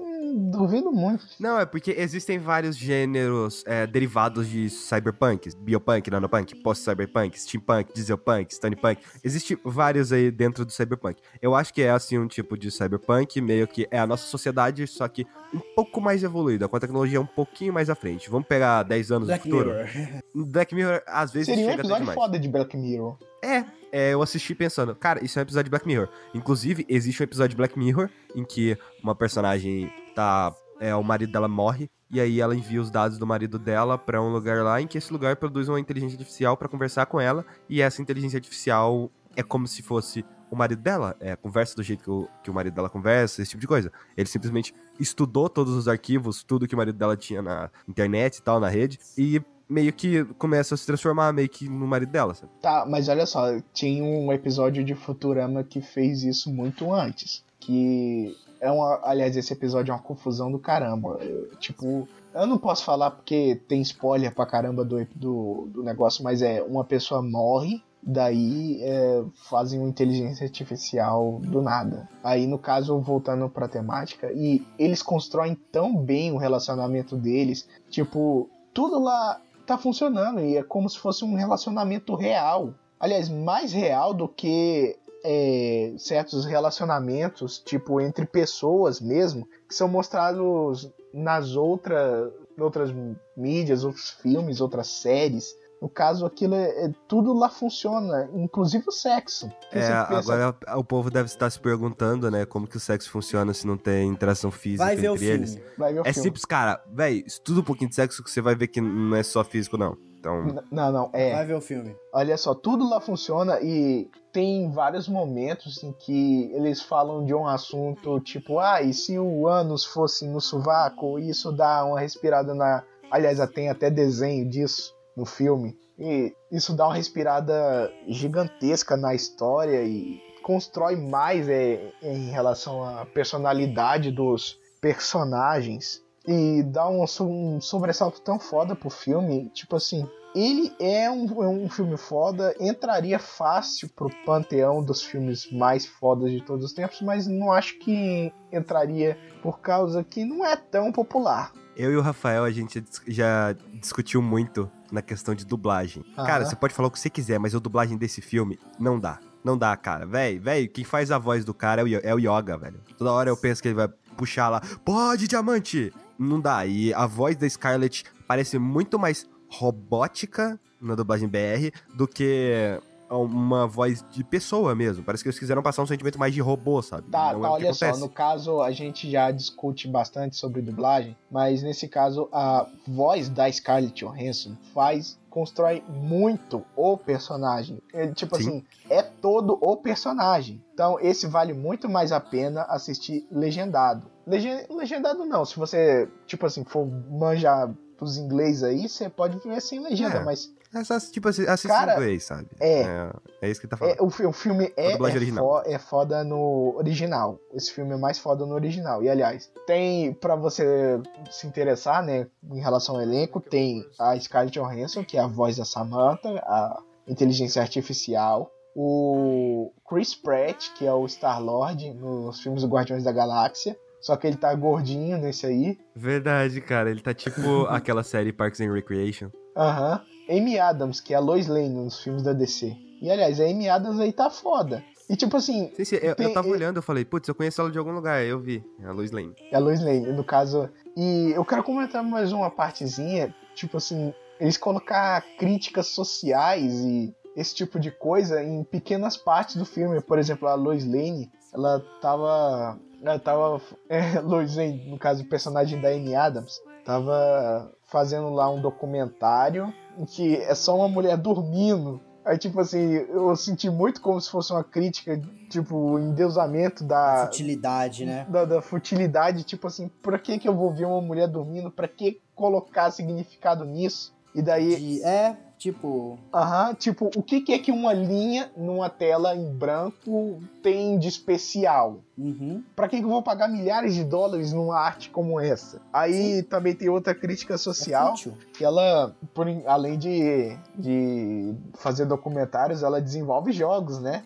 duvido 0.51 0.93
muito. 0.93 1.25
Não, 1.41 1.59
é 1.59 1.67
porque 1.67 1.91
existem 1.91 2.39
vários 2.39 2.77
gêneros 2.77 3.65
é, 3.67 3.87
derivados 3.87 4.49
de 4.49 4.71
cyberpunk, 4.71 5.51
biopunk, 5.59 6.11
nanopunk, 6.11 6.55
post-cyberpunk, 6.63 7.39
steampunk, 7.39 7.93
dieselpunk, 7.93 8.55
stunpunk. 8.55 9.03
Existem 9.25 9.59
vários 9.65 10.13
aí 10.13 10.31
dentro 10.31 10.65
do 10.65 10.71
cyberpunk. 10.71 11.21
Eu 11.41 11.55
acho 11.55 11.75
que 11.75 11.83
é 11.83 11.91
assim 11.91 12.19
um 12.19 12.29
tipo 12.29 12.57
de 12.57 12.71
cyberpunk, 12.71 13.41
meio 13.41 13.67
que 13.67 13.89
é 13.91 13.99
a 13.99 14.07
nossa 14.07 14.27
sociedade, 14.27 14.87
só 14.87 15.09
que 15.09 15.27
um 15.53 15.61
pouco 15.75 16.01
mais 16.01 16.23
evoluída, 16.23 16.69
com 16.69 16.77
a 16.77 16.81
tecnologia 16.81 17.21
um 17.21 17.27
pouquinho 17.27 17.73
mais 17.73 17.91
à 17.91 17.95
frente. 17.95 18.31
Vamos 18.31 18.47
pegar 18.47 18.83
10 18.85 19.11
anos 19.11 19.27
Black 19.29 19.49
no 19.49 19.57
futuro. 19.57 19.75
Mirror. 19.75 20.23
Black 20.35 20.75
Mirror 20.75 21.03
às 21.07 21.33
vezes 21.33 21.47
Seria 21.49 21.65
um 21.65 21.71
chega 21.71 21.75
até 21.75 21.81
episódio 21.83 22.03
demais. 22.03 22.19
foda 22.19 22.39
de 22.39 22.49
Black 22.49 22.77
Mirror. 22.77 23.19
É, 23.43 23.65
é, 23.91 24.15
eu 24.15 24.23
assisti 24.23 24.55
pensando, 24.55 24.95
cara, 24.95 25.23
isso 25.23 25.39
é 25.39 25.41
um 25.41 25.43
episódio 25.43 25.65
de 25.65 25.71
Black 25.71 25.87
Mirror. 25.87 26.09
Inclusive, 26.33 26.87
existe 26.89 27.21
um 27.21 27.25
episódio 27.25 27.51
de 27.51 27.57
Black 27.57 27.79
Mirror 27.79 28.09
em 28.35 28.45
que 28.45 28.79
uma 29.03 29.15
personagem 29.15 29.93
tá. 30.15 30.55
É, 30.81 30.95
o 30.95 31.03
marido 31.03 31.31
dela 31.31 31.47
morre. 31.47 31.91
E 32.11 32.21
aí 32.21 32.41
ela 32.41 32.55
envia 32.55 32.81
os 32.81 32.91
dados 32.91 33.19
do 33.19 33.27
marido 33.27 33.59
dela 33.59 33.97
pra 33.97 34.21
um 34.21 34.31
lugar 34.31 34.63
lá, 34.63 34.81
em 34.81 34.87
que 34.87 34.99
esse 34.99 35.13
lugar 35.13 35.37
produz 35.37 35.69
uma 35.69 35.81
inteligência 35.81 36.17
artificial 36.17 36.57
pra 36.57 36.69
conversar 36.69 37.07
com 37.07 37.21
ela. 37.21 37.45
E 37.69 37.81
essa 37.81 38.03
inteligência 38.03 38.37
artificial 38.37 39.11
é 39.37 39.43
como 39.43 39.67
se 39.67 39.83
fosse 39.83 40.25
o 40.51 40.57
marido 40.57 40.83
dela. 40.83 41.17
É, 41.21 41.35
conversa 41.35 41.75
do 41.75 41.83
jeito 41.83 42.05
que 42.05 42.11
o, 42.11 42.29
que 42.43 42.51
o 42.51 42.55
marido 42.55 42.75
dela 42.75 42.91
conversa, 42.91 43.41
esse 43.41 43.53
tipo 43.53 43.61
de 43.61 43.67
coisa. 43.67 43.91
Ele 44.17 44.29
simplesmente 44.29 44.75
estudou 45.01 45.49
todos 45.49 45.75
os 45.75 45.89
arquivos, 45.89 46.43
tudo 46.43 46.69
que 46.69 46.75
o 46.75 46.79
marido 46.79 46.99
dela 46.99 47.17
tinha 47.17 47.41
na 47.41 47.71
internet 47.89 48.37
e 48.37 48.43
tal, 48.43 48.61
na 48.61 48.69
rede. 48.69 48.99
E 49.17 49.41
meio 49.69 49.93
que 49.93 50.25
começa 50.39 50.75
a 50.75 50.79
se 50.79 50.87
transformar 50.87 51.33
meio 51.33 51.49
que 51.49 51.69
no 51.69 51.87
marido 51.87 52.11
dela, 52.11 52.35
sabe? 52.35 52.53
Tá, 52.61 52.85
mas 52.89 53.09
olha 53.09 53.27
só, 53.27 53.61
tinha 53.73 54.05
um 54.05 54.33
episódio 54.33 54.85
de 54.85 54.95
Futurama 54.95 55.65
que 55.65 55.81
fez 55.81 56.23
isso 56.23 56.53
muito 56.53 56.93
antes. 56.93 57.45
Que 57.61 58.37
é 58.61 58.71
uma. 58.71 59.01
Aliás, 59.03 59.37
esse 59.37 59.53
episódio 59.53 59.93
é 59.93 59.95
uma 59.95 60.03
confusão 60.03 60.51
do 60.51 60.59
caramba. 60.59 61.19
Eu, 61.21 61.57
tipo, 61.57 62.09
eu 62.35 62.47
não 62.47 62.57
posso 62.57 62.85
falar 62.85 63.11
porque 63.11 63.61
tem 63.69 63.83
spoiler 63.83 64.35
pra 64.35 64.47
caramba 64.47 64.85
do, 64.85 65.05
do, 65.15 65.69
do 65.69 65.83
negócio, 65.83 66.23
mas 66.23 66.43
é 66.43 66.63
uma 66.63 66.85
pessoa 66.85 67.21
morre. 67.21 67.83
Daí 68.05 68.81
é, 68.83 69.23
fazem 69.49 69.79
uma 69.79 69.89
inteligência 69.89 70.45
artificial 70.45 71.41
do 71.41 71.63
nada. 71.63 72.09
Aí, 72.23 72.49
no 72.49 72.59
caso, 72.59 72.99
voltando 73.01 73.49
pra 73.49 73.69
temática, 73.69 74.33
e 74.33 74.67
eles 74.77 75.03
constroem 75.03 75.55
tão 75.71 75.97
bem 75.97 76.33
o 76.33 76.37
relacionamento 76.37 77.17
deles. 77.17 77.69
Tipo, 77.89 78.51
tudo 78.75 78.99
lá 78.99 79.41
tá 79.73 79.79
funcionando 79.79 80.41
e 80.41 80.57
é 80.57 80.63
como 80.63 80.89
se 80.89 80.99
fosse 80.99 81.25
um 81.25 81.35
relacionamento 81.35 82.15
real. 82.15 82.75
Aliás, 83.01 83.29
mais 83.29 83.73
real 83.73 84.13
do 84.13 84.29
que 84.29 84.97
é, 85.25 85.95
certos 85.99 86.45
relacionamentos, 86.45 87.59
tipo, 87.59 88.01
entre 88.01 88.27
pessoas 88.27 89.01
mesmo, 89.01 89.49
que 89.69 89.75
são 89.75 89.89
mostrados 89.89 90.91
nas 91.13 91.57
outras, 91.57 92.33
outras 92.59 92.91
mídias, 93.37 93.83
outros 93.83 94.11
filmes, 94.11 94.61
outras 94.61 94.89
séries. 94.89 95.55
No 95.83 95.89
caso, 95.89 96.25
aquilo 96.25 96.55
é, 96.55 96.85
é- 96.87 96.93
tudo 97.09 97.33
lá 97.35 97.49
funciona, 97.49 98.31
inclusive 98.35 98.85
o 98.87 98.93
sexo. 98.93 99.51
É, 99.73 99.83
agora 99.89 100.55
o 100.77 100.85
povo 100.85 101.11
deve 101.11 101.27
estar 101.27 101.51
se 101.51 101.59
perguntando, 101.59 102.31
né, 102.31 102.47
como 102.47 102.69
que 102.69 102.77
o 102.77 102.81
sexo 102.81 103.11
funciona 103.11 103.53
se 103.53 103.67
não 103.67 103.77
tem 103.77 104.09
interação 104.09 104.49
física 104.53 104.85
Vai 104.85 104.95
ver 104.95 105.09
o 105.11 105.15
entre 105.15 105.27
filme. 105.27 105.39
eles. 105.41 105.59
vai 105.77 105.93
ver 105.93 105.99
o 105.99 106.03
É 106.07 106.13
filme. 106.13 106.23
simples, 106.29 106.45
cara. 106.45 106.81
Véi, 106.89 107.25
estuda 107.27 107.59
um 107.61 107.65
pouquinho 107.65 107.89
de 107.91 107.97
sexo 107.97 108.23
que 108.23 108.31
você 108.31 108.41
vai 108.41 108.55
ver 108.55 108.69
que 108.69 108.81
não 108.81 109.17
é 109.17 109.25
só 109.25 109.43
físico, 109.43 109.77
não. 109.77 109.97
Então, 110.21 110.45
Não, 110.71 110.93
não, 110.93 111.11
é. 111.13 111.33
Vai 111.35 111.47
ver 111.47 111.55
o 111.55 111.61
filme. 111.61 111.97
Olha 112.15 112.37
só, 112.37 112.55
tudo 112.55 112.89
lá 112.89 113.01
funciona 113.01 113.59
e 113.61 114.09
tem 114.33 114.71
vários 114.71 115.09
momentos 115.09 115.83
em 115.83 115.93
que 115.93 116.49
eles 116.55 116.81
falam 116.81 117.25
de 117.25 117.35
um 117.35 117.45
assunto 117.49 118.21
tipo, 118.21 118.61
ah, 118.61 118.81
e 118.81 118.95
se 118.95 119.19
o 119.19 119.49
ânus 119.49 119.85
fosse 119.85 120.29
no 120.29 120.41
sovaco, 120.41 121.19
isso 121.19 121.51
dá 121.51 121.85
uma 121.85 121.99
respirada 121.99 122.55
na. 122.55 122.85
Aliás, 123.11 123.41
tem 123.51 123.69
até 123.69 123.91
desenho 123.91 124.49
disso 124.49 124.95
no 125.17 125.25
filme. 125.25 125.77
E 125.99 126.35
isso 126.51 126.75
dá 126.75 126.87
uma 126.87 126.95
respirada 126.95 127.93
gigantesca 128.09 128.97
na 128.97 129.15
história 129.15 129.83
e 129.85 130.21
constrói 130.43 130.97
mais 130.97 131.49
é, 131.49 131.93
em 132.03 132.31
relação 132.31 132.85
à 132.85 133.07
personalidade 133.07 134.11
dos 134.11 134.59
personagens. 134.81 136.03
E 136.27 136.63
dá 136.63 136.89
um, 136.89 137.05
um 137.21 137.61
sobressalto 137.61 138.21
tão 138.21 138.39
foda 138.39 138.75
pro 138.75 138.91
filme. 138.91 139.49
Tipo 139.51 139.77
assim, 139.77 140.09
ele 140.35 140.75
é 140.81 141.11
um, 141.11 141.27
é 141.43 141.49
um 141.49 141.69
filme 141.69 141.97
foda, 141.97 142.55
entraria 142.59 143.19
fácil 143.19 143.89
pro 143.91 144.11
panteão 144.25 144.83
dos 144.83 145.03
filmes 145.03 145.51
mais 145.53 145.85
fodas 145.87 146.31
de 146.31 146.41
todos 146.45 146.65
os 146.65 146.73
tempos, 146.73 147.01
mas 147.03 147.27
não 147.27 147.53
acho 147.53 147.79
que 147.79 148.33
entraria 148.51 149.19
por 149.43 149.61
causa 149.61 150.03
que 150.03 150.25
não 150.25 150.45
é 150.45 150.57
tão 150.57 150.91
popular. 150.91 151.53
Eu 151.77 151.93
e 151.93 151.97
o 151.97 152.01
Rafael, 152.01 152.45
a 152.45 152.51
gente 152.51 152.83
já 153.07 153.55
discutiu 153.75 154.21
muito 154.21 154.71
na 154.91 155.01
questão 155.01 155.35
de 155.35 155.45
dublagem. 155.45 156.05
Cara, 156.17 156.45
você 156.45 156.55
pode 156.55 156.75
falar 156.75 156.89
o 156.89 156.91
que 156.91 156.99
você 156.99 157.11
quiser, 157.11 157.39
mas 157.39 157.55
a 157.55 157.59
dublagem 157.59 157.97
desse 157.97 158.21
filme 158.21 158.59
não 158.79 158.99
dá. 158.99 159.19
Não 159.43 159.57
dá, 159.59 159.77
cara. 159.77 160.07
Véi, 160.07 160.39
véi, 160.39 160.69
quem 160.69 160.85
faz 160.85 161.11
a 161.11 161.19
voz 161.19 161.45
do 161.45 161.53
cara 161.53 161.83
é 161.83 161.85
o, 161.85 162.01
é 162.03 162.15
o 162.15 162.19
Yoga, 162.19 162.57
velho. 162.57 162.81
Toda 162.97 163.13
hora 163.13 163.31
eu 163.31 163.37
penso 163.37 163.61
que 163.61 163.69
ele 163.69 163.75
vai 163.75 163.89
puxar 164.17 164.49
lá, 164.49 164.61
pode, 164.85 165.27
diamante! 165.27 165.93
Não 166.19 166.41
dá. 166.41 166.65
E 166.67 166.95
a 166.95 167.07
voz 167.07 167.37
da 167.37 167.49
Scarlett 167.49 168.05
parece 168.27 168.59
muito 168.59 168.99
mais 168.99 169.27
robótica 169.49 170.61
na 170.81 170.95
dublagem 170.95 171.29
BR 171.29 171.71
do 171.95 172.07
que 172.07 172.81
uma 173.17 173.67
voz 173.67 174.05
de 174.11 174.23
pessoa 174.25 174.75
mesmo. 174.75 175.05
Parece 175.05 175.23
que 175.23 175.29
eles 175.29 175.39
quiseram 175.39 175.63
passar 175.63 175.83
um 175.83 175.87
sentimento 175.87 176.19
mais 176.19 176.33
de 176.35 176.41
robô, 176.41 176.81
sabe? 176.83 177.09
Tá, 177.11 177.33
Não 177.33 177.41
tá 177.43 177.47
é 177.47 177.51
o 177.51 177.57
que 177.57 177.65
olha 177.65 177.75
só, 177.75 177.85
acontece. 177.87 178.01
no 178.01 178.09
caso 178.09 178.61
a 178.63 178.71
gente 178.71 179.11
já 179.11 179.31
discute 179.31 179.87
bastante 179.89 180.37
sobre 180.37 180.63
dublagem, 180.63 181.17
mas 181.31 181.63
nesse 181.63 181.89
caso 181.89 182.29
a 182.33 182.67
voz 182.87 183.29
da 183.29 183.51
Scarlett 183.51 184.05
Johansson 184.05 184.57
faz 184.75 185.21
constrói 185.31 185.83
muito 185.89 186.63
o 186.77 186.97
personagem. 186.99 187.79
Ele, 187.95 188.13
tipo 188.13 188.37
Sim. 188.37 188.43
assim, 188.49 188.65
é 188.91 189.03
todo 189.03 189.57
o 189.63 189.77
personagem. 189.79 190.63
Então 190.75 190.99
esse 191.01 191.27
vale 191.27 191.55
muito 191.55 191.89
mais 191.89 192.13
a 192.13 192.21
pena 192.21 192.63
assistir 192.65 193.27
legendado. 193.31 194.07
Legen- 194.27 194.67
legendado 194.71 195.25
não, 195.25 195.45
se 195.45 195.57
você, 195.57 196.07
tipo 196.27 196.45
assim, 196.45 196.65
for 196.65 196.87
manjar 197.11 197.73
dos 197.99 198.19
inglês 198.19 198.63
aí, 198.63 198.89
você 198.89 199.09
pode 199.09 199.39
ver 199.39 199.61
sem 199.63 199.81
legenda, 199.81 200.17
É. 200.19 200.25
mas 200.25 200.53
É 200.75 200.83
só, 200.85 200.99
tipo, 200.99 201.29
assi- 201.29 201.47
assistir 201.47 201.69
Cara, 201.69 201.95
inglês, 201.95 202.25
sabe? 202.25 202.49
é. 202.59 202.81
É, 202.83 203.11
é 203.43 203.51
isso 203.51 203.61
que 203.61 203.67
ele 203.67 203.71
tá 203.71 203.77
falando. 203.77 203.95
É, 203.99 204.03
o, 204.03 204.07
o 204.29 204.33
filme 204.33 204.73
é, 204.77 204.93
é, 204.93 204.97
original. 205.03 205.45
fo- 205.63 205.71
é 205.71 205.79
foda 205.79 206.25
no 206.25 206.75
original. 206.77 207.39
Esse 207.53 207.73
filme 207.73 207.93
é 207.93 207.97
mais 207.97 208.19
foda 208.19 208.47
no 208.47 208.55
original. 208.55 209.03
E 209.03 209.09
aliás, 209.11 209.51
tem 209.67 210.15
pra 210.15 210.35
você 210.35 210.99
se 211.31 211.47
interessar, 211.47 212.03
né, 212.03 212.27
em 212.51 212.61
relação 212.61 212.97
ao 212.97 213.03
elenco, 213.03 213.41
tem 213.41 213.85
a 213.99 214.19
Scarlett 214.19 214.59
Johansson, 214.59 215.05
que 215.05 215.17
é 215.19 215.21
a 215.21 215.27
voz 215.27 215.57
da 215.59 215.65
Samantha, 215.65 216.29
a 216.47 216.79
inteligência 217.07 217.61
artificial, 217.61 218.51
o 218.75 219.73
Chris 219.89 220.15
Pratt, 220.15 220.71
que 220.77 220.87
é 220.87 220.93
o 220.93 221.07
Star-Lord 221.07 221.93
nos 221.95 222.41
filmes 222.41 222.63
do 222.63 222.69
Guardiões 222.69 223.05
da 223.05 223.13
Galáxia. 223.13 223.77
Só 224.01 224.17
que 224.17 224.27
ele 224.27 224.37
tá 224.37 224.53
gordinho 224.55 225.17
nesse 225.19 225.47
aí. 225.47 225.79
Verdade, 225.95 226.61
cara. 226.61 226.91
Ele 226.91 227.01
tá 227.01 227.15
tipo 227.15 227.67
aquela 227.71 228.03
série 228.03 228.33
Parks 228.33 228.61
and 228.61 228.73
Recreation. 228.73 229.31
Aham. 229.57 230.01
Amy 230.29 230.59
Adams, 230.59 231.01
que 231.01 231.13
é 231.15 231.17
a 231.17 231.21
Lois 231.21 231.47
Lane 231.47 231.69
nos 231.71 232.03
filmes 232.03 232.23
da 232.23 232.33
DC. 232.33 232.77
E 233.01 233.11
aliás, 233.11 233.41
a 233.41 233.45
Amy 233.45 233.69
Adams 233.69 233.99
aí 234.01 234.13
tá 234.13 234.31
foda. 234.31 234.83
E 235.11 235.17
tipo 235.17 235.37
assim, 235.37 235.71
Sim, 235.75 235.85
sim, 235.85 235.97
eu, 235.97 236.15
Tem- 236.15 236.29
eu 236.29 236.33
tava 236.35 236.49
e- 236.49 236.53
olhando, 236.53 236.77
eu 236.77 236.83
falei, 236.83 237.05
putz, 237.05 237.29
eu 237.29 237.35
conheço 237.35 237.61
ela 237.61 237.71
de 237.71 237.79
algum 237.79 237.93
lugar, 237.93 238.23
eu 238.25 238.39
vi. 238.41 238.65
É 238.81 238.87
a 238.87 238.93
Lois 238.93 239.11
Lane. 239.11 239.35
É 239.51 239.57
a 239.57 239.59
Lois 239.59 239.81
Lane, 239.83 240.13
no 240.13 240.25
caso. 240.25 240.71
E 240.97 241.33
eu 241.35 241.45
quero 241.45 241.63
comentar 241.65 242.03
mais 242.03 242.33
uma 242.33 242.51
partezinha, 242.51 243.35
tipo 243.55 243.77
assim, 243.77 244.15
eles 244.41 244.57
colocar 244.57 245.23
críticas 245.39 245.89
sociais 245.89 246.73
e 246.81 247.15
esse 247.37 247.55
tipo 247.55 247.79
de 247.81 247.91
coisa 247.91 248.43
em 248.43 248.63
pequenas 248.65 249.17
partes 249.17 249.57
do 249.57 249.65
filme. 249.67 250.01
Por 250.01 250.19
exemplo, 250.19 250.47
a 250.49 250.55
Lois 250.55 250.85
Lane, 250.85 251.31
ela 251.53 251.81
tava. 252.01 252.79
Ela 253.03 253.19
tava. 253.19 253.61
É, 253.89 254.21
Lois 254.21 254.57
Lane, 254.57 254.89
no 254.89 254.99
caso, 254.99 255.23
o 255.25 255.29
personagem 255.29 255.81
da 255.81 255.89
Amy 255.89 256.15
Adams, 256.15 256.61
tava 256.85 257.73
fazendo 257.85 258.31
lá 258.31 258.51
um 258.51 258.61
documentário 258.61 259.73
em 259.99 260.05
que 260.05 260.37
é 260.37 260.55
só 260.55 260.77
uma 260.77 260.89
mulher 260.89 261.17
dormindo. 261.17 262.01
Aí, 262.25 262.39
tipo 262.39 262.61
assim, 262.61 262.79
eu 262.79 263.35
senti 263.35 263.69
muito 263.69 264.01
como 264.01 264.21
se 264.21 264.31
fosse 264.31 264.53
uma 264.53 264.63
crítica, 264.63 265.21
tipo, 265.51 265.75
o 265.77 265.99
endeusamento 265.99 266.85
da, 266.85 267.27
Futilidade, 267.27 268.05
né? 268.07 268.25
da, 268.29 268.45
da 268.45 268.63
futilidade, 268.63 269.43
tipo 269.43 269.67
assim, 269.67 269.89
pra 270.01 270.19
que 270.19 270.39
que 270.39 270.49
eu 270.49 270.55
vou 270.55 270.73
ver 270.73 270.85
uma 270.85 271.01
mulher 271.01 271.27
dormindo? 271.27 271.69
Pra 271.71 271.89
que 271.89 272.21
colocar 272.35 272.93
significado 272.93 273.65
nisso? 273.65 274.15
E 274.35 274.41
daí, 274.41 274.77
De- 274.77 275.03
é, 275.03 275.37
tipo, 275.63 276.19
aham, 276.35 276.75
tipo, 276.75 277.09
o 277.15 277.23
que 277.23 277.41
que 277.41 277.53
é 277.53 277.59
que 277.59 277.71
uma 277.71 277.93
linha 277.93 278.51
numa 278.57 278.91
tela 278.91 279.37
em 279.37 279.49
branco 279.55 280.43
tem 280.61 280.99
de 280.99 281.07
especial? 281.07 282.01
uhum. 282.19 282.65
Pra 282.75 282.89
que 282.89 282.99
que 282.99 283.05
eu 283.05 283.09
vou 283.09 283.23
pagar 283.23 283.47
milhares 283.47 283.95
de 283.95 284.03
dólares 284.03 284.53
numa 284.53 284.77
arte 284.77 285.09
como 285.09 285.39
essa? 285.39 285.81
Aí 285.93 286.43
também 286.43 286.75
tem 286.75 286.89
outra 286.89 287.15
crítica 287.15 287.55
é 287.55 287.57
social, 287.57 288.17
fútil. 288.17 288.37
que 288.53 288.65
ela, 288.65 289.15
por, 289.33 289.47
além 289.65 289.97
de, 289.97 290.57
de 290.75 291.55
fazer 291.75 292.07
documentários, 292.07 292.83
ela 292.83 293.01
desenvolve 293.01 293.53
jogos, 293.53 294.01
né? 294.01 294.25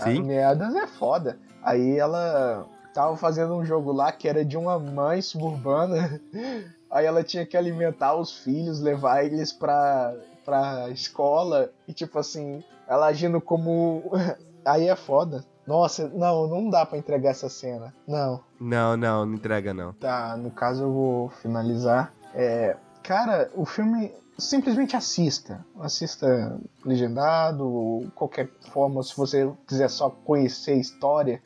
Sim. 0.00 0.36
Adams 0.36 0.74
é 0.74 0.88
foda. 0.88 1.38
Aí 1.62 1.96
ela 1.96 2.66
tava 2.92 3.16
fazendo 3.16 3.54
um 3.54 3.64
jogo 3.64 3.92
lá 3.92 4.10
que 4.10 4.28
era 4.28 4.44
de 4.44 4.56
uma 4.56 4.80
mãe 4.80 5.22
suburbana. 5.22 6.20
Aí 6.90 7.04
ela 7.04 7.22
tinha 7.22 7.44
que 7.44 7.56
alimentar 7.56 8.14
os 8.14 8.32
filhos, 8.38 8.80
levar 8.80 9.24
eles 9.24 9.52
pra, 9.52 10.14
pra 10.46 10.88
escola. 10.90 11.70
E 11.88 11.92
tipo 11.92 12.18
assim, 12.18 12.62
ela 12.88 13.06
agindo 13.06 13.40
como. 13.40 14.04
Aí 14.64 14.88
é 14.88 14.96
foda. 14.96 15.44
Nossa, 15.66 16.08
não, 16.08 16.46
não 16.46 16.70
dá 16.70 16.86
pra 16.86 16.96
entregar 16.96 17.30
essa 17.30 17.48
cena. 17.48 17.92
Não. 18.06 18.40
Não, 18.60 18.96
não, 18.96 19.26
não 19.26 19.34
entrega 19.34 19.74
não. 19.74 19.92
Tá, 19.94 20.36
no 20.36 20.50
caso 20.50 20.84
eu 20.84 20.92
vou 20.92 21.28
finalizar. 21.28 22.14
É, 22.32 22.76
cara, 23.02 23.50
o 23.54 23.64
filme 23.64 24.12
simplesmente 24.38 24.96
assista. 24.96 25.64
Assista 25.80 26.58
legendado, 26.84 27.66
ou 27.66 28.06
qualquer 28.14 28.48
forma, 28.72 29.02
se 29.02 29.16
você 29.16 29.50
quiser 29.66 29.90
só 29.90 30.08
conhecer 30.08 30.72
a 30.72 30.76
história. 30.76 31.42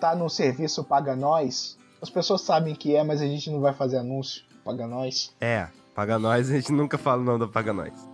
Tá 0.00 0.16
no 0.16 0.28
serviço 0.28 0.82
Paga 0.82 1.14
Nós. 1.14 1.78
As 2.02 2.10
pessoas 2.10 2.40
sabem 2.40 2.74
que 2.74 2.96
é, 2.96 3.04
mas 3.04 3.20
a 3.22 3.26
gente 3.26 3.50
não 3.50 3.60
vai 3.60 3.72
fazer 3.72 3.98
anúncio. 3.98 4.42
Paga 4.64 4.86
Nós. 4.86 5.32
É, 5.40 5.68
paga 5.94 6.18
nós, 6.18 6.50
a 6.50 6.54
gente 6.54 6.72
nunca 6.72 6.98
fala 6.98 7.22
o 7.22 7.24
nome 7.24 7.38
da 7.38 7.48
paga 7.48 7.72
nós. 7.72 8.13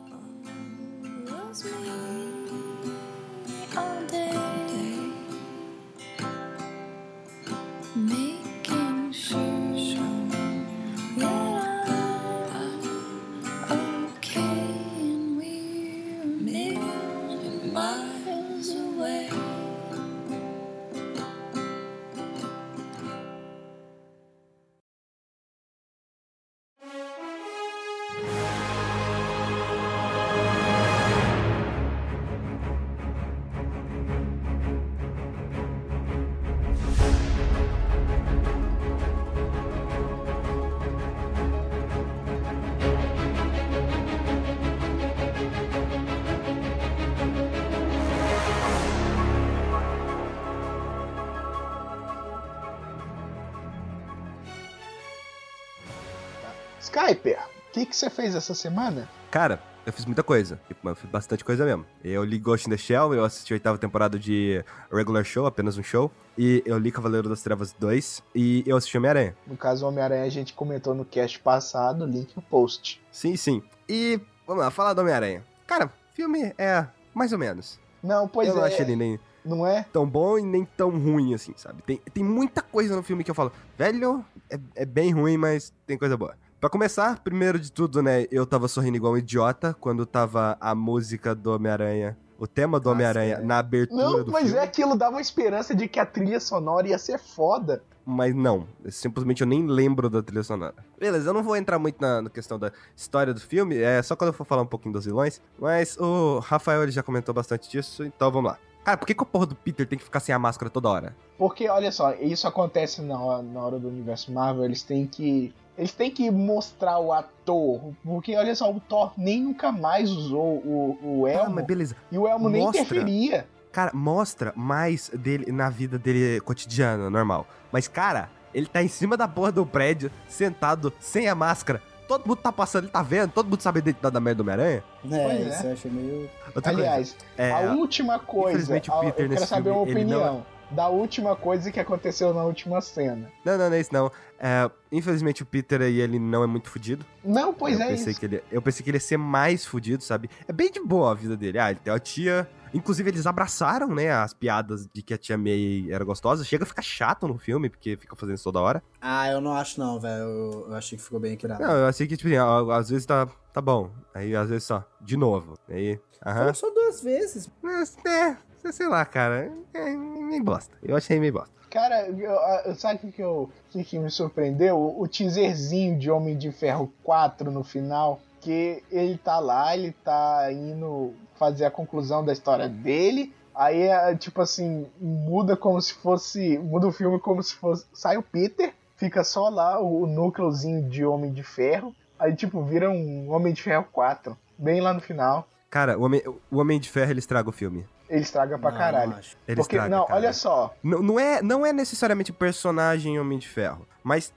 Skyper, 56.81 57.39
o 57.69 57.73
que, 57.73 57.87
que 57.87 57.97
você 57.97 58.09
fez 58.11 58.35
essa 58.35 58.55
semana? 58.55 59.09
Cara, 59.31 59.63
eu 59.85 59.93
fiz 59.93 60.05
muita 60.05 60.23
coisa. 60.23 60.61
Tipo, 60.67 60.89
Eu 60.89 60.95
fiz 60.95 61.11
bastante 61.11 61.45
coisa 61.45 61.65
mesmo. 61.65 61.87
Eu 62.03 62.25
li 62.25 62.39
Ghost 62.39 62.67
in 62.67 62.71
the 62.71 62.77
Shell, 62.77 63.15
eu 63.15 63.25
assisti 63.25 63.53
a 63.53 63.57
oitava 63.57 63.79
temporada 63.79 64.19
de 64.19 64.65
Regular 64.91 65.25
Show, 65.25 65.47
apenas 65.47 65.77
um 65.79 65.83
show. 65.83 66.11
E 66.39 66.63
eu 66.65 66.79
li 66.79 66.91
Cavaleiro 66.91 67.29
das 67.29 67.43
Trevas 67.43 67.75
2. 67.79 68.23
E 68.35 68.65
eu 68.67 68.77
assisti 68.77 68.97
Homem-Aranha. 68.97 69.37
No 69.47 69.57
caso, 69.57 69.87
Homem-Aranha 69.87 70.25
a 70.25 70.29
gente 70.29 70.55
comentou 70.55 70.95
no 70.95 71.05
cast 71.05 71.39
passado, 71.41 72.07
link 72.07 72.35
no 72.35 72.43
post. 72.43 73.01
Sim, 73.13 73.37
sim. 73.37 73.63
E 73.89 74.21
vamos 74.47 74.65
lá, 74.65 74.71
falar 74.71 74.95
do 74.95 75.03
Homem-Aranha. 75.03 75.45
Cara, 75.67 75.91
filme 76.15 76.53
é 76.57 76.87
mais 77.15 77.33
ou 77.33 77.39
menos. 77.39 77.79
Não, 78.03 78.27
pois 78.27 78.49
eu 78.49 78.55
é. 78.55 78.57
não 78.59 78.65
acho 78.65 78.81
ele 78.81 78.97
nem 78.97 79.21
Não 79.45 79.67
é? 79.67 79.85
tão 79.93 80.09
bom 80.09 80.39
e 80.39 80.43
nem 80.43 80.65
tão 80.65 80.91
ruim 80.91 81.35
assim, 81.35 81.53
sabe? 81.57 81.83
Tem, 81.83 81.99
tem 82.13 82.25
muita 82.25 82.63
coisa 82.63 82.97
no 82.97 83.03
filme 83.03 83.23
que 83.23 83.31
eu 83.31 83.35
falo, 83.35 83.53
velho, 83.77 84.25
é, 84.49 84.59
é 84.77 84.85
bem 84.87 85.13
ruim, 85.13 85.37
mas 85.37 85.73
tem 85.87 85.99
coisa 85.99 86.17
boa. 86.17 86.35
Pra 86.61 86.69
começar, 86.69 87.21
primeiro 87.21 87.59
de 87.59 87.73
tudo, 87.73 88.03
né, 88.03 88.27
eu 88.31 88.45
tava 88.45 88.69
sorrindo 88.69 88.95
igual 88.95 89.15
um 89.15 89.17
idiota 89.17 89.75
quando 89.81 90.05
tava 90.05 90.59
a 90.61 90.75
música 90.75 91.35
do 91.35 91.55
Homem-Aranha, 91.55 92.19
o 92.39 92.47
tema 92.47 92.79
do 92.79 92.91
Homem-Aranha 92.91 93.37
é. 93.37 93.43
na 93.43 93.59
abertura 93.59 94.03
Não, 94.03 94.25
do 94.25 94.31
mas 94.31 94.45
filme. 94.45 94.59
é 94.59 94.63
aquilo 94.63 94.95
dava 94.95 95.13
uma 95.13 95.23
esperança 95.23 95.75
de 95.75 95.89
que 95.89 95.99
a 95.99 96.05
trilha 96.05 96.39
sonora 96.39 96.87
ia 96.87 96.99
ser 96.99 97.19
foda. 97.19 97.83
Mas 98.05 98.35
não, 98.35 98.67
simplesmente 98.91 99.41
eu 99.41 99.47
nem 99.47 99.67
lembro 99.67 100.11
da 100.11 100.23
trilha 100.23 100.43
sonora. 100.43 100.75
Beleza, 100.99 101.31
eu 101.31 101.33
não 101.33 101.43
vou 101.43 101.57
entrar 101.57 101.79
muito 101.79 101.99
na, 101.99 102.21
na 102.21 102.29
questão 102.29 102.59
da 102.59 102.71
história 102.95 103.33
do 103.33 103.41
filme, 103.41 103.79
é 103.79 104.03
só 104.03 104.15
quando 104.15 104.29
eu 104.29 104.35
for 104.35 104.45
falar 104.45 104.61
um 104.61 104.67
pouquinho 104.67 104.93
dos 104.93 105.07
vilões, 105.07 105.41
mas 105.59 105.97
o 105.97 106.41
Rafael 106.41 106.83
ele 106.83 106.93
já 106.93 107.03
comentou 107.03 107.35
bastante 107.35 107.71
disso, 107.71 108.05
então 108.05 108.31
vamos 108.31 108.51
lá. 108.51 108.59
Cara, 108.85 108.97
por 108.97 109.07
que, 109.07 109.15
que 109.15 109.23
o 109.23 109.27
porra 109.27 109.47
do 109.47 109.55
Peter 109.55 109.87
tem 109.87 109.99
que 109.99 110.05
ficar 110.05 110.21
sem 110.21 110.35
a 110.35 110.39
máscara 110.39 110.71
toda 110.71 110.89
hora? 110.89 111.17
Porque, 111.39 111.69
olha 111.69 111.93
só, 111.93 112.13
isso 112.15 112.47
acontece 112.49 113.03
na 113.03 113.19
hora, 113.19 113.43
na 113.43 113.61
hora 113.61 113.79
do 113.79 113.89
universo 113.89 114.33
Marvel, 114.33 114.65
eles 114.65 114.83
têm 114.83 115.07
que. 115.07 115.55
Eles 115.81 115.93
têm 115.93 116.11
que 116.11 116.31
mostrar 116.31 116.99
o 116.99 117.11
ator. 117.11 117.81
Porque, 118.05 118.37
olha 118.37 118.55
só, 118.55 118.71
o 118.71 118.79
Thor 118.79 119.13
nem 119.17 119.41
nunca 119.43 119.73
mais 119.73 120.11
usou 120.11 120.59
o, 120.59 120.99
o 121.23 121.27
Ah, 121.27 121.31
Elmo. 121.31 121.55
mas 121.55 121.65
beleza. 121.65 121.97
e 122.13 122.19
o 122.19 122.29
Elmo 122.29 122.51
nem 122.51 122.61
mostra. 122.63 122.83
interferia. 122.83 123.47
Cara, 123.73 123.91
mostra 123.95 124.53
mais 124.55 125.09
dele 125.15 125.51
na 125.51 125.71
vida 125.71 125.99
dele 125.99 126.39
cotidiana, 126.43 127.09
normal. 127.09 127.47
Mas, 127.73 127.89
cara, 127.89 128.29
ele 128.53 128.67
tá 128.67 128.83
em 128.83 128.89
cima 128.89 129.17
da 129.17 129.27
porra 129.27 129.51
do 129.53 129.65
prédio, 129.65 130.11
sentado, 130.29 130.93
sem 131.01 131.29
a 131.29 131.35
máscara. 131.35 131.81
Todo 132.07 132.27
mundo 132.27 132.39
tá 132.43 132.53
passando, 132.53 132.85
ele 132.85 132.93
tá 132.93 133.03
vendo, 133.03 133.31
todo 133.31 133.49
mundo 133.49 133.63
sabe 133.63 133.79
a 133.79 133.83
identidade 133.83 134.13
da 134.13 134.21
merda 134.21 134.43
do 134.43 134.51
Homem-Aranha. 134.51 134.85
É, 135.05 135.09
Pois 135.09 135.23
é. 135.47 135.49
isso 135.49 135.67
eu 135.67 135.73
achei 135.73 135.91
meio. 135.91 136.31
Outra 136.55 136.73
Aliás, 136.73 137.13
coisa, 137.13 137.27
é, 137.39 137.53
a 137.53 137.73
última 137.73 138.19
coisa. 138.19 138.51
infelizmente 138.51 138.91
o 138.91 138.93
a- 138.95 138.99
Peter 139.01 139.11
eu 139.13 139.15
quero 139.17 139.29
nesse 139.31 139.47
saber 139.47 139.71
uma 139.71 139.87
filme, 139.87 140.05
não 140.05 140.13
é- 140.21 140.25
opinião 140.25 140.47
da 140.71 140.89
última 140.89 141.35
coisa 141.37 141.71
que 141.71 141.81
aconteceu 141.81 142.33
na 142.33 142.45
última 142.45 142.81
cena. 142.81 143.31
Não, 143.45 143.59
não, 143.59 143.69
não 143.71 143.77
é 143.77 143.81
isso 143.81 143.93
não. 143.93 144.11
É, 144.39 144.71
infelizmente 144.91 145.43
o 145.43 145.47
Peter 145.47 145.83
aí, 145.83 146.01
ele 146.01 146.19
não 146.19 146.43
é 146.43 146.47
muito 146.47 146.71
fudido. 146.71 147.05
Não, 147.25 147.53
pois 147.53 147.79
eu 147.79 147.85
é 147.85 147.89
pensei 147.89 148.13
isso. 148.13 148.21
que 148.21 148.27
ele, 148.27 148.43
Eu 148.51 148.63
pensei 148.63 148.83
que 148.83 148.91
ele 148.91 148.97
ia 148.97 149.01
ser 149.01 149.17
mais 149.17 149.67
fudido, 149.67 150.03
sabe? 150.03 150.31
É 150.49 150.53
bem 150.53 150.71
de 150.71 150.81
boa 150.81 151.11
a 151.11 151.15
vida 151.15 151.37
dele. 151.37 151.59
Ah, 151.59 151.71
ele 151.71 151.81
tem 151.81 151.93
uma 151.93 151.99
tia. 152.01 152.49
Inclusive, 152.73 153.11
eles 153.11 153.27
abraçaram, 153.27 153.89
né, 153.93 154.13
as 154.13 154.33
piadas 154.33 154.87
de 154.95 155.03
que 155.03 155.13
a 155.13 155.19
tia 155.19 155.37
May 155.37 155.89
era 155.91 156.05
gostosa. 156.05 156.45
Chega 156.45 156.63
a 156.63 156.67
ficar 156.67 156.83
chato 156.83 157.27
no 157.27 157.37
filme, 157.37 157.69
porque 157.69 157.97
fica 157.97 158.15
fazendo 158.15 158.37
isso 158.37 158.45
toda 158.45 158.61
hora. 158.61 158.81
Ah, 159.01 159.29
eu 159.29 159.41
não 159.41 159.53
acho 159.55 159.81
não, 159.81 159.99
velho. 159.99 160.23
Eu, 160.23 160.67
eu 160.69 160.75
achei 160.77 160.97
que 160.97 161.03
ficou 161.03 161.19
bem 161.19 161.33
equilibrado. 161.33 161.71
Não, 161.71 161.81
eu 161.81 161.87
achei 161.87 162.07
que, 162.07 162.17
tipo, 162.17 162.29
assim, 162.29 162.71
às 162.73 162.89
vezes 162.89 163.05
tá, 163.05 163.27
tá 163.53 163.61
bom. 163.61 163.91
Aí, 164.15 164.37
às 164.37 164.49
vezes 164.49 164.65
só, 164.65 164.85
de 165.01 165.17
novo. 165.17 165.55
Aí, 165.69 165.99
aham. 166.25 166.55
Só 166.55 166.71
duas 166.71 167.03
vezes. 167.03 167.51
Mas, 167.61 167.97
é, 168.07 168.37
sei 168.73 168.89
lá, 168.89 169.05
cara. 169.05 169.51
É 169.75 169.85
meio 169.91 170.43
bosta. 170.45 170.77
Eu 170.83 170.97
achei 170.97 171.19
meio 171.19 171.33
bosta. 171.33 171.51
Cara, 171.71 172.09
eu- 172.09 172.75
sabe 172.75 172.99
o 173.07 173.13
que, 173.13 173.23
eu- 173.23 173.49
que, 173.71 173.85
que 173.85 173.99
me 173.99 174.11
surpreendeu? 174.11 174.77
O, 174.77 175.03
o 175.03 175.09
teaserzinho 175.09 175.99
de 175.99 176.11
Homem 176.11 176.37
de 176.37 176.51
Ferro 176.51 176.93
4 177.05 177.51
no 177.51 177.63
final. 177.65 178.21
Que 178.41 178.83
ele 178.91 179.19
tá 179.19 179.39
lá, 179.39 179.77
ele 179.77 179.93
tá 180.03 180.51
indo 180.51 181.13
fazer 181.39 181.67
a 181.67 181.71
conclusão 181.71 182.25
da 182.25 182.33
história 182.33 182.69
dele. 182.69 183.35
Aí, 183.55 183.83
é, 183.83 184.15
tipo 184.17 184.41
assim, 184.41 184.87
muda 184.99 185.57
como 185.57 185.81
se 185.81 185.93
fosse. 185.95 186.59
Muda 186.59 186.87
o 186.89 186.93
filme 186.93 187.19
como 187.21 187.43
se 187.43 187.55
fosse. 187.55 187.85
Sai 187.93 188.17
o 188.17 188.23
Peter, 188.23 188.73
fica 188.97 189.23
só 189.25 189.49
lá 189.51 189.79
o, 189.81 190.05
o 190.05 190.07
núcleozinho 190.07 190.89
de 190.89 191.05
Homem 191.05 191.33
de 191.33 191.43
Ferro. 191.43 191.95
Aí, 192.19 192.35
tipo, 192.35 192.63
vira 192.65 192.91
um 192.91 193.31
Homem 193.31 193.53
de 193.53 193.63
Ferro 193.63 193.87
4. 193.93 194.37
Bem 194.59 194.81
lá 194.81 194.95
no 194.95 195.01
final. 195.01 195.47
Cara, 195.69 195.99
o 195.99 196.03
Homem, 196.03 196.23
o 196.51 196.59
Homem 196.59 196.81
de 196.81 196.89
Ferro, 196.89 197.11
ele 197.11 197.19
estraga 197.21 197.49
o 197.49 197.53
filme. 197.53 197.85
Ele 198.11 198.23
estraga 198.23 198.59
pra 198.59 198.71
Não, 198.73 198.79
caralho. 198.79 199.11
não 199.13 199.19
acho. 199.19 199.37
Ele 199.47 199.57
Porque, 199.61 199.77
estraga, 199.77 199.97
não, 199.97 200.05
cara. 200.05 200.19
olha 200.19 200.33
só. 200.33 200.75
Não, 200.83 201.01
não, 201.03 201.19
é, 201.21 201.41
não 201.41 201.65
é 201.65 201.73
necessariamente 201.73 202.33
o 202.33 202.35
personagem 202.35 203.19
Homem 203.21 203.39
de 203.39 203.49
Ferro, 203.49 203.87
mas 204.03 204.33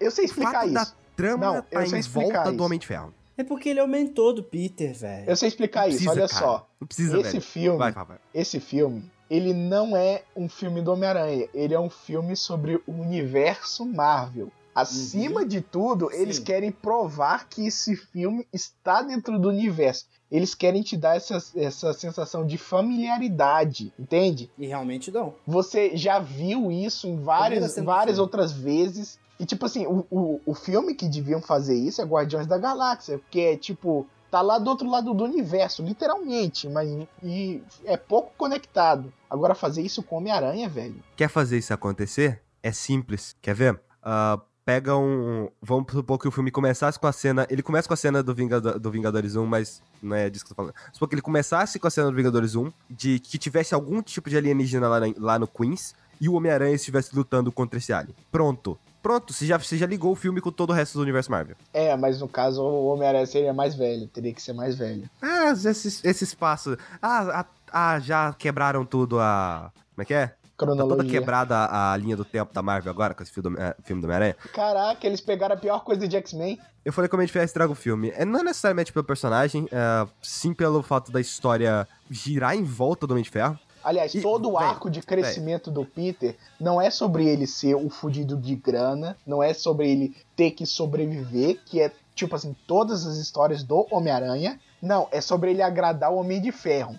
Eu 0.00 0.10
sei 0.12 0.26
explicar 0.26 0.52
fato 0.52 0.64
isso. 0.66 0.74
da 0.74 0.86
trama 1.16 1.46
Não, 1.54 1.62
tá 1.62 1.82
eu 1.82 1.86
sei 1.88 1.96
em 1.96 2.00
explicar 2.00 2.32
volta 2.34 2.48
isso. 2.50 2.56
do 2.58 2.64
Homem 2.64 2.78
de 2.78 2.86
Ferro. 2.86 3.12
É 3.36 3.42
porque 3.42 3.68
ele 3.70 3.80
aumentou 3.80 4.32
do 4.34 4.42
Peter, 4.44 4.94
velho. 4.94 5.28
Eu 5.28 5.34
sei 5.36 5.48
explicar 5.48 5.82
Não 5.82 5.88
isso, 5.88 5.98
precisa, 6.04 6.12
olha 6.20 6.28
cara. 6.28 6.40
só. 6.42 6.68
Não 6.80 6.86
precisa, 6.86 7.18
Esse 7.18 7.30
velho. 7.30 7.42
filme, 7.42 7.78
Vai, 7.78 7.90
Rafael. 7.92 8.20
esse 8.34 8.60
filme, 8.60 9.10
ele 9.30 9.52
não 9.54 9.96
é 9.96 10.22
um 10.36 10.48
filme 10.48 10.80
do 10.82 10.92
Homem-Aranha, 10.92 11.48
ele 11.54 11.74
é 11.74 11.80
um 11.80 11.90
filme 11.90 12.36
sobre 12.36 12.76
o 12.86 12.92
universo 12.92 13.84
Marvel. 13.86 14.52
Acima 14.74 15.44
de 15.44 15.60
tudo, 15.60 16.08
eles 16.12 16.36
Sim. 16.36 16.44
querem 16.44 16.70
provar 16.70 17.48
que 17.48 17.66
esse 17.66 17.96
filme 17.96 18.46
está 18.52 19.02
dentro 19.02 19.36
do 19.38 19.48
universo. 19.48 20.06
Eles 20.30 20.54
querem 20.54 20.82
te 20.82 20.96
dar 20.96 21.16
essa, 21.16 21.38
essa 21.56 21.92
sensação 21.92 22.46
de 22.46 22.58
familiaridade, 22.58 23.92
entende? 23.98 24.50
E 24.58 24.66
realmente 24.66 25.10
não. 25.10 25.34
Você 25.46 25.96
já 25.96 26.18
viu 26.18 26.70
isso 26.70 27.06
em 27.06 27.16
várias, 27.16 27.76
várias 27.76 28.16
filme. 28.16 28.20
outras 28.20 28.52
vezes. 28.52 29.18
E, 29.40 29.46
tipo 29.46 29.64
assim, 29.64 29.86
o, 29.86 30.04
o, 30.10 30.40
o 30.44 30.54
filme 30.54 30.94
que 30.94 31.08
deviam 31.08 31.40
fazer 31.40 31.76
isso 31.76 32.02
é 32.02 32.04
Guardiões 32.04 32.46
da 32.46 32.58
Galáxia, 32.58 33.18
porque 33.18 33.40
é, 33.40 33.56
tipo, 33.56 34.06
tá 34.30 34.42
lá 34.42 34.58
do 34.58 34.68
outro 34.68 34.90
lado 34.90 35.14
do 35.14 35.24
universo, 35.24 35.82
literalmente, 35.82 36.68
mas 36.68 36.90
e 37.22 37.62
é 37.84 37.96
pouco 37.96 38.32
conectado. 38.36 39.12
Agora, 39.30 39.54
fazer 39.54 39.82
isso 39.82 40.02
com 40.02 40.16
Homem-Aranha, 40.16 40.68
velho. 40.68 41.02
Quer 41.16 41.28
fazer 41.28 41.58
isso 41.58 41.72
acontecer? 41.72 42.42
É 42.62 42.72
simples. 42.72 43.36
Quer 43.40 43.54
ver? 43.54 43.80
Ah, 44.02 44.40
pega 44.68 44.94
um. 44.94 45.48
Vamos 45.62 45.90
supor 45.90 46.18
que 46.18 46.28
o 46.28 46.30
filme 46.30 46.50
começasse 46.50 46.98
com 47.00 47.06
a 47.06 47.12
cena. 47.12 47.46
Ele 47.48 47.62
começa 47.62 47.88
com 47.88 47.94
a 47.94 47.96
cena 47.96 48.22
do, 48.22 48.34
Vingado- 48.34 48.78
do 48.78 48.90
Vingadores 48.90 49.34
1, 49.34 49.46
mas 49.46 49.80
não 50.02 50.14
é 50.14 50.28
disso 50.28 50.44
que 50.44 50.52
eu 50.52 50.56
tô 50.56 50.62
falando. 50.62 50.74
Supor 50.92 51.08
que 51.08 51.14
ele 51.14 51.22
começasse 51.22 51.78
com 51.78 51.86
a 51.86 51.90
cena 51.90 52.10
do 52.10 52.14
Vingadores 52.14 52.54
1, 52.54 52.70
de 52.90 53.18
que 53.18 53.38
tivesse 53.38 53.74
algum 53.74 54.02
tipo 54.02 54.28
de 54.28 54.36
alienígena 54.36 54.86
lá, 54.86 54.98
lá 55.16 55.38
no 55.38 55.48
Queens, 55.48 55.94
e 56.20 56.28
o 56.28 56.34
Homem-Aranha 56.34 56.74
estivesse 56.74 57.16
lutando 57.16 57.50
contra 57.50 57.78
esse 57.78 57.94
alien. 57.94 58.14
Pronto. 58.30 58.78
Pronto, 59.02 59.32
você 59.32 59.46
já, 59.46 59.56
você 59.58 59.78
já 59.78 59.86
ligou 59.86 60.12
o 60.12 60.14
filme 60.14 60.38
com 60.38 60.52
todo 60.52 60.68
o 60.68 60.72
resto 60.74 60.98
do 60.98 61.02
universo 61.02 61.30
Marvel. 61.30 61.56
É, 61.72 61.96
mas 61.96 62.20
no 62.20 62.28
caso, 62.28 62.60
o 62.62 62.88
Homem-Aranha 62.88 63.24
seria 63.24 63.54
mais 63.54 63.74
velho, 63.74 64.06
teria 64.08 64.34
que 64.34 64.42
ser 64.42 64.52
mais 64.52 64.76
velho. 64.76 65.08
Ah, 65.22 65.50
esses, 65.50 66.04
esses 66.04 66.34
passos. 66.34 66.76
Ah, 67.00 67.40
ah, 67.40 67.46
ah, 67.72 68.00
já 68.00 68.34
quebraram 68.34 68.84
tudo 68.84 69.18
a. 69.18 69.72
Como 69.94 70.02
é 70.02 70.04
que 70.04 70.12
é? 70.12 70.34
Tá 70.58 70.66
toda 70.66 70.84
Cronologia. 70.84 71.20
quebrada 71.20 71.56
a, 71.56 71.92
a 71.92 71.96
linha 71.96 72.16
do 72.16 72.24
tempo 72.24 72.52
da 72.52 72.60
Marvel 72.60 72.90
agora 72.90 73.14
com 73.14 73.22
esse 73.22 73.30
filme 73.30 73.54
do, 73.54 73.62
eh, 73.62 73.76
filme 73.84 74.02
do 74.02 74.06
Homem-Aranha. 74.06 74.36
Caraca, 74.52 75.06
eles 75.06 75.20
pegaram 75.20 75.54
a 75.54 75.58
pior 75.58 75.84
coisa 75.84 76.08
de 76.08 76.16
X-Men. 76.16 76.58
Eu 76.84 76.92
falei 76.92 77.08
que 77.08 77.14
o 77.14 77.16
Homem 77.16 77.26
de 77.26 77.32
Ferro 77.32 77.44
estraga 77.44 77.70
o 77.70 77.76
filme. 77.76 78.12
É, 78.16 78.24
não 78.24 78.42
necessariamente 78.42 78.92
pelo 78.92 79.04
personagem, 79.04 79.68
é, 79.70 80.08
sim 80.20 80.52
pelo 80.52 80.82
fato 80.82 81.12
da 81.12 81.20
história 81.20 81.86
girar 82.10 82.56
em 82.56 82.64
volta 82.64 83.06
do 83.06 83.12
Homem 83.12 83.22
de 83.22 83.30
Ferro. 83.30 83.58
Aliás, 83.84 84.12
E, 84.14 84.20
todo 84.20 84.50
o 84.50 84.58
arco 84.58 84.90
de 84.90 85.00
crescimento 85.00 85.70
do 85.70 85.84
Peter 85.84 86.36
não 86.60 86.80
é 86.80 86.90
sobre 86.90 87.26
ele 87.26 87.46
ser 87.46 87.76
o 87.76 87.88
fudido 87.88 88.36
de 88.36 88.56
grana, 88.56 89.16
não 89.24 89.40
é 89.40 89.54
sobre 89.54 89.88
ele 89.88 90.16
ter 90.34 90.50
que 90.50 90.66
sobreviver, 90.66 91.60
que 91.64 91.80
é 91.80 91.92
tipo 92.14 92.34
assim, 92.34 92.54
todas 92.66 93.06
as 93.06 93.16
histórias 93.16 93.62
do 93.62 93.86
Homem-Aranha. 93.90 94.58
Não, 94.82 95.08
é 95.12 95.20
sobre 95.20 95.50
ele 95.50 95.62
agradar 95.62 96.12
o 96.12 96.16
Homem 96.16 96.40
de 96.40 96.50
Ferro. 96.50 96.98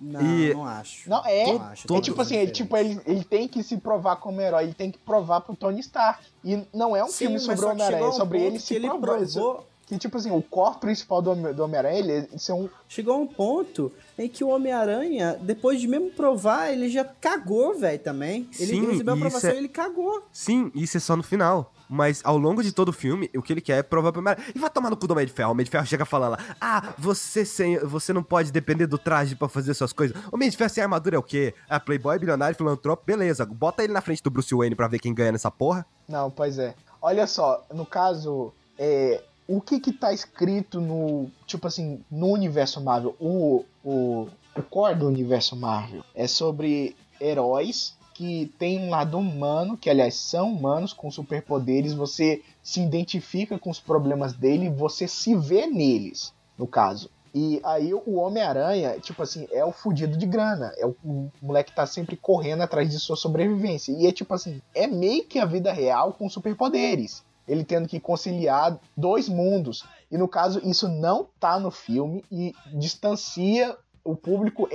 Não, 0.00 0.20
E- 0.20 0.54
não 0.54 0.64
acho. 0.64 1.08
Não, 1.10 1.24
é. 1.26 1.52
Não 1.52 1.62
acho. 1.62 1.86
É 1.86 1.88
Todos 1.88 2.04
tipo 2.04 2.20
assim, 2.22 2.36
ele, 2.36 2.50
tipo, 2.52 2.76
ele, 2.76 3.00
ele 3.06 3.24
tem 3.24 3.48
que 3.48 3.62
se 3.62 3.76
provar 3.76 4.16
como 4.16 4.40
herói, 4.40 4.64
ele 4.64 4.74
tem 4.74 4.90
que 4.90 4.98
provar 4.98 5.40
pro 5.40 5.56
Tony 5.56 5.80
Stark. 5.80 6.24
E 6.44 6.62
não 6.72 6.94
é 6.96 7.02
um 7.02 7.08
Sim, 7.08 7.26
filme 7.26 7.40
sobre 7.40 7.64
o 7.64 7.70
Homem-Aranha, 7.70 8.06
é 8.08 8.12
sobre 8.12 8.40
ele 8.40 8.60
se 8.60 8.74
ele 8.74 8.88
provar. 8.88 9.16
provou. 9.18 9.66
Que, 9.88 9.96
tipo 9.98 10.16
assim, 10.18 10.32
o 10.32 10.42
core 10.42 10.78
principal 10.80 11.22
do, 11.22 11.54
do 11.54 11.62
Homem-Aranha, 11.62 11.98
ele 12.00 12.12
é 12.12 12.38
ser 12.38 12.52
um. 12.52 12.68
Chegou 12.88 13.14
a 13.14 13.18
um 13.18 13.26
ponto 13.26 13.92
em 14.18 14.28
que 14.28 14.42
o 14.42 14.48
Homem-Aranha, 14.48 15.38
depois 15.40 15.80
de 15.80 15.86
mesmo 15.86 16.10
provar, 16.10 16.72
ele 16.72 16.88
já 16.88 17.04
cagou, 17.04 17.72
velho, 17.78 17.98
também. 18.00 18.48
Ele 18.58 18.66
Sim, 18.72 18.86
recebeu 18.90 19.14
a 19.14 19.16
aprovação 19.16 19.50
isso 19.50 19.56
e 19.56 19.58
é- 19.58 19.60
ele 19.60 19.68
cagou. 19.68 20.22
Sim, 20.32 20.72
isso 20.74 20.96
é 20.96 21.00
só 21.00 21.14
no 21.16 21.22
final. 21.22 21.72
Mas 21.88 22.20
ao 22.24 22.36
longo 22.36 22.62
de 22.62 22.72
todo 22.72 22.88
o 22.88 22.92
filme, 22.92 23.30
o 23.36 23.42
que 23.42 23.52
ele 23.52 23.60
quer 23.60 23.78
é 23.78 23.82
provar 23.82 24.12
pro. 24.12 24.22
E 24.54 24.58
vai 24.58 24.70
tomar 24.70 24.90
no 24.90 24.96
cu 24.96 25.06
do 25.06 25.12
Homem 25.12 25.26
de 25.26 25.32
Ferro. 25.32 25.50
O 25.50 25.52
Homem 25.52 25.64
de 25.64 25.70
Ferro 25.70 25.86
chega 25.86 26.04
falando 26.04 26.32
lá: 26.32 26.38
Ah, 26.60 26.94
você, 26.98 27.44
sem, 27.44 27.78
você 27.78 28.12
não 28.12 28.22
pode 28.22 28.50
depender 28.50 28.86
do 28.86 28.98
traje 28.98 29.34
pra 29.34 29.48
fazer 29.48 29.74
suas 29.74 29.92
coisas. 29.92 30.16
O 30.26 30.34
Homem 30.34 30.50
de 30.50 30.56
Ferro 30.56 30.70
sem 30.70 30.82
armadura 30.82 31.16
é 31.16 31.18
o 31.18 31.22
quê? 31.22 31.54
É 31.68 31.78
playboy, 31.78 32.18
bilionário, 32.18 32.56
filantropo, 32.56 33.04
beleza. 33.06 33.46
Bota 33.46 33.84
ele 33.84 33.92
na 33.92 34.00
frente 34.00 34.22
do 34.22 34.30
Bruce 34.30 34.54
Wayne 34.54 34.74
pra 34.74 34.88
ver 34.88 34.98
quem 34.98 35.14
ganha 35.14 35.32
nessa 35.32 35.50
porra. 35.50 35.86
Não, 36.08 36.30
pois 36.30 36.58
é. 36.58 36.74
Olha 37.00 37.26
só, 37.26 37.64
no 37.72 37.86
caso, 37.86 38.52
é, 38.78 39.22
o 39.46 39.60
que 39.60 39.78
que 39.78 39.92
tá 39.92 40.12
escrito 40.12 40.80
no, 40.80 41.30
tipo 41.46 41.66
assim, 41.66 42.04
no 42.10 42.28
universo 42.28 42.80
Marvel? 42.80 43.14
O, 43.20 43.64
o, 43.84 44.28
o 44.56 44.62
core 44.62 44.96
do 44.96 45.06
universo 45.06 45.54
Marvel 45.54 46.02
é 46.14 46.26
sobre 46.26 46.96
heróis 47.20 47.95
que 48.16 48.50
têm 48.58 48.78
um 48.80 48.88
lado 48.88 49.18
humano, 49.18 49.76
que 49.76 49.90
aliás 49.90 50.14
são 50.14 50.50
humanos 50.50 50.94
com 50.94 51.10
superpoderes, 51.10 51.92
você 51.92 52.42
se 52.62 52.80
identifica 52.80 53.58
com 53.58 53.68
os 53.68 53.78
problemas 53.78 54.32
dele, 54.32 54.70
você 54.70 55.06
se 55.06 55.36
vê 55.36 55.66
neles, 55.66 56.32
no 56.56 56.66
caso. 56.66 57.10
E 57.34 57.60
aí 57.62 57.92
o 57.92 58.14
Homem-Aranha, 58.14 58.98
tipo 59.00 59.22
assim, 59.22 59.46
é 59.52 59.62
o 59.62 59.70
fudido 59.70 60.16
de 60.16 60.24
grana. 60.24 60.72
É 60.78 60.86
o, 60.86 60.96
o 61.04 61.30
moleque 61.42 61.70
que 61.70 61.76
tá 61.76 61.84
sempre 61.84 62.16
correndo 62.16 62.62
atrás 62.62 62.88
de 62.88 62.98
sua 62.98 63.16
sobrevivência. 63.16 63.92
E 63.92 64.06
é 64.06 64.12
tipo 64.12 64.32
assim, 64.32 64.62
é 64.74 64.86
meio 64.86 65.26
que 65.26 65.38
a 65.38 65.44
vida 65.44 65.70
real 65.70 66.14
com 66.14 66.30
superpoderes. 66.30 67.22
Ele 67.46 67.62
tendo 67.62 67.86
que 67.86 68.00
conciliar 68.00 68.80
dois 68.96 69.28
mundos. 69.28 69.84
E 70.10 70.16
no 70.16 70.26
caso, 70.26 70.62
isso 70.64 70.88
não 70.88 71.28
tá 71.38 71.60
no 71.60 71.70
filme 71.70 72.24
e 72.32 72.54
distancia 72.72 73.76
o 74.02 74.16
público 74.16 74.66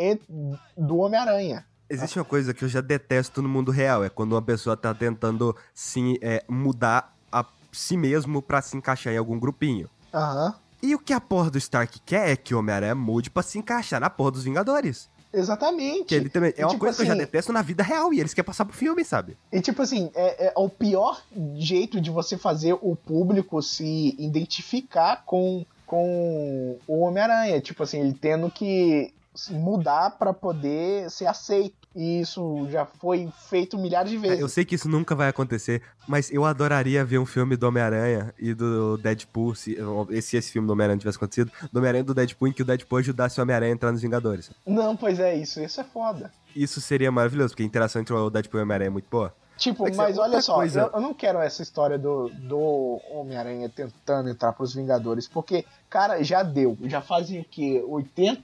do 0.78 0.98
Homem-Aranha. 0.98 1.66
Existe 1.94 2.18
uma 2.18 2.26
coisa 2.26 2.54
que 2.54 2.64
eu 2.64 2.70
já 2.70 2.82
detesto 2.82 3.42
no 3.42 3.50
mundo 3.50 3.72
real, 3.72 4.04
é 4.04 4.10
quando 4.10 4.34
uma 4.34 4.42
pessoa 4.42 4.78
tá 4.78 4.94
tentando 4.94 5.56
sim, 5.74 6.18
é, 6.22 6.44
mudar 6.48 7.16
a 7.32 7.46
si 7.72 7.98
mesmo 7.98 8.42
pra 8.42 8.62
se 8.62 8.78
encaixar 8.78 9.14
em 9.14 9.18
algum 9.18 9.38
grupinho. 9.40 9.90
Aham. 10.14 10.56
E 10.82 10.96
o 10.96 11.00
que 11.00 11.14
a 11.14 11.22
porra 11.22 11.52
do 11.52 11.58
Stark 11.58 12.00
quer 12.02 12.30
é 12.30 12.36
que 12.36 12.56
o 12.56 12.60
Homem-Aranha 12.60 12.96
mude 12.96 13.30
pra 13.30 13.44
se 13.44 13.60
encaixar 13.60 14.00
na 14.00 14.10
porra 14.10 14.32
dos 14.32 14.44
Vingadores. 14.44 15.10
Exatamente. 15.34 16.06
Que 16.06 16.16
ele 16.16 16.30
também 16.30 16.54
é 16.58 16.62
E, 16.62 16.64
uma 16.64 16.72
tipo 16.72 16.80
coisa 16.80 16.96
que 16.98 17.04
eu 17.04 17.06
já 17.06 17.14
assim, 17.14 17.22
detesto 17.22 17.54
na 17.54 17.62
vida 17.62 17.84
real 17.84 18.14
e 18.14 18.20
eles 18.20 18.34
querem 18.34 18.46
passar 18.46 18.66
pro 18.66 18.76
filme, 18.76 19.04
sabe? 19.06 19.38
E 19.52 19.62
tipo 19.62 19.82
assim, 19.82 20.12
é, 20.14 20.48
é 20.48 20.54
o 20.56 20.68
pior 20.68 21.22
jeito 21.56 22.02
de 22.02 22.10
você 22.10 22.38
fazer 22.38 22.74
o 22.82 22.96
público 22.96 23.62
se 23.62 24.16
identificar 24.20 25.24
com, 25.26 25.66
com 25.86 26.78
o 26.88 27.02
Homem-Aranha. 27.02 27.62
Tipo 27.62 27.84
assim, 27.84 28.02
ele 28.02 28.14
tendo 28.14 28.50
que 28.50 29.14
mudar 29.52 30.18
pra 30.18 30.34
poder 30.34 31.10
ser 31.10 31.28
aceito. 31.28 31.81
E 31.96 32.22
isso 32.22 32.68
já 32.70 32.86
foi 32.86 33.30
feito 33.50 33.78
milhares 33.78 34.10
de 34.10 34.18
vezes. 34.18 34.40
É, 34.40 34.42
Eu 34.42 34.48
sei 34.50 34.64
que 34.64 34.76
isso 34.76 34.88
nunca 34.88 35.14
vai 35.14 35.28
acontecer, 35.28 35.82
mas 36.08 36.32
eu 36.32 36.46
adoraria 36.46 37.04
ver 37.04 37.18
um 37.20 37.26
filme 37.26 37.58
do 37.58 37.68
Homem-Aranha 37.68 38.34
e 38.40 38.54
do 38.54 38.98
Deadpool, 38.98 39.56
se 39.56 39.78
se 40.22 40.38
esse 40.38 40.52
filme 40.52 40.68
do 40.68 40.72
Homem-Aranha 40.72 41.00
tivesse 41.00 41.18
acontecido, 41.18 41.52
do 41.72 41.78
Homem-Aranha 41.78 42.02
e 42.02 42.06
do 42.06 42.14
Deadpool, 42.14 42.48
em 42.48 42.54
que 42.54 42.62
o 42.62 42.66
Deadpool 42.66 43.00
ajudasse 43.00 43.40
o 43.40 43.44
Homem-Aranha 43.44 43.74
a 43.74 43.76
entrar 43.76 43.92
nos 43.92 44.02
Vingadores. 44.02 44.52
Não, 44.66 44.96
pois 44.96 45.20
é 45.20 45.36
isso. 45.36 45.60
Isso 45.62 45.82
é 45.82 45.84
foda. 45.84 46.32
Isso 46.56 46.80
seria 46.80 47.12
maravilhoso, 47.12 47.50
porque 47.50 47.64
a 47.64 47.66
interação 47.66 48.02
entre 48.02 48.14
o 48.14 48.30
Deadpool 48.30 48.60
e 48.60 48.62
o 48.62 48.64
Homem-Aranha 48.64 48.88
é 48.88 48.92
muito 48.92 49.08
boa. 49.10 49.34
Tipo, 49.62 49.84
Mas 49.84 49.96
mas 49.96 50.18
outra 50.18 50.32
olha 50.34 50.42
só, 50.42 50.56
coisa- 50.56 50.82
eu, 50.82 50.90
eu 50.96 51.00
não 51.02 51.14
quero 51.14 51.38
essa 51.38 51.62
história 51.62 51.96
do, 51.96 52.30
do 52.30 53.00
Homem-Aranha 53.12 53.70
tentando 53.70 54.28
entrar 54.28 54.54
pros 54.54 54.74
Vingadores, 54.74 55.28
porque, 55.28 55.64
cara, 55.88 56.24
já 56.24 56.42
deu. 56.42 56.76
Já 56.86 57.00
fazem 57.00 57.40
o 57.42 57.46
quê? 57.46 57.84
80, 57.88 58.42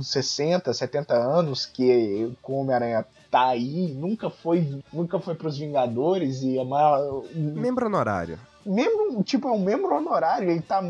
60, 0.00 0.72
70 0.72 1.12
anos 1.14 1.66
que 1.66 2.32
o 2.44 2.52
Homem-Aranha 2.60 3.04
tá 3.28 3.48
aí, 3.48 3.92
nunca 3.94 4.30
foi, 4.30 4.80
nunca 4.92 5.18
foi 5.18 5.34
pros 5.34 5.58
Vingadores 5.58 6.40
e 6.42 6.56
a 6.56 6.64
maior. 6.64 7.24
Membro 7.34 7.86
honorário. 7.86 8.38
Membro, 8.64 9.20
tipo, 9.24 9.48
é 9.48 9.52
um 9.52 9.58
membro 9.64 9.92
honorário, 9.92 10.48
ele 10.50 10.60
tá 10.60 10.80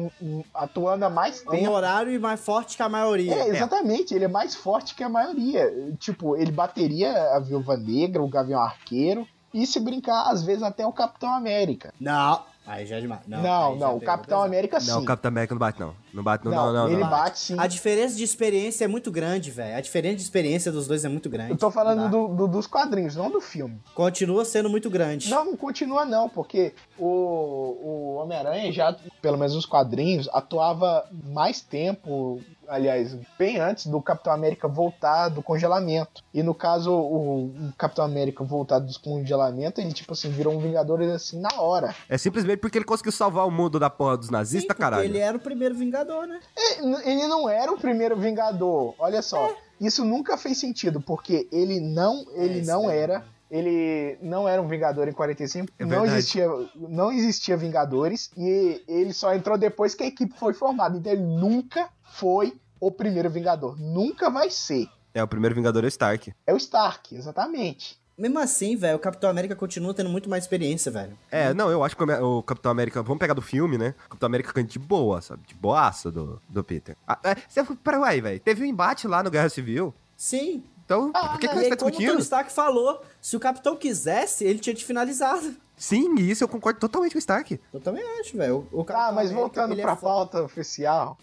atuando 0.53 1.07
há 1.07 1.09
mais 1.11 1.41
tempo. 1.41 1.57
Honorário 1.71 2.13
e 2.13 2.19
mais 2.19 2.45
forte 2.45 2.77
que 2.77 2.83
a 2.83 2.89
maioria. 2.89 3.33
É, 3.35 3.49
exatamente, 3.49 4.13
ele 4.15 4.27
é 4.27 4.29
mais 4.29 4.55
forte 4.55 4.95
que 4.95 5.03
a 5.03 5.09
maioria. 5.09 5.73
Tipo, 5.99 6.37
ele 6.37 6.51
bateria 6.53 7.35
a 7.35 7.39
Viúva 7.39 7.79
Negra, 7.79 8.21
o 8.23 8.29
Gavião 8.29 8.61
Arqueiro, 8.61 9.27
e 9.53 9.67
se 9.67 9.81
brincar, 9.81 10.31
às 10.31 10.43
vezes 10.43 10.63
até 10.63 10.87
o 10.87 10.93
Capitão 10.93 11.33
América. 11.33 11.93
Não, 12.01 12.43
aí 12.67 12.87
já 12.87 12.97
é 12.97 13.01
demais. 13.01 13.23
Não, 13.27 13.43
Não, 13.43 13.77
não, 13.77 13.97
o 13.97 14.01
Capitão. 14.01 14.43
América 14.43 14.79
sim. 14.81 14.91
Não, 14.91 15.03
o 15.03 15.05
Capitão 15.05 15.29
América 15.31 15.55
não 15.55 15.59
bate, 15.59 15.81
não. 15.81 15.95
Não 16.13 16.23
bate, 16.23 16.45
não, 16.45 16.53
Não, 16.53 16.67
não, 16.67 16.73
não. 16.73 16.89
ele 16.93 17.01
não. 17.01 17.09
bate 17.11 17.39
sim. 17.39 17.57
A 17.59 17.67
diferença 17.67 18.17
de 18.17 18.25
experiência 18.25 18.85
é 18.85 18.89
muito 18.89 19.11
grande, 19.11 19.51
velho. 19.51 19.77
A 19.77 19.81
diferença 19.81 20.17
de 20.17 20.23
experiência 20.23 20.71
dos 20.73 20.87
dois 20.87 21.05
é 21.05 21.09
muito 21.09 21.29
grande. 21.31 21.53
Eu 21.53 21.57
tô 21.59 21.71
falando 21.71 22.09
do, 22.11 22.29
do- 22.35 22.49
dos 22.49 22.67
quadrinhos, 22.67 23.15
não 23.17 23.31
do 23.31 23.41
filme. 23.41 23.81
Continua 23.95 24.45
sendo 24.45 24.69
muito 24.71 24.89
grande. 24.91 25.31
Não, 25.31 25.45
não 25.45 25.57
continua 25.57 26.05
não, 26.05 26.29
porque 26.29 26.73
o, 26.99 27.05
o 27.07 28.15
Homem-Aranha 28.23 28.73
já, 28.73 28.97
pelo 29.23 29.37
menos 29.39 29.55
nos 29.55 29.67
quadrinhos, 29.67 30.29
atuava 30.33 31.09
mais 31.33 31.61
tempo, 31.61 32.41
aliás, 32.71 33.17
bem 33.39 33.59
antes 33.59 33.87
do 33.87 34.01
Capitão 34.01 34.33
América 34.33 34.67
voltar 34.69 35.29
do 35.29 35.43
congelamento. 35.43 36.23
E 36.33 36.43
no 36.43 36.55
caso, 36.55 36.93
o, 36.93 37.47
o 37.47 37.73
Capitão 37.77 38.05
América 38.05 38.43
voltar 38.45 38.79
do 38.79 38.99
congelamento, 39.01 39.81
ele 39.81 39.93
tipo 39.93 40.13
assim, 40.13 40.31
virou 40.31 40.55
um 40.55 40.59
Vingador 40.61 41.01
assim 41.03 41.41
na 41.41 41.61
hora. 41.61 41.95
É 42.09 42.17
simplesmente 42.17 42.59
porque 42.59 42.79
ele 42.79 42.85
conseguiu 42.85 43.13
salvar 43.13 43.47
o 43.47 43.51
mundo 43.51 43.79
da 43.79 43.91
porra 43.91 44.17
dos 44.17 44.27
Sim, 44.29 44.33
nazistas, 44.33 44.67
porque 44.69 44.81
caralho. 44.83 45.05
ele 45.05 45.19
era 45.19 45.37
o 45.37 45.41
primeiro 45.41 45.75
Vingador, 45.75 46.27
né? 46.27 46.41
É, 46.57 46.79
Ele 47.11 47.27
não 47.27 47.49
era 47.49 47.73
o 47.73 47.77
primeiro 47.79 48.17
Vingador. 48.17 48.95
Olha 48.99 49.21
só, 49.23 49.49
É. 49.49 49.57
isso 49.81 50.05
nunca 50.05 50.37
fez 50.37 50.59
sentido, 50.59 51.01
porque 51.01 51.49
ele 51.51 51.81
não, 51.81 52.25
ele 52.35 52.61
isso 52.61 52.71
não 52.71 52.89
é. 52.91 52.97
era, 52.97 53.25
ele 53.51 54.17
não 54.23 54.49
era 54.49 54.63
um 54.63 54.69
Vingador 54.69 55.09
em 55.09 55.13
45, 55.13 55.69
É 55.79 55.85
não 55.85 56.05
existia, 56.07 56.47
não 56.77 57.11
existia 57.11 57.57
Vingadores 57.57 58.31
e 58.37 58.81
ele 58.87 59.13
só 59.13 59.35
entrou 59.35 59.59
depois 59.59 59.95
que 59.95 60.05
a 60.05 60.07
equipe 60.07 60.33
foi 60.39 60.53
formada. 60.55 60.97
Então 60.97 61.13
ele 61.13 61.23
nunca 61.23 61.89
foi 62.11 62.55
o 62.81 62.91
primeiro 62.91 63.31
Vingador, 63.31 63.79
nunca 63.81 64.31
vai 64.31 64.51
ser. 64.51 64.89
É, 65.15 65.23
o 65.23 65.29
primeiro 65.29 65.55
Vingador 65.55 65.83
é 65.83 65.87
o 65.87 65.89
Stark. 65.89 66.33
É 66.47 66.53
o 66.55 66.57
Stark, 66.57 67.15
exatamente. 67.15 67.99
Mesmo 68.17 68.39
assim, 68.39 68.77
velho, 68.77 68.97
o 68.97 69.01
Capitão 69.01 69.31
América 69.31 69.57
continua 69.57 69.95
tendo 69.95 70.11
muito 70.11 70.29
mais 70.29 70.45
experiência, 70.45 70.93
velho. 70.93 71.17
É, 71.31 71.55
não, 71.55 71.71
eu 71.71 71.83
acho 71.83 71.97
que 71.97 72.03
o 72.05 72.43
Capitão 72.43 72.71
América. 72.71 73.03
Vamos 73.03 73.19
pegar 73.19 73.33
do 73.33 73.41
filme, 73.41 73.79
né? 73.79 73.95
O 74.07 74.11
Capitão 74.11 74.27
América 74.27 74.53
canta 74.53 74.69
de 74.69 74.79
boa, 74.79 75.23
sabe? 75.23 75.43
De 75.47 75.55
boaça 75.55 76.11
do, 76.11 76.41
do 76.47 76.63
Peter. 76.63 76.97
Ah, 77.09 77.19
é, 77.25 77.35
você 77.49 77.65
foi 77.65 77.77
para 77.77 78.07
aí, 78.07 78.21
velho. 78.21 78.39
Teve 78.39 78.63
um 78.63 78.67
embate 78.67 79.09
lá 79.09 79.23
no 79.23 79.31
Guerra 79.31 79.49
Civil. 79.49 79.95
Sim. 80.17 80.63
Então, 80.85 81.11
Ah, 81.15 81.29
por 81.31 81.39
que, 81.41 81.49
que 81.49 81.55
E 81.55 81.59
você 81.63 81.71
tá 81.71 81.77
como 81.77 81.89
o 81.89 81.93
discutindo? 81.93 82.21
Stark 82.21 82.53
falou, 82.53 83.03
se 83.23 83.37
o 83.37 83.41
Capitão 83.41 83.75
quisesse, 83.77 84.45
ele 84.45 84.59
tinha 84.59 84.75
te 84.75 84.85
finalizado. 84.85 85.55
Sim, 85.77 86.15
e 86.19 86.31
isso 86.31 86.45
eu 86.45 86.49
concordo 86.49 86.79
totalmente 86.79 87.13
com 87.13 87.19
o 87.19 87.21
Stark. 87.21 87.59
Eu 87.73 87.81
também 87.81 88.05
acho, 88.21 88.37
velho. 88.37 88.69
Ah, 88.89 89.11
mas 89.13 89.31
América, 89.31 89.35
voltando 89.35 89.73
é 89.79 89.83
pra 89.83 89.97
foda. 89.97 90.13
pauta 90.13 90.43
oficial. 90.43 91.17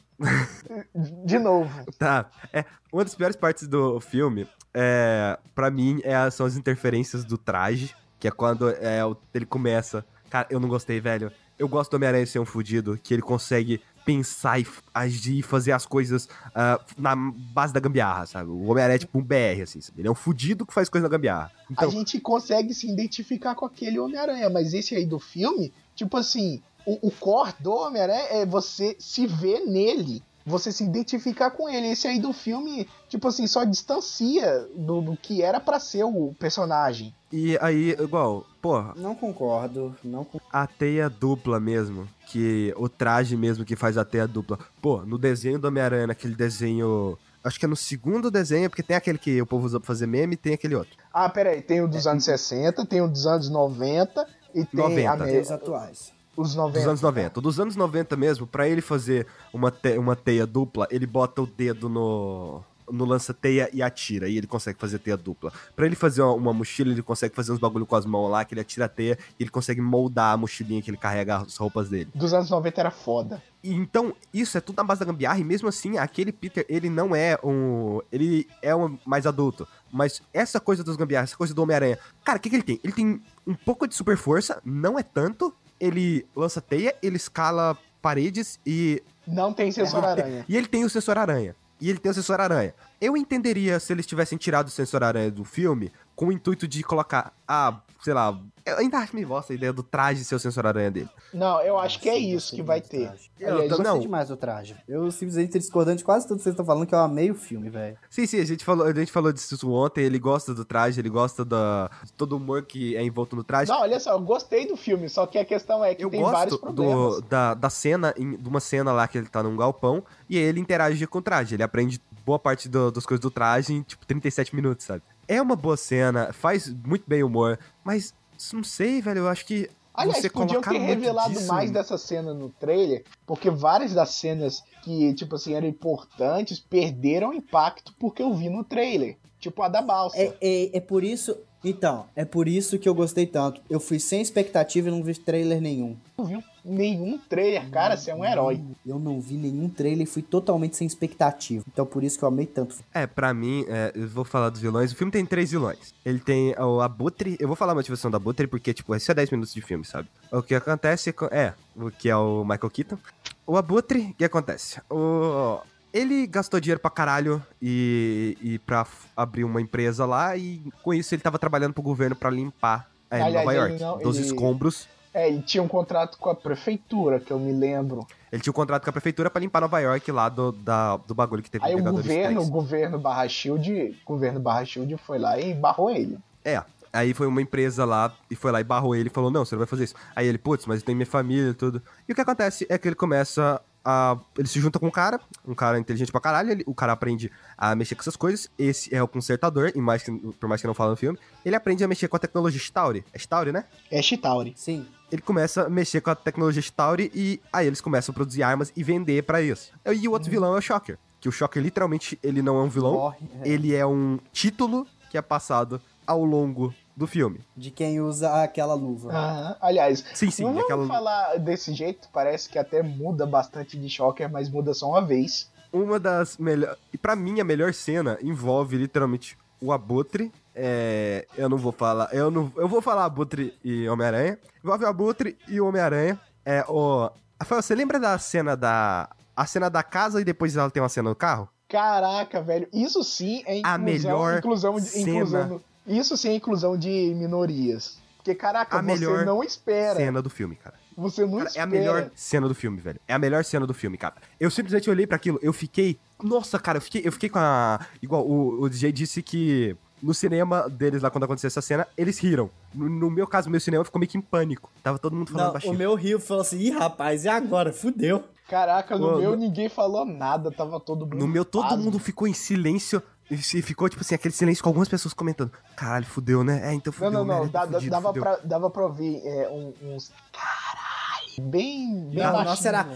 De 1.26 1.38
novo. 1.38 1.70
Tá. 1.98 2.30
É, 2.52 2.66
uma 2.92 3.04
das 3.04 3.16
piores 3.16 3.36
partes 3.36 3.68
do 3.68 4.00
filme, 4.00 4.48
é, 4.74 5.38
pra 5.54 5.70
mim, 5.70 6.00
é, 6.04 6.30
são 6.30 6.46
as 6.46 6.56
interferências 6.56 7.24
do 7.24 7.38
traje, 7.38 7.94
que 8.20 8.28
é 8.28 8.32
quando 8.32 8.70
é, 8.70 9.02
ele 9.34 9.46
começa. 9.46 10.06
Cara, 10.30 10.48
eu 10.50 10.60
não 10.60 10.68
gostei, 10.68 11.00
velho. 11.00 11.32
Eu 11.58 11.68
gosto 11.68 11.92
do 11.92 11.96
Homem-Aranha 11.96 12.26
ser 12.26 12.40
um 12.40 12.46
fudido, 12.46 13.00
que 13.02 13.14
ele 13.14 13.22
consegue 13.22 13.82
pensar 14.08 14.58
e 14.58 14.66
agir 14.94 15.40
e 15.40 15.42
fazer 15.42 15.74
as 15.74 15.86
coisas 15.86 16.30
ah, 16.56 16.80
na 16.98 17.14
base 17.14 17.74
da 17.74 17.80
gambiarra, 17.80 18.26
sabe? 18.26 18.50
O 18.50 18.64
Homem-Aranha 18.68 18.96
é 18.96 19.00
tipo 19.00 19.20
um 19.20 19.22
BR, 19.22 19.62
assim, 19.64 19.82
sabe? 19.82 20.00
Ele 20.00 20.08
é 20.08 20.12
um 20.12 20.16
fudido 20.16 20.66
que 20.66 20.74
faz 20.74 20.88
coisa 20.88 21.10
na 21.10 21.12
gambiarra. 21.12 21.52
Então, 21.70 21.90
a 21.90 21.92
gente 21.92 22.18
consegue 22.22 22.74
se 22.74 22.90
identificar 22.90 23.54
com 23.54 23.66
aquele 23.66 24.00
Homem-Aranha, 24.00 24.50
mas 24.50 24.74
esse 24.74 24.96
aí 24.96 25.06
do 25.06 25.20
filme, 25.20 25.74
tipo 25.94 26.16
assim, 26.16 26.62
o, 26.88 27.08
o 27.08 27.12
core 27.12 27.54
do 27.60 27.72
Homem-Aranha 27.74 28.28
é 28.32 28.46
você 28.46 28.96
se 29.00 29.28
ver 29.28 29.60
nele, 29.66 30.24
você 30.46 30.72
se 30.72 30.84
identificar 30.84 31.52
com 31.52 31.68
ele. 31.68 31.88
Esse 31.88 32.08
aí 32.08 32.20
do 32.20 32.32
filme, 32.32 32.88
tipo 33.10 33.28
assim, 33.28 33.46
só 33.46 33.64
distancia 33.66 34.66
do, 34.76 35.02
do 35.02 35.18
que 35.18 35.42
era 35.42 35.60
pra 35.60 35.80
ser 35.80 36.04
o 36.06 36.34
personagem. 36.40 37.14
e 37.32 37.58
aí, 37.62 37.92
igual, 38.00 38.46
porra, 38.62 38.94
Não 38.96 39.14
concordo, 39.14 39.96
não 40.04 40.24
concordo. 40.24 40.48
a 40.52 40.66
teia 40.66 41.10
dupla 41.10 41.60
mesmo, 41.60 42.08
que 42.28 42.74
o 42.78 42.88
traje 42.88 43.36
mesmo 43.36 43.66
que 43.66 43.76
faz 43.76 43.98
a 43.98 44.06
teia 44.06 44.28
dupla. 44.28 44.58
Pô, 44.82 45.02
no 45.06 45.18
desenho 45.18 45.60
do 45.60 45.68
Homem-Aranha, 45.68 46.08
naquele 46.08 46.36
desenho. 46.36 47.18
Acho 47.44 47.60
que 47.60 47.66
é 47.66 47.70
no 47.70 47.76
segundo 47.78 48.30
desenho, 48.32 48.70
porque 48.70 48.84
tem 48.84 48.96
aquele 48.98 49.18
que 49.18 49.42
o 49.42 49.46
povo 49.46 49.66
usa 49.66 49.80
pra 49.80 49.88
fazer 49.88 50.06
meme 50.08 50.34
e 50.34 50.38
tem 50.38 50.54
aquele 50.54 50.76
outro. 50.76 50.92
Ah, 51.14 51.30
peraí, 51.30 51.62
tem 51.62 51.82
o 51.82 51.88
dos 51.88 52.06
anos 52.08 52.26
60, 52.26 52.86
tem 52.86 53.02
o 53.02 53.08
dos 53.08 53.26
anos 53.26 53.50
90 53.50 54.28
e 54.54 54.66
tem 54.66 54.80
90. 54.80 55.12
a 55.12 55.26
Tem 55.26 55.40
os 55.40 55.52
atuais. 55.52 56.17
Os 56.38 56.56
90. 56.56 56.78
Dos 56.80 56.88
anos 56.88 57.02
90. 57.02 57.42
Dos 57.42 57.60
anos 57.60 57.76
90 57.76 58.16
mesmo, 58.16 58.48
pra 58.48 58.68
ele 58.70 58.82
fazer 58.82 59.28
uma, 59.52 59.72
te- 59.72 59.98
uma 59.98 60.16
teia 60.16 60.46
dupla, 60.48 60.88
ele 60.92 61.06
bota 61.08 61.42
o 61.42 61.48
dedo 61.48 61.90
no, 61.90 62.62
no 62.90 63.04
lança-teia 63.06 63.70
e 63.74 63.82
atira. 63.82 64.30
E 64.30 64.38
ele 64.38 64.48
consegue 64.48 64.80
fazer 64.80 65.00
teia 65.00 65.18
dupla. 65.18 65.52
Pra 65.76 65.86
ele 65.86 65.96
fazer 65.96 66.22
uma, 66.22 66.34
uma 66.34 66.54
mochila, 66.54 66.92
ele 66.92 67.02
consegue 67.02 67.36
fazer 67.36 67.52
uns 67.52 67.60
bagulho 67.60 67.86
com 67.86 67.96
as 67.96 68.06
mãos 68.06 68.30
lá, 68.30 68.46
que 68.46 68.54
ele 68.54 68.62
atira 68.62 68.86
a 68.86 68.90
teia 68.90 69.18
e 69.40 69.44
ele 69.44 69.50
consegue 69.50 69.82
moldar 69.82 70.34
a 70.34 70.38
mochilinha 70.38 70.82
que 70.82 70.90
ele 70.90 70.98
carrega 70.98 71.38
as 71.38 71.58
roupas 71.58 71.90
dele. 71.90 72.10
Dos 72.16 72.34
anos 72.34 72.50
90 72.50 72.80
era 72.80 72.92
foda. 72.92 73.42
E 73.64 73.74
Então, 73.74 74.14
isso 74.34 74.58
é 74.58 74.62
tudo 74.62 74.78
na 74.78 74.84
base 74.84 75.00
da 75.00 75.06
gambiarra, 75.08 75.40
e 75.40 75.44
mesmo 75.44 75.68
assim, 75.68 75.98
aquele 75.98 76.32
Peter, 76.32 76.66
ele 76.70 76.90
não 76.90 77.14
é 77.16 77.38
um. 77.44 78.00
Ele 78.12 78.48
é 78.62 78.74
um 78.76 78.98
mais 79.06 79.26
adulto. 79.26 79.68
Mas 79.92 80.22
essa 80.34 80.60
coisa 80.60 80.84
dos 80.84 80.96
gambiarras, 80.96 81.32
essa 81.32 81.38
coisa 81.38 81.54
do 81.54 81.62
Homem-Aranha. 81.64 81.98
Cara, 82.24 82.38
o 82.38 82.42
que, 82.42 82.50
que 82.50 82.56
ele 82.56 82.64
tem? 82.64 82.80
Ele 82.84 82.94
tem 82.94 83.22
um 83.46 83.56
pouco 83.56 83.88
de 83.88 83.96
super 83.96 84.16
força, 84.16 84.62
não 84.64 84.98
é 85.00 85.04
tanto. 85.04 85.54
Ele 85.80 86.26
lança 86.36 86.62
teia, 86.62 86.96
ele 87.02 87.18
escala 87.18 87.78
paredes 88.02 88.60
e. 88.66 89.02
Não 89.28 89.54
tem 89.54 89.72
sensor 89.72 90.04
aranha. 90.04 90.46
E 90.48 90.56
ele 90.56 90.68
tem 90.68 90.84
o 90.84 90.90
sensor 90.90 91.18
aranha. 91.18 91.56
E 91.80 91.90
ele 91.90 92.00
tem 92.00 92.12
o 92.12 92.14
sensor 92.14 92.40
aranha. 92.40 92.74
Eu 93.00 93.16
entenderia 93.16 93.80
se 93.80 93.94
eles 93.94 94.06
tivessem 94.06 94.38
tirado 94.38 94.68
o 94.68 94.72
sensor 94.72 95.04
aranha 95.04 95.30
do 95.30 95.44
filme 95.44 95.92
com 96.18 96.26
o 96.28 96.32
intuito 96.32 96.68
de 96.68 96.82
colocar. 96.84 97.32
Ah, 97.48 97.80
sei 98.04 98.12
lá. 98.14 98.38
Eu 98.66 98.80
ainda 98.80 98.98
acho 98.98 99.16
meio 99.16 99.28
bosta 99.28 99.54
a 99.54 99.56
ideia 99.56 99.72
do 99.72 99.82
traje 99.84 100.26
ser 100.26 100.36
o 100.36 100.40
sensor 100.40 100.66
aranha 100.68 100.92
dele. 100.92 101.08
Não, 101.34 101.62
eu 101.62 101.78
acho 101.78 102.02
que 102.02 102.10
é 102.10 102.18
isso 102.18 102.54
que 102.56 102.62
vai 102.62 102.82
ter. 102.82 103.06
traje. 103.08 103.32
Eu 103.40 103.48
Aliás, 103.54 103.70
tô- 103.70 103.78
Gostei 103.78 103.94
não. 103.94 104.00
demais 104.02 104.28
do 104.28 104.36
traje. 104.36 104.76
Eu 104.88 105.10
simplesmente 105.12 105.52
tô 105.54 105.60
discordando 105.60 105.98
de 105.98 106.04
quase 106.04 106.28
tudo 106.28 106.38
que 106.38 106.44
vocês 106.44 106.54
estão 106.54 106.66
falando, 106.66 106.86
que 106.88 106.94
eu 106.96 107.00
amei 107.00 107.30
o 107.32 107.36
filme, 107.36 107.70
velho. 107.70 107.96
Sim, 108.10 108.26
sim, 108.26 108.40
a 108.42 108.46
gente 108.46 108.66
falou, 108.66 108.88
a 108.88 108.94
gente 108.94 109.12
falou 109.12 109.32
disso 109.32 109.72
ontem. 109.72 110.04
Ele 110.04 110.18
gosta 110.20 110.54
do 110.56 110.66
traje, 110.66 111.00
ele 111.00 111.08
gosta 111.10 111.46
da, 111.46 111.90
de 112.04 112.12
todo 112.14 112.34
o 112.34 112.38
humor 112.38 112.64
que 112.64 112.98
é 112.98 113.04
envolto 113.04 113.36
no 113.36 113.44
traje. 113.44 113.72
Não, 113.72 113.80
olha 113.82 114.00
só, 114.00 114.12
eu 114.14 114.20
gostei 114.20 114.68
do 114.68 114.76
filme, 114.76 115.08
só 115.08 115.26
que 115.28 115.38
a 115.38 115.46
questão 115.46 115.86
é 115.86 115.94
que 115.96 116.04
eu 116.04 116.10
tem 116.10 116.22
vários 116.24 116.58
problemas. 116.58 117.16
do, 117.16 117.22
da, 117.22 117.54
da 117.54 117.70
cena, 117.70 118.14
em- 118.18 118.36
de 118.36 118.50
uma 118.50 118.60
cena 118.60 118.92
lá 118.92 119.08
que 119.08 119.18
ele 119.20 119.28
tá 119.28 119.42
num 119.44 119.56
galpão 119.56 120.04
e 120.28 120.36
aí 120.38 120.44
ele 120.44 120.60
interage 120.60 121.06
com 121.08 121.20
o 121.20 121.22
traje. 121.22 121.56
Ele 121.56 121.64
aprende 121.64 122.02
boa 122.26 122.40
parte 122.40 122.68
do- 122.68 122.92
das 122.92 123.06
coisas 123.06 123.22
do 123.22 123.30
traje 123.32 123.74
em, 123.74 123.82
tipo, 123.84 124.06
37 124.06 124.54
minutos, 124.56 124.86
sabe? 124.86 125.04
É 125.28 125.42
uma 125.42 125.56
boa 125.56 125.78
cena, 125.78 126.32
faz 126.34 126.68
muito 126.86 127.04
bem 127.08 127.24
o 127.24 127.28
humor, 127.28 127.60
mas 127.84 128.14
não 128.54 128.64
sei, 128.64 129.02
velho, 129.02 129.20
eu 129.20 129.28
acho 129.28 129.46
que 129.46 129.70
Aliás, 129.94 130.22
você 130.22 130.30
podiam 130.30 130.62
ter 130.62 130.78
revelado 130.78 131.34
disso- 131.34 131.48
mais 131.48 131.72
dessa 131.72 131.98
cena 131.98 132.34
no 132.34 132.50
trailer, 132.50 133.04
porque 133.26 133.50
várias 133.50 133.94
das 133.94 134.12
cenas 134.12 134.64
que, 134.84 135.14
tipo 135.16 135.36
assim, 135.36 135.54
eram 135.56 135.68
importantes 135.68 136.60
perderam 136.60 137.34
impacto 137.34 137.94
porque 138.00 138.22
eu 138.22 138.34
vi 138.34 138.48
no 138.50 138.64
trailer. 138.64 139.18
Tipo 139.40 139.62
a 139.64 139.68
da 139.68 139.82
balsa. 139.82 140.18
É, 140.18 140.36
é, 140.42 140.78
é 140.78 140.80
por 140.80 141.04
isso. 141.04 141.36
Então, 141.64 142.06
é 142.16 142.24
por 142.26 142.48
isso 142.48 142.78
que 142.80 142.88
eu 142.88 142.94
gostei 142.96 143.26
tanto. 143.26 143.62
Eu 143.70 143.80
fui 143.80 144.00
sem 144.00 144.22
expectativa 144.22 144.88
e 144.88 144.92
não 144.92 145.04
vi 145.04 145.14
trailer 145.16 145.60
nenhum. 145.62 145.98
Não 146.18 146.26
viu 146.26 146.44
nenhum 146.68 147.18
trailer, 147.18 147.70
cara, 147.70 147.96
você 147.96 148.12
é 148.12 148.16
um 148.16 148.26
herói. 148.26 148.62
Eu 148.86 149.00
não 149.00 149.20
vi 149.22 149.36
nenhum 149.36 149.70
trailer 149.70 150.04
e 150.04 150.10
fui 150.10 150.22
totalmente 150.22 150.76
sem 150.76 150.86
expectativa. 150.86 151.64
Então 151.72 151.86
por 151.86 152.04
isso 152.04 152.18
que 152.18 152.24
eu 152.24 152.28
amei 152.28 152.46
tanto. 152.46 152.76
É, 152.94 153.08
pra 153.08 153.34
mim, 153.34 153.66
é, 153.68 153.92
eu 153.96 154.08
vou 154.08 154.26
falar 154.26 154.50
dos 154.50 154.60
vilões. 154.62 154.92
O 154.92 154.96
filme 154.96 155.12
tem 155.12 155.26
três 155.26 155.52
vilões. 155.52 155.94
Ele 156.06 156.20
tem 156.20 156.54
o 156.60 156.82
Abutre. 156.82 157.38
Eu 157.40 157.48
vou 157.48 157.56
falar 157.56 157.72
a 157.72 157.76
motivação 157.76 158.12
do 158.12 158.18
Abutre 158.18 158.48
porque, 158.48 158.74
tipo, 158.74 158.94
esse 158.96 159.10
é 159.10 159.14
10 159.14 159.32
minutos 159.32 159.54
de 159.54 159.62
filme, 159.62 159.86
sabe? 159.86 160.10
O 160.32 160.42
que 160.42 160.54
acontece 160.56 161.14
com- 161.14 161.26
é, 161.32 161.54
o 161.76 161.90
que 161.90 162.10
é 162.10 162.16
o 162.16 162.44
Michael 162.44 162.70
Keaton. 162.70 162.98
O 163.46 163.56
Abutre, 163.58 164.10
o 164.12 164.14
que 164.14 164.26
acontece? 164.26 164.82
O. 164.90 165.60
Ele 165.94 166.28
gastou 166.28 166.60
dinheiro 166.60 166.82
pra 166.82 166.92
caralho 166.92 167.42
e, 167.62 168.38
e 168.42 168.60
pra 168.60 168.86
abrir 169.16 169.44
uma 169.46 169.62
empresa 169.62 170.06
lá 170.06 170.36
e 170.36 170.62
com 170.84 170.94
isso 170.94 171.16
ele 171.16 171.22
tava 171.22 171.40
trabalhando 171.40 171.74
pro 171.74 171.82
governo 171.82 172.16
pra 172.16 172.30
limpar 172.30 172.92
é, 173.10 173.22
Aliás, 173.22 173.46
Nova 173.46 173.54
York 173.54 173.80
não- 173.82 173.98
dos 174.00 174.18
ele- 174.18 174.26
escombros. 174.26 174.88
É, 175.18 175.28
ele 175.28 175.42
tinha 175.42 175.64
um 175.64 175.68
contrato 175.68 176.18
com 176.20 176.30
a 176.30 176.36
prefeitura, 176.36 177.20
que 177.20 177.32
eu 177.32 177.40
me 177.40 177.52
lembro. 177.52 178.06
Ele 178.32 178.42
tinha 178.42 178.52
um 178.52 178.54
contrato 178.54 178.84
com 178.84 178.90
a 178.90 178.94
prefeitura 178.94 179.30
pra 179.32 179.40
limpar 179.42 179.62
Nova 179.62 179.80
York 179.80 180.12
lá 180.12 180.30
do, 180.30 180.52
da- 180.52 180.98
do 180.98 181.16
bagulho 181.16 181.42
que 181.42 181.50
teve 181.50 181.66
Aí 181.66 181.74
o 181.74 181.82
governo, 181.84 182.36
o 182.42 182.44
10. 182.44 182.50
governo 182.50 183.00
Barra 183.00 183.28
Shield, 183.28 183.98
o 184.04 184.06
governo 184.06 184.40
Barra 184.40 184.64
Shield 184.64 184.96
foi 184.98 185.18
lá 185.18 185.40
e 185.40 185.54
barrou 185.56 185.90
ele. 185.90 186.20
É. 186.46 186.62
Aí 186.94 187.14
foi 187.14 187.26
uma 187.28 187.42
empresa 187.42 187.84
lá 187.84 188.14
e 188.30 188.36
foi 188.36 188.52
lá 188.52 188.62
e 188.62 188.64
barrou 188.64 188.96
ele 188.96 189.08
e 189.10 189.12
falou: 189.12 189.30
Não, 189.32 189.44
você 189.44 189.56
não 189.56 189.60
vai 189.60 189.68
fazer 189.68 189.86
isso. 189.86 189.96
Aí 190.16 190.28
ele, 190.28 190.38
putz, 190.38 190.66
mas 190.68 190.82
tem 190.84 190.94
minha 190.96 191.06
família 191.06 191.50
e 191.50 191.54
tudo. 191.54 191.82
E 192.08 192.12
o 192.12 192.16
que 192.16 192.22
acontece 192.22 192.66
é 192.70 192.78
que 192.78 192.88
ele 192.88 192.96
começa 192.96 193.62
a. 193.84 194.18
Ele 194.38 194.48
se 194.48 194.60
junta 194.60 194.80
com 194.80 194.88
um 194.88 194.92
cara, 194.92 195.20
um 195.48 195.54
cara 195.56 195.78
inteligente 195.80 196.12
pra 196.12 196.22
caralho. 196.22 196.52
ele- 196.52 196.64
o 196.66 196.74
cara 196.76 196.94
aprende 196.94 197.32
a 197.58 197.76
mexer 197.76 197.96
com 197.96 198.02
essas 198.02 198.16
coisas. 198.16 198.50
Esse 198.58 198.94
é 198.96 199.02
o 199.04 199.08
consertador, 199.08 199.72
e 199.76 199.80
mais 199.82 200.02
que, 200.04 200.12
por 200.12 200.48
mais 200.48 200.62
que 200.62 200.68
não 200.68 200.74
fala 200.74 200.92
no 200.92 200.96
filme. 200.98 201.18
Ele 201.46 201.56
aprende 201.56 201.84
a 201.84 201.88
mexer 201.88 202.08
com 202.08 202.16
a 202.16 202.20
tecnologia 202.20 202.60
Stauri. 202.60 203.04
É 203.14 203.18
Stauri, 203.18 203.52
né? 203.52 203.66
É 203.92 204.02
Chitauri. 204.02 204.54
Sim. 204.56 204.86
Ele 205.12 205.22
começa 205.22 205.64
a 205.64 205.70
mexer 205.70 206.02
com 206.02 206.10
a 206.10 206.16
tecnologia 206.16 206.62
Stauri 206.62 207.12
e 207.16 207.40
aí 207.52 207.66
eles 207.68 207.80
começam 207.82 208.12
a 208.12 208.16
produzir 208.16 208.44
armas 208.44 208.72
e 208.76 208.84
vender 208.84 209.24
pra 209.24 209.42
isso. 209.42 209.72
E 209.86 210.08
o 210.08 210.12
outro 210.12 210.30
vilão 210.30 210.54
é 210.56 210.58
o 210.58 210.62
Shocker. 210.62 210.98
Que 211.20 211.30
o 211.30 211.32
Shocker, 211.32 211.62
literalmente, 211.64 212.20
ele 212.22 212.42
não 212.42 212.58
é 212.60 212.64
um 212.64 212.70
vilão. 212.70 212.94
Morre. 212.94 213.18
é, 213.42 213.50
Ele 213.50 213.74
é 213.74 213.86
um 213.86 214.20
título 214.34 214.86
que 215.10 215.18
é 215.18 215.22
passado 215.22 215.82
ao 216.06 216.24
longo 216.24 216.74
do 216.96 217.08
filme. 217.08 217.40
De 217.56 217.72
quem 217.72 218.02
usa 218.02 218.44
aquela 218.44 218.74
luva. 218.74 219.12
Aham. 219.14 219.56
Aliás, 219.62 220.04
Sim, 220.14 220.30
sim, 220.30 220.44
não 220.44 220.50
vamos 220.54 220.66
aquela- 220.66 220.88
falar 220.88 221.38
desse 221.38 221.74
jeito, 221.74 222.10
parece 222.12 222.50
que 222.50 222.58
até 222.60 222.84
muda 222.84 223.26
bastante 223.26 223.78
de 223.78 223.90
Shocker, 223.90 224.30
mas 224.32 224.50
muda 224.50 224.74
só 224.74 224.90
uma 224.90 225.02
vez. 225.02 225.50
Uma 225.72 226.00
das 226.00 226.38
melhores. 226.38 226.78
E 226.94 226.98
pra 226.98 227.16
mim, 227.16 227.40
a 227.40 227.44
melhor 227.44 227.74
cena 227.74 228.18
envolve 228.22 228.78
literalmente 228.78 229.38
o 229.62 229.72
Abutre. 229.72 230.32
É... 230.60 231.28
Eu 231.38 231.48
não 231.48 231.58
vou 231.58 231.72
falar. 231.72 232.10
Eu 232.12 232.32
não. 232.32 232.52
Eu 232.56 232.68
vou 232.68 232.82
falar 232.82 233.06
Abutre 233.06 233.54
e 233.64 233.88
Homem-Aranha. 233.88 234.40
Envolve 234.64 234.84
o 234.84 234.88
Abutre 234.88 235.38
e 235.48 235.62
o 235.62 235.68
Homem-Aranha. 235.68 236.20
É 236.44 236.66
o. 236.68 237.12
Rafael, 237.40 237.62
você 237.62 237.76
lembra 237.76 238.00
da 238.00 238.18
cena 238.18 238.56
da. 238.58 239.10
A 239.36 239.46
cena 239.46 239.70
da 239.70 239.84
casa 239.84 240.20
e 240.20 240.24
depois 240.24 240.58
ela 240.58 240.72
tem 240.72 240.82
uma 240.82 240.90
cena 240.90 241.10
no 241.10 241.16
carro? 241.16 241.48
Caraca, 241.70 242.42
velho, 242.42 242.68
isso 242.74 243.04
sim 243.04 243.44
é 243.46 243.58
inclusão, 243.58 243.74
A 243.74 243.78
melhor 243.78 244.38
inclusão 244.40 244.76
de, 244.78 244.82
cena. 244.88 245.12
inclusão, 245.12 245.62
isso 245.86 246.18
sim 246.18 246.30
é 246.30 246.34
inclusão 246.34 246.78
de 246.78 247.14
minorias. 247.16 248.00
Porque, 248.18 248.34
caraca, 248.34 248.78
A 248.78 248.82
você 248.82 248.86
melhor 248.88 249.26
não 249.26 249.44
espera. 249.44 249.96
Cena 249.98 250.22
do 250.22 250.30
filme, 250.30 250.56
cara. 250.56 250.76
Você 250.98 251.22
não 251.26 251.38
Cara, 251.38 251.44
é 251.44 251.48
espera. 251.50 251.64
a 251.64 251.68
melhor 251.68 252.12
cena 252.16 252.48
do 252.48 252.56
filme, 252.56 252.82
velho. 252.82 253.00
É 253.08 253.14
a 253.14 253.20
melhor 253.20 253.46
cena 253.46 253.68
do 253.68 253.74
filme, 253.76 253.96
cara. 253.98 254.16
Eu 254.40 254.50
simplesmente 254.50 254.90
olhei 254.90 255.06
pra 255.06 255.18
aquilo, 255.18 255.38
eu 255.44 255.54
fiquei. 255.54 256.00
Nossa, 256.24 256.58
cara, 256.58 256.78
eu 256.80 256.82
fiquei, 256.82 257.04
eu 257.06 257.12
fiquei 257.12 257.30
com 257.30 257.38
a. 257.38 257.80
Igual, 258.02 258.26
o, 258.28 258.64
o 258.64 258.70
DJ 258.70 258.92
disse 258.92 259.22
que 259.22 259.76
no 260.02 260.14
cinema 260.14 260.70
deles 260.70 261.02
lá, 261.02 261.10
quando 261.10 261.24
aconteceu 261.24 261.48
essa 261.48 261.62
cena, 261.62 261.88
eles 261.98 262.20
riram. 262.20 262.50
No, 262.74 262.88
no 262.90 263.10
meu 263.10 263.26
caso, 263.28 263.50
meu 263.50 263.60
cinema 263.60 263.84
ficou 263.86 264.00
meio 264.00 264.10
que 264.10 264.18
em 264.18 264.22
pânico. 264.22 264.70
Tava 264.84 264.98
todo 265.00 265.16
mundo 265.16 265.32
falando 265.32 265.46
Não, 265.48 265.54
baixinho. 265.54 265.74
o 265.74 265.78
meu 265.78 265.96
rio 265.96 266.20
falou 266.20 266.42
assim, 266.42 266.58
ih, 266.60 266.70
rapaz, 266.72 267.26
e 267.26 267.30
agora? 267.30 267.74
Fudeu. 267.74 268.24
Caraca, 268.48 268.98
no 268.98 269.16
Ô, 269.16 269.18
meu 269.18 269.32
no- 269.32 269.38
ninguém 269.38 269.68
falou 269.68 270.06
nada, 270.06 270.50
tava 270.52 270.80
todo 270.80 271.02
mundo. 271.06 271.18
No 271.18 271.28
meu, 271.28 271.44
todo 271.44 271.78
mundo 271.78 272.00
ficou 272.00 272.28
em 272.28 272.34
silêncio. 272.34 273.02
E 273.30 273.36
ficou, 273.62 273.90
tipo 273.90 274.02
assim, 274.02 274.16
aquele 274.16 274.34
silêncio 274.34 274.64
com 274.64 274.70
algumas 274.70 274.88
pessoas 274.88 275.14
comentando. 275.14 275.52
Caralho, 275.76 276.06
fudeu, 276.06 276.46
né? 276.46 276.62
É, 276.64 276.74
então 276.74 276.94
Não, 276.94 276.98
fudeu, 276.98 277.12
não, 277.12 277.26
né? 277.26 277.40
não. 277.42 277.50
Tá 277.50 277.66
dá- 277.66 277.74
fudido, 277.74 277.92
dava, 277.92 278.08
fudeu. 278.08 278.24
pra, 278.24 278.36
dava 278.38 278.70
pra 278.70 278.84
ouvir 278.84 279.22
é, 279.26 279.50
um- 279.50 279.74
uns. 279.96 280.14
Caralho! 280.32 281.50
Bem, 281.52 282.10
bem 282.10 282.24
Não, 282.24 282.30
o 282.30 282.32
baixinho, 282.32 282.46
nosso 282.46 282.68
era-. 282.70 282.88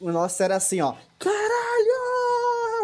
O 0.00 0.10
nosso 0.12 0.42
era 0.42 0.56
assim, 0.56 0.80
ó. 0.80 0.94
Caralho! 1.18 2.35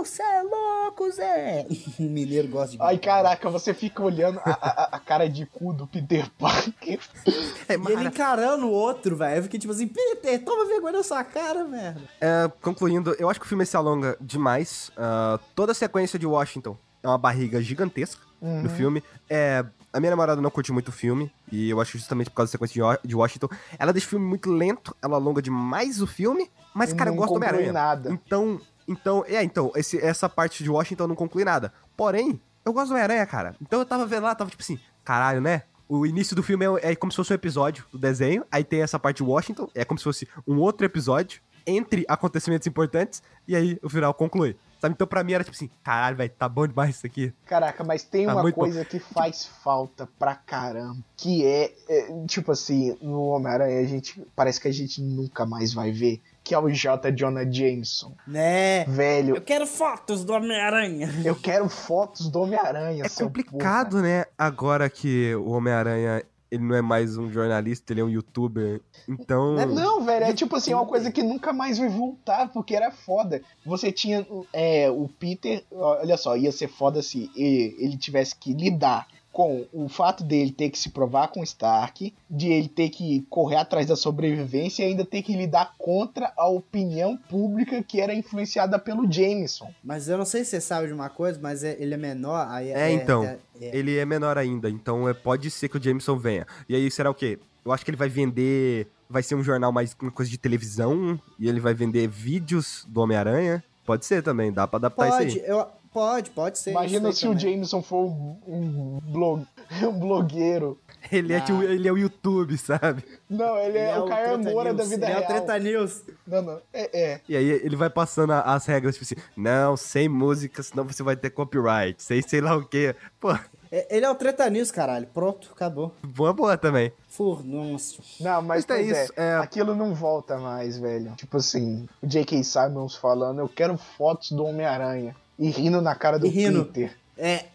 Cê 0.05 0.23
é 0.23 0.43
louco, 0.43 1.11
Zé! 1.11 1.67
Mineiro 1.99 2.49
gosta 2.49 2.77
de 2.77 2.83
Ai, 2.83 2.99
caraca, 2.99 3.49
você 3.51 3.73
fica 3.75 4.03
olhando 4.03 4.41
a, 4.45 4.51
a- 4.51 4.89
a 4.97 4.99
cara 5.01 5.29
de 5.29 5.47
cu 5.47 5.73
do 5.73 5.87
Peter 5.87 6.29
Parker. 6.39 6.99
É, 7.69 7.75
E 7.77 7.93
ele 7.93 8.09
encarando 8.09 8.67
o 8.67 8.71
outro, 8.71 9.17
velho. 9.17 9.39
Eu 9.39 9.43
fiquei 9.45 9.59
tipo 9.59 9.73
assim, 9.73 9.87
Peter, 9.87 10.45
toma 10.45 10.67
vergonha 10.67 10.95
na 10.95 11.03
sua 11.03 11.23
cara, 11.25 11.65
merda. 11.65 12.01
É, 12.21 12.51
concluindo, 12.61 13.15
eu 13.19 13.31
acho 13.31 13.39
que 13.41 13.47
o 13.47 13.49
filme 13.49 13.65
se 13.65 13.77
alonga 13.77 14.17
demais. 14.21 14.91
Ah, 14.97 15.39
toda 15.55 15.73
a 15.73 15.75
sequência 15.75 16.19
de 16.19 16.27
Washington 16.27 16.77
é 17.03 17.09
uma 17.09 17.17
barriga 17.19 17.63
gigantesca 17.63 18.21
no 18.41 18.69
filme. 18.69 19.03
É, 19.31 19.65
a 19.93 20.01
minha 20.01 20.11
namorada 20.11 20.41
não 20.43 20.51
curte 20.51 20.73
muito 20.73 20.89
o 20.89 20.93
filme, 20.93 21.31
e 21.51 21.71
eu 21.71 21.81
acho 21.81 21.97
justamente 21.97 22.29
por 22.31 22.37
causa 22.37 22.49
da 22.49 22.53
sequência 22.53 22.75
de 22.75 22.83
Wa- 22.83 22.99
de 23.05 23.15
Washington. 23.15 23.49
Ela 23.79 23.93
deixa 23.93 24.07
o 24.09 24.11
filme 24.11 24.27
muito 24.27 24.51
lento, 24.51 24.95
ela 25.01 25.17
alonga 25.17 25.41
demais 25.41 26.03
o 26.03 26.07
filme, 26.07 26.51
mas, 26.75 26.91
E 26.91 26.97
cara, 26.97 27.11
eu 27.11 27.15
gosto 27.15 27.31
do 27.31 27.37
Homem-Aranha. 27.37 27.73
Então, 28.11 28.61
então, 28.87 29.25
é, 29.27 29.43
então, 29.43 29.73
esse- 29.77 29.99
essa 29.99 30.29
parte 30.29 30.63
de 30.63 30.71
Washington 30.71 31.07
não 31.07 31.15
conclui 31.15 31.45
nada. 31.45 31.73
Porém, 31.97 32.41
eu 32.65 32.73
gosto 32.73 32.89
do 32.89 32.93
Homem-Aranha, 32.93 33.27
cara. 33.27 33.55
Então 33.61 33.79
eu 33.81 33.87
tava 33.87 34.07
vendo 34.07 34.25
lá, 34.25 34.35
tava 34.35 34.51
tipo 34.51 34.63
assim, 34.63 34.79
caralho, 35.05 35.41
né? 35.41 35.63
O 35.89 36.07
início 36.07 36.35
do 36.35 36.43
filme 36.43 36.65
é, 36.83 36.93
é 36.93 36.97
como 36.97 37.13
se 37.13 37.17
fosse 37.17 37.33
um 37.33 37.35
episódio 37.35 37.85
do 37.93 37.99
desenho, 37.99 38.45
aí 38.51 38.65
tem 38.65 38.81
essa 38.83 38.99
parte 38.99 39.19
de 39.19 39.23
Washington, 39.25 39.69
é 39.75 39.85
como 39.85 39.99
se 39.99 40.05
fosse 40.05 40.27
um 40.47 40.59
outro 40.59 40.87
episódio 40.87 41.43
entre 41.67 42.05
acontecimentos 42.09 42.67
importantes, 42.67 43.23
e 43.47 43.55
aí 43.55 43.79
o 43.83 43.89
final 43.91 44.13
conclui. 44.15 44.57
Sabe? 44.81 44.95
Então 44.95 45.07
pra 45.07 45.23
mim 45.23 45.33
era 45.33 45.45
tipo 45.45 45.55
assim, 45.55 45.71
caralho, 45.85 46.17
velho, 46.17 46.33
tá 46.37 46.49
bom 46.49 46.67
demais 46.67 46.97
isso 46.97 47.07
aqui. 47.07 47.33
Caraca, 47.47 47.85
mas 47.85 48.03
tem 48.03 48.27
Tá 48.27 48.35
uma 48.35 48.51
coisa 48.53 48.85
que 48.85 48.99
faz 48.99 49.47
falta 49.63 50.09
pra 50.19 50.35
caramba. 50.35 50.97
Que 51.17 51.45
é, 51.47 51.73
é, 51.89 52.27
tipo 52.27 52.51
assim, 52.51 52.97
no 53.01 53.27
Homem-Aranha 53.27 53.79
a 53.81 53.85
gente. 53.85 54.27
Parece 54.35 54.61
que 54.61 54.67
a 54.67 54.73
gente 54.73 55.01
nunca 55.01 55.47
mais 55.47 55.73
vai 55.73 55.93
ver. 55.93 56.21
Que 56.45 56.55
é 56.55 56.59
o 56.59 56.69
J. 56.69 57.13
Jonah 57.13 57.45
Jameson. 57.51 58.15
Né? 58.27 58.85
Velho, 58.85 59.37
Eu 59.37 59.43
quero 59.43 59.67
fotos 59.67 60.25
do 60.25 60.33
Homem-Aranha. 60.33 61.09
eu 61.25 61.37
quero 61.37 61.69
fotos 61.69 62.29
do 62.29 62.41
Homem-Aranha. 62.41 63.05
É 63.05 63.09
seu 63.09 63.27
complicado, 63.27 64.03
né? 64.03 64.25
Agora 64.37 64.91
que 64.91 65.35
o 65.37 65.51
Homem-Aranha, 65.51 66.23
ele 66.51 66.65
não 66.65 66.75
é 66.77 66.83
mais 66.83 67.17
um 67.17 67.31
jornalista, 67.31 67.93
ele 67.93 68.01
é 68.01 68.05
um 68.05 68.09
youtuber. 68.11 68.81
Então. 69.09 69.55
porra. 69.57 69.63
É, 69.63 69.67
não, 69.67 70.05
velho, 70.05 70.25
é 70.25 70.33
tipo 70.33 70.57
assim, 70.57 70.73
é 70.73 70.77
uma 70.77 70.87
coisa 70.87 71.11
que 71.11 71.23
nunca 71.23 71.53
mais 71.53 71.79
vai 71.79 71.89
voltar, 71.89 72.49
porque 72.53 72.75
era 72.75 72.91
foda. 72.91 73.41
Você 73.65 73.93
tinha 73.93 74.27
é, 74.53 74.91
o 74.91 75.09
Peter, 75.09 75.65
olha 75.71 76.17
só, 76.17 76.37
ia 76.37 76.53
ser 76.53 76.69
foda 76.69 77.03
se 77.03 77.31
ele, 77.37 77.77
ele 77.79 77.97
tivesse 77.97 78.35
que 78.35 78.53
lidar 78.53 79.07
com 79.33 79.65
o 79.73 79.89
fato 79.89 80.23
dele 80.23 80.53
ter 80.53 80.69
que 80.71 80.79
se 80.79 80.91
provar 80.91 81.29
com 81.29 81.41
o 81.41 81.45
Stark, 81.45 82.13
de 82.31 82.49
ele 82.53 82.69
ter 82.69 82.91
que 82.91 83.25
correr 83.31 83.57
atrás 83.57 83.87
da 83.87 83.97
sobrevivência 83.97 84.83
e 84.85 84.89
ainda 84.89 85.05
ter 85.05 85.23
que 85.23 85.35
lidar 85.35 85.75
contra 85.79 86.33
a 86.37 86.47
opinião 86.49 87.17
pública 87.17 87.83
que 87.83 88.01
era 88.01 88.15
influenciada 88.15 88.79
pelo 88.79 89.11
Jameson. 89.11 89.71
Mas 89.83 90.07
eu 90.09 90.19
não 90.19 90.25
sei 90.27 90.45
se 90.45 90.51
você 90.51 90.61
sabe 90.61 90.89
de 90.89 90.93
uma 90.93 91.09
coisa, 91.09 91.39
mas 91.43 91.65
é- 91.65 91.77
ele 91.81 91.95
é 91.95 91.97
menor. 91.97 92.47
Aí 92.51 92.71
É, 92.71 92.93
então. 92.93 93.25
é- 93.25 93.39
é- 93.61 93.77
Ele 93.77 93.97
é 93.97 94.05
menor 94.05 94.37
ainda, 94.37 94.69
então 94.69 95.09
é, 95.09 95.15
pode 95.15 95.51
ser 95.51 95.69
que 95.69 95.79
o 95.79 95.83
Jameson 95.83 96.19
venha. 96.19 96.47
E 96.69 96.75
aí 96.75 96.91
será 96.91 97.11
o 97.11 97.15
quê? 97.15 97.39
Eu 97.65 97.73
acho 97.73 97.85
que 97.85 97.91
ele 97.91 97.97
vai 97.97 98.09
vender. 98.09 98.87
Vai 99.09 99.23
ser 99.23 99.35
um 99.35 99.43
jornal 99.43 99.71
mais 99.73 99.97
uma 100.01 100.11
coisa 100.11 100.31
de 100.31 100.37
televisão. 100.39 101.19
E 101.39 101.49
ele 101.49 101.61
vai 101.61 101.73
vender 101.75 102.09
vídeos 102.09 102.85
do 102.89 103.01
Homem-Aranha. 103.01 103.63
Pode 103.85 104.05
ser 104.05 104.23
também, 104.23 104.53
dá 104.53 104.67
pra 104.67 104.79
adaptar 104.79 105.11
Pode, 105.11 105.29
isso 105.29 105.39
aí. 105.41 105.45
eu, 105.49 105.67
pode, 105.93 106.31
pode 106.31 106.59
ser. 106.59 106.71
Imagina 106.71 107.09
isso 107.11 107.19
se 107.21 107.27
aí 107.27 107.31
o 107.31 107.35
também. 107.39 107.53
Jameson 107.55 107.83
for 107.83 108.07
um, 108.07 108.39
um, 108.47 109.01
blog, 109.03 109.47
um 109.83 109.99
blogueiro. 109.99 110.79
Ele, 111.11 111.33
é, 111.33 111.41
tipo, 111.41 111.63
ele 111.63 111.89
é 111.89 111.93
o 111.93 111.99
YouTube, 111.99 112.57
sabe? 112.57 113.05
Não, 113.29 113.59
ele, 113.59 113.77
é, 113.77 113.99
o 113.99 114.07
Caio 114.07 114.39
Moura 114.39 114.73
da 114.73 114.85
vida 114.85 115.05
ele 115.07 115.15
real. 115.15 115.23
É 115.23 115.25
o 115.25 115.27
Treta 115.29 115.59
News. 115.59 116.03
Não, 116.27 116.43
não, 116.43 116.61
é, 116.73 117.01
é. 117.03 117.21
E 117.29 117.37
aí 117.37 117.45
ele 117.51 117.75
vai 117.75 117.91
passando 117.91 118.33
as 118.33 118.65
regras, 118.67 118.95
tipo 118.97 119.05
assim, 119.05 119.17
não, 119.37 119.77
sem 119.77 120.09
música, 120.09 120.63
senão 120.63 120.85
você 120.85 121.03
vai 121.03 121.17
ter 121.17 121.31
copyright, 121.31 122.01
sem 122.03 122.23
sei 122.23 122.41
lá 122.41 122.57
o 122.57 122.65
quê. 122.65 122.95
Pô, 123.21 123.33
É- 123.71 123.97
Ele 123.97 124.05
é 124.07 124.11
o 124.11 124.15
Treta 124.15 124.49
News, 124.49 124.71
caralho. 124.71 125.07
Pronto, 125.13 125.51
acabou. 125.53 125.93
boa, 126.05 126.33
boa 126.33 126.57
também. 126.57 126.93
Furnunço. 127.09 128.01
Não, 128.21 128.41
mas 128.43 128.65
Mas 128.65 128.65
é 128.65 128.67
pois 128.69 128.93
é, 128.93 129.05
isso, 129.05 129.13
é- 129.17 129.35
aquilo 129.37 129.75
não 129.75 129.95
volta 129.95 130.39
mais, 130.39 130.79
velho. 130.79 131.13
Tipo 131.17 131.39
assim, 131.39 131.89
o 132.01 132.07
J.K. 132.07 132.45
Simons 132.45 132.95
falando, 132.95 133.41
eu 133.41 133.49
quero 133.49 133.77
fotos 133.77 134.31
do 134.33 134.45
Homem-Aranha. 134.45 135.17
E 135.39 135.51
rindo 135.51 135.81
na 135.81 135.95
cara 135.95 136.19
do 136.19 136.27
E 136.27 136.31
rindo. 136.31 136.65
Peter. 136.67 136.97
É. 137.17 137.47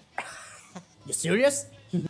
You 1.05 1.13
serious? 1.13 1.67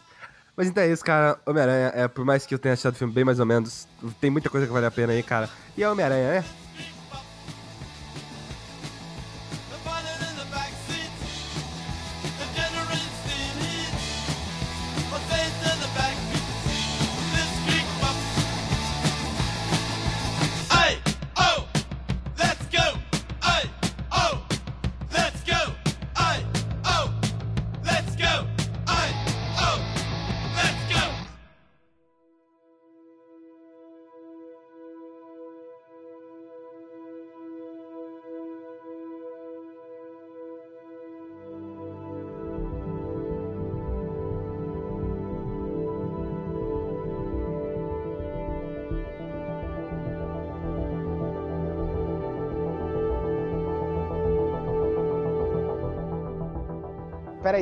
Mas 0.55 0.68
então 0.68 0.84
é 0.84 0.91
isso, 0.91 1.03
cara. 1.03 1.39
Homem-Aranha, 1.45 1.91
é, 1.93 2.07
por 2.07 2.26
mais 2.26 2.45
que 2.45 2.53
eu 2.53 2.59
tenha 2.59 2.74
achado 2.74 2.93
o 2.93 2.97
filme 2.97 3.13
bem 3.13 3.24
mais 3.24 3.39
ou 3.39 3.45
menos, 3.45 3.88
tem 4.20 4.32
muita 4.32 4.49
coisa 4.49 4.65
que 4.65 4.74
vale 4.74 4.86
a 4.88 4.91
pena 4.91 5.13
aí, 5.13 5.22
cara. 5.22 5.49
E 5.78 5.84
é 5.84 5.89
Homem-Aranha, 5.89 6.41
né? 6.41 6.45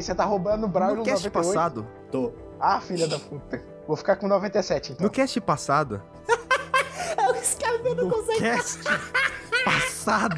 Você 0.05 0.15
tá 0.15 0.23
roubando 0.25 0.65
o 0.65 0.69
Braulio 0.69 0.97
No 0.97 1.03
cast 1.03 1.25
98? 1.27 1.33
passado, 1.55 1.87
Tô. 2.11 2.31
Ah, 2.59 2.79
filha 2.79 3.07
da 3.07 3.19
puta. 3.19 3.61
Vou 3.87 3.95
ficar 3.97 4.15
com 4.15 4.27
97, 4.27 4.93
então. 4.93 5.03
no 5.05 5.11
cast 5.11 5.39
passado, 5.41 6.01
É 7.17 7.29
o 7.31 7.35
Skype 7.35 7.95
não 7.95 8.05
no 8.05 8.09
consegue. 8.09 8.39
cast 8.39 8.79
passado, 9.63 10.37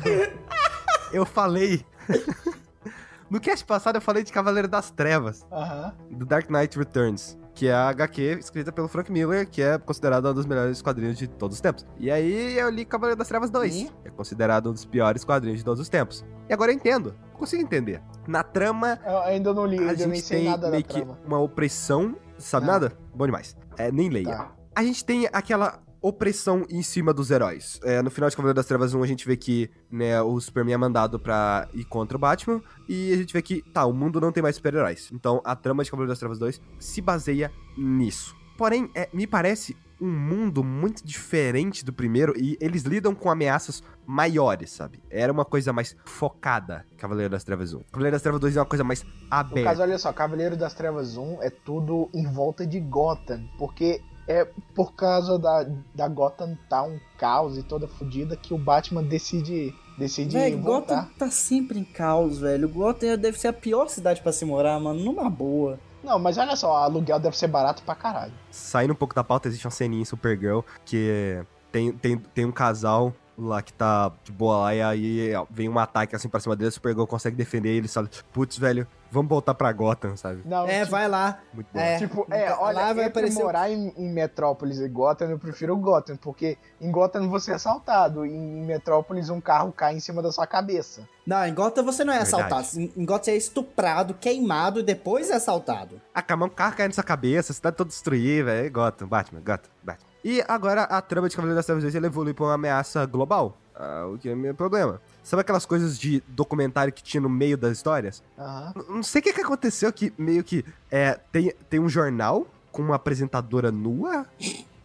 eu 1.11 1.25
falei... 1.25 1.85
no 3.29 3.39
cast 3.39 3.65
passado 3.65 3.95
eu 3.97 4.01
falei 4.01 4.23
de 4.23 4.31
Cavaleiro 4.31 4.67
das 4.67 4.89
Trevas. 4.91 5.45
Aham. 5.51 5.93
do 6.11 6.25
Dark 6.25 6.49
Knight 6.49 6.77
Returns, 6.77 7.37
que 7.53 7.67
é 7.67 7.73
a 7.73 7.89
HQ 7.89 8.37
escrita 8.39 8.71
pelo 8.71 8.87
Frank 8.87 9.11
Miller, 9.11 9.47
que 9.49 9.61
é 9.61 9.77
considerado 9.77 10.29
um 10.29 10.33
dos 10.33 10.45
melhores 10.45 10.81
quadrinhos 10.81 11.17
de 11.17 11.27
todos 11.27 11.55
os 11.57 11.61
tempos. 11.61 11.85
E 11.97 12.09
aí 12.11 12.57
eu 12.57 12.69
li 12.69 12.85
Cavaleiro 12.85 13.17
das 13.17 13.27
Trevas 13.27 13.49
2, 13.49 13.75
Ih. 13.75 13.91
que 14.01 14.07
é 14.07 14.11
considerado 14.11 14.69
um 14.69 14.73
dos 14.73 14.85
piores 14.85 15.23
quadrinhos 15.23 15.59
de 15.59 15.65
todos 15.65 15.79
os 15.81 15.89
tempos. 15.89 16.25
E 16.49 16.53
agora 16.53 16.71
eu 16.71 16.75
entendo, 16.75 17.15
consigo 17.33 17.61
entender. 17.61 18.01
Na 18.27 18.43
trama, 18.43 18.99
Eu 19.05 19.19
ainda 19.19 19.53
não 19.53 19.65
li, 19.65 19.77
a 19.77 19.91
ainda 19.91 20.05
nem 20.07 20.15
gente 20.15 20.25
sei 20.27 20.37
tem 20.39 20.49
nada 20.49 20.63
da 20.63 20.71
meio 20.71 20.83
que 20.83 20.93
trama. 21.01 21.17
uma 21.25 21.39
opressão, 21.39 22.15
sabe 22.37 22.65
Ah. 22.65 22.71
nada? 22.73 22.97
Bom 23.13 23.25
demais. 23.25 23.55
É, 23.77 23.91
nem 23.91 24.09
leia. 24.09 24.27
Tá. 24.35 24.51
A 24.75 24.83
gente 24.83 25.03
tem 25.05 25.27
aquela 25.31 25.79
opressão 26.01 26.63
em 26.69 26.81
cima 26.83 27.13
dos 27.13 27.31
heróis. 27.31 27.79
É, 27.83 28.01
no 28.01 28.11
final 28.11 28.29
de 28.29 28.35
Cavaleiro 28.35 28.55
das 28.55 28.65
Trevas 28.67 28.93
1, 28.93 29.01
a 29.01 29.07
gente 29.07 29.25
vê 29.25 29.35
que 29.35 29.69
né, 29.91 30.21
o 30.21 30.39
Superman 30.39 30.75
é 30.75 30.77
mandado 30.77 31.19
pra 31.19 31.67
ir 31.73 31.85
contra 31.85 32.15
o 32.15 32.19
Batman. 32.19 32.61
E 32.87 33.11
a 33.13 33.17
gente 33.17 33.33
vê 33.33 33.41
que, 33.41 33.61
tá, 33.73 33.83
o 33.85 33.93
mundo 33.93 34.21
não 34.21 34.31
tem 34.31 34.43
mais 34.43 34.55
super-heróis. 34.55 35.09
Então, 35.11 35.41
a 35.43 35.55
trama 35.55 35.83
de 35.83 35.89
Cavaleiro 35.89 36.11
das 36.11 36.19
Trevas 36.19 36.37
2 36.37 36.61
se 36.79 37.01
baseia 37.01 37.51
nisso. 37.77 38.35
Porém, 38.57 38.89
é, 38.93 39.09
me 39.11 39.25
parece 39.25 39.75
um 39.99 40.07
mundo 40.11 40.63
muito 40.63 41.05
diferente 41.05 41.83
do 41.83 41.91
primeiro 41.91 42.33
e 42.37 42.57
eles 42.61 42.83
lidam 42.83 43.15
com 43.15 43.29
ameaças 43.29 43.81
maiores, 44.05 44.71
sabe? 44.71 45.01
Era 45.09 45.31
uma 45.33 45.43
coisa 45.45 45.73
mais 45.73 45.95
focada, 46.05 46.85
Cavaleiro 46.97 47.31
das 47.31 47.43
Trevas 47.43 47.73
1. 47.73 47.79
Cavaleiro 47.91 48.15
das 48.15 48.21
Trevas 48.21 48.39
2 48.41 48.57
é 48.57 48.59
uma 48.59 48.65
coisa 48.65 48.83
mais 48.83 49.03
No 49.03 49.09
aberta. 49.29 49.69
caso, 49.69 49.81
olha 49.81 49.97
só, 49.97 50.13
Cavaleiro 50.13 50.55
das 50.55 50.73
Trevas 50.73 51.17
1 51.17 51.41
é 51.41 51.49
tudo 51.49 52.09
em 52.13 52.25
volta 52.31 52.65
de 52.65 52.79
Gotham, 52.79 53.43
porque 53.57 54.01
é 54.27 54.45
por 54.75 54.93
causa 54.93 55.39
da, 55.39 55.65
da 55.95 56.07
Gotham 56.07 56.57
tá 56.69 56.83
um 56.83 56.99
caos 57.17 57.57
e 57.57 57.63
toda 57.63 57.87
fodida 57.87 58.35
que 58.35 58.53
o 58.53 58.57
Batman 58.57 59.01
decide, 59.03 59.73
decide 59.97 60.33
Velho, 60.33 60.61
voltar. 60.61 60.95
Gotham 61.03 61.09
tá 61.17 61.31
sempre 61.31 61.79
em 61.79 61.83
caos, 61.85 62.39
velho. 62.39 62.67
Gotham 62.67 63.17
deve 63.17 63.39
ser 63.39 63.47
a 63.47 63.53
pior 63.53 63.87
cidade 63.87 64.21
pra 64.21 64.31
se 64.33 64.43
morar, 64.43 64.79
mano. 64.79 64.99
Numa 65.03 65.29
boa. 65.29 65.79
Não, 66.03 66.19
mas 66.19 66.37
olha 66.37 66.55
só, 66.55 66.77
aluguel 66.77 67.19
deve 67.19 67.37
ser 67.37 67.47
barato 67.47 67.83
pra 67.83 67.95
caralho. 67.95 68.33
Saindo 68.51 68.93
um 68.93 68.95
pouco 68.95 69.15
da 69.15 69.23
pauta, 69.23 69.47
existe 69.47 69.65
uma 69.65 69.71
ceninha 69.71 70.01
em 70.01 70.05
Supergirl 70.05 70.61
que 70.85 71.43
tem, 71.71 71.91
tem, 71.91 72.17
tem 72.17 72.45
um 72.45 72.51
casal 72.51 73.13
lá 73.37 73.61
que 73.61 73.71
tá 73.71 74.11
de 74.23 74.31
boa 74.31 74.57
lá 74.57 74.75
e 74.75 74.81
aí 74.81 75.31
vem 75.49 75.69
um 75.69 75.77
ataque 75.77 76.15
assim 76.15 76.27
pra 76.27 76.39
cima 76.39 76.55
dele, 76.55 76.71
Supergirl 76.71 77.05
consegue 77.05 77.35
defender 77.35 77.69
ele, 77.69 77.87
sabe? 77.87 78.09
Putz, 78.31 78.57
velho, 78.57 78.87
vamos 79.11 79.29
voltar 79.29 79.53
pra 79.53 79.71
Gotham, 79.71 80.15
sabe? 80.15 80.41
Não, 80.45 80.67
É, 80.67 80.79
tipo, 80.79 80.91
vai 80.91 81.07
lá. 81.07 81.39
Muito 81.53 81.67
bom. 81.73 81.79
É. 81.79 81.97
Tipo, 81.97 82.27
é, 82.29 82.51
olha, 82.53 82.77
Lá 82.77 82.93
vai 82.93 83.05
entre 83.05 83.19
aparecer 83.19 83.43
morar 83.43 83.69
em, 83.69 83.93
em 83.97 84.09
Metrópolis 84.11 84.79
e 84.79 84.87
Gotham, 84.87 85.25
eu 85.29 85.39
prefiro 85.39 85.75
Gotham, 85.77 86.15
porque 86.17 86.57
em 86.79 86.91
Gotham 86.91 87.29
você 87.29 87.51
é 87.51 87.55
assaltado, 87.55 88.25
e 88.25 88.29
em 88.31 88.65
Metrópolis 88.65 89.29
um 89.29 89.39
carro 89.41 89.71
cai 89.71 89.95
em 89.95 89.99
cima 89.99 90.21
da 90.21 90.31
sua 90.31 90.45
cabeça. 90.47 91.01
Não, 91.25 91.45
em 91.45 91.53
Gotham 91.53 91.83
você 91.83 92.03
não 92.03 92.13
é 92.13 92.19
Verdade. 92.23 92.43
assaltado. 92.43 92.79
Em 92.79 92.91
em 92.95 93.05
Gotham 93.05 93.23
você 93.25 93.31
é 93.31 93.37
estuprado, 93.37 94.13
queimado 94.13 94.79
e 94.79 94.83
depois 94.83 95.29
é 95.29 95.35
assaltado. 95.35 96.01
Ah, 96.13 96.21
cara, 96.21 96.37
mas 96.39 96.49
um 96.51 96.53
carro 96.53 96.75
cai 96.75 96.87
na 96.87 96.93
sua 96.93 97.03
cabeça, 97.03 97.51
a 97.51 97.55
cidade 97.55 97.75
toda 97.75 97.89
destruída, 97.89 98.51
é 98.51 98.69
Gotham, 98.69 99.07
Batman, 99.07 99.39
Gotham, 99.39 99.69
Batman. 99.83 100.07
E 100.23 100.43
agora 100.47 100.83
a 100.83 101.01
trama 101.01 101.29
de 101.29 101.35
Cavaleiro 101.35 101.55
das 101.55 101.65
Trevas 101.65 101.83
2 101.83 101.95
ele 101.95 102.07
evolui 102.07 102.33
pra 102.33 102.45
uma 102.45 102.53
ameaça 102.55 103.05
global, 103.05 103.55
ah, 103.77 104.07
o 104.13 104.17
que 104.17 104.27
é 104.29 104.35
meu 104.35 104.53
problema. 104.55 104.99
Sabe 105.23 105.41
aquelas 105.41 105.65
coisas 105.65 105.97
de 105.99 106.23
documentário 106.27 106.91
que 106.93 107.03
tinha 107.03 107.21
no 107.21 107.29
meio 107.29 107.57
das 107.57 107.73
histórias? 107.73 108.23
Aham. 108.37 108.73
N- 108.75 108.85
Não 108.97 109.03
sei 109.03 109.19
o 109.19 109.23
que, 109.23 109.33
que 109.33 109.41
aconteceu 109.41 109.91
que 109.93 110.11
meio 110.17 110.43
que 110.43 110.65
é, 110.91 111.19
tem, 111.31 111.53
tem 111.69 111.79
um 111.79 111.89
jornal 111.89 112.47
com 112.71 112.81
uma 112.81 112.95
apresentadora 112.95 113.71
nua. 113.71 114.25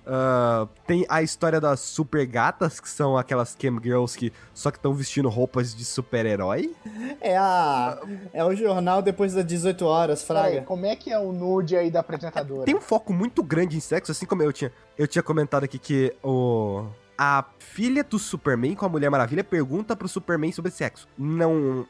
ah, 0.07 0.67
tem 0.87 1.07
a 1.09 1.23
história 1.23 1.61
das 1.61 1.79
super 1.81 2.27
gatas, 2.27 2.81
que 2.81 2.89
são 2.89 3.17
aquelas 3.17 3.55
cam 3.55 3.79
girls 3.83 4.19
que 4.19 4.33
só 4.53 4.71
que 4.71 4.79
estão 4.79 4.93
vestindo 4.95 5.29
roupas 5.29 5.75
de 5.75 5.85
super-herói. 5.85 6.75
É 7.21 7.37
a. 7.37 7.99
É 8.33 8.45
o 8.45 8.55
jornal 8.57 9.01
depois 9.01 9.33
das 9.35 9.45
18 9.47 9.85
horas, 9.87 10.23
Fraga. 10.25 10.63
como 10.63 10.87
é 10.87 10.97
que 10.97 11.13
é 11.13 11.19
o 11.19 11.33
nude 11.33 11.77
aí 11.77 11.91
da 11.91 12.01
apresentadora? 12.01 12.65
Tem 12.65 12.75
um 12.75 12.81
foco 12.81 13.13
muito 13.13 13.43
grande 13.45 13.77
em 13.77 13.81
sexo, 13.81 14.11
assim 14.11 14.27
como 14.27 14.43
eu 14.43 14.53
tinha. 14.53 14.73
Eu 14.99 15.07
tinha 15.07 15.23
comentado 15.23 15.65
aqui 15.65 15.79
que 15.79 16.13
o. 16.23 16.85
A 17.25 17.45
filha 17.61 18.03
do 18.03 18.19
Superman 18.19 18.75
com 18.75 18.85
a 18.85 18.89
Mulher 18.89 19.09
Maravilha 19.09 19.45
pergunta 19.45 19.95
pro 19.95 20.09
Superman 20.09 20.51
sobre 20.51 20.73
sexo. 20.73 21.07
Não, 21.17 21.87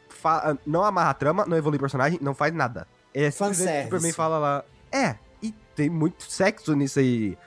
não 0.66 0.84
amarra 0.84 1.08
a 1.08 1.14
trama, 1.14 1.46
não 1.46 1.56
evolui 1.56 1.78
o 1.78 1.80
personagem, 1.80 2.18
não 2.20 2.34
faz 2.34 2.52
nada. 2.52 2.86
É 3.14 3.28
o. 3.28 3.32
Superman 3.32 4.12
fala 4.12 4.38
lá. 4.38 4.64
É, 4.92 5.16
e 5.42 5.50
tem 5.74 5.88
muito 5.88 6.30
sexo 6.30 6.74
nisso 6.76 6.98
aí. 6.98 7.38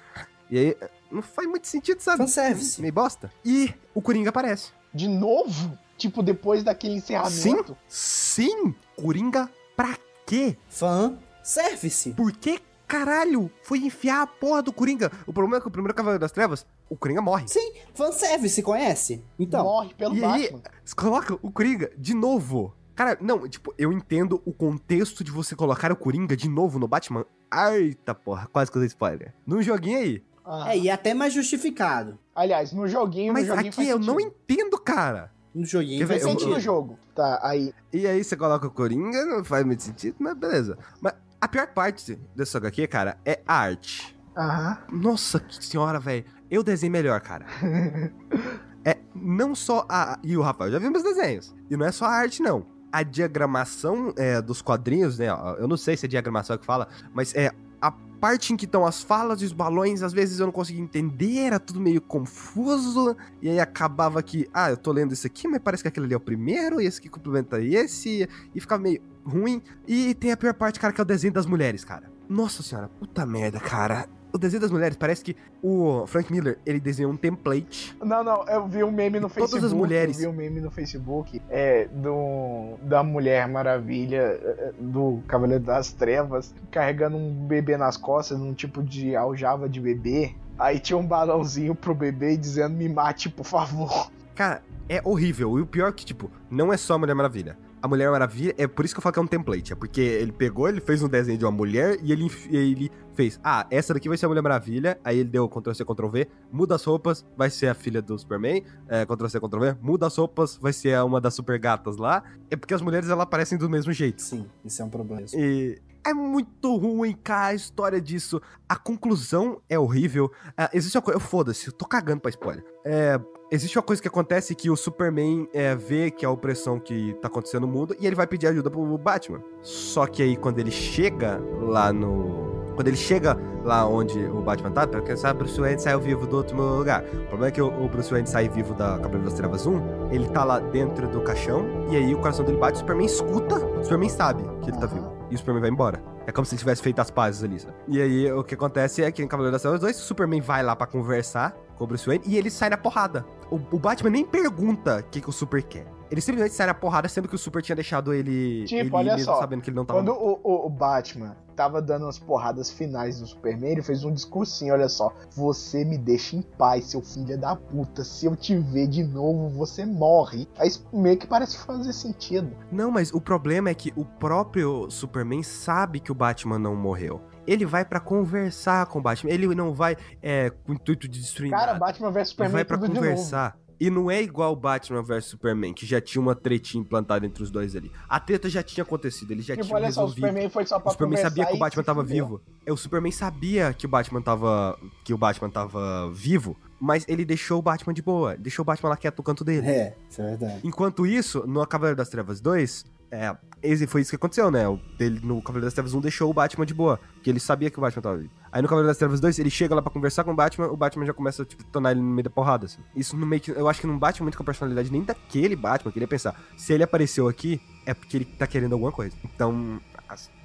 E 0.50 0.58
aí, 0.58 0.78
não 1.12 1.22
faz 1.22 1.48
muito 1.48 1.68
sentido, 1.68 2.00
sabe? 2.00 2.18
Fanservice. 2.18 2.82
Meio 2.82 2.92
bosta. 2.92 3.32
E 3.46 3.72
o 3.94 4.02
Coringa 4.02 4.32
aparece. 4.32 4.72
De 4.92 5.08
novo? 5.08 5.78
Tipo, 5.96 6.24
depois 6.24 6.64
daquele 6.64 6.94
Sim, 6.94 7.18
encerramento? 7.20 7.78
sim! 7.88 8.74
Coringa 8.96 9.48
pra 9.76 9.96
quê? 10.26 10.58
Fan 10.70 11.20
service. 11.44 12.14
Por 12.14 12.32
que 12.32 12.60
caralho 12.88 13.52
foi 13.64 13.80
enfiar 13.80 14.22
a 14.24 14.28
porra 14.28 14.62
do 14.62 14.72
Coringa? 14.74 15.12
O 15.26 15.34
problema 15.34 15.58
é 15.58 15.62
que 15.62 15.68
o 15.68 15.72
primeiro 15.72 15.94
Cavaleiro 15.94 16.20
das 16.22 16.32
Trevas, 16.32 16.66
o 16.90 16.96
Coringa 16.96 17.22
morre. 17.22 17.48
Sim, 17.48 17.74
fanservice, 17.94 18.62
conhece? 18.64 19.24
Então. 19.40 19.64
Morre 19.64 19.94
pelo 19.96 20.16
E 20.16 20.24
aí, 20.24 20.44
Batman. 20.52 20.62
você 20.84 20.96
coloca 20.96 21.34
o 21.42 21.52
Coringa 21.52 21.92
de 21.98 22.14
novo. 22.14 22.74
Cara, 22.96 23.18
não, 23.20 23.48
tipo, 23.48 23.74
eu 23.78 23.92
entendo 23.92 24.42
o 24.46 24.54
contexto 24.54 25.24
de 25.24 25.32
você 25.32 25.56
colocar 25.56 25.92
o 25.92 25.96
Coringa 25.98 26.36
de 26.36 26.48
novo 26.48 26.80
no 26.80 26.88
Batman. 26.88 27.26
Eita 27.54 28.16
porra, 28.16 28.48
quase 28.52 28.72
que 28.72 28.78
eu 28.78 28.82
dei 28.82 28.88
spoiler. 28.88 29.34
Num 29.46 29.62
joguinho 29.62 29.98
aí. 30.00 30.24
Aham. 30.46 30.68
É, 30.70 30.78
e 30.78 30.90
até 30.90 31.14
mais 31.14 31.34
justificado. 31.34 32.18
Aliás, 32.34 32.72
no 32.72 32.88
joguinho, 32.88 33.34
Mas 33.34 33.44
no 33.44 33.48
joguinho 33.56 33.68
aqui 33.70 33.76
faz 33.76 33.90
eu 33.90 34.00
não 34.00 34.20
entendo, 34.20 34.78
cara. 34.80 35.32
No 35.54 35.66
joguinho 35.66 36.06
faz? 36.08 36.22
Eu- 36.22 36.30
sentido. 36.30 36.50
no 36.52 36.60
jogo. 36.60 37.00
Tá, 37.16 37.40
aí. 37.42 37.74
E 37.92 38.06
aí 38.06 38.24
você 38.24 38.36
coloca 38.38 38.68
o 38.68 38.72
Coringa, 38.72 39.26
não 39.26 39.44
faz 39.44 39.66
muito 39.66 39.82
sentido, 39.84 40.18
mas 40.20 40.38
beleza. 40.38 40.78
Mas 41.02 41.14
a 41.46 41.48
pior 41.48 41.68
parte 41.68 42.20
dessa 42.36 42.58
HQ, 42.58 42.88
cara, 42.88 43.18
é 43.24 43.40
a 43.46 43.56
arte. 43.56 44.18
Aham. 44.36 44.78
Nossa 44.92 45.40
que 45.40 45.64
senhora, 45.64 46.00
velho. 46.00 46.26
Eu 46.50 46.64
desenho 46.64 46.92
melhor, 46.92 47.22
cara. 47.22 47.46
é, 48.84 48.98
não 49.14 49.54
só 49.54 49.86
a. 49.88 50.18
E 50.24 50.36
o 50.36 50.42
Rafael 50.42 50.72
já 50.72 50.80
viu 50.80 50.90
meus 50.90 51.04
desenhos. 51.04 51.56
E 51.70 51.78
não 51.78 51.86
é 51.86 51.92
só 51.92 52.06
a 52.06 52.10
arte, 52.10 52.42
não. 52.42 52.66
A 52.92 53.04
diagramação 53.04 54.12
é, 54.18 54.42
dos 54.42 54.60
quadrinhos, 54.60 55.20
né? 55.20 55.28
Eu 55.60 55.68
não 55.68 55.78
sei 55.78 55.96
se 55.96 56.08
é 56.08 56.10
diagramação 56.10 56.58
que 56.58 56.66
fala, 56.66 56.88
mas 57.14 57.36
é. 57.36 57.52
A 57.82 57.92
parte 57.92 58.54
em 58.54 58.58
que 58.58 58.66
estão 58.66 58.86
as 58.86 59.04
falas 59.04 59.42
e 59.42 59.46
os 59.46 59.54
balões, 59.54 60.02
às 60.02 60.14
vezes 60.14 60.40
eu 60.40 60.46
não 60.46 60.54
conseguia 60.54 60.82
entender, 60.82 61.40
era 61.40 61.60
tudo 61.60 61.80
meio 61.80 62.02
confuso. 62.02 63.16
E 63.42 63.50
aí 63.50 63.60
acabava 63.60 64.22
que, 64.24 64.48
ah, 64.54 64.70
eu 64.70 64.78
tô 64.78 64.92
lendo 64.92 65.14
isso 65.14 65.28
aqui, 65.28 65.48
mas 65.48 65.62
parece 65.64 65.84
que 65.84 65.88
aquele 65.88 66.08
ali 66.08 66.14
é 66.14 66.18
o 66.18 66.22
primeiro, 66.22 66.82
e 66.82 66.86
esse 66.86 67.00
aqui 67.00 67.10
complementa 67.10 67.62
esse, 67.62 68.28
e 68.54 68.60
ficava 68.60 68.82
meio 68.82 69.02
ruim. 69.24 69.62
E 69.88 70.14
tem 70.16 70.32
a 70.32 70.38
pior 70.38 70.54
parte, 70.54 70.80
cara, 70.80 70.94
que 70.94 71.02
é 71.02 71.04
o 71.04 71.06
desenho 71.06 71.34
das 71.34 71.46
mulheres, 71.46 71.84
cara. 71.84 72.12
Nossa 72.28 72.64
senhora, 72.64 72.88
puta 72.88 73.26
merda, 73.26 73.60
cara. 73.60 74.08
O 74.36 74.38
desenho 74.38 74.62
das 74.62 74.72
mulheres 74.72 74.98
parece 74.98 75.24
que 75.24 75.36
o 75.64 76.06
Frank 76.08 76.32
Miller, 76.32 76.58
ele 76.66 76.80
desenhou 76.80 77.12
um 77.12 77.18
template. 77.18 77.96
Não, 78.04 78.24
não, 78.24 78.44
eu 78.48 78.68
vi 78.68 78.84
um 78.84 78.92
meme 78.92 79.20
no 79.20 79.30
Todas 79.30 79.54
as 79.54 79.60
Facebook. 79.62 79.76
mulheres. 79.76 80.22
Eu 80.22 80.32
vi 80.32 80.36
um 80.36 80.38
meme 80.38 80.62
no 80.62 80.70
Facebook 80.70 81.42
é, 81.50 81.88
do, 81.88 82.76
da 82.82 83.02
Mulher 83.02 83.48
Maravilha, 83.48 84.22
é, 84.22 84.74
do 84.80 85.22
Cavaleiro 85.28 85.64
das 85.64 85.92
Trevas, 85.92 86.54
carregando 86.70 87.18
um 87.18 87.48
bebê 87.48 87.78
nas 87.78 87.98
costas, 87.98 88.38
num 88.38 88.54
tipo 88.54 88.84
de 88.84 89.16
aljava 89.16 89.68
de 89.70 89.80
bebê. 89.80 90.36
Aí 90.58 90.80
tinha 90.80 90.98
um 90.98 91.06
balãozinho 91.06 91.74
pro 91.74 91.96
bebê 91.96 92.38
dizendo: 92.38 92.76
Me 92.76 92.88
mate, 92.88 93.30
por 93.30 93.46
favor. 93.46 94.12
Cara, 94.36 94.62
é 94.90 95.02
horrível. 95.04 95.58
E 95.58 95.62
o 95.62 95.66
pior 95.66 95.90
é 95.90 95.92
que, 95.92 96.06
tipo, 96.06 96.30
não 96.50 96.72
é 96.72 96.78
só 96.78 96.96
a 96.96 96.98
Mulher 96.98 97.14
Maravilha. 97.16 97.58
A 97.86 97.88
Mulher 97.88 98.10
Maravilha, 98.10 98.52
é 98.58 98.66
por 98.66 98.84
isso 98.84 98.96
que 98.96 98.98
eu 98.98 99.04
falo 99.04 99.14
que 99.14 99.20
é 99.20 99.22
um 99.22 99.28
template. 99.28 99.72
É 99.72 99.76
porque 99.76 100.02
ele 100.02 100.32
pegou, 100.32 100.68
ele 100.68 100.82
fez 100.82 101.04
um 101.04 101.08
desenho 101.08 101.38
de 101.38 101.46
uma 101.46 101.52
mulher 101.52 102.00
e 102.02 102.12
ele, 102.12 102.28
ele 102.50 102.92
fez, 103.14 103.40
ah, 103.44 103.68
essa 103.70 103.94
daqui 103.94 104.10
vai 104.10 104.18
ser 104.18 104.26
a 104.26 104.30
Mulher 104.30 104.42
Maravilha. 104.42 105.00
Aí 105.04 105.20
ele 105.20 105.30
deu 105.30 105.48
Ctrl-C, 105.48 105.86
Ctrl-V, 105.86 106.28
muda 106.52 106.74
as 106.74 106.84
roupas, 106.84 107.24
vai 107.38 107.48
ser 107.52 107.68
a 107.68 107.76
filha 107.76 108.02
do 108.02 108.18
Superman. 108.18 108.64
É, 108.90 109.06
Ctrl-C, 109.06 109.40
Ctrl-V, 109.40 109.78
muda 109.84 110.08
as 110.08 110.18
roupas, 110.18 110.58
vai 110.58 110.74
ser 110.74 111.00
uma 111.04 111.22
das 111.22 111.36
super 111.36 111.60
gatas 111.60 111.98
lá. 111.98 112.24
É 112.50 112.56
porque 112.56 112.74
as 112.74 112.82
mulheres, 112.82 113.08
elas 113.08 113.22
aparecem 113.22 113.56
do 113.56 113.70
mesmo 113.70 113.94
jeito. 113.94 114.20
Sim, 114.20 114.48
isso 114.66 114.82
é 114.82 114.86
um 114.86 114.90
problema. 114.90 115.28
E 115.36 115.80
é 116.06 116.14
muito 116.14 116.76
ruim, 116.78 117.18
cara, 117.24 117.48
a 117.48 117.54
história 117.56 118.00
disso. 118.00 118.40
A 118.70 118.76
conclusão 118.76 119.60
é 119.68 119.78
horrível. 119.78 120.32
Ah, 120.56 120.70
existe 120.72 120.96
uma 120.96 121.02
coisa. 121.02 121.20
Foda-se, 121.20 121.68
eu 121.68 121.74
tô 121.74 121.86
cagando 121.86 122.22
pra 122.22 122.30
spoiler. 122.30 122.64
É, 122.86 123.20
existe 123.52 123.78
uma 123.78 123.84
coisa 123.84 124.02
que 124.02 124.08
acontece 124.08 124.54
que 124.54 124.70
o 124.70 124.76
Superman 124.76 125.50
é, 125.52 125.76
vê 125.76 126.12
que 126.12 126.24
a 126.24 126.30
opressão 126.30 126.80
que 126.80 127.16
tá 127.22 127.28
acontecendo 127.28 127.66
no 127.66 127.74
mundo 127.74 127.96
e 128.00 128.06
ele 128.06 128.16
vai 128.16 128.28
pedir 128.28 128.48
ajuda 128.48 128.70
pro 128.70 128.98
Batman. 129.00 129.42
Só 129.64 130.06
que 130.06 130.22
aí, 130.22 130.38
quando 130.38 130.60
ele 130.60 130.72
chega 130.72 131.42
lá 131.60 131.92
no. 131.92 132.46
Quando 132.76 132.90
ele 132.90 132.98
chega 132.98 133.38
lá 133.64 133.88
onde 133.88 134.20
o 134.26 134.42
Batman 134.42 134.70
tá, 134.70 134.86
porque 134.86 135.16
sabe, 135.16 135.40
Bruce 135.40 135.60
Wayne 135.60 135.80
saiu 135.80 136.00
vivo 136.00 136.28
do 136.28 136.38
outro 136.38 136.62
lugar. 136.62 137.04
O 137.04 137.28
problema 137.28 137.48
é 137.48 137.52
que 137.52 137.62
o, 137.62 137.68
o 137.68 137.88
Bruce 137.88 138.12
Wayne 138.12 138.28
sai 138.28 138.50
vivo 138.50 138.74
da 138.74 139.00
Cabelo 139.00 139.24
das 139.24 139.34
Trevas 139.34 139.66
1, 139.66 140.12
ele 140.12 140.28
tá 140.28 140.44
lá 140.44 140.60
dentro 140.60 141.08
do 141.08 141.22
caixão, 141.22 141.66
e 141.90 141.96
aí 141.96 142.14
o 142.14 142.18
coração 142.18 142.44
dele 142.44 142.58
bate, 142.58 142.76
o 142.76 142.80
Superman 142.80 143.06
escuta, 143.06 143.56
o 143.56 143.82
Superman 143.82 144.10
sabe 144.10 144.44
que 144.62 144.70
ele 144.70 144.78
tá 144.78 144.88
vivo. 144.88 145.15
E 145.30 145.36
o 145.36 145.38
Superman 145.38 145.62
vai 145.62 145.70
embora. 145.70 146.04
É 146.28 146.32
como 146.32 146.46
se 146.46 146.56
ele 146.56 146.60
tivesse 146.60 146.82
feito 146.82 147.00
as 147.00 147.12
pazes 147.12 147.44
ali, 147.44 147.60
sabe? 147.60 147.76
E 147.88 148.02
aí, 148.02 148.32
o 148.32 148.44
que 148.44 148.56
acontece 148.56 149.04
é 149.04 149.12
que 149.12 149.22
em 149.22 149.28
Cavaleiro 149.28 149.54
das 149.54 149.62
Trevas 149.62 149.80
2, 149.80 149.98
o 149.98 150.02
Superman 150.02 150.42
vai 150.42 150.64
lá 150.64 150.76
pra 150.76 150.88
conversar 150.88 151.56
com 151.76 151.84
o 151.84 151.88
Bruce 151.88 152.06
Wayne 152.06 152.24
e 152.26 152.38
ele 152.38 152.50
sai 152.50 152.70
na 152.70 152.78
porrada. 152.78 153.26
O, 153.52 153.56
o 153.56 153.80
Batman 153.80 154.10
nem 154.10 154.26
pergunta 154.26 155.00
o 155.00 155.04
que, 155.04 155.22
que 155.22 155.30
o 155.30 155.32
Super 155.32 155.62
quer. 155.64 155.86
Ele 156.12 156.22
simplesmente 156.22 156.54
sai 156.56 156.68
na 156.68 156.74
porrada, 156.74 157.08
sendo 157.08 157.28
que 157.28 157.36
o 157.36 157.38
Super 157.38 157.62
tinha 157.62 157.76
deixado 157.76 158.14
ele, 158.14 158.66
Tipo, 158.66 159.00
ele 159.00 159.10
olha 159.12 159.18
só, 159.18 159.40
sabendo 159.40 159.62
que 159.62 159.70
ele 159.70 159.76
não 159.76 159.86
tava... 159.86 160.00
Quando 160.00 160.12
o, 160.14 160.40
o- 160.44 160.66
o 160.68 160.70
Batman 160.70 161.36
tava 161.56 161.82
dando 161.82 162.06
as 162.08 162.20
porradas 162.20 162.70
finais 162.70 163.20
do 163.20 163.26
Superman, 163.26 163.72
ele 163.72 163.82
fez 163.82 164.04
um 164.04 164.12
discursinho, 164.14 164.74
olha 164.74 164.88
só. 164.90 165.12
Você 165.32 165.84
me 165.86 165.98
deixa 165.98 166.36
em 166.36 166.42
paz, 166.42 166.86
seu 166.86 167.02
filho 167.02 167.38
da 167.40 167.56
puta. 167.56 168.04
Se 168.04 168.26
eu 168.26 168.36
te 168.36 168.56
ver 168.58 168.88
de 168.88 169.04
novo, 169.04 169.50
você 169.50 169.86
morre. 169.86 170.48
Aí 170.60 170.70
meio 170.94 171.18
que 171.18 171.26
parece 171.26 171.58
fazer 171.58 171.94
sentido. 171.94 172.52
Não, 172.72 172.92
mas 172.92 173.12
o 173.14 173.20
problema 173.22 173.70
é 173.70 173.74
que 173.74 173.92
o 173.96 174.04
próprio 174.06 174.90
Superman 174.92 175.42
sabe 175.44 176.00
que 176.00 176.12
o 176.12 176.16
Batman 176.16 176.60
não 176.60 176.76
morreu. 176.76 177.22
Ele 177.48 177.66
vai 177.66 177.86
pra 177.86 178.00
conversar 178.00 178.86
com 178.88 179.00
o 179.00 179.02
Batman. 179.02 179.32
Ele 179.32 179.48
não 179.56 179.74
vai 179.74 179.96
é, 180.22 180.50
com 180.50 180.72
o 180.72 180.76
intuito 180.76 181.08
de 181.08 181.20
destruir 181.20 181.52
Cara, 181.52 181.68
nada. 181.74 181.80
Batman 181.80 182.10
vs 182.12 182.18
Ele 182.18 182.26
Superman 182.26 182.54
vai 182.54 182.66
pra 182.66 182.78
tudo 182.78 182.88
de 182.90 182.96
novo. 182.96 183.08
conversar. 183.08 183.58
E 183.80 183.90
não 183.90 184.10
é 184.10 184.22
igual 184.22 184.54
o 184.54 184.56
Batman 184.56 185.02
vs 185.02 185.26
Superman, 185.26 185.74
que 185.74 185.86
já 185.86 186.00
tinha 186.00 186.22
uma 186.22 186.34
tretinha 186.36 186.82
implantada 186.82 187.26
entre 187.26 187.44
os 187.44 187.52
dois 187.52 187.76
ali. 187.76 187.92
A 188.08 188.20
treta 188.20 188.50
já 188.50 188.64
tinha 188.64 188.84
acontecido, 188.84 189.32
eles 189.32 189.46
já 189.46 189.54
Tipo, 189.56 189.66
tinham 189.68 189.76
olha 189.78 189.92
só, 189.92 190.02
o 190.02 190.06
resolvido. 190.06 190.28
Superman 190.28 190.50
foi 190.50 190.66
só 190.66 190.80
pra 190.80 190.90
O 190.90 190.92
Superman 190.94 191.18
sabia 191.22 191.46
que 191.46 191.54
o 191.54 191.58
Batman 191.58 191.84
tava 191.84 192.02
fudeu. 192.04 192.26
vivo. 192.26 192.42
É, 192.66 192.72
o 192.74 192.78
Superman 192.78 193.12
sabia 193.12 193.74
que 193.74 193.86
o 193.86 193.90
Batman 193.90 194.22
tava. 194.22 194.78
que 195.04 195.14
o 195.14 195.18
Batman 195.18 195.50
tava 195.50 196.10
vivo, 196.14 196.56
mas 196.80 197.06
ele 197.08 197.26
deixou 197.26 197.60
o 197.60 197.62
Batman 197.62 197.94
de 197.94 198.02
boa. 198.02 198.36
Deixou 198.38 198.64
o 198.64 198.66
Batman 198.66 198.90
lá 198.90 198.98
quieto 198.98 199.18
no 199.18 199.24
canto 199.24 199.44
dele. 199.44 199.68
É, 199.68 199.96
isso 200.10 200.22
é 200.22 200.26
verdade. 200.26 200.60
Enquanto 200.64 201.06
isso, 201.06 201.46
no 201.48 201.66
Cavaleiro 201.68 201.98
das 201.98 202.10
Trevas 202.10 202.40
2, 202.40 202.86
é, 203.12 203.36
esse 203.66 203.88
foi 203.88 204.02
isso 204.02 204.10
que 204.12 204.16
aconteceu, 204.16 204.50
né? 204.52 204.68
O- 204.68 204.80
Ele, 205.00 205.20
no 205.22 205.42
Cavaleiro 205.42 205.66
das 205.66 205.74
Trevas 205.74 205.94
1 205.94 206.02
deixou 206.02 206.30
o 206.30 206.34
Batman 206.34 206.66
de 206.66 206.74
boa, 206.74 206.98
porque 207.14 207.30
ele 207.30 207.40
sabia 207.40 207.70
que 207.70 207.78
o 207.78 207.82
Batman 207.82 208.02
tava 208.02 208.18
vivo. 208.18 208.32
Aí 208.52 208.62
no 208.62 208.68
Cavaleiro 208.68 208.88
das 208.88 208.98
Trevas 208.98 209.20
2, 209.20 209.40
ele 209.40 209.50
chega 209.50 209.76
lá 209.76 209.82
pra 209.82 209.92
conversar 209.92 210.24
com 210.24 210.32
o 210.32 210.36
Batman, 210.36 210.68
o 210.68 210.78
Batman 210.78 211.06
já 211.06 211.14
começa 211.14 211.44
a 211.44 211.46
tipo, 211.46 211.64
tornar 211.66 211.92
ele 211.92 212.00
no 212.02 212.08
meio 212.08 212.24
da 212.24 212.30
porrada, 212.30 212.66
assim. 212.66 212.82
Isso 212.96 213.16
no 213.18 213.26
meio 213.26 213.42
que, 213.42 213.52
eu 213.52 213.68
acho 213.68 213.82
que 213.82 213.88
não 213.88 213.98
bate 214.00 214.22
muito 214.24 214.38
com 214.38 214.44
a 214.44 214.46
personalidade 214.46 214.92
nem 214.92 215.04
daquele 215.04 215.56
Batman, 215.56 215.90
eu 215.90 215.94
queria 215.94 216.08
pensar, 216.08 216.40
se 216.58 216.72
ele 216.74 216.84
apareceu 216.84 217.28
aqui, 217.28 217.62
é 217.86 217.94
porque 217.94 218.18
ele 218.18 218.26
tá 218.26 218.48
querendo 218.48 218.74
alguma 218.74 218.92
coisa. 218.92 219.16
Então, 219.24 219.80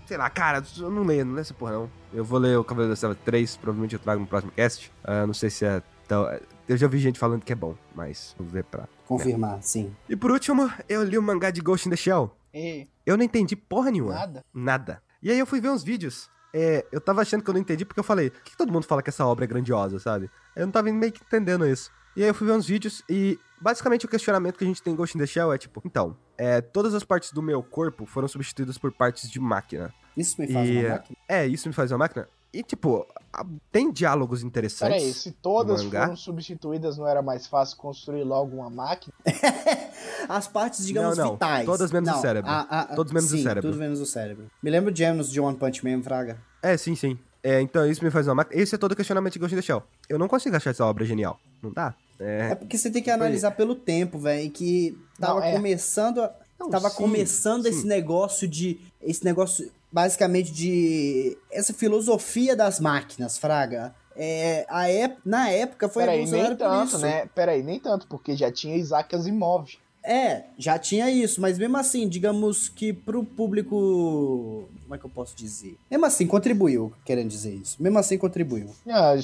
sei 0.07 0.17
lá, 0.17 0.29
cara, 0.29 0.63
eu 0.79 0.91
não 0.91 1.05
leio, 1.05 1.25
não 1.25 1.35
leio 1.35 1.43
essa 1.43 1.55
porra 1.55 1.73
não. 1.73 1.91
Eu 2.13 2.25
vou 2.25 2.39
ler 2.39 2.59
o 2.59 2.65
Cavaleiro 2.65 2.91
das 2.93 2.99
Trevas 3.01 3.19
3, 3.25 3.57
provavelmente 3.59 3.93
eu 3.95 4.01
trago 4.01 4.21
no 4.21 4.27
próximo 4.27 4.53
cast. 4.53 4.91
Ah, 5.05 5.27
não 5.27 5.35
sei 5.35 5.49
se 5.51 5.65
é 5.65 5.81
tão... 6.09 6.27
Eu 6.69 6.77
já 6.77 6.87
vi 6.89 6.99
gente 6.99 7.19
falando 7.19 7.43
que 7.45 7.53
é 7.53 7.57
bom, 7.57 7.75
mas 7.95 8.35
vou 8.39 8.47
ver 8.49 8.65
pra... 8.65 8.89
Confirmar, 9.07 9.59
sim. 9.63 9.93
E 10.09 10.15
por 10.17 10.31
último, 10.31 10.71
eu 10.89 11.03
li 11.03 11.19
o 11.19 11.23
mangá 11.23 11.51
de 11.51 11.61
Ghost 11.61 11.87
in 11.89 11.91
the 11.91 11.97
Shell. 11.97 12.31
E 12.55 12.87
Eu 13.11 13.17
não 13.17 13.25
entendi 13.25 13.57
porra 13.57 13.91
nenhuma. 13.91 14.15
nada. 14.15 14.45
Nada. 14.55 15.03
E 15.23 15.31
aí 15.31 15.39
eu 15.39 15.47
fui 15.47 15.61
ver 15.61 15.69
uns 15.71 15.83
vídeos. 15.83 16.31
É, 16.53 16.85
eu 16.91 17.01
tava 17.01 17.21
achando 17.23 17.43
que 17.43 17.51
eu 17.51 17.55
não 17.55 17.61
entendi 17.61 17.85
porque 17.85 18.01
eu 18.01 18.05
falei, 18.05 18.31
por 18.31 18.43
que 18.43 18.57
todo 18.57 18.73
mundo 18.73 18.85
fala 18.85 19.03
que 19.03 19.11
essa 19.11 19.25
obra 19.25 19.45
é 19.45 19.49
grandiosa, 19.49 19.99
sabe? 19.99 20.31
Eu 20.57 20.67
não 20.67 20.73
tava 20.73 20.91
meio 20.93 21.13
que 21.13 21.23
entendendo 21.23 21.67
isso. 21.67 21.91
E 22.17 22.23
aí 22.23 22.29
eu 22.29 22.35
fui 22.35 22.47
ver 22.47 22.53
uns 22.55 22.67
vídeos 22.67 23.05
e 23.09 23.39
basicamente 23.61 24.05
o 24.05 24.09
questionamento 24.09 24.57
que 24.59 24.65
a 24.65 24.67
gente 24.67 24.83
tem 24.83 24.93
em 24.93 24.97
Ghost 24.97 25.17
in 25.17 25.21
the 25.21 25.27
Shell 25.27 25.53
é 25.53 25.59
tipo, 25.59 25.81
então, 25.85 26.17
é, 26.37 26.61
todas 26.61 26.93
as 26.95 27.05
partes 27.05 27.33
do 27.33 27.41
meu 27.41 27.63
corpo 27.63 28.05
foram 28.05 28.27
substituídas 28.27 28.79
por 28.79 28.91
partes 28.93 29.31
de 29.31 29.39
máquina. 29.39 29.95
Isso 30.17 30.41
me 30.41 30.53
faz 30.53 30.69
E- 30.69 30.79
uma 30.79 30.89
máquina? 30.91 31.19
É, 31.29 31.47
isso 31.47 31.69
me 31.69 31.75
faz 31.75 31.93
uma 31.93 31.99
máquina. 31.99 32.29
E 32.53 32.63
tipo, 32.65 33.07
tem 33.71 33.93
diálogos 33.93 34.43
interessantes. 34.43 34.97
Peraí, 34.99 35.13
se 35.15 35.31
todas 35.31 35.85
mangá? 35.85 36.03
foram 36.03 36.17
substituídas, 36.17 36.99
não 36.99 37.07
era 37.07 37.23
mais 37.23 37.47
fácil 37.47 37.77
construir 37.77 38.25
logo 38.25 38.57
uma 38.57 38.69
máquina? 38.69 39.15
As 40.29 40.49
partes, 40.49 40.85
digamos, 40.87 41.17
Não, 41.17 41.25
não. 41.27 41.33
vitais. 41.35 41.65
Todas 41.67 41.93
menos 41.93 42.09
o 42.09 42.13
Não, 42.13 42.21
cérebro. 42.21 42.51
a- 42.51 42.61
a- 42.69 42.85
Todos 42.97 43.13
menos 43.13 43.33
o 43.33 43.37
sim, 43.37 43.43
cérebro. 43.43 43.71
Tudo 43.71 43.79
menos 43.81 44.01
o 44.01 44.07
cérebro. 44.07 44.51
Me 44.63 44.71
lembro 44.71 44.91
de 44.93 44.99
Gems 45.05 45.31
de 45.31 45.41
One 45.41 45.57
Punch 45.57 45.85
Man, 45.85 46.03
Fraga. 46.03 46.39
É, 46.63 46.77
sim, 46.77 46.95
sim. 46.95 47.19
É, 47.43 47.61
então 47.61 47.87
isso 47.91 48.05
me 48.05 48.11
faz 48.11 48.27
uma 48.29 48.35
máquina. 48.35 48.61
Esse 48.61 48.75
é 48.75 48.79
todo 48.79 48.93
o 48.93 48.97
questionamento 48.97 49.33
de 49.35 49.39
Ghost 49.39 49.55
in 49.55 49.59
the 49.59 49.63
Shell. 49.63 49.83
Eu 50.09 50.19
não 50.19 50.29
consigo 50.29 50.55
achar 50.57 50.71
essa 50.71 50.85
obra 50.85 51.05
genial. 51.05 51.39
Não 51.63 51.73
dá? 51.73 51.95
É 52.19 52.51
É. 52.51 52.55
porque 52.55 52.77
você 52.77 52.91
tem 52.91 53.03
que 53.03 53.11
analisar 53.11 53.53
pelo 53.53 53.75
tempo, 53.75 54.19
velho, 54.19 54.51
que 54.51 54.99
tava 55.19 55.41
Não, 55.41 55.47
é. 55.47 55.53
começando 55.53 56.21
a- 56.23 56.33
Não, 56.59 56.69
tava 56.69 56.91
sim, 56.91 56.97
começando 56.97 57.63
sim. 57.63 57.71
esse 57.71 57.87
negócio 57.87 58.47
de 58.47 58.79
esse 59.01 59.25
negócio 59.25 59.71
basicamente 59.93 60.53
de 60.53 61.37
essa 61.51 61.73
filosofia 61.73 62.55
das 62.57 62.79
máquinas, 62.81 63.39
fraga. 63.39 63.95
É, 64.17 64.67
a 64.69 64.89
ép- 64.91 65.19
na 65.25 65.49
época 65.49 65.89
foi 65.89 66.03
Peraí, 66.05 66.27
nem 66.31 66.57
tanto, 66.57 66.89
isso. 66.89 66.99
né? 66.99 67.27
Peraí, 67.35 67.63
nem 67.63 67.79
tanto, 67.81 68.07
porque 68.07 68.37
já 68.37 68.51
tinha 68.53 68.77
Isaac 68.77 69.15
Asimov. 69.15 69.67
É, 70.03 70.45
já 70.59 70.79
tinha 70.79 71.11
isso, 71.11 71.41
mas 71.43 71.59
mesmo 71.59 71.77
assim, 71.77 72.09
digamos 72.09 72.69
que 72.71 72.91
pro 72.93 73.23
público, 73.23 74.69
como 74.83 74.95
é 74.95 74.99
que 74.99 75.05
eu 75.05 75.11
posso 75.11 75.37
dizer? 75.37 75.77
Mesmo 75.91 76.07
assim 76.07 76.27
contribuiu, 76.27 76.93
querendo 77.05 77.29
dizer 77.29 77.55
isso. 77.55 77.77
Mesmo 77.83 77.99
assim 77.99 78.17
contribuiu. 78.17 78.71
Ah, 78.89 79.15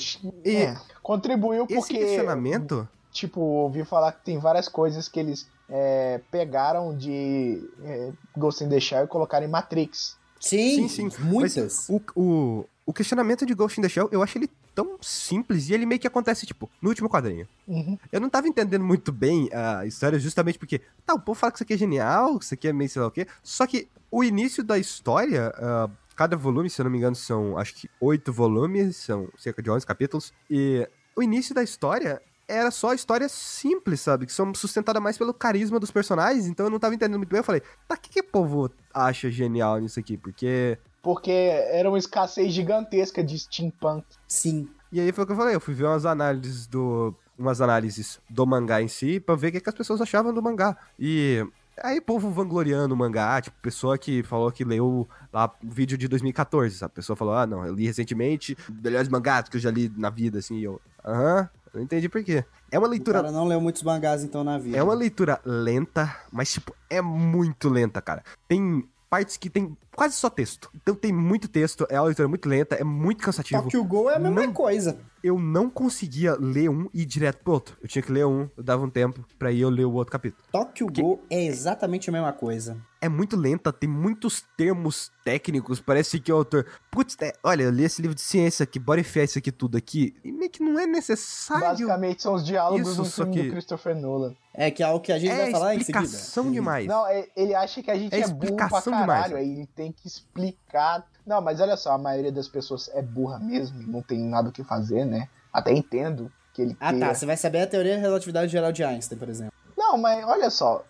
E 0.45 0.57
é, 0.57 0.77
contribuiu 1.03 1.65
Esse 1.65 1.75
porque, 1.75 1.99
questionamento. 1.99 2.87
tipo, 3.11 3.41
ouvi 3.41 3.85
falar 3.85 4.13
que 4.13 4.25
tem 4.25 4.39
várias 4.39 4.69
coisas 4.69 5.09
que 5.09 5.19
eles 5.19 5.47
é, 5.69 6.21
pegaram 6.31 6.95
de 6.97 7.63
é, 7.83 8.11
Ghost 8.37 8.63
in 8.63 8.69
the 8.69 8.79
Shell 8.79 9.05
e 9.05 9.09
colocaram 9.09 9.47
em 9.47 9.51
Matrix. 9.51 10.17
Sim, 10.41 10.89
Sim, 10.89 11.11
sim. 11.11 11.23
muitas. 11.23 11.89
O, 11.89 12.01
o, 12.15 12.65
o 12.85 12.93
questionamento 12.93 13.45
de 13.45 13.55
Ghost 13.55 13.79
in 13.79 13.83
the 13.83 13.89
Shell, 13.89 14.09
eu 14.13 14.23
acho 14.23 14.39
ele 14.39 14.49
tão 14.75 14.99
simples 15.01 15.69
e 15.69 15.75
ele 15.75 15.87
meio 15.87 15.99
que 15.99 16.07
acontece, 16.07 16.45
tipo, 16.47 16.71
no 16.81 16.91
último 16.91 17.09
quadrinho. 17.09 17.49
Uhum. 17.67 17.99
Eu 18.13 18.21
não 18.21 18.29
tava 18.29 18.47
entendendo 18.47 18.85
muito 18.85 19.11
bem 19.11 19.49
a 19.53 19.87
história 19.87 20.19
justamente 20.19 20.59
porque, 20.59 20.83
tá, 21.05 21.15
o 21.15 21.21
povo 21.21 21.39
fala 21.39 21.51
que 21.51 21.57
isso 21.57 21.65
aqui 21.65 21.75
é 21.75 21.79
genial, 21.79 22.39
que 22.39 22.45
isso 22.45 22.55
aqui 22.55 22.69
é 22.69 22.73
meio 22.73 22.91
sei 22.91 23.01
lá 23.01 23.09
o 23.09 23.11
quê, 23.11 23.27
só 23.43 23.67
que 23.67 23.89
o 24.11 24.23
início 24.23 24.63
da 24.63 24.79
história, 24.79 25.53
ah, 25.57 25.91
cada 26.15 26.37
volume, 26.37 26.69
se 26.69 26.81
eu 26.81 26.85
não 26.85 26.91
me 26.91 26.99
engano, 26.99 27.17
são 27.17 27.57
acho 27.57 27.75
que 27.75 27.91
oito 28.01 28.33
volumes, 28.33 28.97
são 28.97 29.29
cerca 29.39 29.63
de 29.63 29.71
11 29.71 29.87
capítulos, 29.87 30.33
e 30.51 30.87
o 31.17 31.23
início 31.23 31.55
da 31.55 31.63
história 31.63 32.21
era 32.49 32.71
só 32.71 32.95
histórias 32.95 33.33
simples, 33.33 34.01
sabe? 34.01 34.27
Que 34.27 34.33
são 34.33 34.55
sustentadas 34.55 35.03
mais 35.03 35.19
pelo 35.19 35.35
carisma 35.35 35.81
dos 35.81 35.91
personagens, 35.91 36.47
então 36.47 36.67
eu 36.67 36.71
não 36.71 36.79
tava 36.79 36.95
entendendo 36.95 37.19
muito 37.19 37.31
bem. 37.31 37.39
Eu 37.39 37.45
falei, 37.45 37.63
tá, 37.89 37.95
o 37.95 37.99
que, 37.99 38.11
que 38.11 38.21
o 38.21 38.25
povo 38.25 38.71
acha 38.95 39.31
genial 39.31 39.79
nisso 39.79 39.99
aqui? 39.99 40.17
Porque 40.17 40.79
Porque 41.03 41.31
era 41.31 41.89
uma 41.89 41.99
escassez 41.99 42.53
gigantesca 42.53 43.23
de 43.23 43.39
steampunk. 43.39 44.05
Sim. 44.29 44.69
E 44.93 45.01
aí 45.01 45.11
foi 45.13 45.25
o 45.25 45.27
que 45.27 45.33
eu 45.33 45.37
falei, 45.37 45.55
eu 45.55 45.61
fui 45.61 45.75
ver 45.75 45.85
umas 45.85 46.07
análises 46.07 46.67
do. 46.67 47.15
umas 47.39 47.61
análises 47.61 48.21
do 48.31 48.47
mangá 48.47 48.81
em 48.81 48.89
si, 48.89 49.19
pra 49.19 49.35
ver 49.35 49.49
o 49.49 49.53
que, 49.53 49.61
que 49.61 49.69
as 49.69 49.75
pessoas 49.75 50.01
achavam 50.01 50.33
do 50.33 50.43
mangá. 50.43 50.77
E 50.99 51.45
aí, 51.83 52.01
povo 52.01 52.31
vangloriando 52.31 52.95
o 52.95 52.97
mangá, 52.97 53.41
tipo, 53.43 53.57
pessoa 53.61 53.99
que 53.99 54.23
falou 54.23 54.51
que 54.53 54.65
leu 54.65 55.07
lá 55.33 55.53
o 55.63 55.69
vídeo 55.69 55.99
de 55.99 56.09
2014, 56.09 56.77
sabe? 56.77 56.93
A 56.93 56.95
pessoa 56.95 57.17
falou, 57.17 57.35
ah, 57.35 57.47
não, 57.47 57.67
eu 57.67 57.75
li 57.75 57.87
recentemente, 57.87 58.57
melhores 58.83 59.09
mangás 59.09 59.49
que 59.49 59.57
eu 59.57 59.61
já 59.61 59.71
li 59.71 59.93
na 59.97 60.09
vida, 60.09 60.39
assim, 60.39 60.57
e 60.57 60.65
eu. 60.65 60.81
Aham, 61.05 61.51
eu 61.77 61.83
entendi 61.83 62.09
por 62.09 62.23
quê. 62.25 62.45
É 62.71 62.79
uma 62.79 62.89
O 62.89 62.91
leitura. 62.91 63.21
cara 63.23 63.33
não 63.33 63.47
leu 63.47 63.61
muitos 63.61 63.83
mangás 63.83 64.25
então 64.25 64.43
na 64.43 64.59
vida. 64.59 64.77
É 64.77 64.83
uma 64.83 64.95
leitura 64.95 65.41
lenta, 65.45 66.17
mas, 66.33 66.53
tipo, 66.53 66.75
é 66.91 67.01
muito 67.01 67.69
lenta, 67.69 68.01
cara. 68.03 68.23
Tem 68.49 68.87
partes 69.17 69.37
que 69.39 69.49
tem 69.49 69.75
quase 69.95 70.15
só 70.15 70.29
texto. 70.29 70.71
Então 70.75 70.95
tem 70.95 71.11
muito 71.11 71.49
texto, 71.49 71.87
é 71.89 71.99
uma 71.99 72.07
leitura 72.07 72.29
muito 72.29 72.47
lenta, 72.47 72.75
é 72.77 72.85
muito 72.85 73.25
cansativo. 73.25 73.63
Tokyo 73.63 73.83
Ghoul 73.83 74.11
é 74.11 74.17
a 74.17 74.19
mesma 74.19 74.43
Não- 74.47 74.53
coisa. 74.53 74.99
Eu 75.25 75.39
não 75.41 75.69
conseguia 75.71 76.37
ler 76.39 76.69
um 76.69 76.89
e 76.95 77.03
ir 77.03 77.05
direto 77.07 77.43
pro 77.43 77.55
outro. 77.55 77.77
Eu 77.83 77.89
tinha 77.89 78.03
que 78.03 78.13
ler 78.13 78.27
um, 78.27 78.49
eu 78.57 78.63
dava 78.63 78.85
um 78.85 78.91
tempo 78.91 79.25
pra 79.39 79.51
ir 79.51 79.61
eu 79.63 79.71
ler 79.71 79.85
o 79.87 79.93
outro 79.95 80.13
capítulo. 80.13 80.43
Tokyo 80.53 80.87
Ghoul 80.87 81.21
é 81.31 81.45
exatamente 81.47 82.09
a 82.11 82.13
mesma 82.13 82.33
coisa. 82.33 82.77
É 83.01 83.09
muito 83.09 83.37
lenta, 83.37 83.73
tem 83.73 83.89
muitos 83.89 84.45
termos 84.57 85.11
técnicos, 85.25 85.81
parece 85.81 86.21
que 86.21 86.31
o 86.33 86.37
autor... 86.37 86.67
Putz, 86.91 87.17
é, 87.21 87.33
olha, 87.43 87.65
eu 87.65 87.71
li 87.71 87.85
esse 87.85 88.01
livro 88.03 88.15
de 88.15 88.21
ciência 88.21 88.65
aqui, 88.65 88.79
bora 88.79 89.01
enfiar 89.01 89.25
isso 89.25 89.39
aqui 89.39 89.51
tudo 89.51 89.77
aqui, 89.77 90.15
e 90.25 90.31
meio 90.33 90.51
que 90.51 90.63
não 90.63 90.79
é 90.79 90.87
necessário. 90.87 91.65
Basicamente 91.65 92.23
são 92.23 92.35
os 92.35 92.45
diálogos 92.45 92.87
Isso, 92.89 93.03
do 93.03 93.05
só 93.09 93.23
filme 93.25 93.37
que- 93.41 93.47
do 93.49 93.51
Christopher 93.53 93.97
Nolan. 93.97 94.35
É 94.59 94.71
que 94.71 94.83
é 94.83 94.87
algo 94.87 95.01
que 95.01 95.13
a 95.13 95.19
gente 95.19 95.31
é 95.33 95.37
vai 95.37 95.51
falar 95.51 95.75
em 95.75 95.79
explicação 95.79 96.45
seguida. 96.45 96.53
demais. 96.55 96.87
Não, 96.87 97.07
é- 97.07 97.29
ele 97.37 97.55
acha 97.55 97.83
que 97.83 97.91
a 97.91 97.95
gente 97.99 98.15
É 98.15 98.21
é, 98.21 98.29
burro 98.29 98.57
pra 98.57 98.69
caralho, 98.71 99.01
demais. 99.03 99.33
aí 99.35 99.53
ele 99.53 99.67
tem 99.67 99.93
que 99.93 100.07
explicar. 100.09 101.07
Não, 101.27 101.41
mas 101.43 101.61
olha 101.61 101.77
só, 101.77 101.93
a 101.93 101.99
maioria 101.99 102.33
das 102.33 102.49
pessoas 102.49 102.89
é 102.95 103.03
burra 103.03 103.39
mesmo, 103.39 103.83
não 103.87 104.01
tem 104.01 104.19
nada 104.19 104.49
o 104.49 104.53
que 104.53 104.65
fazer, 104.65 105.05
né? 105.05 105.29
Até 105.53 105.73
entendo 105.73 106.33
que 106.55 106.63
ele 106.63 106.77
Ah 106.81 106.91
queira. 106.91 107.09
tá, 107.09 107.15
você 107.15 107.27
vai 107.27 107.37
saber 107.37 107.61
a 107.63 107.67
teoria 107.67 107.97
da 107.97 108.01
relatividade 108.01 108.51
geral 108.51 108.73
de 108.73 108.83
Einstein, 108.83 109.19
por 109.19 109.29
exemplo. 109.29 109.53
Não, 109.77 109.99
mas 109.99 110.25
olha 110.27 110.49
só, 110.49 110.85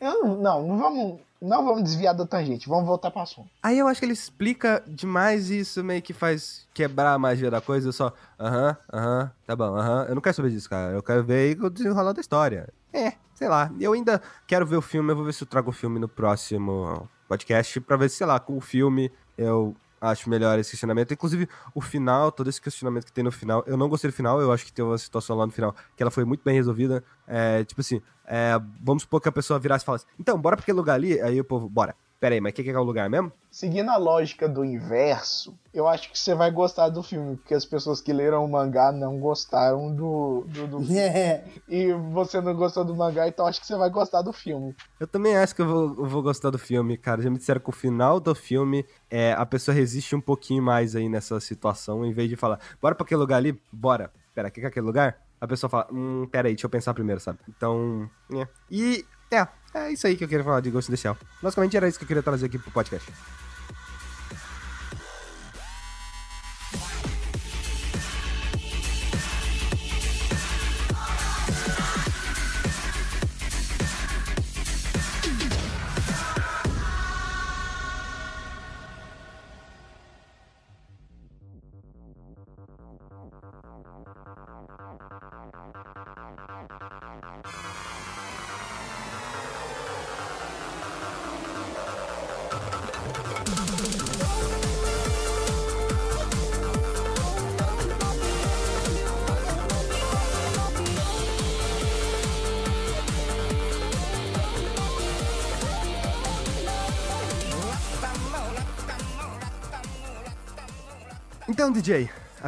eu 0.00 0.22
não, 0.24 0.36
não, 0.36 0.66
não 0.66 0.78
vamos, 0.78 1.20
não 1.40 1.64
vamos 1.64 1.82
desviar 1.82 2.14
da 2.14 2.26
tangente, 2.26 2.68
vamos 2.68 2.86
voltar 2.86 3.10
pro 3.10 3.20
assunto. 3.22 3.48
Aí 3.62 3.78
eu 3.78 3.86
acho 3.88 4.00
que 4.00 4.06
ele 4.06 4.12
explica 4.12 4.82
demais 4.86 5.50
e 5.50 5.60
isso 5.60 5.82
meio 5.84 6.02
que 6.02 6.12
faz 6.12 6.66
quebrar 6.72 7.12
a 7.12 7.18
magia 7.18 7.50
da 7.50 7.60
coisa. 7.60 7.92
Só, 7.92 8.12
aham, 8.38 8.76
aham, 8.92 9.30
tá 9.46 9.56
bom, 9.56 9.76
aham. 9.76 10.06
Eu 10.08 10.14
não 10.14 10.22
quero 10.22 10.36
saber 10.36 10.50
disso, 10.50 10.68
cara. 10.68 10.92
Eu 10.92 11.02
quero 11.02 11.24
ver 11.24 11.60
o 11.62 11.70
desenrolar 11.70 12.12
da 12.12 12.20
história. 12.20 12.68
É, 12.92 13.12
sei 13.34 13.48
lá. 13.48 13.70
Eu 13.78 13.92
ainda 13.92 14.22
quero 14.46 14.66
ver 14.66 14.76
o 14.76 14.82
filme. 14.82 15.12
Eu 15.12 15.16
vou 15.16 15.24
ver 15.24 15.34
se 15.34 15.42
eu 15.42 15.46
trago 15.46 15.70
o 15.70 15.72
filme 15.72 15.98
no 15.98 16.08
próximo 16.08 17.08
podcast 17.28 17.80
pra 17.80 17.96
ver 17.96 18.08
se, 18.08 18.16
sei 18.16 18.26
lá, 18.26 18.38
com 18.40 18.56
o 18.56 18.60
filme 18.60 19.12
eu 19.36 19.76
acho 20.10 20.28
melhor 20.28 20.58
esse 20.58 20.70
questionamento. 20.70 21.12
Inclusive, 21.12 21.48
o 21.74 21.80
final, 21.80 22.32
todo 22.32 22.48
esse 22.48 22.60
questionamento 22.60 23.04
que 23.04 23.12
tem 23.12 23.24
no 23.24 23.32
final, 23.32 23.62
eu 23.66 23.76
não 23.76 23.88
gostei 23.88 24.10
do 24.10 24.14
final. 24.14 24.40
Eu 24.40 24.52
acho 24.52 24.64
que 24.64 24.72
tem 24.72 24.84
uma 24.84 24.98
situação 24.98 25.36
lá 25.36 25.46
no 25.46 25.52
final 25.52 25.74
que 25.96 26.02
ela 26.02 26.10
foi 26.10 26.24
muito 26.24 26.42
bem 26.44 26.54
resolvida. 26.54 27.04
É, 27.26 27.64
tipo 27.64 27.80
assim, 27.80 28.00
é, 28.26 28.60
vamos 28.80 29.02
supor 29.02 29.20
que 29.20 29.28
a 29.28 29.32
pessoa 29.32 29.58
virasse 29.58 29.84
e 29.84 29.86
falasse, 29.86 30.06
então, 30.18 30.38
bora 30.38 30.56
pra 30.56 30.62
aquele 30.62 30.76
lugar 30.76 30.94
ali. 30.94 31.20
Aí 31.20 31.40
o 31.40 31.44
povo, 31.44 31.68
bora. 31.68 31.94
Pera 32.26 32.34
aí, 32.34 32.40
mas 32.40 32.50
o 32.50 32.54
que, 32.56 32.64
que 32.64 32.70
é 32.70 32.76
o 32.76 32.82
lugar 32.82 33.08
mesmo? 33.08 33.30
Seguindo 33.52 33.88
a 33.88 33.96
lógica 33.96 34.48
do 34.48 34.64
inverso, 34.64 35.56
eu 35.72 35.86
acho 35.86 36.10
que 36.10 36.18
você 36.18 36.34
vai 36.34 36.50
gostar 36.50 36.88
do 36.88 37.00
filme, 37.00 37.36
porque 37.36 37.54
as 37.54 37.64
pessoas 37.64 38.00
que 38.00 38.12
leram 38.12 38.44
o 38.44 38.50
mangá 38.50 38.90
não 38.90 39.20
gostaram 39.20 39.94
do, 39.94 40.44
do, 40.48 40.66
do 40.66 40.78
e 41.68 41.92
você 42.10 42.40
não 42.40 42.52
gostou 42.56 42.84
do 42.84 42.96
mangá, 42.96 43.28
então 43.28 43.46
acho 43.46 43.60
que 43.60 43.66
você 43.68 43.76
vai 43.76 43.88
gostar 43.90 44.22
do 44.22 44.32
filme. 44.32 44.74
Eu 44.98 45.06
também 45.06 45.36
acho 45.36 45.54
que 45.54 45.62
eu 45.62 45.68
vou, 45.68 45.84
eu 45.98 46.06
vou 46.06 46.20
gostar 46.20 46.50
do 46.50 46.58
filme, 46.58 46.96
cara. 46.96 47.22
Já 47.22 47.30
me 47.30 47.38
disseram 47.38 47.60
que 47.60 47.70
o 47.70 47.72
final 47.72 48.18
do 48.18 48.34
filme 48.34 48.84
é, 49.08 49.32
a 49.34 49.46
pessoa 49.46 49.72
resiste 49.72 50.16
um 50.16 50.20
pouquinho 50.20 50.64
mais 50.64 50.96
aí 50.96 51.08
nessa 51.08 51.38
situação, 51.38 52.04
em 52.04 52.12
vez 52.12 52.28
de 52.28 52.34
falar, 52.34 52.58
bora 52.82 52.96
pra 52.96 53.04
aquele 53.04 53.20
lugar 53.20 53.36
ali, 53.36 53.56
bora. 53.70 54.10
Pera, 54.34 54.48
o 54.48 54.50
que 54.50 54.58
que 54.58 54.66
é 54.66 54.68
aquele 54.68 54.86
lugar? 54.86 55.16
A 55.40 55.46
pessoa 55.46 55.70
fala, 55.70 55.86
hum, 55.92 56.26
pera 56.26 56.48
aí, 56.48 56.54
deixa 56.54 56.66
eu 56.66 56.70
pensar 56.70 56.92
primeiro, 56.92 57.20
sabe? 57.20 57.38
Então, 57.48 58.10
é. 58.32 58.48
E, 58.68 59.04
é, 59.30 59.46
é 59.74 59.92
isso 59.92 60.06
aí 60.06 60.16
que 60.16 60.24
eu 60.24 60.28
queria 60.28 60.44
falar 60.44 60.60
de 60.60 60.70
Ghost 60.70 60.90
in 60.90 60.94
the 60.94 61.00
Shell. 61.00 61.16
Basicamente 61.42 61.76
era 61.76 61.88
isso 61.88 61.98
que 61.98 62.04
eu 62.04 62.08
queria 62.08 62.22
trazer 62.22 62.46
aqui 62.46 62.58
pro 62.58 62.70
podcast. 62.70 63.12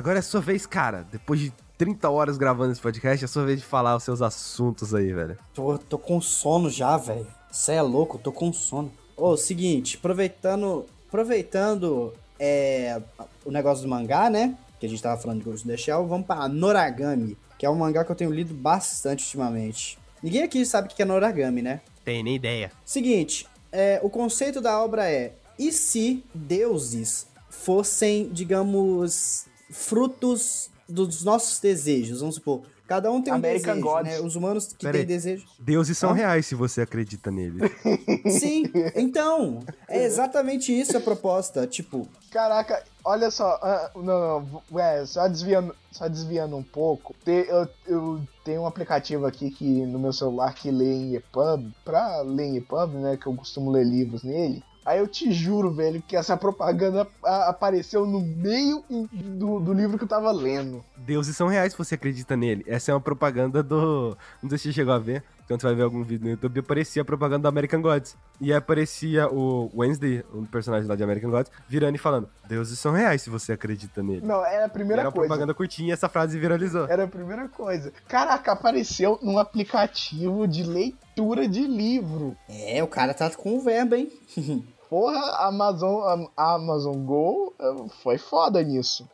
Agora 0.09 0.21
é 0.21 0.23
sua 0.23 0.41
vez, 0.41 0.65
cara. 0.65 1.07
Depois 1.13 1.39
de 1.39 1.53
30 1.77 2.09
horas 2.09 2.39
gravando 2.39 2.73
esse 2.73 2.81
podcast, 2.81 3.23
é 3.23 3.29
sua 3.29 3.45
vez 3.45 3.61
de 3.61 3.67
falar 3.67 3.95
os 3.95 4.03
seus 4.03 4.23
assuntos 4.23 4.95
aí, 4.95 5.13
velho. 5.13 5.37
tô, 5.53 5.77
tô 5.77 5.99
com 5.99 6.19
sono 6.19 6.71
já, 6.71 6.97
velho. 6.97 7.27
Você 7.51 7.73
é 7.73 7.83
louco, 7.83 8.17
tô 8.17 8.33
com 8.33 8.51
sono. 8.51 8.91
Ô, 9.15 9.37
seguinte, 9.37 9.99
aproveitando. 9.99 10.87
Aproveitando 11.09 12.15
é, 12.39 13.01
o 13.45 13.51
negócio 13.51 13.83
do 13.83 13.89
mangá, 13.89 14.31
né? 14.31 14.57
Que 14.81 14.87
a 14.87 14.89
gente 14.89 15.03
tava 15.03 15.21
falando 15.21 15.41
de 15.41 15.45
Ghost 15.45 15.67
in 15.67 15.71
the 15.71 15.77
Shell, 15.77 16.07
vamos 16.07 16.27
pra 16.27 16.49
Noragami, 16.49 17.37
que 17.59 17.67
é 17.67 17.71
um 17.71 17.75
mangá 17.75 18.03
que 18.03 18.11
eu 18.11 18.17
tenho 18.17 18.31
lido 18.31 18.55
bastante 18.55 19.25
ultimamente. 19.25 19.99
Ninguém 20.23 20.43
aqui 20.43 20.65
sabe 20.65 20.89
o 20.89 20.91
que 20.91 21.03
é 21.03 21.05
Noragami, 21.05 21.61
né? 21.61 21.81
Tem 22.05 22.23
nem 22.23 22.37
ideia. 22.37 22.73
Seguinte, 22.85 23.47
é, 23.71 24.01
o 24.03 24.09
conceito 24.09 24.61
da 24.61 24.83
obra 24.83 25.11
é: 25.11 25.35
e 25.59 25.71
se 25.71 26.25
deuses 26.35 27.27
fossem, 27.51 28.29
digamos, 28.31 29.47
frutos 29.71 30.71
dos 30.89 31.23
nossos 31.25 31.61
desejos? 31.61 32.21
Vamos 32.21 32.37
supor, 32.37 32.63
cada 32.87 33.11
um 33.13 33.21
tem 33.23 33.33
um 33.33 33.37
American 33.37 33.75
desejo, 33.75 33.87
Gods. 33.95 34.11
né? 34.13 34.21
Os 34.21 34.37
humanos 34.37 34.67
que 34.69 34.77
Pera 34.79 34.93
têm 34.93 35.01
aí. 35.03 35.07
desejo. 35.07 35.47
Deuses 35.59 35.99
são 35.99 36.11
Hã? 36.11 36.15
reais 36.15 36.47
se 36.47 36.55
você 36.55 36.81
acredita 36.81 37.31
neles. 37.31 37.71
Sim, 38.41 38.65
então, 38.97 39.61
é 39.89 40.05
exatamente 40.05 40.73
isso 40.79 40.97
a 40.97 41.01
proposta. 41.01 41.67
Tipo, 41.67 42.09
Caraca, 42.31 42.83
olha 43.05 43.31
só, 43.31 43.59
ah, 43.63 43.91
não, 43.95 44.63
não, 44.71 44.81
é, 44.81 45.05
só 45.07 45.27
desviando, 45.29 45.75
só 45.93 46.09
desviando 46.09 46.57
um 46.57 46.63
pouco, 46.63 47.15
te- 47.25 47.47
eu, 47.49 47.69
eu 47.87 48.21
tenho 48.45 48.63
um 48.63 48.67
aplicativo 48.67 49.27
aqui 49.27 49.51
que 49.51 49.65
no 49.65 49.99
meu 49.99 50.13
celular 50.13 50.55
que 50.55 50.71
lê 50.71 50.93
em 50.93 51.15
EPUB, 51.17 51.71
pra 51.85 52.21
ler 52.23 52.45
em 52.45 52.57
EPUB, 52.59 52.95
né, 52.97 53.17
que 53.17 53.27
eu 53.27 53.35
costumo 53.35 53.71
ler 53.71 53.85
livros 53.87 54.23
nele, 54.23 54.63
aí 54.89 54.99
eu 54.99 55.07
te 55.07 55.33
juro, 55.33 55.71
velho, 55.71 56.03
que 56.07 56.17
essa 56.17 56.37
propaganda 56.37 57.07
apareceu 57.23 58.07
no 58.07 58.21
meio 58.21 58.83
do, 58.89 59.61
do 59.61 59.73
livro 59.73 59.99
que 59.99 60.05
eu 60.05 60.09
tava 60.09 60.31
lendo. 60.33 60.85
Deuses 60.97 61.37
são 61.37 61.47
reais 61.49 61.73
se 61.73 61.79
você 61.79 61.95
acredita 61.95 62.37
nele. 62.37 62.65
Essa 62.67 62.91
é 62.91 62.95
uma 62.95 63.01
propaganda 63.01 63.63
do. 63.63 64.17
Não 64.43 64.49
sei 64.51 64.59
se 64.59 64.65
você 64.69 64.73
chegou 64.73 64.95
a 64.95 64.99
ver. 64.99 65.23
Quando 65.47 65.63
você 65.63 65.67
vai 65.69 65.77
ver 65.77 65.83
algum 65.85 66.03
vídeo 66.05 66.25
no 66.27 66.31
YouTube, 66.33 66.61
aparecia 66.61 67.01
a 67.01 67.05
propaganda 67.07 67.39
do 67.45 67.49
American 67.49 67.81
Gods. 67.81 68.15
E 68.39 68.53
aí 68.53 68.59
aparecia 68.59 69.29
o 69.33 69.71
Wednesday, 69.75 70.23
um 70.35 70.45
personagem 70.45 70.87
lá 70.87 70.95
de 70.95 71.03
American 71.03 71.31
Gods, 71.31 71.51
virando 71.67 71.95
e 71.95 71.99
falando: 71.99 72.29
Deuses 72.47 72.79
são 72.79 72.93
reais 72.93 73.23
se 73.23 73.31
você 73.31 73.53
acredita 73.53 74.03
nele. 74.03 74.21
Não, 74.27 74.45
era 74.45 74.67
a 74.67 74.69
primeira 74.69 75.01
Era 75.01 75.09
uma 75.09 75.13
coisa. 75.13 75.27
propaganda 75.27 75.55
curtinha 75.55 75.89
e 75.89 75.93
essa 75.93 76.07
frase 76.07 76.39
viralizou. 76.39 76.87
Era 76.87 77.05
a 77.05 77.09
primeira 77.09 77.49
coisa. 77.49 77.91
Caraca, 78.07 78.53
apareceu 78.53 79.19
num 79.23 79.39
aplicativo 79.39 80.47
de 80.47 80.65
leitura 80.65 81.49
de 81.49 81.67
livro. 81.67 82.37
é, 82.47 82.83
o 82.83 82.87
cara 82.87 83.15
tá 83.15 83.31
com 83.31 83.57
o 83.57 83.61
verbo, 83.63 83.95
hein? 83.95 84.13
Porra, 84.89 85.19
a 85.19 85.47
Amazon, 85.49 86.27
a 86.37 86.55
Amazon 86.55 86.97
Go 87.05 87.53
eh, 87.61 87.75
foi 88.03 88.17
foda 88.19 88.63
nisso. 88.63 89.09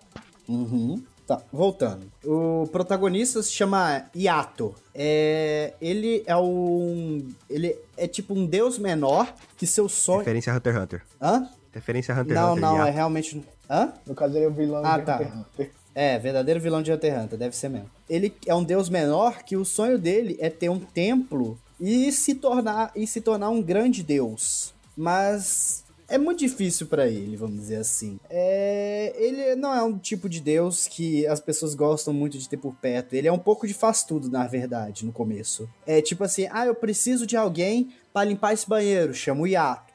Uhum. 0.48 1.02
Tá, 1.26 1.40
voltando. 1.50 2.06
O 2.22 2.68
protagonista 2.70 3.42
se 3.42 3.50
chama 3.50 4.04
Yato. 4.14 4.74
É, 4.94 5.72
ele 5.80 6.22
é 6.26 6.36
um. 6.36 7.26
Ele 7.48 7.74
é 7.96 8.06
tipo 8.06 8.34
um 8.34 8.44
deus 8.46 8.78
menor 8.78 9.32
que 9.56 9.66
seu 9.66 9.88
sonho. 9.88 10.18
Referência 10.18 10.52
a 10.52 10.56
Hunter 10.56 10.74
x 10.74 10.82
Hunter. 10.82 11.02
Hã? 11.20 11.48
Referência 11.72 12.14
a 12.14 12.20
Hunter 12.20 12.36
x 12.36 12.42
Não, 12.42 12.52
Hunter. 12.52 12.62
não, 12.62 12.76
Yato. 12.76 12.88
é 12.88 12.90
realmente. 12.90 13.44
Hã? 13.70 13.92
No 14.06 14.14
caso, 14.14 14.36
ele 14.36 14.44
é 14.44 14.48
o 14.48 14.52
vilão 14.52 14.82
Ah, 14.84 14.98
de 14.98 15.04
tá. 15.06 15.14
Hunter 15.16 15.26
x 15.28 15.36
Hunter. 15.38 15.70
É, 15.94 16.18
verdadeiro 16.18 16.60
vilão 16.60 16.82
de 16.82 16.92
Hunter 16.92 17.14
x 17.14 17.24
Hunter, 17.24 17.38
deve 17.38 17.56
ser 17.56 17.70
mesmo. 17.70 17.90
Ele 18.08 18.34
é 18.46 18.54
um 18.54 18.62
deus 18.62 18.90
menor 18.90 19.42
que 19.44 19.56
o 19.56 19.64
sonho 19.64 19.98
dele 19.98 20.36
é 20.38 20.50
ter 20.50 20.68
um 20.68 20.78
templo 20.78 21.58
e 21.80 22.12
se 22.12 22.34
tornar 22.34 22.92
e 22.94 23.06
se 23.06 23.20
tornar 23.22 23.48
um 23.48 23.62
grande 23.62 24.02
deus. 24.02 24.74
Mas 24.96 25.84
é 26.08 26.18
muito 26.18 26.40
difícil 26.40 26.86
pra 26.86 27.08
ele, 27.08 27.36
vamos 27.36 27.56
dizer 27.56 27.76
assim. 27.76 28.18
É, 28.28 29.12
ele 29.16 29.54
não 29.56 29.74
é 29.74 29.82
um 29.82 29.98
tipo 29.98 30.28
de 30.28 30.40
deus 30.40 30.86
que 30.86 31.26
as 31.26 31.40
pessoas 31.40 31.74
gostam 31.74 32.12
muito 32.12 32.38
de 32.38 32.48
ter 32.48 32.56
por 32.56 32.74
perto. 32.74 33.14
Ele 33.14 33.28
é 33.28 33.32
um 33.32 33.38
pouco 33.38 33.66
de 33.66 33.74
faz 33.74 34.04
tudo, 34.04 34.30
na 34.30 34.46
verdade, 34.46 35.04
no 35.04 35.12
começo. 35.12 35.68
É 35.86 36.00
tipo 36.00 36.24
assim, 36.24 36.46
ah, 36.50 36.66
eu 36.66 36.74
preciso 36.74 37.26
de 37.26 37.36
alguém 37.36 37.92
pra 38.12 38.24
limpar 38.24 38.52
esse 38.52 38.68
banheiro, 38.68 39.14
chama 39.14 39.42
o 39.42 39.46
Yato. 39.46 39.92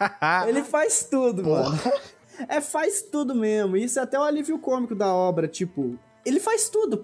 Ele 0.48 0.62
faz 0.62 1.04
tudo, 1.10 1.42
mano. 1.42 1.78
É, 2.48 2.60
faz 2.60 3.00
tudo 3.00 3.34
mesmo. 3.34 3.76
Isso 3.76 3.98
é 3.98 4.02
até 4.02 4.18
o 4.18 4.22
alívio 4.22 4.58
cômico 4.58 4.94
da 4.94 5.12
obra, 5.12 5.48
tipo, 5.48 5.98
ele 6.26 6.40
faz 6.40 6.68
tudo 6.68 7.00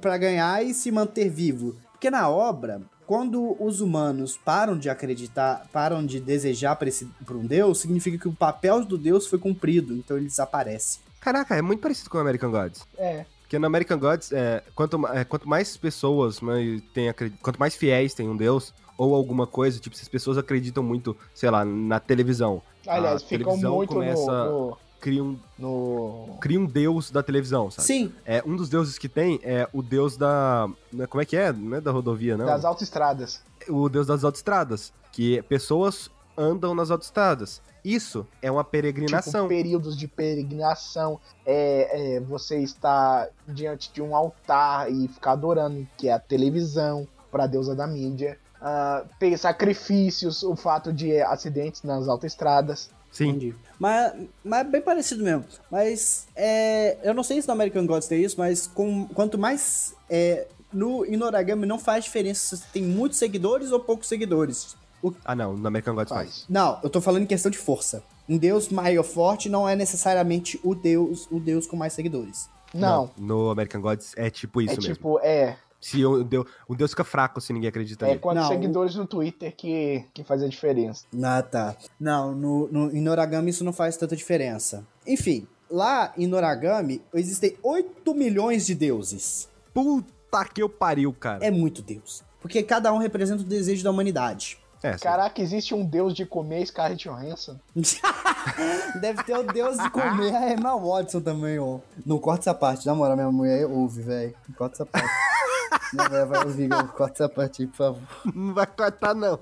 pra 0.00 0.18
ganhar 0.18 0.64
e 0.64 0.74
se 0.74 0.92
manter 0.92 1.28
vivo. 1.28 1.76
Porque 1.90 2.10
na 2.10 2.28
obra, 2.28 2.82
quando 3.10 3.56
os 3.58 3.80
humanos 3.80 4.36
param 4.36 4.78
de 4.78 4.88
acreditar, 4.88 5.66
param 5.72 6.06
de 6.06 6.20
desejar 6.20 6.76
para 6.76 6.88
um 7.36 7.44
deus, 7.44 7.80
significa 7.80 8.16
que 8.16 8.28
o 8.28 8.32
papel 8.32 8.84
do 8.84 8.96
deus 8.96 9.26
foi 9.26 9.36
cumprido, 9.36 9.94
então 9.96 10.16
ele 10.16 10.26
desaparece. 10.26 11.00
Caraca, 11.18 11.56
é 11.56 11.60
muito 11.60 11.80
parecido 11.80 12.08
com 12.08 12.18
o 12.18 12.20
American 12.20 12.52
Gods. 12.52 12.86
É. 12.96 13.24
Porque 13.40 13.58
no 13.58 13.66
American 13.66 13.98
Gods, 13.98 14.30
é, 14.30 14.62
quanto, 14.76 15.04
é, 15.08 15.24
quanto 15.24 15.48
mais 15.48 15.76
pessoas 15.76 16.40
mas 16.40 16.80
tem, 16.94 17.08
acre- 17.08 17.32
quanto 17.42 17.58
mais 17.58 17.74
fiéis 17.74 18.14
tem 18.14 18.28
um 18.28 18.36
deus 18.36 18.72
ou 18.96 19.12
alguma 19.12 19.44
coisa, 19.44 19.80
tipo, 19.80 19.96
se 19.96 20.02
as 20.02 20.08
pessoas 20.08 20.38
acreditam 20.38 20.84
muito, 20.84 21.16
sei 21.34 21.50
lá, 21.50 21.64
na 21.64 21.98
televisão. 21.98 22.62
Aliás, 22.86 23.24
a 23.24 23.26
ficam 23.26 23.46
televisão 23.46 23.74
muito 23.74 23.92
começa, 23.92 24.44
no, 24.44 24.78
Cria 25.00 25.24
um, 25.24 25.38
no, 25.58 26.36
cria 26.40 26.60
um 26.60 26.66
deus 26.66 27.10
da 27.10 27.22
televisão, 27.22 27.70
sabe? 27.70 27.86
Sim, 27.86 28.12
É, 28.24 28.42
um 28.44 28.54
dos 28.54 28.68
deuses 28.68 28.98
que 28.98 29.08
tem 29.08 29.40
é 29.42 29.68
o 29.72 29.82
deus 29.82 30.16
da... 30.16 30.68
né, 30.92 31.06
Como 31.06 31.22
é 31.22 31.24
que 31.24 31.36
é? 31.36 31.52
Não 31.52 31.76
é 31.76 31.80
da 31.80 31.90
rodovia, 31.90 32.36
não. 32.36 32.46
das 32.46 32.64
autoestradas. 32.64 33.40
o 33.68 33.88
deus 33.88 34.06
das 34.06 34.24
autoestradas, 34.24 34.92
que 35.10 35.42
pessoas 35.42 36.10
andam 36.36 36.74
nas 36.74 36.90
autoestradas. 36.90 37.60
Isso 37.84 38.26
é 38.42 38.50
uma 38.50 38.62
peregrinação. 38.62 39.48
Tipo, 39.48 39.48
períodos 39.48 39.96
de 39.96 40.06
peregrinação. 40.06 41.18
É, 41.46 42.16
é, 42.16 42.20
você 42.20 42.58
está 42.58 43.28
diante 43.48 43.92
de 43.92 44.02
um 44.02 44.14
altar 44.14 44.90
e 44.92 45.08
ficar 45.08 45.32
adorando, 45.32 45.86
que 45.96 46.08
é 46.08 46.12
a 46.12 46.18
televisão, 46.18 47.08
para 47.30 47.44
a 47.44 47.46
deusa 47.46 47.74
da 47.74 47.86
mídia. 47.86 48.38
Ah, 48.60 49.04
ter 49.18 49.36
sacrifícios, 49.38 50.42
o 50.42 50.54
fato 50.54 50.92
de 50.92 51.20
acidentes 51.22 51.82
nas 51.82 52.08
autoestradas. 52.08 52.90
Sim. 53.10 53.28
entendi. 53.30 53.54
Mas, 53.78 54.12
mas 54.44 54.60
é 54.60 54.64
bem 54.64 54.80
parecido 54.82 55.24
mesmo. 55.24 55.44
Mas 55.70 56.26
é, 56.36 56.98
eu 57.02 57.14
não 57.14 57.22
sei 57.22 57.40
se 57.40 57.48
no 57.48 57.54
American 57.54 57.86
Gods 57.86 58.06
tem 58.08 58.22
isso, 58.22 58.36
mas 58.38 58.66
com, 58.66 59.06
quanto 59.08 59.36
mais. 59.38 59.94
É, 60.08 60.46
no 60.72 61.04
Inoragami 61.04 61.66
não 61.66 61.78
faz 61.78 62.04
diferença 62.04 62.56
se 62.56 62.66
tem 62.68 62.82
muitos 62.82 63.18
seguidores 63.18 63.72
ou 63.72 63.80
poucos 63.80 64.06
seguidores. 64.06 64.76
O- 65.02 65.12
Ah, 65.24 65.34
não, 65.34 65.56
no 65.56 65.66
American 65.66 65.94
Gods 65.94 66.10
faz. 66.12 66.28
Faz. 66.30 66.44
não, 66.48 66.78
eu 66.82 66.90
tô 66.90 67.00
falando 67.00 67.22
em 67.22 67.26
questão 67.26 67.50
de 67.50 67.58
força. 67.58 68.02
Um 68.28 68.38
deus 68.38 68.68
maior 68.68 69.02
forte 69.02 69.48
não 69.48 69.68
é 69.68 69.74
necessariamente 69.74 70.60
o 70.62 70.74
deus, 70.74 71.26
o 71.32 71.40
deus 71.40 71.66
com 71.66 71.74
mais 71.74 71.92
seguidores. 71.94 72.48
Não, 72.72 73.10
No 73.18 73.50
American 73.50 73.80
Gods 73.80 74.12
é 74.16 74.30
tipo 74.30 74.60
isso 74.62 74.74
é 74.74 74.76
mesmo. 74.76 74.94
tipo, 74.94 75.18
é, 75.20 75.56
Se 75.80 76.04
o 76.04 76.22
deus, 76.22 76.46
o 76.68 76.74
deus 76.74 76.90
fica 76.90 77.04
fraco 77.04 77.40
se 77.40 77.52
ninguém 77.52 77.68
acredita 77.68 78.04
é 78.04 78.08
nele. 78.08 78.20
quantos 78.20 78.42
Não, 78.42 78.48
seguidores 78.50 78.94
no 78.94 79.06
Twitter 79.06 79.54
que, 79.56 80.04
que 80.12 80.22
faz 80.22 80.42
a 80.42 80.48
diferença. 80.48 81.06
Ah, 81.22 81.42
tá. 81.42 81.74
Não, 81.98 82.34
no, 82.34 82.68
no, 82.68 82.94
em 82.94 83.00
Noragami 83.00 83.50
isso 83.50 83.64
não 83.64 83.72
faz 83.72 83.96
tanta 83.96 84.14
diferença. 84.14 84.84
Enfim, 85.06 85.46
lá 85.70 86.12
em 86.18 86.26
Noragami 86.26 87.00
existem 87.14 87.56
8 87.62 88.14
milhões 88.14 88.66
de 88.66 88.74
deuses. 88.74 89.48
Puta 89.72 90.44
que 90.52 90.62
eu 90.62 90.68
pariu, 90.68 91.12
cara. 91.12 91.44
É 91.44 91.50
muito 91.50 91.80
deus. 91.80 92.22
Porque 92.40 92.62
cada 92.62 92.92
um 92.92 92.98
representa 92.98 93.42
o 93.42 93.46
desejo 93.46 93.82
da 93.82 93.90
humanidade. 93.90 94.58
É. 94.82 94.96
Caraca, 94.96 95.42
existe 95.42 95.74
um 95.74 95.84
deus 95.84 96.14
de 96.14 96.24
comer 96.24 96.64
Scarlett 96.66 97.06
Johansson? 97.06 97.58
Deve 99.00 99.22
ter 99.24 99.36
o 99.36 99.42
deus 99.42 99.76
de 99.76 99.90
comer 99.90 100.34
a 100.34 100.52
Emma 100.52 100.74
Watson 100.74 101.20
também, 101.20 101.58
ó. 101.58 101.80
Não 102.04 102.18
corta 102.18 102.44
essa 102.44 102.54
parte, 102.54 102.86
na 102.86 102.94
moral, 102.94 103.14
minha 103.14 103.30
mulher 103.30 103.66
ouve, 103.66 104.00
velho. 104.00 104.34
Não 104.48 104.54
corta 104.56 104.76
essa 104.76 104.86
parte. 104.86 105.06
minha 105.92 106.08
mulher 106.08 106.26
vai 106.26 106.44
ouvir, 106.44 106.72
ó. 106.72 106.84
corta 106.84 107.24
essa 107.24 107.28
parte 107.28 107.62
aí, 107.62 107.68
por 107.68 107.76
favor. 107.76 108.02
Não 108.34 108.54
vai 108.54 108.66
cortar, 108.66 109.14
não. 109.14 109.38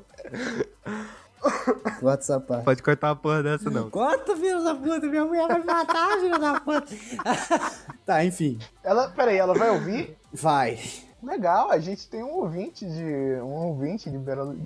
Corta 2.00 2.22
essa 2.22 2.40
parte. 2.40 2.64
Pode 2.64 2.82
cortar 2.82 3.09
uma 3.09 3.16
porra 3.16 3.42
dessa, 3.42 3.70
não. 3.70 3.90
Corta, 3.90 4.36
filho 4.36 4.62
da 4.62 4.74
puta, 4.74 5.06
minha 5.06 5.24
mulher 5.24 5.46
vai 5.46 5.59
me 5.59 5.64
matar, 5.64 6.18
filho 6.18 6.38
da 6.38 6.60
puta. 6.60 6.88
tá, 8.05 8.24
enfim. 8.24 8.59
Ela, 8.82 9.09
peraí, 9.09 9.36
ela 9.36 9.55
vai 9.55 9.70
ouvir? 9.70 10.16
Vai. 10.32 10.78
Legal, 11.22 11.70
a 11.70 11.78
gente 11.78 12.09
tem 12.09 12.22
um 12.22 12.34
ouvinte 12.34 12.86
de. 12.86 13.40
um 13.42 13.68
ouvinte 13.68 14.10
de 14.10 14.18
Belo. 14.18 14.56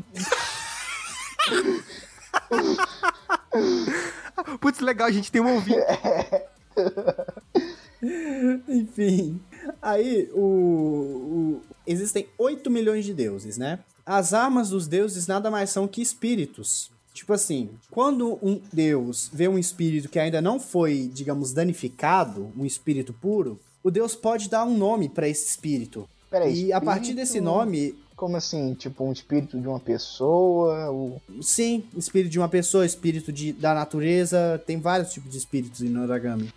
Putz, 4.60 4.80
legal, 4.80 5.08
a 5.08 5.12
gente 5.12 5.32
tem 5.32 5.40
um 5.40 5.54
ouvinte. 5.54 5.80
Enfim, 8.68 9.40
aí 9.80 10.28
o, 10.34 10.40
o- 10.40 11.60
existem 11.86 12.26
8 12.38 12.70
milhões 12.70 13.04
de 13.04 13.14
deuses, 13.14 13.56
né? 13.56 13.78
As 14.04 14.34
armas 14.34 14.70
dos 14.70 14.86
deuses 14.88 15.26
nada 15.26 15.50
mais 15.50 15.70
são 15.70 15.86
que 15.86 16.02
espíritos. 16.02 16.90
Tipo 17.14 17.32
assim, 17.34 17.70
quando 17.90 18.38
um 18.42 18.60
deus 18.72 19.30
vê 19.32 19.46
um 19.46 19.58
espírito 19.58 20.08
que 20.08 20.18
ainda 20.18 20.40
não 20.40 20.58
foi, 20.58 21.10
digamos, 21.12 21.52
danificado, 21.52 22.50
um 22.56 22.64
espírito 22.64 23.12
puro, 23.12 23.60
o 23.84 23.90
deus 23.90 24.14
pode 24.16 24.48
dar 24.48 24.64
um 24.64 24.76
nome 24.76 25.08
pra 25.08 25.28
esse 25.28 25.46
espírito. 25.46 26.08
Peraí, 26.30 26.66
e 26.66 26.72
a 26.72 26.80
partir 26.80 27.10
espírito- 27.10 27.20
desse 27.20 27.40
nome, 27.40 27.94
Como 28.16 28.36
assim? 28.36 28.74
Tipo, 28.74 29.04
um 29.04 29.12
espírito 29.12 29.60
de 29.60 29.66
uma 29.68 29.80
pessoa? 29.80 30.90
O... 30.90 31.20
sim, 31.42 31.84
espírito 31.96 32.30
de 32.30 32.38
uma 32.38 32.48
pessoa, 32.48 32.86
espírito 32.86 33.32
de, 33.32 33.52
da 33.52 33.74
natureza, 33.74 34.62
tem 34.66 34.78
vários 34.80 35.12
tipos 35.12 35.30
de 35.32 35.38
espíritos 35.38 35.82
em 35.82 35.88
Noragami. 35.88 36.50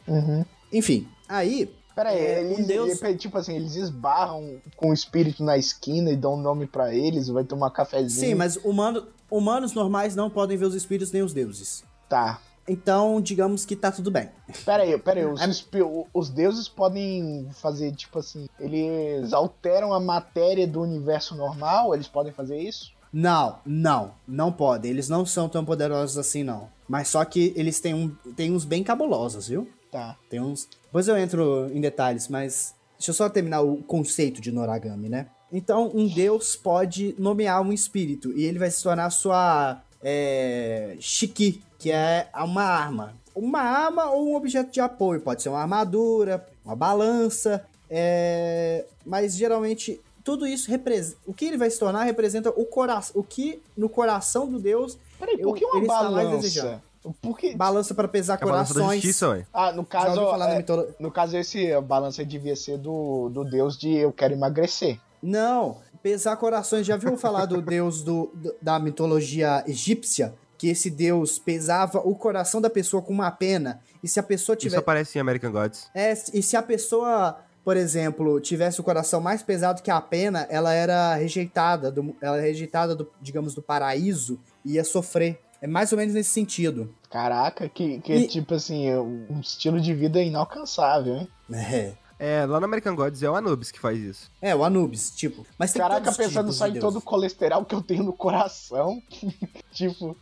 Enfim, 0.71 1.07
aí 1.27 1.73
Peraí, 1.95 2.17
É, 2.17 2.41
eles, 2.43 2.67
deus- 2.67 3.01
ele- 3.01 3.15
tipo 3.17 3.37
assim, 3.37 3.55
eles 3.55 3.75
esbarram 3.77 4.57
com 4.75 4.89
o 4.89 4.93
espírito 4.93 5.41
na 5.45 5.57
esquina 5.57 6.11
e 6.11 6.17
dão 6.17 6.33
um 6.33 6.41
nome 6.41 6.67
pra 6.67 6.93
eles, 6.93 7.29
vai 7.29 7.45
tomar 7.45 7.69
cafezinho. 7.71 8.27
Sim, 8.31 8.35
mas 8.35 8.57
humano- 8.57 9.07
humanos 9.31 9.71
normais 9.71 10.13
não 10.13 10.29
podem 10.29 10.57
ver 10.57 10.65
os 10.65 10.75
espíritos 10.75 11.13
nem 11.13 11.21
os 11.21 11.31
deuses. 11.31 11.85
Tá. 12.09 12.41
Então, 12.67 13.21
digamos 13.21 13.63
que 13.65 13.77
tá 13.77 13.93
tudo 13.93 14.11
bem. 14.11 14.29
Peraí, 14.65 14.99
peraí, 14.99 15.23
os, 15.31 15.39
É- 15.39 16.09
os 16.13 16.29
deuses 16.29 16.67
podem 16.67 17.47
fazer, 17.53 17.93
tipo 17.93 18.19
assim, 18.19 18.49
eles 18.59 19.31
alteram 19.31 19.93
a 19.93 19.99
matéria 19.99 20.67
do 20.67 20.81
universo 20.81 21.33
normal? 21.33 21.93
Eles 21.95 22.09
podem 22.09 22.33
fazer 22.33 22.59
isso? 22.59 22.91
Não, 23.13 23.59
não, 23.65 24.11
não 24.27 24.51
podem. 24.51 24.91
Eles 24.91 25.07
não 25.07 25.25
são 25.25 25.47
tão 25.47 25.63
poderosos 25.63 26.17
assim, 26.17 26.43
não. 26.43 26.67
Mas 26.89 27.07
só 27.07 27.23
que 27.23 27.53
eles 27.55 27.79
têm, 27.79 27.93
um, 27.93 28.09
têm 28.35 28.51
uns 28.51 28.65
bem 28.65 28.83
cabulosos, 28.83 29.47
viu? 29.47 29.69
Tá. 29.95 30.17
Tem 30.29 30.41
uns. 30.41 30.67
Depois 30.83 31.07
eu 31.07 31.17
entro 31.17 31.69
em 31.73 31.79
detalhes, 31.79 32.27
mas 32.27 32.75
deixa 32.97 33.11
eu 33.11 33.15
só 33.15 33.29
terminar 33.29 33.61
o 33.61 33.77
conceito 33.77 34.41
de 34.41 34.51
Noragami, 34.51 35.07
né? 35.07 35.27
Então, 35.49 35.89
um 35.93 36.05
deus 36.05 36.53
pode 36.53 37.15
nomear 37.17 37.61
um 37.61 37.71
espírito 37.71 38.33
e 38.37 38.43
ele 38.43 38.59
vai 38.59 38.69
se 38.69 38.83
tornar 38.83 39.09
sua 39.09 39.81
é, 40.03 40.97
Shiki, 40.99 41.63
que 41.79 41.93
é 41.93 42.27
uma 42.35 42.63
arma. 42.63 43.15
Uma 43.33 43.61
arma 43.61 44.11
ou 44.11 44.31
um 44.31 44.35
objeto 44.35 44.69
de 44.69 44.81
apoio. 44.81 45.21
Pode 45.21 45.41
ser 45.41 45.47
uma 45.47 45.61
armadura, 45.61 46.45
uma 46.65 46.75
balança, 46.75 47.65
é, 47.89 48.83
mas 49.05 49.33
geralmente 49.37 50.01
tudo 50.25 50.45
isso 50.45 50.69
representa. 50.69 51.19
O 51.25 51.33
que 51.33 51.45
ele 51.45 51.57
vai 51.57 51.69
se 51.69 51.79
tornar 51.79 52.03
representa 52.03 52.49
o 52.49 52.65
coração. 52.65 53.21
O 53.21 53.23
que 53.23 53.61
no 53.77 53.87
coração 53.87 54.51
do 54.51 54.59
deus 54.59 54.97
Peraí, 55.17 55.37
por 55.37 55.55
que 55.55 55.63
uma 55.63 55.85
balança? 55.85 56.81
Por 57.21 57.37
que... 57.37 57.55
balança 57.55 57.93
para 57.93 58.07
pesar 58.07 58.33
É 58.39 58.43
a 58.43 58.45
balança 58.47 58.73
da 58.73 58.79
corações. 58.79 59.01
justiça, 59.01 59.29
ué. 59.29 59.45
Ah, 59.53 59.71
no 59.71 59.85
caso, 59.85 60.21
é, 60.43 60.57
mitolo- 60.57 60.87
no 60.99 61.11
caso 61.11 61.37
esse 61.37 61.79
balança 61.81 62.23
devia 62.25 62.55
ser 62.55 62.77
do, 62.77 63.29
do 63.29 63.43
deus 63.43 63.77
de 63.77 63.93
eu 63.93 64.11
quero 64.11 64.33
emagrecer. 64.33 64.99
Não, 65.21 65.77
pesar 66.03 66.35
corações. 66.37 66.85
Já 66.85 66.97
viu 66.97 67.17
falar 67.17 67.45
do 67.45 67.61
deus 67.61 68.03
do, 68.03 68.31
do- 68.33 68.55
da 68.61 68.79
mitologia 68.79 69.63
egípcia? 69.67 70.33
Que 70.57 70.69
esse 70.69 70.89
deus 70.89 71.37
pesava 71.37 71.99
o 71.99 72.15
coração 72.15 72.61
da 72.61 72.69
pessoa 72.69 73.01
com 73.01 73.11
uma 73.11 73.29
pena. 73.29 73.81
E 74.01 74.07
se 74.07 74.19
a 74.19 74.23
pessoa 74.23 74.53
Isso 74.55 74.61
tiver. 74.61 74.77
aparece 74.77 75.17
em 75.17 75.21
American 75.21 75.51
Gods. 75.51 75.89
É, 75.93 76.13
e 76.33 76.41
se 76.41 76.55
a 76.55 76.61
pessoa, 76.63 77.37
por 77.63 77.75
exemplo, 77.75 78.39
tivesse 78.39 78.79
o 78.79 78.83
coração 78.83 79.19
mais 79.19 79.43
pesado 79.43 79.81
que 79.81 79.91
a 79.91 79.99
pena, 79.99 80.47
ela 80.49 80.71
era 80.73 81.13
rejeitada. 81.15 81.91
Do, 81.91 82.15
ela 82.21 82.37
era 82.37 82.45
rejeitada, 82.45 82.95
do, 82.95 83.11
digamos, 83.21 83.53
do 83.53 83.61
paraíso 83.61 84.39
e 84.63 84.73
ia 84.75 84.83
sofrer. 84.85 85.39
É 85.65 85.67
mais 85.67 85.91
ou 85.91 85.97
menos 85.97 86.13
nesse 86.13 86.29
sentido. 86.29 86.93
Caraca, 87.09 87.67
que, 87.67 87.99
que 88.01 88.13
E- 88.13 88.27
tipo 88.27 88.53
assim, 88.53 88.93
um 88.93 89.39
estilo 89.39 89.81
de 89.81 89.95
vida 89.95 90.21
inalcançável, 90.21 91.15
hein? 91.15 91.27
É. 91.51 91.93
É, 92.19 92.45
lá 92.45 92.59
no 92.59 92.65
American 92.67 92.95
Gods 92.95 93.23
é 93.23 93.29
o 93.29 93.35
Anubis 93.35 93.71
que 93.71 93.79
faz 93.79 93.97
isso. 93.99 94.31
É, 94.39 94.55
o 94.55 94.63
Anubis, 94.63 95.09
tipo. 95.09 95.43
Mas 95.57 95.73
tem 95.73 95.81
Caraca, 95.81 96.11
pensando 96.13 96.43
tipos 96.45 96.55
só 96.57 96.67
em 96.67 96.73
deus. 96.73 96.83
todo 96.85 96.97
o 96.97 97.01
colesterol 97.01 97.65
que 97.65 97.73
eu 97.73 97.81
tenho 97.81 98.03
no 98.03 98.13
coração. 98.13 99.01
tipo, 99.73 100.15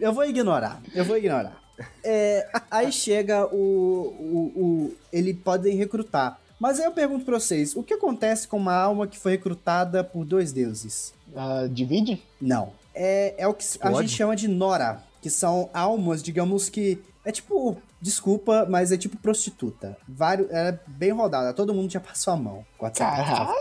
Eu 0.00 0.12
vou 0.12 0.24
ignorar, 0.24 0.82
eu 0.94 1.04
vou 1.04 1.16
ignorar. 1.16 1.56
É, 2.04 2.48
aí 2.70 2.90
chega 2.90 3.46
o, 3.46 3.56
o, 3.56 4.52
o- 4.56 4.94
Ele 5.12 5.32
podem 5.32 5.76
recrutar. 5.76 6.38
Mas 6.58 6.78
aí 6.80 6.86
eu 6.86 6.92
pergunto 6.92 7.24
pra 7.24 7.38
vocês: 7.38 7.76
o 7.76 7.82
que 7.84 7.94
acontece 7.94 8.48
com 8.48 8.56
uma 8.56 8.74
alma 8.74 9.06
que 9.06 9.18
foi 9.18 9.32
recrutada 9.32 10.02
por 10.02 10.24
dois 10.24 10.52
deuses? 10.52 11.14
ah, 11.36 11.66
divide? 11.70 12.20
Não. 12.40 12.72
É, 12.94 13.34
é 13.38 13.46
o 13.48 13.54
que 13.54 13.64
a 13.80 13.90
Pode? 13.90 14.06
gente 14.06 14.16
chama 14.16 14.36
de 14.36 14.48
Nora, 14.48 15.02
que 15.20 15.30
são 15.30 15.70
almas, 15.72 16.22
digamos 16.22 16.68
que. 16.68 17.02
É 17.24 17.30
tipo. 17.32 17.76
Desculpa, 18.00 18.66
mas 18.68 18.90
é 18.90 18.96
tipo 18.96 19.16
prostituta. 19.16 19.96
Vários, 20.08 20.50
é 20.50 20.76
bem 20.88 21.12
rodada, 21.12 21.54
todo 21.54 21.72
mundo 21.72 21.88
já 21.90 22.00
passou 22.00 22.32
a 22.34 22.36
mão. 22.36 22.66
com 22.76 22.84
a 22.86 22.90
Caraca! 22.90 23.52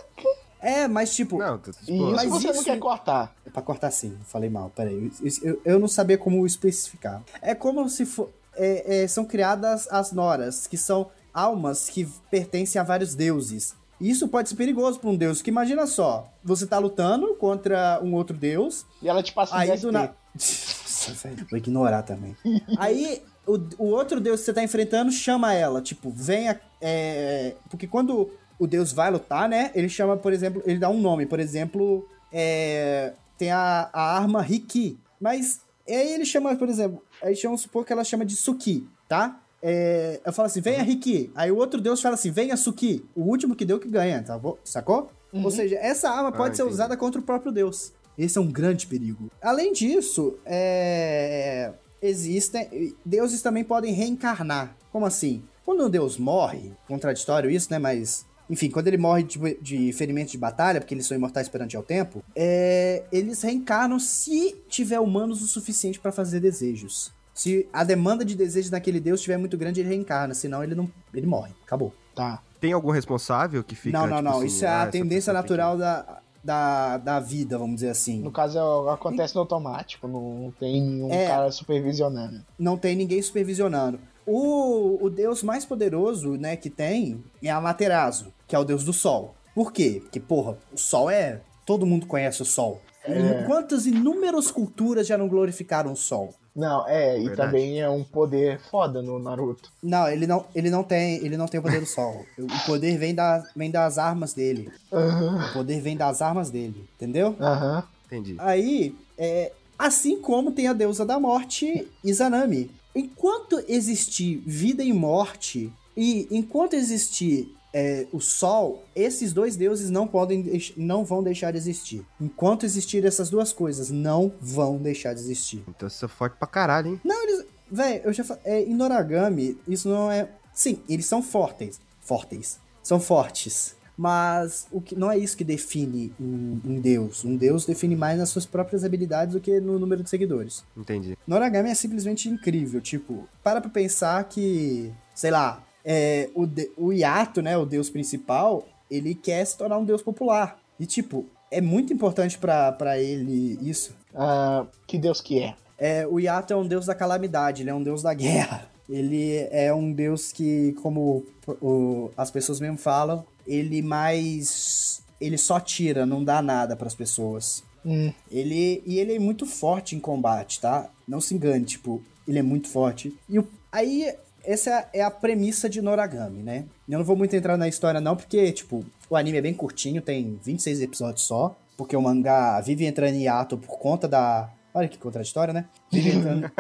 É, 0.60 0.88
mas 0.88 1.14
tipo. 1.16 1.38
Não, 1.38 1.56
E 1.56 1.60
pô, 1.60 1.70
isso 1.70 2.16
Mas 2.16 2.26
você 2.30 2.48
não 2.48 2.54
isso- 2.56 2.64
quer 2.64 2.80
cortar. 2.80 3.36
É 3.46 3.50
pra 3.52 3.62
cortar 3.62 3.92
sim, 3.92 4.18
falei 4.26 4.50
mal, 4.50 4.72
peraí. 4.76 5.12
Eu, 5.22 5.32
eu, 5.44 5.62
eu 5.66 5.80
não 5.80 5.88
sabia 5.88 6.18
como 6.18 6.46
especificar. 6.46 7.22
É 7.42 7.54
como 7.54 7.88
se 7.90 8.06
for. 8.06 8.30
é, 8.56 9.04
é, 9.04 9.08
são 9.08 9.26
criadas 9.26 9.88
as 9.92 10.12
noras, 10.12 10.66
que 10.68 10.78
são 10.78 11.10
almas 11.34 11.88
que 11.88 12.06
pertencem 12.30 12.80
a 12.82 12.84
vários 12.84 13.14
deuses. 13.16 13.76
Isso 14.02 14.28
pode 14.28 14.50
ser 14.50 14.56
perigoso 14.56 15.00
pra 15.00 15.10
um 15.12 15.16
deus, 15.16 15.44
que 15.44 15.52
imagina 15.52 15.86
só, 15.86 16.28
você 16.44 16.66
tá 16.66 16.80
lutando 16.80 17.36
contra 17.36 18.00
um 18.02 18.16
outro 18.16 18.36
deus, 18.36 18.84
E 19.00 19.08
ela 19.08 19.22
te 19.22 19.32
passa 19.32 19.56
aí 19.56 19.78
do 19.78 19.92
velho, 19.92 21.46
vou 21.50 21.58
ignorar 21.60 22.02
também. 22.02 22.36
Aí 22.80 23.22
o, 23.46 23.60
o 23.78 23.86
outro 23.92 24.20
deus 24.20 24.40
que 24.40 24.48
você 24.48 24.54
tá 24.54 24.64
enfrentando 24.64 25.12
chama 25.12 25.54
ela, 25.54 25.82
tipo, 25.82 26.10
venha... 26.10 26.60
É... 26.82 27.54
Porque 27.70 27.86
quando 27.86 28.32
o 28.58 28.66
deus 28.66 28.92
vai 28.92 29.12
lutar, 29.12 29.48
né, 29.48 29.72
ele 29.76 29.88
chama, 29.88 30.18
por 30.18 30.34
exemplo, 30.34 30.64
ele 30.66 30.80
dá 30.80 30.90
um 30.90 31.00
nome, 31.00 31.28
por 31.28 31.40
exemplo, 31.40 32.08
é... 32.34 33.14
tem 33.38 33.52
a, 33.52 33.88
a 33.94 34.18
arma 34.18 34.42
Riki, 34.42 35.00
mas 35.20 35.62
aí 35.88 36.14
ele 36.14 36.26
chama, 36.26 36.56
por 36.56 36.70
exemplo, 36.70 37.04
aí 37.22 37.36
vamos 37.44 37.62
supor 37.62 37.86
que 37.86 37.94
ela 37.94 38.04
chama 38.04 38.26
de 38.26 38.36
Suki, 38.36 38.88
tá? 39.08 39.40
É, 39.64 40.20
eu 40.26 40.34
falo 40.34 40.48
assim, 40.48 40.62
venha 40.62 40.82
Riki. 40.82 41.32
Aí 41.36 41.52
o 41.52 41.58
outro 41.58 41.80
deus 41.80 42.02
fala 42.02 42.16
assim, 42.16 42.32
venha 42.32 42.58
Suki. 42.58 43.06
O 43.16 43.22
último 43.24 43.56
que 43.56 43.66
deu 43.66 43.80
que 43.80 43.88
ganha, 43.88 44.22
tá 44.24 44.38
bom? 44.38 44.58
Sacou? 44.64 45.12
Ou 45.34 45.50
seja, 45.52 45.76
essa 45.76 46.10
arma 46.10 46.32
pode 46.32 46.54
Ah, 46.54 46.56
ser 46.56 46.62
entendi. 46.64 46.74
usada 46.74 46.98
contra 46.98 47.22
o 47.22 47.24
próprio 47.24 47.52
deus. 47.52 47.94
Esse 48.18 48.38
é 48.38 48.42
um 48.42 48.52
grande 48.52 48.86
perigo. 48.88 49.32
Além 49.42 49.72
disso, 49.72 50.38
é, 50.46 51.72
existem. 52.02 52.94
Deuses 53.06 53.42
também 53.42 53.64
podem 53.64 53.94
reencarnar. 53.94 54.76
Como 54.92 55.06
assim? 55.06 55.44
Quando 55.64 55.86
um 55.86 55.90
deus 55.90 56.18
morre, 56.18 56.74
contraditório 56.88 57.50
isso, 57.50 57.68
né? 57.72 57.80
Mas. 57.80 58.26
Enfim, 58.50 58.70
quando 58.70 58.88
ele 58.90 58.98
morre 58.98 59.24
de, 59.24 59.40
de 59.62 59.94
ferimento 59.94 60.32
de 60.32 60.38
batalha, 60.38 60.82
porque 60.82 60.94
eles 60.94 61.06
são 61.06 61.16
imortais 61.16 61.48
perante 61.48 61.78
ao 61.78 61.84
tempo, 61.84 62.22
é, 62.36 63.04
eles 63.10 63.42
reencarnam 63.42 63.98
se 63.98 64.62
tiver 64.68 65.00
humanos 65.00 65.42
o 65.42 65.48
suficiente 65.48 65.98
pra 65.98 66.12
fazer 66.12 66.42
desejos. 66.42 67.14
Se 67.34 67.68
a 67.72 67.84
demanda 67.84 68.26
de 68.26 68.36
desejos 68.36 68.72
naquele 68.72 69.00
deus 69.00 69.20
estiver 69.20 69.38
muito 69.38 69.58
grande, 69.58 69.80
ele 69.80 69.90
reencarna. 69.90 70.34
Senão, 70.34 70.64
ele 70.64 70.76
não. 70.76 70.90
ele 71.14 71.26
morre. 71.28 71.54
Acabou. 71.64 71.94
Tá. 72.14 72.42
Tem 72.60 72.74
algum 72.74 72.92
responsável 72.92 73.64
que 73.64 73.76
fica, 73.76 73.98
não, 73.98 74.08
não, 74.08 74.18
tipo 74.18 74.30
não. 74.30 74.38
assim, 74.38 74.46
Isso 74.48 74.66
é 74.66 74.68
ah, 74.68 74.84
a 74.84 74.88
tendência 74.88 75.34
natural 75.34 75.78
da, 75.78 76.20
da, 76.44 76.98
da 76.98 77.20
vida, 77.20 77.58
vamos 77.58 77.76
dizer 77.76 77.90
assim. 77.90 78.22
No 78.22 78.32
caso, 78.32 78.58
é- 78.60 78.94
acontece 78.94 79.34
no 79.34 79.42
automático, 79.42 80.08
não 80.08 80.54
tem 80.60 80.82
nenhum 80.82 81.12
É. 81.12 81.28
cara 81.28 81.52
supervisionando. 81.52 82.44
não 82.60 82.78
tem 82.78 82.96
ninguém 82.96 83.22
supervisionando. 83.22 84.00
O, 84.28 85.04
o 85.04 85.10
deus 85.10 85.42
mais 85.42 85.66
poderoso, 85.66 86.36
né, 86.38 86.56
que 86.56 86.70
tem 86.70 87.24
é 87.42 87.50
Amaterasu, 87.50 88.32
que 88.48 88.56
é 88.56 88.60
o 88.60 88.64
deus 88.64 88.84
do 88.84 88.94
sol. 88.94 89.34
Por 89.56 89.74
quê? 89.74 90.00
Porque, 90.04 90.20
porra, 90.20 90.58
o 90.72 90.78
sol 90.78 91.10
é. 91.10 91.42
Todo 91.66 91.86
mundo 91.86 92.06
conhece 92.06 92.42
o 92.42 92.46
sol. 92.46 92.82
É. 93.04 93.44
Quantas 93.46 93.86
inúmeras 93.86 94.52
culturas 94.52 95.08
já 95.08 95.18
não 95.18 95.28
glorificaram 95.28 95.92
o 95.92 95.96
sol? 95.96 96.34
Não, 96.56 96.88
é, 96.88 97.18
e 97.18 97.28
Verdade. 97.28 97.50
também 97.50 97.80
é 97.80 97.90
um 97.90 98.04
poder 98.04 98.60
foda 98.60 99.02
no 99.02 99.18
Naruto. 99.18 99.72
Não, 99.82 100.10
ele 100.10 100.28
não, 100.28 100.46
ele 100.54 100.70
não 100.70 100.84
tem, 100.84 101.16
ele 101.26 101.38
não 101.38 101.48
tem 101.48 101.60
o 101.60 101.64
poder 101.64 101.80
do 101.80 101.86
sol. 101.86 102.26
O 102.38 102.66
poder 102.66 102.98
vem, 102.98 103.16
da, 103.16 103.44
vem 103.56 103.72
das 103.72 103.98
armas 103.98 104.34
dele. 104.34 104.70
Aham. 104.92 105.46
O 105.50 105.54
poder 105.54 105.80
vem 105.80 105.96
das 105.96 106.22
armas 106.22 106.50
dele, 106.50 106.88
entendeu? 106.96 107.36
Aham. 107.40 107.84
Entendi. 108.06 108.36
Aí, 108.40 108.94
é, 109.18 109.54
assim 109.80 110.20
como 110.20 110.52
tem 110.52 110.68
a 110.68 110.74
deusa 110.74 111.06
da 111.06 111.20
morte, 111.20 111.88
Izanami. 112.04 112.70
Enquanto 112.94 113.64
existir 113.70 114.44
vida 114.46 114.84
e 114.84 114.92
morte, 114.92 115.72
e 115.96 116.28
enquanto 116.30 116.74
existir 116.74 117.50
é, 117.74 118.06
o 118.12 118.20
sol, 118.20 118.84
esses 118.96 119.32
dois 119.34 119.56
deuses 119.56 119.90
não 119.90 120.08
podem, 120.08 120.62
não 120.76 121.06
vão 121.06 121.24
deixar 121.24 121.52
de 121.52 121.58
existir. 121.58 122.06
Enquanto 122.20 122.66
existir 122.66 123.06
essas 123.06 123.30
duas 123.30 123.54
coisas, 123.54 123.90
não 123.90 124.32
vão 124.42 124.78
deixar 124.78 125.14
de 125.14 125.20
existir. 125.20 125.64
Então 125.68 125.90
você 125.90 126.06
é 126.06 126.08
forte 126.08 126.36
pra 126.38 126.48
caralho, 126.48 126.90
hein? 126.90 127.02
Não, 127.04 127.24
eles, 127.24 127.46
véi, 127.72 128.02
eu 128.04 128.12
já 128.12 128.24
falei, 128.24 128.44
é, 128.46 128.62
em 128.64 128.76
Noragami, 128.76 129.58
isso 129.68 129.88
não 129.88 130.12
é, 130.12 130.30
sim, 130.54 130.80
eles 130.90 131.06
são 131.06 131.24
fortes, 131.24 131.80
fortes, 132.02 132.60
são 132.84 133.00
fortes. 133.00 133.80
Mas 133.98 134.66
o 134.72 134.82
que 134.82 134.96
não 134.96 135.12
é 135.12 135.18
isso 135.18 135.38
que 135.38 135.44
define 135.44 136.12
um, 136.20 136.60
um 136.66 136.80
deus. 136.80 137.24
Um 137.24 137.36
deus 137.36 137.68
define 137.68 137.96
mais 137.96 138.18
nas 138.18 138.30
suas 138.30 138.48
próprias 138.48 138.84
habilidades 138.84 139.36
do 139.36 139.40
que 139.40 139.60
no 139.60 139.78
número 139.78 140.02
de 140.02 140.10
seguidores. 140.10 140.64
Entendi. 140.76 141.16
Noragami 141.28 141.70
é 141.70 141.76
simplesmente 141.76 142.28
incrível. 142.28 142.82
Tipo, 142.82 143.28
para 143.44 143.62
pra 143.62 143.70
pensar 143.70 144.24
que, 144.24 144.92
sei 145.14 145.30
lá, 145.30 145.62
é, 145.86 146.30
o, 146.36 146.46
de- 146.46 146.72
o 146.78 146.92
Yato, 146.92 147.42
né, 147.42 147.58
o 147.58 147.66
deus 147.66 147.90
principal, 147.90 148.66
ele 148.90 149.16
quer 149.16 149.46
se 149.46 149.58
tornar 149.58 149.78
um 149.78 149.86
deus 149.86 150.02
popular. 150.02 150.60
E, 150.80 150.86
tipo, 150.86 151.26
é 151.50 151.62
muito 151.62 151.92
importante 151.94 152.38
pra 152.38 152.72
pra 152.72 153.00
ele 153.00 153.58
isso. 153.62 153.96
Ah, 154.16 154.66
que 154.88 154.98
Deus 154.98 155.22
que 155.22 155.40
é. 155.42 155.56
É, 155.78 156.06
o 156.08 156.20
Yato 156.20 156.54
é 156.54 156.56
um 156.56 156.68
deus 156.68 156.86
da 156.86 156.94
calamidade, 156.96 157.64
ele 157.64 157.70
é 157.70 157.74
um 157.74 157.84
deus 157.84 158.02
da 158.04 158.14
guerra. 158.14 158.70
Ele 158.90 159.48
é 159.52 159.74
um 159.74 159.92
deus 159.94 160.32
que, 160.34 160.74
como 160.82 161.26
o- 161.62 162.10
as 162.18 162.30
pessoas 162.30 162.60
mesmo 162.60 162.78
falam, 162.78 163.26
ele 163.48 163.82
mais. 163.82 165.02
Ele 165.20 165.38
só 165.38 165.60
tira, 165.60 166.06
não 166.06 166.24
dá 166.24 166.42
nada 166.42 166.76
pras 166.76 166.94
pessoas. 166.96 167.64
Hum, 167.86 168.12
Ele, 168.30 168.84
e 168.86 169.00
ele 169.00 169.16
é 169.16 169.20
muito 169.20 169.46
forte 169.46 169.96
em 169.96 170.00
combate, 170.00 170.60
tá? 170.60 170.90
Não 171.08 171.20
se 171.22 171.34
engane, 171.34 171.66
tipo, 171.66 172.02
ele 172.28 172.38
é 172.40 172.44
muito 172.44 172.68
forte. 172.68 173.16
E 173.30 173.40
o- 173.40 173.48
aí, 173.72 174.14
essa 174.44 174.90
é 174.94 175.02
a 175.02 175.12
premissa 175.12 175.70
de 175.70 175.82
Noragami, 175.82 176.42
né? 176.42 176.66
Eu 176.88 177.00
não 177.00 177.06
vou 177.06 177.16
muito 177.16 177.36
entrar 177.36 177.58
na 177.58 177.68
história 177.68 178.02
não, 178.02 178.16
porque, 178.16 178.52
tipo, 178.52 178.86
o 179.10 179.16
anime 179.16 179.38
é 179.38 179.42
bem 179.42 179.54
curtinho, 179.54 180.02
tem 180.02 180.40
26 180.44 180.82
episódios 180.82 181.24
só. 181.24 181.56
Porque 181.78 181.96
o 181.96 182.02
mangá 182.02 182.62
vive 182.62 182.86
entrando 182.86 183.16
em 183.16 183.24
hiato 183.24 183.58
por 183.58 183.80
conta 183.80 184.08
da... 184.08 184.50
Olha 184.74 184.88
que 184.88 184.98
contraditório, 184.98 185.54
né? 185.54 185.66
Vive 185.92 186.10
entrando 186.16 186.52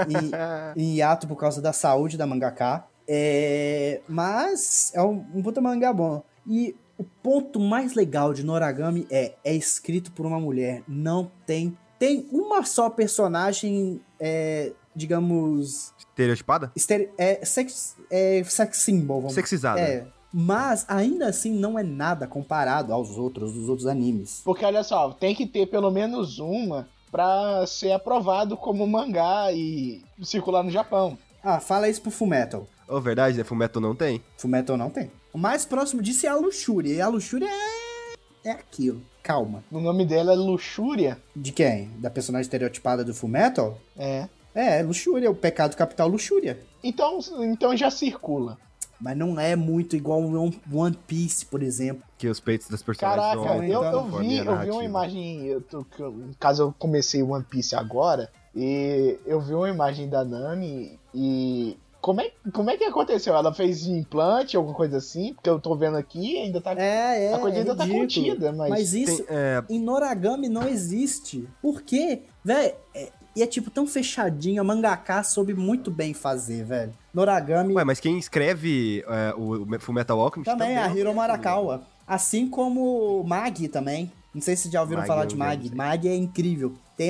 em, 0.75 0.81
em 0.81 0.95
hiato 0.95 1.27
por 1.27 1.35
causa 1.35 1.61
da 1.61 1.71
saúde 1.71 2.17
da 2.17 2.25
mangaka. 2.25 2.85
É... 3.07 4.01
Mas 4.07 4.91
é 4.95 5.01
um, 5.01 5.23
um 5.35 5.43
puta 5.43 5.61
mangá 5.61 5.93
bom. 5.93 6.23
E 6.47 6.75
o 6.97 7.03
ponto 7.23 7.59
mais 7.59 7.93
legal 7.93 8.33
de 8.33 8.43
Noragami 8.43 9.07
é 9.09 9.33
é 9.43 9.55
escrito 9.55 10.11
por 10.11 10.25
uma 10.25 10.39
mulher. 10.39 10.83
Não 10.87 11.31
tem. 11.45 11.77
Tem 11.97 12.27
uma 12.31 12.63
só 12.63 12.89
personagem, 12.89 14.01
é, 14.19 14.71
digamos. 14.95 15.93
Estereotipada? 16.21 16.71
estere- 16.75 17.09
é, 17.17 17.43
sex, 17.45 17.95
é 18.09 18.43
sex 18.43 18.77
symbol. 18.77 19.21
Vamos, 19.21 19.33
Sexizada. 19.33 19.79
É. 19.81 20.05
Mas 20.33 20.85
ainda 20.87 21.27
assim 21.27 21.51
não 21.51 21.77
é 21.77 21.83
nada 21.83 22.25
comparado 22.25 22.93
aos 22.93 23.17
outros, 23.17 23.53
dos 23.53 23.67
outros 23.67 23.87
animes. 23.87 24.41
porque 24.45 24.63
olha 24.63 24.83
só, 24.83 25.11
tem 25.11 25.35
que 25.35 25.45
ter 25.45 25.65
pelo 25.67 25.91
menos 25.91 26.39
uma 26.39 26.87
pra 27.11 27.65
ser 27.67 27.91
aprovado 27.91 28.55
como 28.55 28.87
mangá 28.87 29.51
e 29.51 30.01
circular 30.23 30.63
no 30.63 30.71
Japão. 30.71 31.17
Ah, 31.43 31.59
fala 31.59 31.89
isso 31.89 32.01
pro 32.01 32.11
Fullmetal. 32.11 32.65
Ô, 32.87 33.01
verdade, 33.01 33.37
né? 33.37 33.43
Fumeto 33.43 33.81
não 33.81 33.93
tem? 33.95 34.21
Fullmetal 34.37 34.77
não 34.77 34.89
tem. 34.89 35.11
O 35.33 35.37
mais 35.37 35.65
próximo 35.65 36.01
disso 36.01 36.25
é 36.25 36.29
a 36.29 36.35
luxúria. 36.35 36.93
E 36.93 37.01
a 37.01 37.07
luxúria 37.09 37.47
é. 37.49 38.49
É 38.49 38.51
aquilo. 38.51 39.01
Calma. 39.21 39.63
O 39.71 39.79
nome 39.79 40.03
dela 40.05 40.33
é 40.33 40.35
Luxúria. 40.35 41.17
De 41.35 41.51
quem? 41.51 41.91
Da 41.99 42.09
personagem 42.09 42.41
estereotipada 42.43 43.03
do 43.03 43.13
Fullmetal? 43.13 43.77
É. 43.97 44.27
É, 44.53 44.81
luxúria, 44.83 45.29
o 45.31 45.35
pecado 45.35 45.75
capital 45.75 46.07
luxúria. 46.07 46.59
Então, 46.83 47.19
então 47.41 47.75
já 47.75 47.89
circula. 47.89 48.57
Mas 49.01 49.17
não 49.17 49.39
é 49.39 49.55
muito 49.55 49.95
igual 49.95 50.21
um 50.21 50.51
One- 50.71 50.97
Piece, 51.07 51.45
por 51.45 51.63
exemplo. 51.63 52.03
Que 52.19 52.27
os 52.27 52.39
peitos 52.39 52.67
das 52.69 52.83
personagens 52.83 53.19
Caraca, 53.19 53.65
então, 53.65 53.83
eu, 53.83 53.83
eu 53.83 54.03
vi, 54.19 54.37
eu 54.37 54.59
vi 54.59 54.69
uma 54.69 54.83
imagem. 54.83 55.45
Eu 55.47 55.61
tô, 55.61 55.79
no 55.99 56.35
caso, 56.39 56.63
eu 56.63 56.75
comecei 56.77 57.23
One 57.23 57.43
Piece 57.43 57.75
agora. 57.75 58.29
E 58.55 59.17
eu 59.25 59.41
vi 59.41 59.53
uma 59.53 59.69
imagem 59.69 60.07
da 60.07 60.23
Nami 60.23 60.99
e. 61.13 61.77
Como 61.99 62.19
é, 62.19 62.31
como 62.51 62.69
é 62.71 62.77
que 62.77 62.83
aconteceu? 62.83 63.35
Ela 63.35 63.53
fez 63.53 63.85
implante, 63.85 64.57
alguma 64.57 64.75
coisa 64.75 64.97
assim? 64.97 65.35
Porque 65.35 65.49
eu 65.49 65.59
tô 65.59 65.75
vendo 65.75 65.97
aqui 65.97 66.37
ainda 66.37 66.59
tá. 66.59 66.73
É, 66.73 67.25
é. 67.25 67.33
a 67.33 67.39
coisa 67.39 67.59
ainda 67.59 67.73
é 67.73 67.75
tá 67.75 67.83
ridículo. 67.83 68.07
contida, 68.07 68.51
mas. 68.51 68.69
Mas 68.69 68.93
isso 68.93 69.23
Tem, 69.23 69.35
é, 69.35 69.63
em 69.69 69.79
Noragami 69.79 70.49
não 70.49 70.67
existe. 70.67 71.47
Por 71.61 71.81
quê? 71.83 72.23
Véi, 72.43 72.75
é, 72.95 73.11
e 73.35 73.41
é 73.43 73.47
tipo 73.47 73.69
tão 73.69 73.85
fechadinho. 73.87 74.61
A 74.61 74.63
mangaka 74.63 75.23
soube 75.23 75.53
muito 75.53 75.89
bem 75.91 76.13
fazer, 76.13 76.63
velho. 76.65 76.93
Noragami 77.13 77.73
Ué, 77.73 77.83
mas 77.83 77.99
quem 77.99 78.17
escreve 78.19 79.03
é, 79.07 79.33
o 79.37 79.63
o 79.63 79.79
Fullmetal 79.79 80.19
Alchemist 80.19 80.49
também, 80.51 80.77
a 80.77 80.87
é 80.87 80.93
Hiro 80.93 81.11
o- 81.11 81.15
Marakawa. 81.15 81.83
Assim 82.07 82.47
como 82.47 83.23
Mag 83.23 83.67
também. 83.69 84.11
Não 84.33 84.41
sei 84.41 84.55
se 84.55 84.69
já 84.69 84.81
ouviram 84.81 85.01
Mag 85.01 85.07
falar 85.07 85.25
de 85.25 85.35
Mag. 85.35 85.75
Mag 85.75 86.07
é 86.07 86.15
incrível. 86.15 86.73
Tem, 86.97 87.09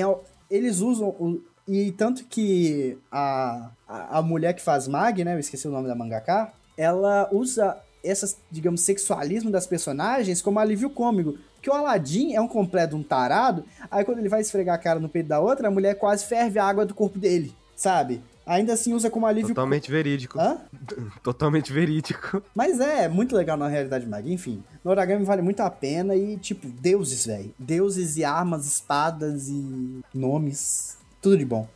eles 0.50 0.80
usam. 0.80 1.08
o- 1.08 1.40
e 1.66 1.92
tanto 1.92 2.24
que 2.24 2.98
a, 3.10 3.70
a, 3.88 4.18
a 4.18 4.22
mulher 4.22 4.52
que 4.52 4.60
faz 4.62 4.88
Mag, 4.88 5.24
né? 5.24 5.34
Eu 5.34 5.38
esqueci 5.38 5.66
o 5.68 5.70
nome 5.70 5.86
da 5.88 5.94
mangaka. 5.94 6.52
Ela 6.76 7.28
usa 7.32 7.76
essas, 8.02 8.36
digamos, 8.50 8.80
sexualismo 8.80 9.50
das 9.50 9.66
personagens 9.66 10.42
como 10.42 10.58
alívio 10.58 10.90
cômico. 10.90 11.36
Porque 11.62 11.70
o 11.70 11.74
Aladdin 11.74 12.34
é 12.34 12.40
um 12.40 12.48
completo 12.48 12.96
um 12.96 13.04
tarado. 13.04 13.64
Aí 13.88 14.04
quando 14.04 14.18
ele 14.18 14.28
vai 14.28 14.40
esfregar 14.40 14.74
a 14.74 14.78
cara 14.78 14.98
no 14.98 15.08
peito 15.08 15.28
da 15.28 15.38
outra, 15.38 15.68
a 15.68 15.70
mulher 15.70 15.94
quase 15.94 16.24
ferve 16.24 16.58
a 16.58 16.64
água 16.64 16.84
do 16.84 16.92
corpo 16.92 17.20
dele. 17.20 17.54
Sabe? 17.76 18.20
Ainda 18.44 18.72
assim 18.72 18.92
usa 18.92 19.08
como 19.08 19.26
alívio 19.26 19.50
Totalmente 19.50 19.88
verídico. 19.88 20.40
Hã? 20.40 20.58
Totalmente 21.22 21.72
verídico. 21.72 22.42
Mas 22.52 22.80
é, 22.80 23.06
muito 23.08 23.36
legal 23.36 23.56
na 23.56 23.68
realidade 23.68 24.04
mag. 24.08 24.28
Enfim, 24.28 24.64
Noragami 24.84 25.24
vale 25.24 25.40
muito 25.40 25.60
a 25.60 25.70
pena 25.70 26.16
e, 26.16 26.36
tipo, 26.36 26.66
deuses, 26.66 27.24
velho. 27.24 27.54
Deuses 27.56 28.16
e 28.16 28.24
armas, 28.24 28.66
espadas 28.66 29.48
e 29.48 30.00
nomes. 30.12 30.98
Tudo 31.20 31.38
de 31.38 31.44
bom. 31.44 31.68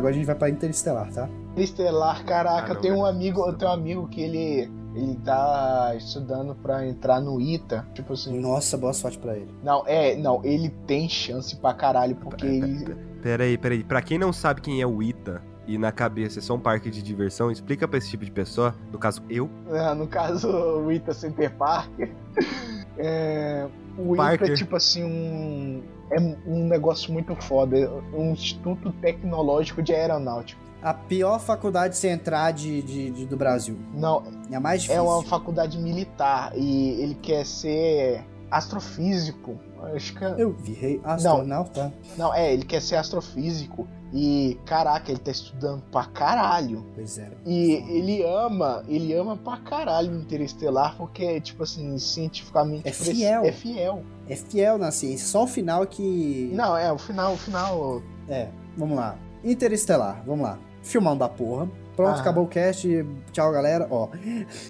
Agora, 0.00 0.14
a 0.14 0.16
gente 0.16 0.26
vai 0.26 0.34
pra 0.34 0.48
Interestelar, 0.48 1.12
tá? 1.12 1.28
Interestelar, 1.52 2.24
caraca, 2.24 2.64
Ah, 2.64 2.68
não, 2.68 2.74
eu 2.74 2.80
tenho 2.80 2.96
um 2.96 3.04
amigo, 3.04 3.46
eu 3.46 3.52
tenho 3.52 3.70
um 3.70 3.74
amigo 3.74 4.08
que 4.08 4.22
ele 4.22 4.70
ele 4.94 5.14
tá 5.24 5.92
estudando 5.96 6.52
pra 6.56 6.84
entrar 6.84 7.20
no 7.20 7.40
ITA, 7.40 7.86
tipo 7.94 8.14
assim. 8.14 8.40
Nossa, 8.40 8.76
boa 8.76 8.92
sorte 8.92 9.18
pra 9.18 9.36
ele. 9.36 9.54
Não, 9.62 9.84
é, 9.86 10.16
não, 10.16 10.44
ele 10.44 10.68
tem 10.86 11.08
chance 11.08 11.54
pra 11.54 11.72
caralho 11.74 12.16
porque 12.16 12.44
ele 12.46 12.96
Peraí, 13.22 13.56
peraí. 13.56 13.84
Pra 13.84 14.02
quem 14.02 14.18
não 14.18 14.32
sabe 14.32 14.60
quem 14.62 14.80
é 14.80 14.86
o 14.86 15.00
Ita 15.02 15.42
e 15.66 15.78
na 15.78 15.92
cabeça 15.92 16.40
é 16.40 16.42
só 16.42 16.54
um 16.54 16.58
parque 16.58 16.90
de 16.90 17.02
diversão, 17.02 17.50
explica 17.52 17.86
pra 17.86 17.98
esse 17.98 18.08
tipo 18.10 18.24
de 18.24 18.32
pessoa, 18.32 18.74
no 18.90 18.98
caso 18.98 19.22
eu, 19.30 19.48
Ah, 19.70 19.94
no 19.94 20.08
caso, 20.08 20.48
o 20.50 20.90
Ita 20.90 21.12
Center 21.12 21.54
Park. 21.54 21.92
é, 23.00 23.66
o 23.98 24.14
Parker. 24.16 24.50
É 24.50 24.54
tipo 24.54 24.76
assim 24.76 25.04
um. 25.04 25.82
É 26.10 26.18
um 26.46 26.66
negócio 26.66 27.12
muito 27.12 27.34
foda. 27.36 27.78
é 27.78 27.88
Um 28.16 28.32
instituto 28.32 28.92
tecnológico 29.00 29.82
de 29.82 29.94
aeronáutica. 29.94 30.60
A 30.82 30.92
pior 30.94 31.38
faculdade 31.38 31.94
de 31.94 32.00
você 32.00 32.08
entrar 32.08 32.52
de, 32.52 32.80
de- 32.82 33.10
de- 33.10 33.26
do 33.26 33.36
Brasil. 33.36 33.76
Não, 33.94 34.22
É 34.50 34.56
a 34.56 34.60
mais 34.60 34.80
é 34.80 34.82
difícil. 34.84 35.04
uma 35.04 35.22
faculdade 35.22 35.78
militar 35.78 36.52
e 36.56 37.00
ele 37.02 37.14
quer 37.14 37.44
ser 37.44 38.24
astrofísico. 38.50 39.58
Acho 39.94 40.14
que. 40.14 40.24
Eu 40.24 40.52
virei 40.52 41.00
astronauta. 41.04 41.92
Não, 42.16 42.34
é, 42.34 42.52
ele 42.52 42.64
quer 42.64 42.80
ser 42.80 42.96
astrofísico. 42.96 43.86
E 44.12 44.58
caraca, 44.66 45.10
ele 45.10 45.20
tá 45.20 45.30
estudando 45.30 45.82
pra 45.92 46.04
caralho. 46.04 46.84
Pois 46.94 47.16
é. 47.16 47.30
E 47.46 47.74
ele 47.88 48.24
ama, 48.24 48.84
ele 48.88 49.14
ama 49.14 49.36
pra 49.36 49.58
caralho 49.58 50.10
o 50.10 50.20
Interestelar, 50.20 50.96
porque, 50.96 51.40
tipo 51.40 51.62
assim, 51.62 51.96
cientificamente. 51.98 52.88
É 52.88 52.92
fiel. 52.92 53.44
É 53.44 53.52
fiel. 53.52 54.02
É 54.28 54.36
fiel 54.36 54.78
na 54.78 54.90
ciência. 54.90 55.26
Só 55.28 55.44
o 55.44 55.46
final 55.46 55.86
que. 55.86 56.50
Não, 56.52 56.76
é, 56.76 56.92
o 56.92 56.98
final, 56.98 57.34
o 57.34 57.36
final. 57.36 58.02
É, 58.28 58.48
vamos 58.76 58.96
lá. 58.96 59.16
Interestelar, 59.44 60.22
vamos 60.26 60.42
lá. 60.42 60.58
Filmão 60.82 61.16
da 61.16 61.28
porra. 61.28 61.68
Pronto, 62.02 62.16
Ah. 62.16 62.20
acabou 62.20 62.44
o 62.44 62.48
cast. 62.48 63.06
Tchau, 63.32 63.52
galera. 63.52 63.86
Ó, 63.90 64.08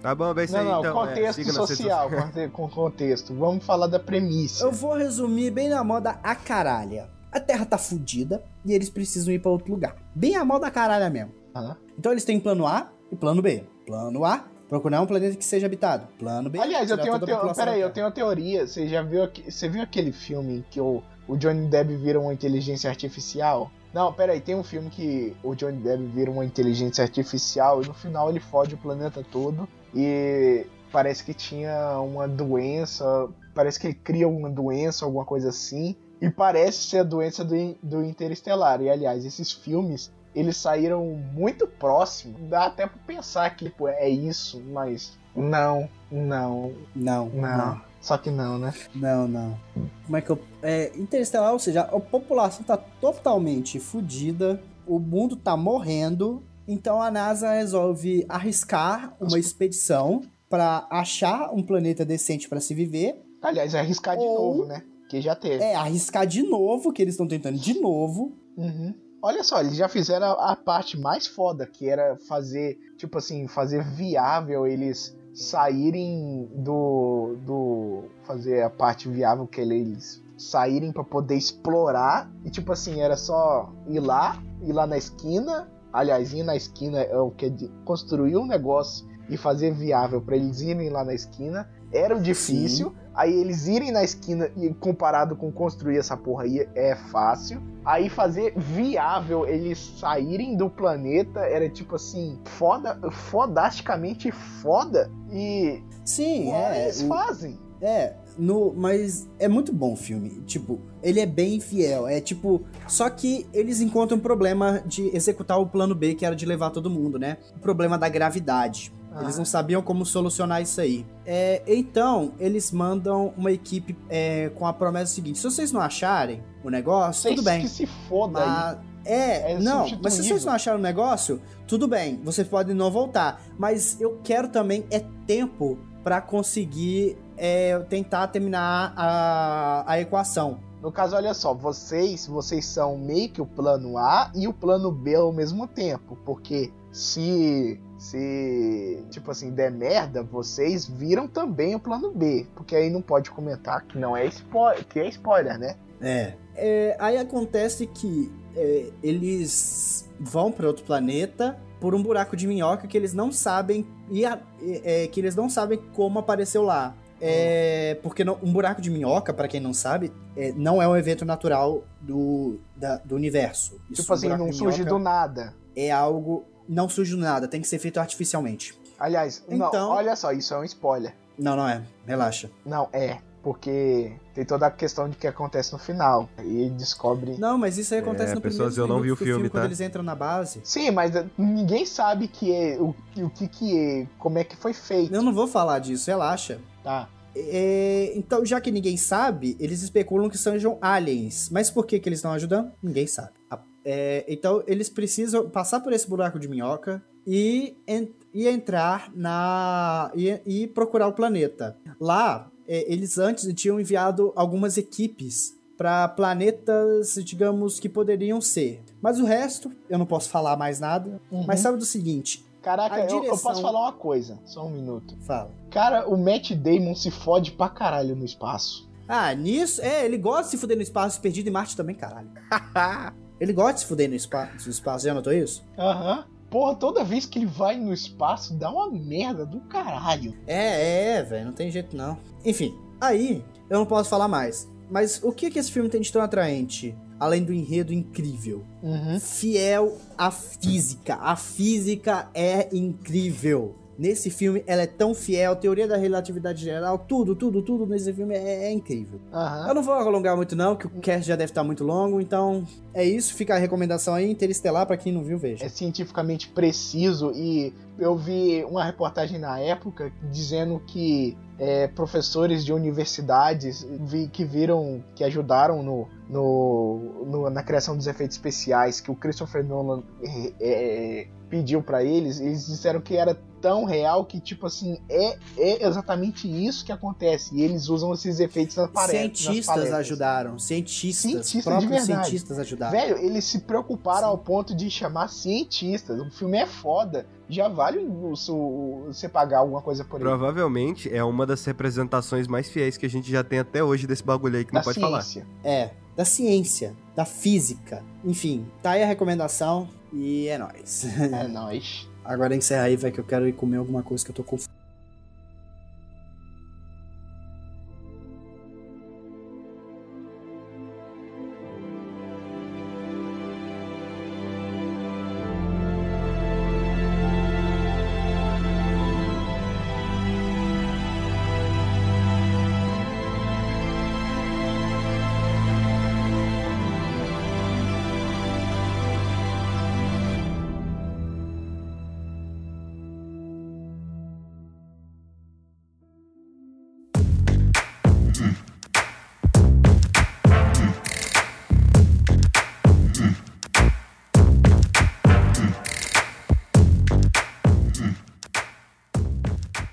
Tá 0.02 0.15
bom, 0.15 0.32
é 0.39 0.44
isso 0.44 0.52
Não, 0.52 0.61
aí, 0.61 0.66
não, 0.66 0.81
então. 0.81 0.93
contexto 0.94 1.19
é, 1.40 1.44
nas 1.44 1.57
redes 1.57 1.77
social, 1.77 2.11
com 2.52 2.69
contexto. 2.69 3.35
Vamos 3.35 3.65
falar 3.65 3.86
da 3.86 3.98
premissa. 3.98 4.65
eu 4.65 4.73
vou 4.73 4.94
resumir 4.94 5.51
bem 5.51 5.69
na 5.69 5.82
moda 5.85 6.19
a 6.23 6.35
caralha. 6.35 7.09
A 7.32 7.39
Terra 7.39 7.65
tá 7.65 7.78
fudida 7.78 8.43
e 8.65 8.73
eles 8.73 8.90
precisam 8.90 9.32
ir 9.32 9.39
pra 9.39 9.51
outro 9.52 9.70
lugar. 9.73 9.94
Bem 10.15 10.35
a 10.36 10.44
moda 10.44 10.70
caralha 10.70 11.09
mesmo. 11.09 11.32
Aham. 11.55 11.77
Então 11.98 12.11
eles 12.12 12.24
têm 12.24 12.40
plano 12.40 12.66
A 12.66 12.90
e 13.11 13.16
plano 13.16 13.40
B. 13.40 13.62
Plano 13.86 14.24
A, 14.24 14.44
procurar 14.69 15.01
um 15.01 15.07
planeta 15.07 15.36
que 15.36 15.44
seja 15.44 15.66
habitado. 15.66 16.07
Plano 16.19 16.51
B. 16.51 16.59
Aliás, 16.59 16.90
eu 16.90 16.98
tenho 16.98 17.12
uma 17.15 17.20
teoria. 17.24 17.55
Peraí, 17.55 17.81
eu 17.81 17.90
tenho 17.90 18.07
uma 18.07 18.12
teoria. 18.12 18.66
Você 18.66 18.89
já 18.89 19.02
viu, 19.02 19.23
aqu- 19.23 19.48
você 19.51 19.69
viu 19.69 19.82
aquele 19.82 20.11
filme 20.12 20.59
em 20.59 20.65
que 20.70 20.81
o, 20.81 21.02
o 21.28 21.36
Johnny 21.36 21.69
Depp 21.69 21.94
vira 21.97 22.19
uma 22.20 22.32
inteligência 22.35 22.90
artificial? 22.90 23.70
Não, 23.92 24.12
peraí, 24.12 24.40
tem 24.40 24.54
um 24.54 24.62
filme 24.62 24.88
que 24.88 25.36
o 25.42 25.54
Johnny 25.54 25.78
Depp 25.78 26.04
vira 26.06 26.30
uma 26.30 26.44
inteligência 26.44 27.02
artificial 27.02 27.82
e 27.82 27.86
no 27.86 27.94
final 27.94 28.30
ele 28.30 28.40
fode 28.40 28.74
o 28.74 28.78
planeta 28.78 29.24
todo 29.32 29.68
e 29.94 30.64
parece 30.92 31.24
que 31.24 31.34
tinha 31.34 31.98
uma 32.00 32.28
doença, 32.28 33.28
parece 33.54 33.80
que 33.80 33.88
ele 33.88 33.94
cria 33.94 34.28
uma 34.28 34.48
doença, 34.48 35.04
alguma 35.04 35.24
coisa 35.24 35.48
assim, 35.48 35.96
e 36.20 36.30
parece 36.30 36.84
ser 36.84 36.98
a 36.98 37.02
doença 37.02 37.44
do, 37.44 37.54
do 37.82 38.04
Interestelar. 38.04 38.80
E 38.80 38.90
aliás, 38.90 39.24
esses 39.24 39.50
filmes 39.50 40.12
eles 40.34 40.56
saíram 40.56 41.04
muito 41.32 41.66
próximos. 41.66 42.40
Dá 42.48 42.66
até 42.66 42.86
pra 42.86 42.98
pensar 43.06 43.50
que 43.56 43.64
tipo, 43.66 43.88
é 43.88 44.08
isso, 44.08 44.62
mas 44.72 45.18
não, 45.34 45.88
não, 46.10 46.72
Não, 46.94 47.26
não. 47.28 47.58
não. 47.58 47.89
Só 48.01 48.16
que 48.16 48.31
não, 48.31 48.59
né? 48.59 48.72
Não, 48.94 49.28
não. 49.28 49.59
Como 50.05 50.16
é 50.16 50.20
que 50.20 50.31
eu. 50.31 50.39
É, 50.62 50.90
Interestelar, 50.97 51.52
ou 51.52 51.59
seja, 51.59 51.82
a 51.82 52.01
população 52.01 52.62
tá 52.64 52.77
totalmente 52.77 53.78
fodida, 53.78 54.60
o 54.86 54.98
mundo 54.98 55.36
tá 55.36 55.56
morrendo, 55.56 56.43
então 56.66 57.01
a 57.01 57.10
NASA 57.10 57.52
resolve 57.52 58.24
arriscar 58.28 59.14
uma 59.20 59.39
expedição 59.39 60.22
pra 60.48 60.86
achar 60.90 61.51
um 61.52 61.62
planeta 61.62 62.05
decente 62.05 62.48
pra 62.48 62.60
se 62.60 62.74
viver. 62.74 63.22
Aliás, 63.43 63.74
é 63.74 63.81
arriscar 63.81 64.16
de 64.16 64.24
Ou- 64.24 64.35
novo, 64.56 64.66
né? 64.66 64.82
Que 65.09 65.20
já 65.20 65.35
teve. 65.35 65.62
É, 65.62 65.74
arriscar 65.74 66.27
de 66.27 66.43
novo, 66.43 66.93
que 66.93 67.02
eles 67.02 67.14
estão 67.14 67.27
tentando 67.28 67.59
de 67.59 67.78
novo. 67.81 68.32
Uhum. 68.56 68.94
Olha 69.22 69.44
só, 69.44 69.60
eles 69.60 69.77
já 69.77 69.89
fizeram 69.89 70.28
a 70.40 70.56
parte 70.56 70.98
mais 70.98 71.27
foda, 71.27 71.66
que 71.66 71.89
era 71.89 72.16
fazer, 72.27 72.78
tipo 72.97 73.18
assim, 73.18 73.47
fazer 73.47 73.85
viável 73.85 74.66
eles 74.66 75.14
saírem 75.35 76.48
do. 76.55 77.36
do. 77.44 78.05
fazer 78.23 78.62
a 78.62 78.70
parte 78.70 79.09
viável 79.09 79.47
que 79.47 79.61
eles 79.61 80.23
saírem 80.36 80.93
pra 80.93 81.05
poder 81.05 81.36
explorar. 81.36 82.31
E 82.44 82.51
tipo 82.51 82.73
assim, 82.73 83.01
era 83.01 83.16
só 83.16 83.73
ir 83.86 84.01
lá, 84.01 84.43
ir 84.62 84.73
lá 84.73 84.86
na 84.86 84.97
esquina. 84.97 85.69
Aliás, 85.93 86.32
ir 86.32 86.43
na 86.43 86.57
esquina 86.57 87.01
é 87.01 87.19
o 87.19 87.31
que 87.31 87.47
é 87.47 87.52
construir 87.85 88.36
um 88.36 88.47
negócio 88.47 89.09
e 89.28 89.36
fazer 89.36 89.73
viável 89.73 90.20
pra 90.20 90.36
eles 90.36 90.61
irem 90.61 90.89
lá 90.89 91.05
na 91.05 91.15
esquina. 91.15 91.69
Era 91.93 92.19
difícil. 92.19 92.94
Aí 93.20 93.38
eles 93.38 93.66
irem 93.66 93.92
na 93.92 94.02
esquina 94.02 94.51
e 94.56 94.72
comparado 94.72 95.36
com 95.36 95.52
construir 95.52 95.98
essa 95.98 96.16
porra 96.16 96.44
aí 96.44 96.66
é 96.74 96.97
fácil. 96.97 97.60
Aí 97.84 98.09
fazer 98.09 98.55
viável 98.56 99.47
eles 99.47 99.78
saírem 99.98 100.56
do 100.56 100.70
planeta 100.70 101.40
era 101.40 101.68
tipo 101.68 101.97
assim, 101.97 102.38
foda, 102.47 102.98
fodasticamente 103.10 104.32
foda. 104.32 105.10
E 105.30 105.82
Sim, 106.02 106.51
é. 106.51 106.84
eles 106.84 107.02
fazem. 107.02 107.59
É, 107.82 108.14
no, 108.38 108.72
mas 108.74 109.28
é 109.38 109.48
muito 109.48 109.70
bom 109.70 109.92
o 109.92 109.97
filme. 109.97 110.30
Tipo, 110.47 110.80
ele 111.02 111.20
é 111.20 111.26
bem 111.26 111.60
fiel. 111.60 112.09
É 112.09 112.22
tipo. 112.22 112.62
Só 112.88 113.10
que 113.10 113.47
eles 113.52 113.82
encontram 113.82 114.16
um 114.16 114.20
problema 114.20 114.82
de 114.86 115.14
executar 115.14 115.60
o 115.60 115.66
plano 115.66 115.94
B, 115.94 116.14
que 116.14 116.24
era 116.24 116.34
de 116.34 116.47
levar 116.47 116.70
todo 116.70 116.88
mundo, 116.88 117.18
né? 117.18 117.36
O 117.55 117.59
problema 117.59 117.98
da 117.98 118.09
gravidade. 118.09 118.90
Eles 119.20 119.34
Ah. 119.34 119.38
não 119.38 119.44
sabiam 119.44 119.82
como 119.82 120.06
solucionar 120.06 120.62
isso 120.62 120.80
aí. 120.80 121.04
É, 121.26 121.62
então, 121.66 122.32
eles 122.38 122.70
mandam 122.70 123.32
uma 123.36 123.50
equipe 123.50 123.96
é, 124.08 124.50
com 124.50 124.66
a 124.66 124.72
promessa 124.72 125.12
seguinte: 125.14 125.38
se 125.38 125.44
vocês 125.44 125.72
não 125.72 125.80
acharem 125.80 126.42
o 126.62 126.70
negócio, 126.70 127.22
Vocês 127.22 127.34
tudo 127.34 127.44
bem. 127.44 127.62
que 127.62 127.68
se 127.68 127.86
foda 128.08 128.40
aí. 128.40 128.46
Mas, 128.48 128.78
é, 129.04 129.52
É 129.52 129.58
não, 129.58 129.86
mas 130.02 130.12
se 130.14 130.22
vocês 130.22 130.44
não 130.44 130.52
acharam 130.52 130.78
o 130.78 130.82
negócio, 130.82 131.40
tudo 131.66 131.88
bem, 131.88 132.20
vocês 132.22 132.46
podem 132.46 132.74
não 132.74 132.90
voltar. 132.90 133.42
Mas 133.58 134.00
eu 134.00 134.20
quero 134.22 134.48
também 134.48 134.84
é 134.90 135.02
tempo 135.26 135.78
pra 136.04 136.20
conseguir 136.20 137.16
é, 137.42 137.78
tentar 137.88 138.26
terminar 138.28 138.92
a, 138.94 139.84
a 139.86 139.98
equação. 140.00 140.58
No 140.82 140.92
caso, 140.92 141.16
olha 141.16 141.32
só, 141.34 141.52
vocês, 141.54 142.26
vocês 142.26 142.64
são 142.66 142.96
meio 142.98 143.30
que 143.30 143.40
o 143.40 143.46
plano 143.46 143.96
A 143.98 144.30
e 144.34 144.46
o 144.46 144.52
plano 144.52 144.90
B 144.92 145.14
ao 145.14 145.32
mesmo 145.32 145.66
tempo, 145.66 146.16
porque 146.24 146.70
se 146.92 147.80
se 147.98 149.04
tipo 149.10 149.30
assim 149.30 149.50
der 149.50 149.70
merda, 149.70 150.22
vocês 150.22 150.86
viram 150.86 151.28
também 151.28 151.74
o 151.74 151.80
plano 151.80 152.10
B, 152.10 152.46
porque 152.54 152.74
aí 152.74 152.88
não 152.88 153.02
pode 153.02 153.30
comentar 153.30 153.82
que 153.82 153.98
não 153.98 154.16
é 154.16 154.24
spoiler, 154.26 154.84
que 154.86 154.98
é 154.98 155.08
spoiler, 155.08 155.58
né? 155.58 155.76
É. 156.00 156.34
É, 156.56 156.96
aí 156.98 157.18
acontece 157.18 157.86
que 157.86 158.32
é, 158.56 158.90
eles 159.02 160.08
vão 160.18 160.50
pra 160.50 160.66
outro 160.66 160.84
planeta 160.84 161.58
por 161.78 161.94
um 161.94 162.02
buraco 162.02 162.34
de 162.36 162.46
minhoca 162.46 162.86
que 162.86 162.96
eles 162.96 163.12
não 163.12 163.30
sabem 163.30 163.86
e 164.10 164.24
a- 164.24 164.38
é, 164.82 165.06
que 165.08 165.20
eles 165.20 165.36
não 165.36 165.48
sabem 165.48 165.78
como 165.94 166.18
apareceu 166.18 166.62
lá. 166.62 166.94
É, 167.20 167.98
porque 168.02 168.24
não- 168.24 168.38
um 168.42 168.52
buraco 168.52 168.80
de 168.80 168.90
minhoca, 168.90 169.32
pra 169.32 169.47
quem 169.48 169.60
não 169.60 169.74
sabe, 169.74 170.12
é, 170.36 170.52
não 170.56 170.80
é 170.80 170.88
um 170.88 170.97
evento 170.97 171.24
natural 171.24 171.84
do, 172.01 172.59
da- 172.76 172.97
do 173.05 173.14
universo. 173.14 173.80
Isso, 173.90 174.02
tipo 174.02 174.14
assim, 174.14 174.26
um 174.26 174.30
buraco 174.30 174.44
não 174.47 174.52
surge 174.52 174.84
do 174.84 174.98
nada. 174.98 175.55
É 175.76 175.90
algo 175.90 176.44
não 176.68 176.88
surge 176.88 177.12
do 177.16 177.18
nada, 177.20 177.47
tem 177.48 177.60
que 177.60 177.66
ser 177.68 177.78
feito 177.78 177.98
artificialmente. 177.98 178.78
Aliás, 178.98 179.42
não, 179.48 179.68
Então- 179.68 179.90
olha 179.90 180.14
só, 180.16 180.32
isso 180.32 180.55
é 180.55 180.59
um 180.59 180.64
spoiler. 180.64 181.14
Não, 181.38 181.56
não 181.56 181.68
é. 181.68 181.82
Relaxa. 182.06 182.51
Não, 182.66 182.88
é, 182.92 183.16
porque 183.42 184.12
tem 184.34 184.44
toda 184.44 184.66
a 184.66 184.70
questão 184.70 185.09
de 185.09 185.16
que 185.16 185.26
acontece 185.26 185.72
no 185.72 185.78
final. 185.78 186.28
E 186.44 186.62
ele 186.62 186.70
descobre 186.70 187.36
Não, 187.38 187.56
mas 187.56 187.78
isso 187.78 187.94
aí 187.94 188.01
acontece 188.01 188.32
É, 188.32 188.34
no 188.34 188.40
pessoas, 188.42 188.74
primeiro 188.74 188.92
eu 188.92 188.97
não 188.97 189.02
vi 189.02 189.10
o 189.10 189.16
filme, 189.16 189.48
quando 189.48 189.62
tá? 189.62 189.66
eles 189.66 189.80
entram 189.80 190.02
na 190.02 190.14
base. 190.14 190.60
Sim, 190.62 190.90
mas 190.90 191.10
ninguém 191.38 191.86
sabe 191.86 192.28
que 192.28 192.52
é 192.55 192.76
o, 192.78 192.94
o 193.16 193.30
que 193.30 193.48
que 193.48 193.78
é, 193.78 194.06
como 194.18 194.38
é 194.38 194.44
que 194.44 194.55
foi 194.55 194.74
feito. 194.74 195.14
Eu 195.14 195.22
não 195.22 195.32
vou 195.32 195.48
falar 195.48 195.78
disso, 195.78 196.10
relaxa. 196.10 196.60
Tá. 196.82 197.09
É, 197.36 198.12
então, 198.16 198.44
já 198.44 198.61
que 198.61 198.70
ninguém 198.70 198.97
sabe, 198.97 199.57
eles 199.61 199.82
especulam 199.82 200.28
que 200.28 200.36
sejam 200.39 200.78
aliens. 200.81 201.48
Mas 201.51 201.70
por 201.70 201.86
que, 201.86 201.98
que 202.01 202.09
eles 202.09 202.19
estão 202.19 202.32
ajudando? 202.32 202.73
Ninguém 202.82 203.07
sabe. 203.07 203.31
A- 203.51 203.61
é, 203.85 204.24
então, 204.28 204.62
eles 204.66 204.89
precisam 204.89 205.48
passar 205.48 205.81
por 205.81 205.93
esse 205.93 206.09
buraco 206.09 206.39
de 206.39 206.48
minhoca 206.48 207.02
e, 207.27 207.77
en- 207.86 208.09
e 208.35 208.48
entrar 208.48 209.11
na. 209.15 210.11
E, 210.15 210.40
e 210.44 210.66
procurar 210.66 211.07
o 211.07 211.12
planeta. 211.12 211.77
Lá, 212.01 212.51
é, 212.66 212.93
eles 212.93 213.16
antes 213.19 213.47
tinham 213.55 213.81
enviado 213.81 214.32
algumas 214.35 214.77
equipes 214.77 215.57
para 215.78 216.09
planetas, 216.09 217.15
digamos, 217.24 217.81
que 217.81 217.89
poderiam 217.89 218.40
ser. 218.40 218.82
Mas 219.01 219.19
o 219.19 219.24
resto, 219.24 219.73
eu 219.89 219.98
não 219.98 220.05
posso 220.05 220.28
falar 220.28 220.57
mais 220.57 220.78
nada. 220.81 221.20
Uhum. 221.31 221.44
Mas 221.47 221.61
sabe 221.61 221.78
do 221.78 221.85
seguinte: 221.86 222.44
Caraca, 222.62 222.94
a 222.96 222.98
eu- 223.00 223.04
eu, 223.08 223.20
direção- 223.22 223.38
posso 223.50 223.62
falar 223.62 223.80
uma 223.80 223.92
coisa, 223.92 224.38
só 224.44 224.66
um 224.66 224.70
minuto. 224.70 225.16
fala. 225.26 225.50
Cara, 225.70 226.08
o 226.08 226.16
Matt 226.16 226.52
Damon 226.52 226.94
se 226.94 227.10
fode 227.10 227.52
pra 227.52 227.68
caralho 227.68 228.14
no 228.14 228.24
espaço. 228.24 228.88
Ah, 229.08 229.34
nisso, 229.34 229.80
é, 229.82 230.04
ele 230.04 230.18
gosta 230.18 230.44
de 230.44 230.50
se 230.50 230.58
fuder 230.58 230.76
no 230.76 230.82
espaço 230.82 231.20
perdido 231.20 231.48
em 231.48 231.50
Marte 231.52 231.76
também, 231.76 231.96
caralho. 231.96 232.30
Ele 233.40 233.54
gosta 233.54 233.72
de 233.72 233.80
se 233.80 233.86
fuder 233.86 234.06
no 234.08 234.14
espaço, 234.14 234.66
no 234.66 234.70
espaço, 234.70 235.06
já 235.06 235.14
notou 235.14 235.32
isso? 235.32 235.64
Aham. 235.78 236.24
Porra, 236.50 236.74
toda 236.74 237.02
vez 237.02 237.24
que 237.24 237.38
ele 237.38 237.46
vai 237.46 237.74
no 237.76 237.90
espaço, 237.92 238.52
dá 238.54 238.70
uma 238.70 238.90
merda 238.90 239.46
do 239.46 239.60
caralho. 239.60 240.36
É, 240.46 241.14
é, 241.16 241.22
velho, 241.22 241.46
não 241.46 241.52
tem 241.52 241.70
jeito 241.70 241.96
não. 241.96 242.18
Enfim, 242.44 242.76
aí 243.00 243.42
eu 243.70 243.78
não 243.78 243.86
posso 243.86 244.10
falar 244.10 244.28
mais. 244.28 244.68
Mas 244.90 245.22
o 245.22 245.32
que 245.32 245.48
que 245.50 245.58
esse 245.58 245.72
filme 245.72 245.88
tem 245.88 246.00
de 246.02 246.12
tão 246.12 246.20
atraente? 246.20 246.94
Além 247.20 247.44
do 247.44 247.52
enredo 247.52 247.92
incrível. 247.92 248.62
Uhum. 248.82 249.20
Fiel 249.20 249.98
à 250.16 250.30
física. 250.30 251.16
A 251.16 251.36
física 251.36 252.28
é 252.34 252.74
incrível. 252.74 253.76
Nesse 253.98 254.30
filme, 254.30 254.64
ela 254.66 254.80
é 254.80 254.86
tão 254.86 255.14
fiel, 255.14 255.55
teoria 255.56 255.86
da 255.86 255.98
relatividade 255.98 256.64
geral, 256.64 256.98
tudo, 257.01 257.36
tudo, 257.36 257.60
tudo 257.60 257.84
nesse 257.84 258.10
filme 258.14 258.34
é, 258.34 258.64
é 258.68 258.72
incrível. 258.72 259.20
Eu 259.30 259.38
Aham. 259.38 259.74
não 259.74 259.82
vou 259.82 259.92
alongar 259.92 260.34
muito 260.34 260.56
não, 260.56 260.74
que 260.74 260.86
o 260.86 260.90
cast 261.02 261.28
já 261.28 261.36
deve 261.36 261.51
estar 261.51 261.62
muito 261.62 261.84
longo, 261.84 262.18
então 262.18 262.66
é 262.94 263.05
isso, 263.05 263.34
fica 263.34 263.55
a 263.55 263.59
recomendação 263.59 264.14
aí, 264.14 264.30
Interestelar, 264.30 264.86
pra 264.86 264.97
quem 264.97 265.12
não 265.12 265.22
viu, 265.22 265.36
veja. 265.36 265.66
É 265.66 265.68
cientificamente 265.68 266.48
preciso 266.48 267.30
e 267.34 267.74
eu 267.98 268.16
vi 268.16 268.64
uma 268.64 268.82
reportagem 268.82 269.38
na 269.38 269.59
época 269.60 270.10
dizendo 270.32 270.80
que 270.86 271.36
é, 271.59 271.86
professores 271.88 272.64
de 272.64 272.72
universidades 272.72 273.86
vi- 274.06 274.28
que 274.28 274.47
viram, 274.47 275.05
que 275.14 275.22
ajudaram 275.22 275.82
no, 275.82 276.09
no- 276.31 277.24
no- 277.27 277.51
na 277.51 277.62
criação 277.62 277.97
dos 277.97 278.07
efeitos 278.07 278.36
especiais 278.36 279.01
que 279.01 279.11
o 279.11 279.15
Christopher 279.15 279.65
Nolan 279.65 280.02
é, 280.23 280.52
é, 280.61 281.28
pediu 281.48 281.82
pra 281.82 282.05
eles, 282.05 282.39
eles 282.40 282.66
disseram 282.66 283.01
que 283.01 283.16
era 283.16 283.36
tão 283.61 283.85
real 283.85 284.24
que, 284.24 284.40
tipo 284.40 284.66
assim, 284.66 284.98
é, 285.09 285.36
é 285.59 285.86
exatamente 285.86 286.48
isso 286.48 286.85
que 286.85 286.93
acontece. 286.93 287.55
E 287.55 287.62
eles 287.62 287.89
usam 287.89 288.15
esses 288.15 288.40
efeitos 288.40 288.77
na 288.77 288.89
parede. 288.89 289.36
Cientistas 289.39 289.93
ajudaram, 289.93 290.59
cientistas, 290.59 291.31
Cientistas 291.31 291.65
próprios 291.65 291.90
cientistas 292.05 292.59
ajudaram. 292.59 292.93
Velho, 292.93 293.19
eles 293.19 293.44
se 293.44 293.59
preocuparam 293.61 294.28
ao 294.28 294.39
ponto 294.39 294.74
de 294.74 294.89
chamar 294.89 295.28
cientistas. 295.28 296.19
O 296.20 296.31
filme 296.31 296.57
é 296.59 296.66
foda. 296.66 297.27
Já 297.51 297.68
vale 297.68 297.98
o- 297.98 298.32
o- 298.32 299.05
você 299.09 299.28
pagar 299.28 299.59
alguma 299.59 299.82
coisa 299.82 300.05
por 300.05 300.16
ele. 300.20 300.28
Provavelmente 300.28 301.12
é 301.14 301.22
uma 301.24 301.44
das 301.44 301.64
representações 301.64 302.47
mais 302.47 302.68
fiéis 302.70 302.97
que 302.97 303.05
a 303.05 303.10
gente 303.10 303.31
já 303.31 303.43
tem 303.43 303.59
até 303.59 303.82
hoje 303.82 304.06
desse 304.06 304.22
bagulho 304.24 304.56
aí 304.56 304.64
que 304.64 304.72
não 304.72 304.81
Da 304.81 304.85
pode 304.85 305.01
falar. 305.01 305.20
ciência. 305.22 305.47
É, 305.64 305.90
da 306.16 306.24
ciência, 306.24 306.94
da 307.14 307.24
física. 307.24 308.02
Enfim, 308.24 308.66
tá 308.82 308.93
aí 308.93 309.02
a 309.02 309.06
recomendação 309.06 309.89
e 310.12 310.47
é 310.48 310.56
nóis. 310.59 311.05
É 311.18 311.48
nóis. 311.48 312.09
Agora 312.24 312.55
encerra 312.55 312.85
aí, 312.85 312.97
vai 312.97 313.10
que 313.10 313.18
eu 313.18 313.24
quero 313.24 313.48
ir 313.48 313.52
comer 313.52 313.78
alguma 313.78 314.02
coisa 314.02 314.24
que 314.24 314.31
eu 314.31 314.35
tô 314.35 314.44
com 314.44 314.56
fome. 314.56 314.68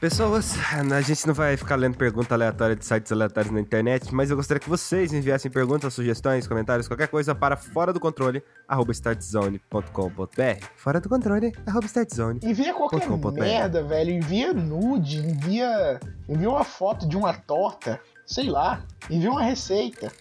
Pessoas, 0.08 0.56
a 0.72 1.02
gente 1.02 1.28
não 1.28 1.34
vai 1.34 1.58
ficar 1.58 1.76
lendo 1.76 1.98
pergunta 1.98 2.34
aleatória 2.34 2.78
de 2.78 2.86
sites 2.86 3.12
aleatórios 3.12 3.52
na 3.52 3.60
internet, 3.60 4.16
mas 4.16 4.30
eu 4.30 4.38
gostaria 4.38 4.58
que 4.58 4.70
vocês 4.70 5.12
enviassem 5.12 5.52
perguntas, 5.52 5.94
sugestões, 5.94 6.48
comentários, 6.48 6.88
qualquer 6.88 7.10
coisa 7.10 7.36
para 7.36 7.58
fora 7.58 7.92
do 7.92 8.00
controle, 8.00 8.42
arroba 8.66 8.94
startzone.com.br. 8.94 10.66
Fora 10.78 11.02
do 11.02 11.10
controle, 11.10 11.52
arroba 11.66 11.88
startzone. 11.88 12.40
Envia 12.42 12.74
qualquer 12.74 13.06
merda, 13.34 13.84
velho. 13.84 14.12
Envia 14.12 14.54
nude, 14.54 15.18
envia. 15.18 16.00
Envia 16.30 16.50
uma 16.50 16.64
foto 16.64 17.06
de 17.06 17.18
uma 17.18 17.34
torta. 17.34 18.00
Sei 18.28 18.50
lá. 18.50 18.86
Envia 19.10 19.32
uma 19.32 19.42
receita. 19.42 20.12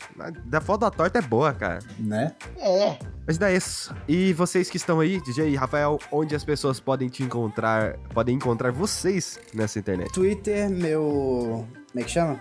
Da 0.45 0.61
foto 0.61 0.83
da 0.83 0.91
torta 0.93 1.19
é 1.19 1.23
boa, 1.23 1.53
cara. 1.53 1.81
Né? 1.99 2.33
É. 2.57 2.97
Mas 3.27 3.37
dá 3.37 3.53
isso. 3.53 3.93
E 4.07 4.33
vocês 4.33 4.71
que 4.71 4.77
estão 4.77 5.01
aí, 5.01 5.21
DJ 5.21 5.51
e 5.51 5.57
Rafael, 5.57 5.99
onde 6.13 6.37
as 6.37 6.45
pessoas 6.45 6.79
podem 6.79 7.09
te 7.09 7.25
encontrar, 7.25 7.99
podem 8.15 8.37
encontrar 8.37 8.71
vocês 8.71 9.41
nessa 9.53 9.81
internet? 9.81 10.13
Twitter, 10.13 10.71
meu. 10.71 11.67
Como 11.91 12.01
é 12.01 12.03
que 12.05 12.11
chama? 12.11 12.41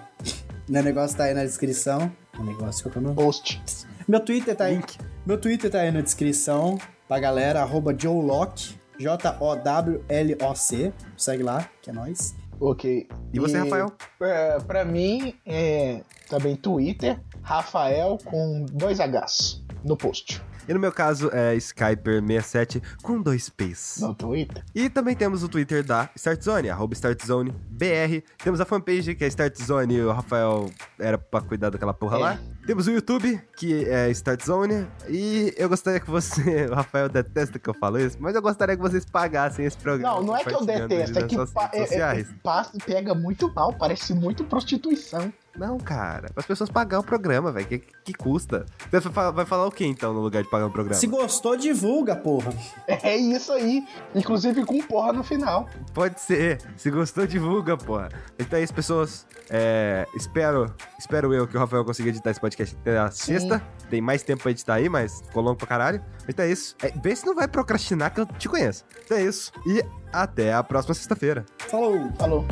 Meu 0.70 0.84
negócio 0.84 1.18
tá 1.18 1.24
aí 1.24 1.34
na 1.34 1.44
descrição. 1.44 2.12
O 2.38 2.44
negócio 2.44 2.84
que 2.84 2.90
eu 2.90 2.94
tô 2.94 3.02
no. 3.02 3.16
Post. 3.16 3.60
Meu 4.08 4.20
Twitter 4.20 4.56
tá 4.56 4.66
aí. 4.66 4.76
Link. 4.76 5.00
Meu 5.26 5.40
Twitter 5.40 5.72
tá 5.72 5.80
aí 5.80 5.92
na 5.92 6.02
descrição 6.02 6.78
pra 7.08 7.20
galera, 7.20 7.62
arroba 7.62 7.96
Joe 7.98 8.24
Locke, 8.24 8.76
J-O-W-L-O-C. 9.00 10.94
Segue 11.18 11.42
lá, 11.42 11.68
que 11.82 11.90
é 11.90 11.94
nóis. 11.94 12.36
Ok. 12.60 13.07
E 13.34 13.40
você, 13.40 13.57
Rafael? 13.57 13.91
Pra, 14.18 14.57
pra 14.65 14.86
mim, 14.86 15.36
é 15.45 16.02
também 16.30 16.56
Twitter, 16.56 17.19
Rafael 17.41 18.18
com 18.23 18.65
dois 18.72 18.99
Hs 18.99 19.64
no 19.84 19.95
post. 19.98 20.41
E 20.68 20.73
no 20.73 20.80
meu 20.80 20.91
caso 20.91 21.30
é 21.32 21.56
Skyper67 21.57 22.82
com 23.03 23.22
dois 23.22 23.49
P's. 23.49 23.98
No 24.02 24.15
Twitter. 24.15 24.64
E 24.73 24.90
também 24.90 25.15
temos 25.15 25.44
o 25.44 25.48
Twitter 25.49 25.84
da 25.84 26.10
Startzone, 26.15 26.69
arroba 26.72 26.95
StartZoneBR. 26.95 28.23
Temos 28.44 28.60
a 28.60 28.65
fanpage 28.65 29.14
que 29.14 29.23
é 29.23 29.27
Startzone, 29.27 30.02
o 30.02 30.11
Rafael 30.11 30.69
era 30.99 31.19
pra 31.19 31.41
cuidar 31.41 31.69
daquela 31.69 31.94
porra 31.94 32.18
É. 32.18 32.19
lá. 32.19 32.40
Temos 32.66 32.88
o 32.88 32.92
YouTube, 32.92 33.40
que 33.56 33.86
é 33.88 34.10
Startzone. 34.10 34.88
E 35.08 35.54
eu 35.56 35.70
gostaria 35.70 36.00
que 36.00 36.10
você, 36.10 36.66
o 36.72 36.74
Rafael 36.74 37.08
detesta 37.08 37.60
que 37.60 37.70
eu 37.70 37.74
falo 37.76 38.00
isso, 38.00 38.18
mas 38.20 38.34
eu 38.34 38.42
gostaria 38.42 38.76
que 38.76 38.82
vocês 38.82 39.06
pagassem 39.06 39.66
esse 39.66 39.78
programa. 39.78 40.16
Não, 40.16 40.24
não 40.24 40.36
é 40.38 40.44
que 40.44 40.52
eu 40.54 40.66
detesto, 40.66 41.20
é 41.20 41.24
que 41.28 41.38
pa- 41.54 41.70
é- 41.72 42.20
é- 42.22 42.26
passa- 42.44 42.72
pega 42.86 43.14
muito 43.14 43.52
mal, 43.54 43.72
parece 43.74 44.14
muito 44.16 44.44
prostituição. 44.44 45.32
Não, 45.56 45.78
cara, 45.78 46.30
as 46.36 46.46
pessoas 46.46 46.70
pagar 46.70 47.00
o 47.00 47.04
programa, 47.04 47.50
velho, 47.50 47.66
que, 47.66 47.80
que 48.04 48.14
custa? 48.14 48.66
Você 48.92 49.08
vai 49.08 49.46
falar 49.46 49.66
o 49.66 49.72
que 49.72 49.86
então 49.86 50.14
no 50.14 50.20
lugar 50.20 50.44
de 50.44 50.50
pagar 50.50 50.66
o 50.66 50.70
programa? 50.70 51.00
Se 51.00 51.08
gostou, 51.08 51.56
divulga, 51.56 52.14
porra. 52.14 52.52
É 52.86 53.16
isso 53.16 53.54
aí. 53.54 53.88
Inclusive 54.14 54.66
com 54.66 54.82
porra 54.82 55.14
no 55.14 55.24
final. 55.24 55.70
Pode 55.94 56.20
ser. 56.20 56.60
Se 56.76 56.92
gostou, 56.92 57.26
divulga, 57.26 57.78
porra. 57.78 58.10
Então 58.38 58.60
é 58.60 58.64
isso, 58.64 58.74
pessoas. 58.74 59.26
É, 59.50 60.06
espero, 60.14 60.74
espero 61.00 61.34
eu 61.34 61.48
que 61.48 61.56
o 61.56 61.60
Rafael 61.60 61.86
consiga 61.86 62.10
editar 62.10 62.32
esse 62.32 62.40
podcast 62.42 62.55
até 62.64 62.98
a 62.98 63.11
sexta. 63.11 63.61
Tem 63.90 64.02
mais 64.02 64.23
tempo 64.23 64.41
pra 64.41 64.52
editar 64.52 64.76
aí, 64.76 64.90
mas 64.90 65.22
ficou 65.22 65.44
longo 65.44 65.57
pra 65.57 65.68
caralho. 65.68 66.03
Então 66.27 66.44
é 66.44 66.49
isso. 66.49 66.76
É, 66.82 66.90
vê 66.90 67.15
se 67.15 67.26
não 67.26 67.36
vai 67.36 67.48
procrastinar 67.48 68.14
que 68.14 68.19
eu 68.22 68.26
te 68.26 68.49
conheço. 68.49 68.84
Então 69.03 69.18
é 69.18 69.23
isso. 69.23 69.52
E 69.65 69.84
até 70.11 70.53
a 70.53 70.64
próxima 70.64 70.95
sexta-feira. 70.95 71.45
Falou! 71.69 72.11
Falou. 72.18 72.45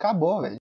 Acabou, 0.00 0.40
velho. 0.40 0.58